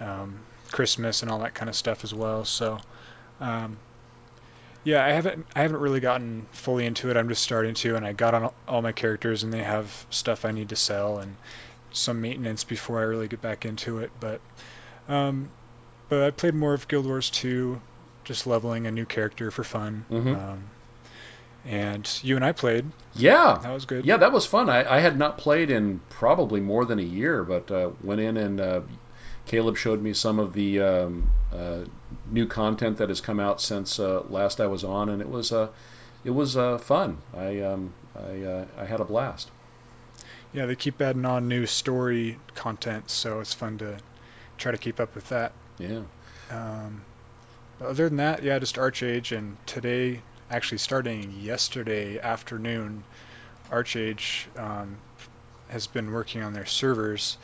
um, 0.00 0.40
Christmas 0.70 1.22
and 1.22 1.30
all 1.30 1.40
that 1.40 1.54
kind 1.54 1.68
of 1.68 1.76
stuff 1.76 2.04
as 2.04 2.14
well. 2.14 2.44
So, 2.44 2.78
um, 3.40 3.76
yeah, 4.84 5.04
I 5.04 5.10
haven't 5.12 5.46
I 5.54 5.62
haven't 5.62 5.80
really 5.80 6.00
gotten 6.00 6.46
fully 6.52 6.86
into 6.86 7.10
it. 7.10 7.16
I'm 7.16 7.28
just 7.28 7.42
starting 7.42 7.74
to, 7.74 7.96
and 7.96 8.04
I 8.04 8.12
got 8.12 8.34
on 8.34 8.52
all 8.66 8.82
my 8.82 8.92
characters, 8.92 9.44
and 9.44 9.52
they 9.52 9.62
have 9.62 10.06
stuff 10.10 10.44
I 10.44 10.50
need 10.50 10.70
to 10.70 10.76
sell 10.76 11.18
and 11.18 11.36
some 11.92 12.20
maintenance 12.20 12.64
before 12.64 12.98
I 12.98 13.02
really 13.02 13.28
get 13.28 13.40
back 13.40 13.64
into 13.64 13.98
it. 13.98 14.10
But, 14.20 14.40
um, 15.08 15.50
but 16.08 16.22
I 16.22 16.30
played 16.30 16.54
more 16.54 16.74
of 16.74 16.88
Guild 16.88 17.06
Wars 17.06 17.30
2, 17.30 17.80
just 18.24 18.46
leveling 18.46 18.86
a 18.86 18.90
new 18.90 19.04
character 19.06 19.50
for 19.50 19.64
fun. 19.64 20.04
Mhm. 20.10 20.36
Um, 20.36 20.64
and 21.66 22.08
you 22.22 22.36
and 22.36 22.44
I 22.44 22.52
played. 22.52 22.86
Yeah. 23.14 23.58
That 23.62 23.72
was 23.72 23.84
good. 23.84 24.06
Yeah, 24.06 24.18
that 24.18 24.32
was 24.32 24.46
fun. 24.46 24.70
I, 24.70 24.96
I 24.96 25.00
had 25.00 25.18
not 25.18 25.38
played 25.38 25.70
in 25.70 26.00
probably 26.08 26.60
more 26.60 26.84
than 26.84 26.98
a 26.98 27.02
year, 27.02 27.44
but 27.44 27.70
uh, 27.70 27.90
went 28.02 28.20
in 28.20 28.36
and 28.36 28.60
uh, 28.60 28.80
Caleb 29.46 29.76
showed 29.76 30.00
me 30.00 30.12
some 30.12 30.38
of 30.38 30.52
the 30.52 30.80
um, 30.80 31.30
uh, 31.52 31.80
new 32.30 32.46
content 32.46 32.98
that 32.98 33.08
has 33.08 33.20
come 33.20 33.40
out 33.40 33.60
since 33.60 33.98
uh, 33.98 34.22
last 34.28 34.60
I 34.60 34.66
was 34.66 34.84
on, 34.84 35.08
and 35.08 35.22
it 35.22 35.28
was 35.28 35.52
uh, 35.52 35.68
it 36.22 36.30
was 36.30 36.56
uh, 36.56 36.76
fun. 36.78 37.18
I 37.36 37.60
um, 37.60 37.94
I, 38.14 38.42
uh, 38.42 38.64
I 38.76 38.84
had 38.84 39.00
a 39.00 39.04
blast. 39.04 39.50
Yeah, 40.52 40.66
they 40.66 40.76
keep 40.76 41.00
adding 41.00 41.24
on 41.24 41.48
new 41.48 41.66
story 41.66 42.38
content, 42.54 43.10
so 43.10 43.40
it's 43.40 43.54
fun 43.54 43.78
to 43.78 43.98
try 44.56 44.72
to 44.72 44.78
keep 44.78 45.00
up 45.00 45.14
with 45.14 45.28
that. 45.28 45.52
Yeah. 45.78 46.02
Um, 46.50 47.02
but 47.78 47.88
other 47.88 48.08
than 48.08 48.18
that, 48.18 48.42
yeah, 48.42 48.58
just 48.58 48.76
ArcheAge, 48.76 49.36
and 49.36 49.56
today, 49.66 50.20
actually 50.50 50.78
starting 50.78 51.32
yesterday 51.40 52.18
afternoon, 52.18 53.04
ArcheAge 53.70 54.46
um, 54.58 54.96
has 55.68 55.86
been 55.86 56.10
working 56.10 56.42
on 56.42 56.54
their 56.54 56.66
servers, 56.66 57.36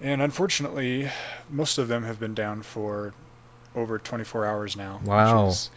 and 0.00 0.20
unfortunately, 0.20 1.08
most 1.48 1.78
of 1.78 1.88
them 1.88 2.02
have 2.04 2.18
been 2.18 2.34
down 2.34 2.62
for 2.62 3.14
over 3.74 3.98
24 3.98 4.46
hours 4.46 4.76
now. 4.76 5.00
Wow. 5.04 5.46
Which 5.46 5.52
is 5.52 5.70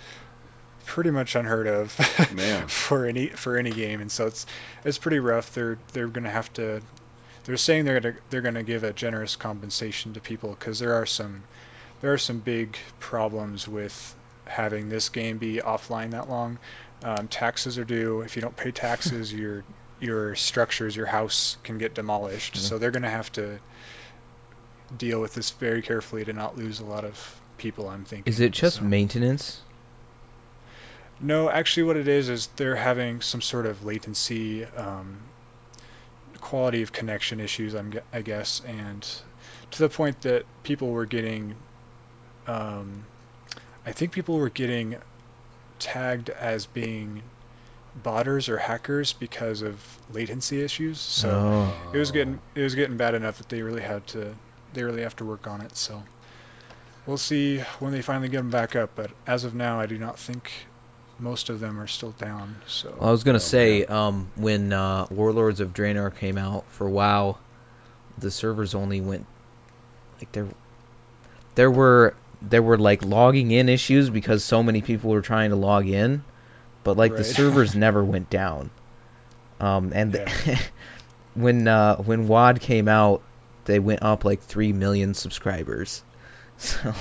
pretty 0.85 1.11
much 1.11 1.35
unheard 1.35 1.67
of 1.67 2.31
Man. 2.33 2.67
for 2.67 3.05
any 3.05 3.27
for 3.27 3.57
any 3.57 3.71
game, 3.71 4.01
and 4.01 4.11
so 4.11 4.27
it's 4.27 4.45
it's 4.83 4.97
pretty 4.97 5.19
rough. 5.19 5.53
They're 5.53 5.77
they're 5.93 6.07
gonna 6.07 6.29
have 6.29 6.51
to. 6.53 6.81
They're 7.45 7.57
saying 7.57 7.85
they're 7.85 7.99
gonna 7.99 8.15
they're 8.29 8.41
gonna 8.41 8.63
give 8.63 8.83
a 8.83 8.93
generous 8.93 9.35
compensation 9.35 10.13
to 10.13 10.19
people 10.21 10.51
because 10.51 10.79
there 10.79 10.93
are 10.95 11.05
some 11.05 11.43
there 12.01 12.13
are 12.13 12.17
some 12.17 12.39
big 12.39 12.77
problems 12.99 13.67
with 13.67 14.15
having 14.45 14.89
this 14.89 15.09
game 15.09 15.37
be 15.37 15.57
offline 15.57 16.11
that 16.11 16.29
long. 16.29 16.59
Um, 17.03 17.27
taxes 17.27 17.77
are 17.77 17.83
due. 17.85 18.21
If 18.21 18.35
you 18.35 18.41
don't 18.41 18.55
pay 18.55 18.71
taxes, 18.71 19.33
your 19.41 19.63
your 19.99 20.35
structures, 20.35 20.95
your 20.95 21.05
house 21.05 21.57
can 21.63 21.77
get 21.77 21.93
demolished. 21.95 22.55
Yeah. 22.55 22.61
So 22.61 22.77
they're 22.77 22.91
gonna 22.91 23.09
have 23.09 23.31
to 23.33 23.59
deal 24.97 25.19
with 25.19 25.33
this 25.33 25.49
very 25.51 25.81
carefully 25.81 26.25
to 26.25 26.33
not 26.33 26.57
lose 26.57 26.79
a 26.79 26.85
lot 26.85 27.03
of 27.03 27.41
people. 27.57 27.89
I'm 27.89 28.05
thinking. 28.05 28.31
Is 28.31 28.39
it 28.39 28.51
just 28.51 28.77
So- 28.77 28.83
maintenance? 28.83 29.61
No, 31.23 31.49
actually, 31.49 31.83
what 31.83 31.95
it 31.95 32.09
is 32.09 32.27
is 32.27 32.47
they're 32.57 32.75
having 32.75 33.21
some 33.21 33.41
sort 33.41 33.65
of 33.65 33.85
latency, 33.85 34.65
um, 34.65 35.19
quality 36.41 36.81
of 36.81 36.91
connection 36.91 37.39
issues. 37.39 37.73
I'm, 37.73 37.93
I 38.11 38.21
guess, 38.21 38.61
and 38.67 39.07
to 39.71 39.79
the 39.79 39.87
point 39.87 40.21
that 40.23 40.43
people 40.63 40.91
were 40.91 41.05
getting, 41.05 41.55
um, 42.45 43.05
I 43.85 43.93
think 43.93 44.11
people 44.11 44.37
were 44.37 44.49
getting 44.49 44.97
tagged 45.79 46.29
as 46.29 46.65
being 46.65 47.23
botters 48.03 48.49
or 48.49 48.57
hackers 48.57 49.13
because 49.13 49.61
of 49.61 49.79
latency 50.11 50.61
issues. 50.61 50.99
So 50.99 51.29
oh. 51.29 51.91
it 51.93 51.97
was 51.99 52.11
getting 52.11 52.41
it 52.53 52.63
was 52.63 52.75
getting 52.75 52.97
bad 52.97 53.15
enough 53.15 53.37
that 53.37 53.47
they 53.47 53.61
really 53.61 53.81
had 53.81 54.05
to 54.07 54.35
they 54.73 54.83
really 54.83 55.03
have 55.03 55.15
to 55.17 55.25
work 55.25 55.47
on 55.47 55.61
it. 55.61 55.77
So 55.77 56.03
we'll 57.05 57.17
see 57.17 57.59
when 57.79 57.93
they 57.93 58.01
finally 58.01 58.27
get 58.27 58.37
them 58.37 58.49
back 58.49 58.75
up. 58.75 58.91
But 58.95 59.11
as 59.25 59.45
of 59.45 59.55
now, 59.55 59.79
I 59.79 59.85
do 59.85 59.97
not 59.97 60.19
think 60.19 60.51
most 61.19 61.49
of 61.49 61.59
them 61.59 61.79
are 61.79 61.87
still 61.87 62.11
down. 62.11 62.55
So 62.67 62.95
Well, 62.97 63.09
I 63.09 63.11
was 63.11 63.23
gonna 63.23 63.37
Oh, 63.37 63.39
say, 63.39 63.85
um, 63.85 64.31
when 64.35 64.73
uh, 64.73 65.07
Warlords 65.09 65.59
of 65.59 65.73
Draenor 65.73 66.15
came 66.15 66.37
out 66.37 66.65
for 66.69 66.89
WoW, 66.89 67.37
the 68.17 68.31
servers 68.31 68.75
only 68.75 69.01
went 69.01 69.25
like 70.19 70.31
there 70.31 70.47
there 71.55 71.71
were 71.71 72.15
there 72.41 72.61
were 72.61 72.77
like 72.77 73.03
logging 73.03 73.51
in 73.51 73.69
issues 73.69 74.09
because 74.09 74.43
so 74.43 74.63
many 74.63 74.81
people 74.81 75.11
were 75.11 75.21
trying 75.21 75.51
to 75.51 75.55
log 75.55 75.87
in, 75.87 76.23
but 76.83 76.97
like 76.97 77.15
the 77.15 77.23
servers 77.23 77.75
never 77.85 78.03
went 78.03 78.29
down. 78.29 78.69
Um, 79.59 79.91
and 79.93 80.13
Yeah. 80.13 80.57
when 81.35 81.67
uh, 81.67 81.97
when 81.97 82.27
WAD 82.27 82.59
came 82.59 82.87
out, 82.87 83.21
they 83.65 83.79
went 83.79 84.03
up 84.03 84.25
like 84.25 84.41
three 84.41 84.73
million 84.73 85.13
subscribers. 85.13 86.03
So, 86.63 86.93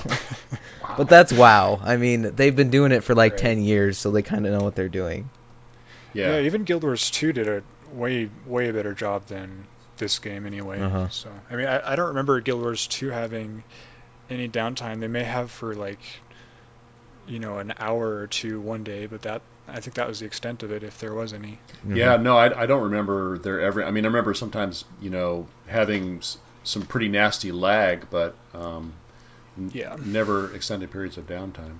but 0.95 1.09
that's 1.09 1.31
WoW. 1.31 1.79
I 1.83 1.97
mean, 1.97 2.35
they've 2.35 2.55
been 2.55 2.69
doing 2.69 2.91
it 2.91 3.03
for 3.03 3.15
like 3.15 3.33
Right. 3.33 3.37
ten 3.37 3.61
years, 3.61 3.97
so 3.99 4.11
they 4.11 4.23
kind 4.23 4.45
of 4.45 4.53
know 4.53 4.63
what 4.63 4.75
they're 4.75 4.89
doing. 4.89 5.31
Yeah. 6.13 6.39
Yeah. 6.39 6.39
even 6.41 6.63
Guild 6.65 6.83
Wars 6.83 7.11
2 7.11 7.33
did 7.33 7.47
a 7.47 7.63
way 7.85 8.29
way 8.45 8.71
better 8.71 8.93
job 8.93 9.27
than 9.27 9.69
this 9.97 10.19
game 10.19 10.45
anyway. 10.45 10.79
Uh-huh. 10.81 11.09
So 11.09 11.31
I 11.49 11.55
mean, 11.55 11.67
I, 11.67 11.93
I 11.93 11.95
don't 11.95 12.09
remember 12.09 12.39
Guild 12.41 12.61
Wars 12.61 12.87
2 12.87 13.09
having 13.09 13.63
any 14.29 14.49
downtime. 14.49 14.99
They 15.01 15.07
may 15.07 15.23
have 15.23 15.51
for 15.51 15.75
like 15.75 16.01
you 17.25 17.39
know 17.39 17.57
an 17.59 17.73
hour 17.77 18.15
or 18.17 18.27
two 18.27 18.61
one 18.61 18.83
day, 18.83 19.05
but 19.05 19.21
that 19.23 19.43
I 19.67 19.79
think 19.79 19.95
that 19.95 20.07
was 20.07 20.19
the 20.19 20.25
extent 20.25 20.63
of 20.63 20.71
it 20.71 20.83
if 20.83 20.97
there 20.99 21.13
was 21.13 21.33
any. 21.33 21.63
Mhm. 21.85 21.95
Yeah, 21.95 22.17
no, 22.17 22.37
I, 22.37 22.63
I 22.63 22.65
don't 22.65 22.83
remember 22.83 23.37
there 23.39 23.61
ever. 23.61 23.83
I 23.83 23.91
mean, 23.91 24.05
I 24.05 24.07
remember 24.07 24.33
sometimes, 24.33 24.85
you 24.99 25.09
know, 25.09 25.51
having 25.65 26.17
s- 26.17 26.37
some 26.63 26.85
pretty 26.85 27.07
nasty 27.09 27.51
lag, 27.51 28.09
but 28.09 28.41
um, 28.53 28.99
n- 28.99 29.02
Yeah. 29.71 29.95
never 30.03 30.53
extended 30.55 30.91
periods 30.91 31.17
of 31.17 31.27
downtime. 31.27 31.77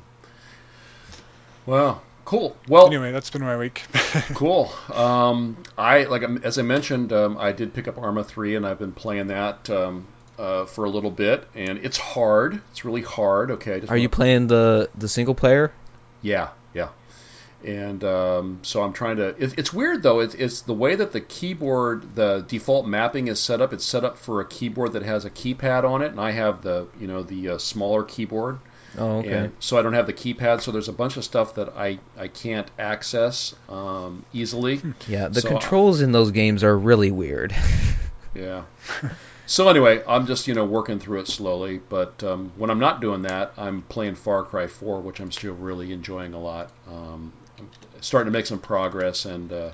Well, 1.66 2.02
cool. 2.26 2.56
Well, 2.68 2.88
Anyway, 2.88 3.12
that's 3.12 3.30
been 3.30 3.42
my 3.42 3.58
week. 3.58 3.84
cool. 4.36 4.72
Um, 4.92 5.58
I 5.78 6.04
like 6.04 6.24
um, 6.24 6.42
as 6.44 6.58
I 6.60 6.62
mentioned, 6.62 7.14
um, 7.14 7.38
I 7.38 7.52
did 7.52 7.74
pick 7.74 7.88
up 7.88 7.98
Arma 7.98 8.24
three, 8.24 8.56
and 8.56 8.66
I've 8.66 8.80
been 8.80 8.92
playing 8.92 9.28
that 9.28 9.70
um, 9.70 10.06
uh, 10.38 10.66
for 10.66 10.86
a 10.86 10.90
little 10.90 11.12
bit, 11.12 11.48
and 11.56 11.80
it's 11.80 11.98
hard. 11.98 12.62
It's 12.72 12.84
really 12.86 13.02
hard. 13.02 13.52
Okay, 13.52 13.80
just 13.80 13.92
Are 13.92 13.96
you 13.98 14.04
wanna- 14.04 14.10
playing 14.16 14.48
the 14.48 14.90
the 14.98 15.08
single 15.08 15.36
player? 15.36 15.72
Yeah, 16.22 16.50
yeah. 16.74 16.90
And 17.66 18.04
um, 18.04 18.60
so 18.62 18.82
I'm 18.84 18.92
trying 18.94 19.18
to. 19.18 19.28
It, 19.30 19.58
it's 19.58 19.72
weird 19.74 20.04
though. 20.04 20.20
It's, 20.20 20.36
it's 20.36 20.62
the 20.62 20.74
way 20.74 20.96
that 20.96 21.14
the 21.14 21.22
keyboard, 21.22 22.16
the 22.16 22.44
default 22.48 22.86
mapping 22.88 23.28
is 23.30 23.40
set 23.40 23.62
up. 23.62 23.72
It's 23.74 23.86
set 23.86 24.04
up 24.04 24.18
for 24.18 24.42
a 24.42 24.46
keyboard 24.46 24.94
that 24.94 25.04
has 25.04 25.24
a 25.26 25.30
keypad 25.30 25.84
on 25.84 26.02
it, 26.02 26.12
and 26.12 26.20
I 26.20 26.32
have 26.32 26.62
the 26.62 26.88
you 27.00 27.08
know 27.08 27.24
the 27.24 27.50
uh, 27.52 27.58
smaller 27.58 28.04
keyboard, 28.04 28.60
Oh, 28.98 29.20
okay. 29.20 29.32
and 29.32 29.54
so 29.60 29.78
I 29.78 29.82
don't 29.82 29.94
have 29.94 30.08
the 30.08 30.14
keypad. 30.14 30.62
So 30.62 30.72
there's 30.72 30.90
a 30.90 30.94
bunch 30.94 31.16
of 31.16 31.24
stuff 31.24 31.56
that 31.56 31.70
I 31.78 32.00
I 32.18 32.28
can't 32.28 32.70
access 32.78 33.56
um, 33.70 34.26
easily. 34.34 34.82
Yeah, 35.08 35.30
the 35.30 35.40
So, 35.42 35.48
controls 35.50 36.02
in 36.02 36.12
those 36.12 36.32
games 36.32 36.64
are 36.64 36.78
really 36.78 37.12
weird. 37.12 37.56
Yeah. 38.36 38.64
So 39.46 39.70
anyway, 39.70 40.02
I'm 40.08 40.26
just 40.26 40.48
you 40.48 40.56
know 40.56 40.66
working 40.66 40.98
through 41.00 41.20
it 41.20 41.28
slowly. 41.28 41.80
But 41.88 42.24
um, 42.24 42.52
when 42.58 42.72
I'm 42.72 42.80
not 42.80 43.00
doing 43.00 43.22
that, 43.22 43.54
I'm 43.58 43.84
playing 43.84 44.16
Far 44.16 44.44
Cry 44.44 44.66
4, 44.66 45.02
which 45.02 45.20
I'm 45.20 45.32
still 45.32 45.54
really 45.54 45.94
enjoying 45.94 46.34
a 46.34 46.40
lot. 46.40 46.72
Um, 46.90 47.32
starting 48.02 48.32
to 48.32 48.38
make 48.38 48.46
some 48.46 48.60
progress, 48.60 49.26
and 49.26 49.52
uh, 49.52 49.72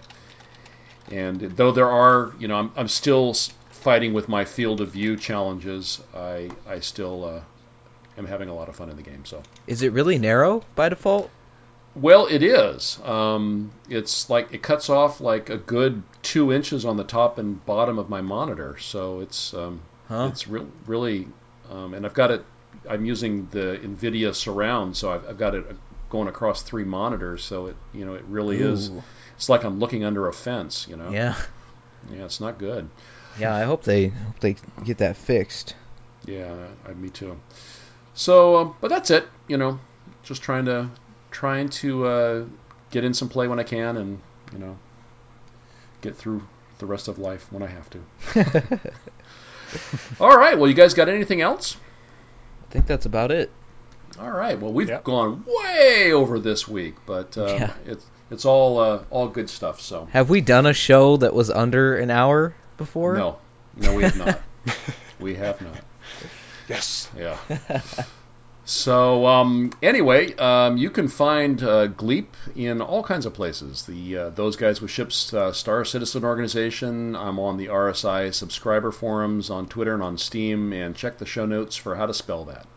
and 1.11 1.41
though 1.41 1.72
there 1.72 1.90
are 1.90 2.34
you 2.40 2.48
know 2.48 2.56
I'm, 2.56 2.72
I'm 2.76 2.88
still 2.88 3.34
fighting 3.72 4.14
with 4.14 4.28
my 4.28 4.45
field 4.45 4.82
of 4.82 4.91
view 4.91 5.18
challenges. 5.18 6.02
I 6.16 6.49
I 6.68 6.80
still 6.80 7.26
uh, 7.26 7.41
am 8.18 8.26
having 8.26 8.49
a 8.49 8.56
lot 8.56 8.70
of 8.70 8.76
fun 8.76 8.90
in 8.90 8.95
the 8.95 9.03
game. 9.03 9.26
So. 9.26 9.41
Is 9.68 9.82
it 9.82 9.94
really 9.94 10.18
narrow 10.18 10.64
by 10.76 10.90
default? 10.90 11.30
Well, 11.95 12.28
it 12.28 12.44
is. 12.44 12.99
Um, 13.03 13.72
it's 13.90 14.30
like 14.30 14.53
it 14.53 14.61
cuts 14.61 14.90
off 14.90 15.22
like 15.22 15.49
a 15.49 15.57
good 15.57 16.03
two 16.22 16.53
inches 16.53 16.86
on 16.86 16.98
the 16.98 17.03
top 17.03 17.40
and 17.40 17.66
bottom 17.66 17.98
of 17.98 18.10
my 18.10 18.22
monitor, 18.22 18.78
so 18.78 19.22
it's 19.22 19.53
um, 19.53 19.82
Huh? 20.10 20.30
it's 20.32 20.48
re- 20.48 20.66
really, 20.88 21.28
um, 21.70 21.94
and 21.94 22.06
I've 22.06 22.16
got 22.16 22.32
it. 22.32 22.44
I'm 22.90 23.06
using 23.06 23.48
the 23.52 23.80
NVIDIA 23.84 24.34
Surround, 24.34 24.98
so 24.98 25.11
I've, 25.11 25.28
I've 25.30 25.38
got 25.38 25.53
it 25.53 25.66
going 26.10 26.27
across 26.27 26.61
three 26.61 26.84
monitors, 26.84 27.44
so 27.44 27.68
it 27.68 27.76
you 27.94 28.06
know 28.06 28.15
it 28.15 28.23
really 28.26 28.57
is. 28.57 28.90
Ooh. 28.90 29.03
It's 29.36 29.49
like 29.49 29.64
I'm 29.64 29.80
looking 29.80 30.03
under 30.03 30.27
a 30.27 30.34
fence, 30.34 30.88
you 30.90 30.98
know. 30.98 31.11
Yeah. 31.11 31.36
Yeah, 32.11 32.26
it's 32.26 32.41
not 32.41 32.57
good. 32.57 32.90
Yeah, 33.40 33.56
I 33.56 33.64
hope 33.64 33.84
they 33.84 34.07
hope 34.07 34.40
they 34.40 34.56
get 34.84 34.98
that 34.99 35.15
fixed. 35.15 35.76
Yeah, 36.26 36.53
I, 36.88 36.94
me 36.94 37.10
too. 37.10 37.40
So, 38.14 38.57
um, 38.57 38.76
but 38.81 38.90
that's 38.90 39.11
it. 39.11 39.27
You 39.48 39.57
know, 39.57 39.80
just 40.23 40.41
trying 40.41 40.65
to 40.65 40.90
trying 41.31 41.69
to 41.69 42.06
uh, 42.06 42.45
get 42.91 43.03
in 43.03 43.14
some 43.14 43.30
play 43.30 43.48
when 43.48 43.60
I 43.60 43.64
can, 43.64 43.98
and 43.98 44.19
you 44.52 44.60
know, 44.60 44.77
get 46.02 46.15
through 46.15 46.44
the 46.80 46.86
rest 46.86 47.07
of 47.07 47.19
life 47.19 47.52
when 47.52 47.64
I 47.64 47.68
have 47.68 47.90
to. 47.91 48.80
All 50.19 50.36
right. 50.36 50.57
Well, 50.57 50.68
you 50.68 50.73
guys 50.73 50.94
got 50.94 51.10
anything 51.10 51.41
else? 51.41 51.77
I 52.68 52.72
think 52.72 52.88
that's 52.88 53.06
about 53.06 53.31
it. 53.31 53.52
All 54.20 54.30
right. 54.32 54.60
Well, 54.60 54.74
we've 54.74 54.90
Yep. 54.90 55.04
gone 55.04 55.46
way 55.48 56.12
over 56.12 56.40
this 56.40 56.68
week, 56.68 56.96
but 57.06 57.38
um, 57.38 57.48
Yeah. 57.48 57.74
it's 57.86 58.06
it's 58.32 58.46
all 58.46 58.80
uh, 58.80 59.04
all 59.10 59.28
good 59.30 59.50
stuff. 59.50 59.82
So 59.82 60.08
Have 60.12 60.30
we 60.30 60.41
done 60.41 60.66
a 60.66 60.74
show 60.74 61.18
that 61.18 61.34
was 61.34 61.50
under 61.50 61.96
an 61.96 62.12
hour 62.12 62.54
before? 62.78 63.16
no, 63.18 63.38
no, 63.78 63.94
we 63.96 64.04
have 64.04 64.18
not. 64.18 64.40
we 65.20 65.36
have 65.36 65.62
not. 65.62 65.78
yes. 66.68 67.10
Yeah. 67.18 67.38
So 68.66 69.26
um, 69.26 69.72
anyway, 69.82 70.36
um, 70.36 70.78
you 70.78 70.91
can 70.91 71.08
find 71.08 71.62
uh, 71.64 71.88
Gleep 71.88 72.28
in 72.56 72.82
all 72.82 73.02
kinds 73.02 73.26
of 73.26 73.34
places. 73.34 73.84
The 73.86 74.18
uh, 74.18 74.30
those 74.30 74.58
guys 74.58 74.80
with 74.80 74.91
ships, 74.91 75.34
uh, 75.34 75.54
Star 75.54 75.84
Citizen 75.86 76.24
Organization. 76.24 77.16
I'm 77.16 77.40
on 77.40 77.58
the 77.58 77.68
RSI 77.70 78.32
subscriber 78.32 78.91
forums 78.91 79.50
on 79.50 79.66
Twitter 79.68 79.96
and 79.96 80.04
on 80.04 80.18
Steam, 80.20 80.72
and 80.72 80.96
check 80.96 81.18
the 81.18 81.26
show 81.26 81.48
notes 81.48 81.76
for 81.78 81.96
how 81.96 82.06
to 82.06 82.14
spell 82.14 82.46
that. 82.46 82.68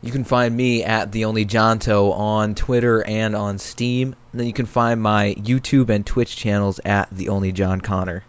You 0.00 0.12
can 0.12 0.22
find 0.22 0.56
me 0.56 0.84
at 0.84 1.10
the 1.10 1.24
only 1.24 1.44
Jonto 1.44 2.12
on 2.12 2.54
Twitter 2.54 3.04
and 3.04 3.34
on 3.34 3.58
Steam. 3.58 4.14
And 4.32 4.40
then 4.40 4.46
you 4.46 4.52
can 4.52 4.66
find 4.66 5.02
my 5.02 5.34
YouTube 5.36 5.90
and 5.90 6.06
Twitch 6.06 6.36
channels 6.36 6.80
at 6.84 7.08
the 7.10 7.30
only 7.30 7.50
John 7.50 7.80
Connor. 7.80 8.22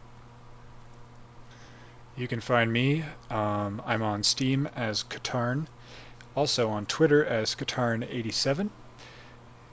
You 2.17 2.27
can 2.27 2.41
find 2.41 2.73
me. 2.73 3.05
Um, 3.29 3.81
I'm 3.85 4.01
on 4.01 4.23
Steam 4.23 4.67
as 4.75 5.03
Katarn, 5.03 5.67
also 6.35 6.69
on 6.69 6.85
Twitter 6.85 7.23
as 7.23 7.55
Katarn87, 7.55 8.69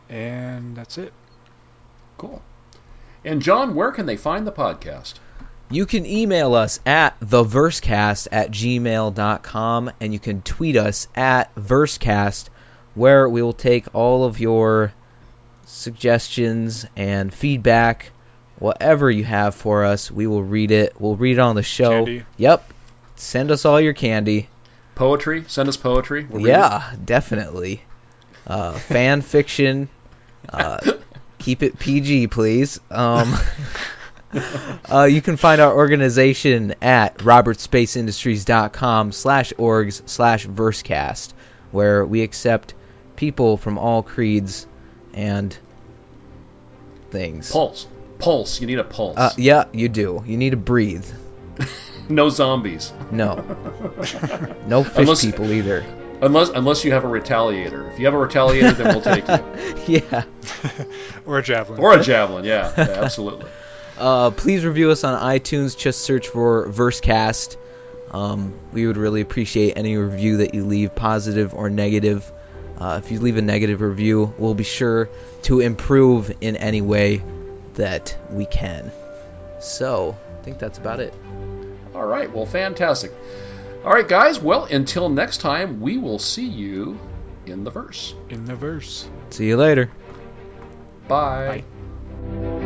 and 0.09 0.77
that's 0.77 0.98
it. 0.98 1.12
Cool. 2.18 2.43
And 3.24 3.43
John, 3.43 3.74
where 3.74 3.90
can 3.90 4.06
they 4.06 4.16
find 4.16 4.47
the 4.47 4.52
podcast? 4.52 5.14
You 5.70 5.84
can 5.84 6.06
email 6.06 6.55
us 6.55 6.78
at 6.86 7.18
theversecast 7.18 8.28
at 8.30 8.52
gmail.com 8.52 9.90
and 10.01 10.12
you 10.12 10.18
can 10.20 10.43
tweet 10.43 10.76
us 10.76 11.09
at 11.16 11.52
versecast 11.56 12.48
where 12.94 13.28
we 13.28 13.43
will 13.43 13.52
take 13.52 13.93
all 13.93 14.24
of 14.24 14.38
your 14.38 14.93
suggestions 15.66 16.86
and 16.97 17.34
feedback, 17.34 18.10
whatever 18.60 19.10
you 19.10 19.24
have 19.24 19.56
for 19.56 19.84
us. 19.84 20.09
We 20.09 20.28
will 20.28 20.43
read 20.43 20.70
it. 20.70 21.01
We'll 21.01 21.16
read 21.16 21.38
it 21.38 21.40
on 21.40 21.56
the 21.56 21.64
show. 21.64 22.05
Candy. 22.05 22.24
Yep. 22.36 22.72
Send 23.16 23.51
us 23.51 23.64
all 23.64 23.80
your 23.80 23.93
candy. 23.93 24.48
Poetry. 24.94 25.44
Send 25.48 25.68
us 25.68 25.76
poetry. 25.76 26.26
We'll 26.30 26.47
yeah, 26.47 26.94
definitely. 27.05 27.82
Uh, 28.47 28.72
fan 28.72 29.20
fiction. 29.20 29.88
Uh, 30.48 30.93
keep 31.38 31.64
it 31.64 31.78
PG, 31.78 32.28
please. 32.28 32.78
Um, 32.90 33.34
uh, 34.92 35.04
you 35.04 35.22
can 35.22 35.36
find 35.36 35.60
our 35.60 35.74
organization 35.74 36.74
at 36.82 37.18
robertspaceindustries.com 37.18 39.12
slash 39.12 39.52
orgs 39.54 40.08
slash 40.08 40.46
versecast, 40.46 41.32
where 41.70 42.04
we 42.04 42.22
accept 42.22 42.74
people 43.16 43.56
from 43.56 43.78
all 43.78 44.02
creeds 44.02 44.66
and 45.14 45.56
things. 47.10 47.50
Pulse. 47.50 47.86
Pulse. 48.18 48.60
You 48.60 48.66
need 48.66 48.78
a 48.78 48.84
pulse. 48.84 49.16
Uh, 49.16 49.32
yeah, 49.36 49.64
you 49.72 49.88
do. 49.88 50.22
You 50.26 50.36
need 50.36 50.50
to 50.50 50.56
breathe. 50.56 51.06
no 52.08 52.28
zombies. 52.28 52.92
No. 53.10 53.44
No 54.66 54.82
fish 54.82 54.98
Unless- 54.98 55.24
people 55.24 55.52
either. 55.52 55.84
Unless 56.20 56.48
unless 56.48 56.84
you 56.84 56.92
have 56.92 57.04
a 57.04 57.08
retaliator. 57.08 57.92
If 57.92 57.98
you 57.98 58.06
have 58.06 58.14
a 58.14 58.16
retaliator, 58.16 58.74
then 58.76 58.86
we'll 58.86 59.02
take 59.02 59.28
you. 59.28 60.00
yeah. 60.10 60.24
or 61.26 61.38
a 61.38 61.42
javelin. 61.42 61.78
Or 61.78 61.92
a 61.92 62.02
javelin. 62.02 62.44
Yeah, 62.44 62.72
yeah 62.76 63.02
absolutely. 63.02 63.50
Uh, 63.98 64.31
please 64.31 64.64
review 64.64 64.90
us 64.90 65.05
on 65.05 65.20
iTunes. 65.20 65.77
Just 65.77 66.02
search 66.02 66.28
for 66.28 66.66
Versecast. 66.68 67.56
Um, 68.10 68.55
we 68.73 68.86
would 68.86 68.97
really 68.97 69.20
appreciate 69.20 69.77
any 69.77 69.97
review 69.97 70.39
that 70.39 70.55
you 70.55 70.64
leave, 70.64 70.94
positive 70.94 71.55
or 71.55 71.70
negative. 71.70 72.31
Uh, 72.78 73.01
if 73.02 73.10
you 73.10 73.20
leave 73.20 73.36
a 73.36 73.43
negative 73.43 73.81
review, 73.81 74.35
we'll 74.39 74.55
be 74.55 74.64
sure 74.64 75.09
to 75.43 75.60
improve 75.60 76.35
in 76.40 76.56
any 76.56 76.82
way 76.82 77.23
that 77.74 78.16
we 78.31 78.44
can. 78.47 78.93
So, 79.60 80.16
I 80.39 80.44
think 80.44 80.59
that's 80.59 80.78
about 80.78 81.01
it. 81.01 81.14
All 81.94 82.06
right. 82.06 82.31
Well, 82.32 82.47
fantastic. 82.47 83.12
All 83.85 83.93
right, 83.93 84.06
guys. 84.06 84.39
Well, 84.39 84.64
until 84.64 85.09
next 85.09 85.39
time, 85.39 85.81
we 85.81 85.97
will 85.97 86.18
see 86.18 86.47
you 86.47 86.98
in 87.47 87.64
the 87.64 87.70
verse. 87.70 88.14
in 88.28 88.44
the 88.44 88.56
verse. 88.56 89.09
See 89.31 89.47
you 89.47 89.56
later. 89.56 89.90
Bye. 91.09 91.64
Bye. 92.31 92.65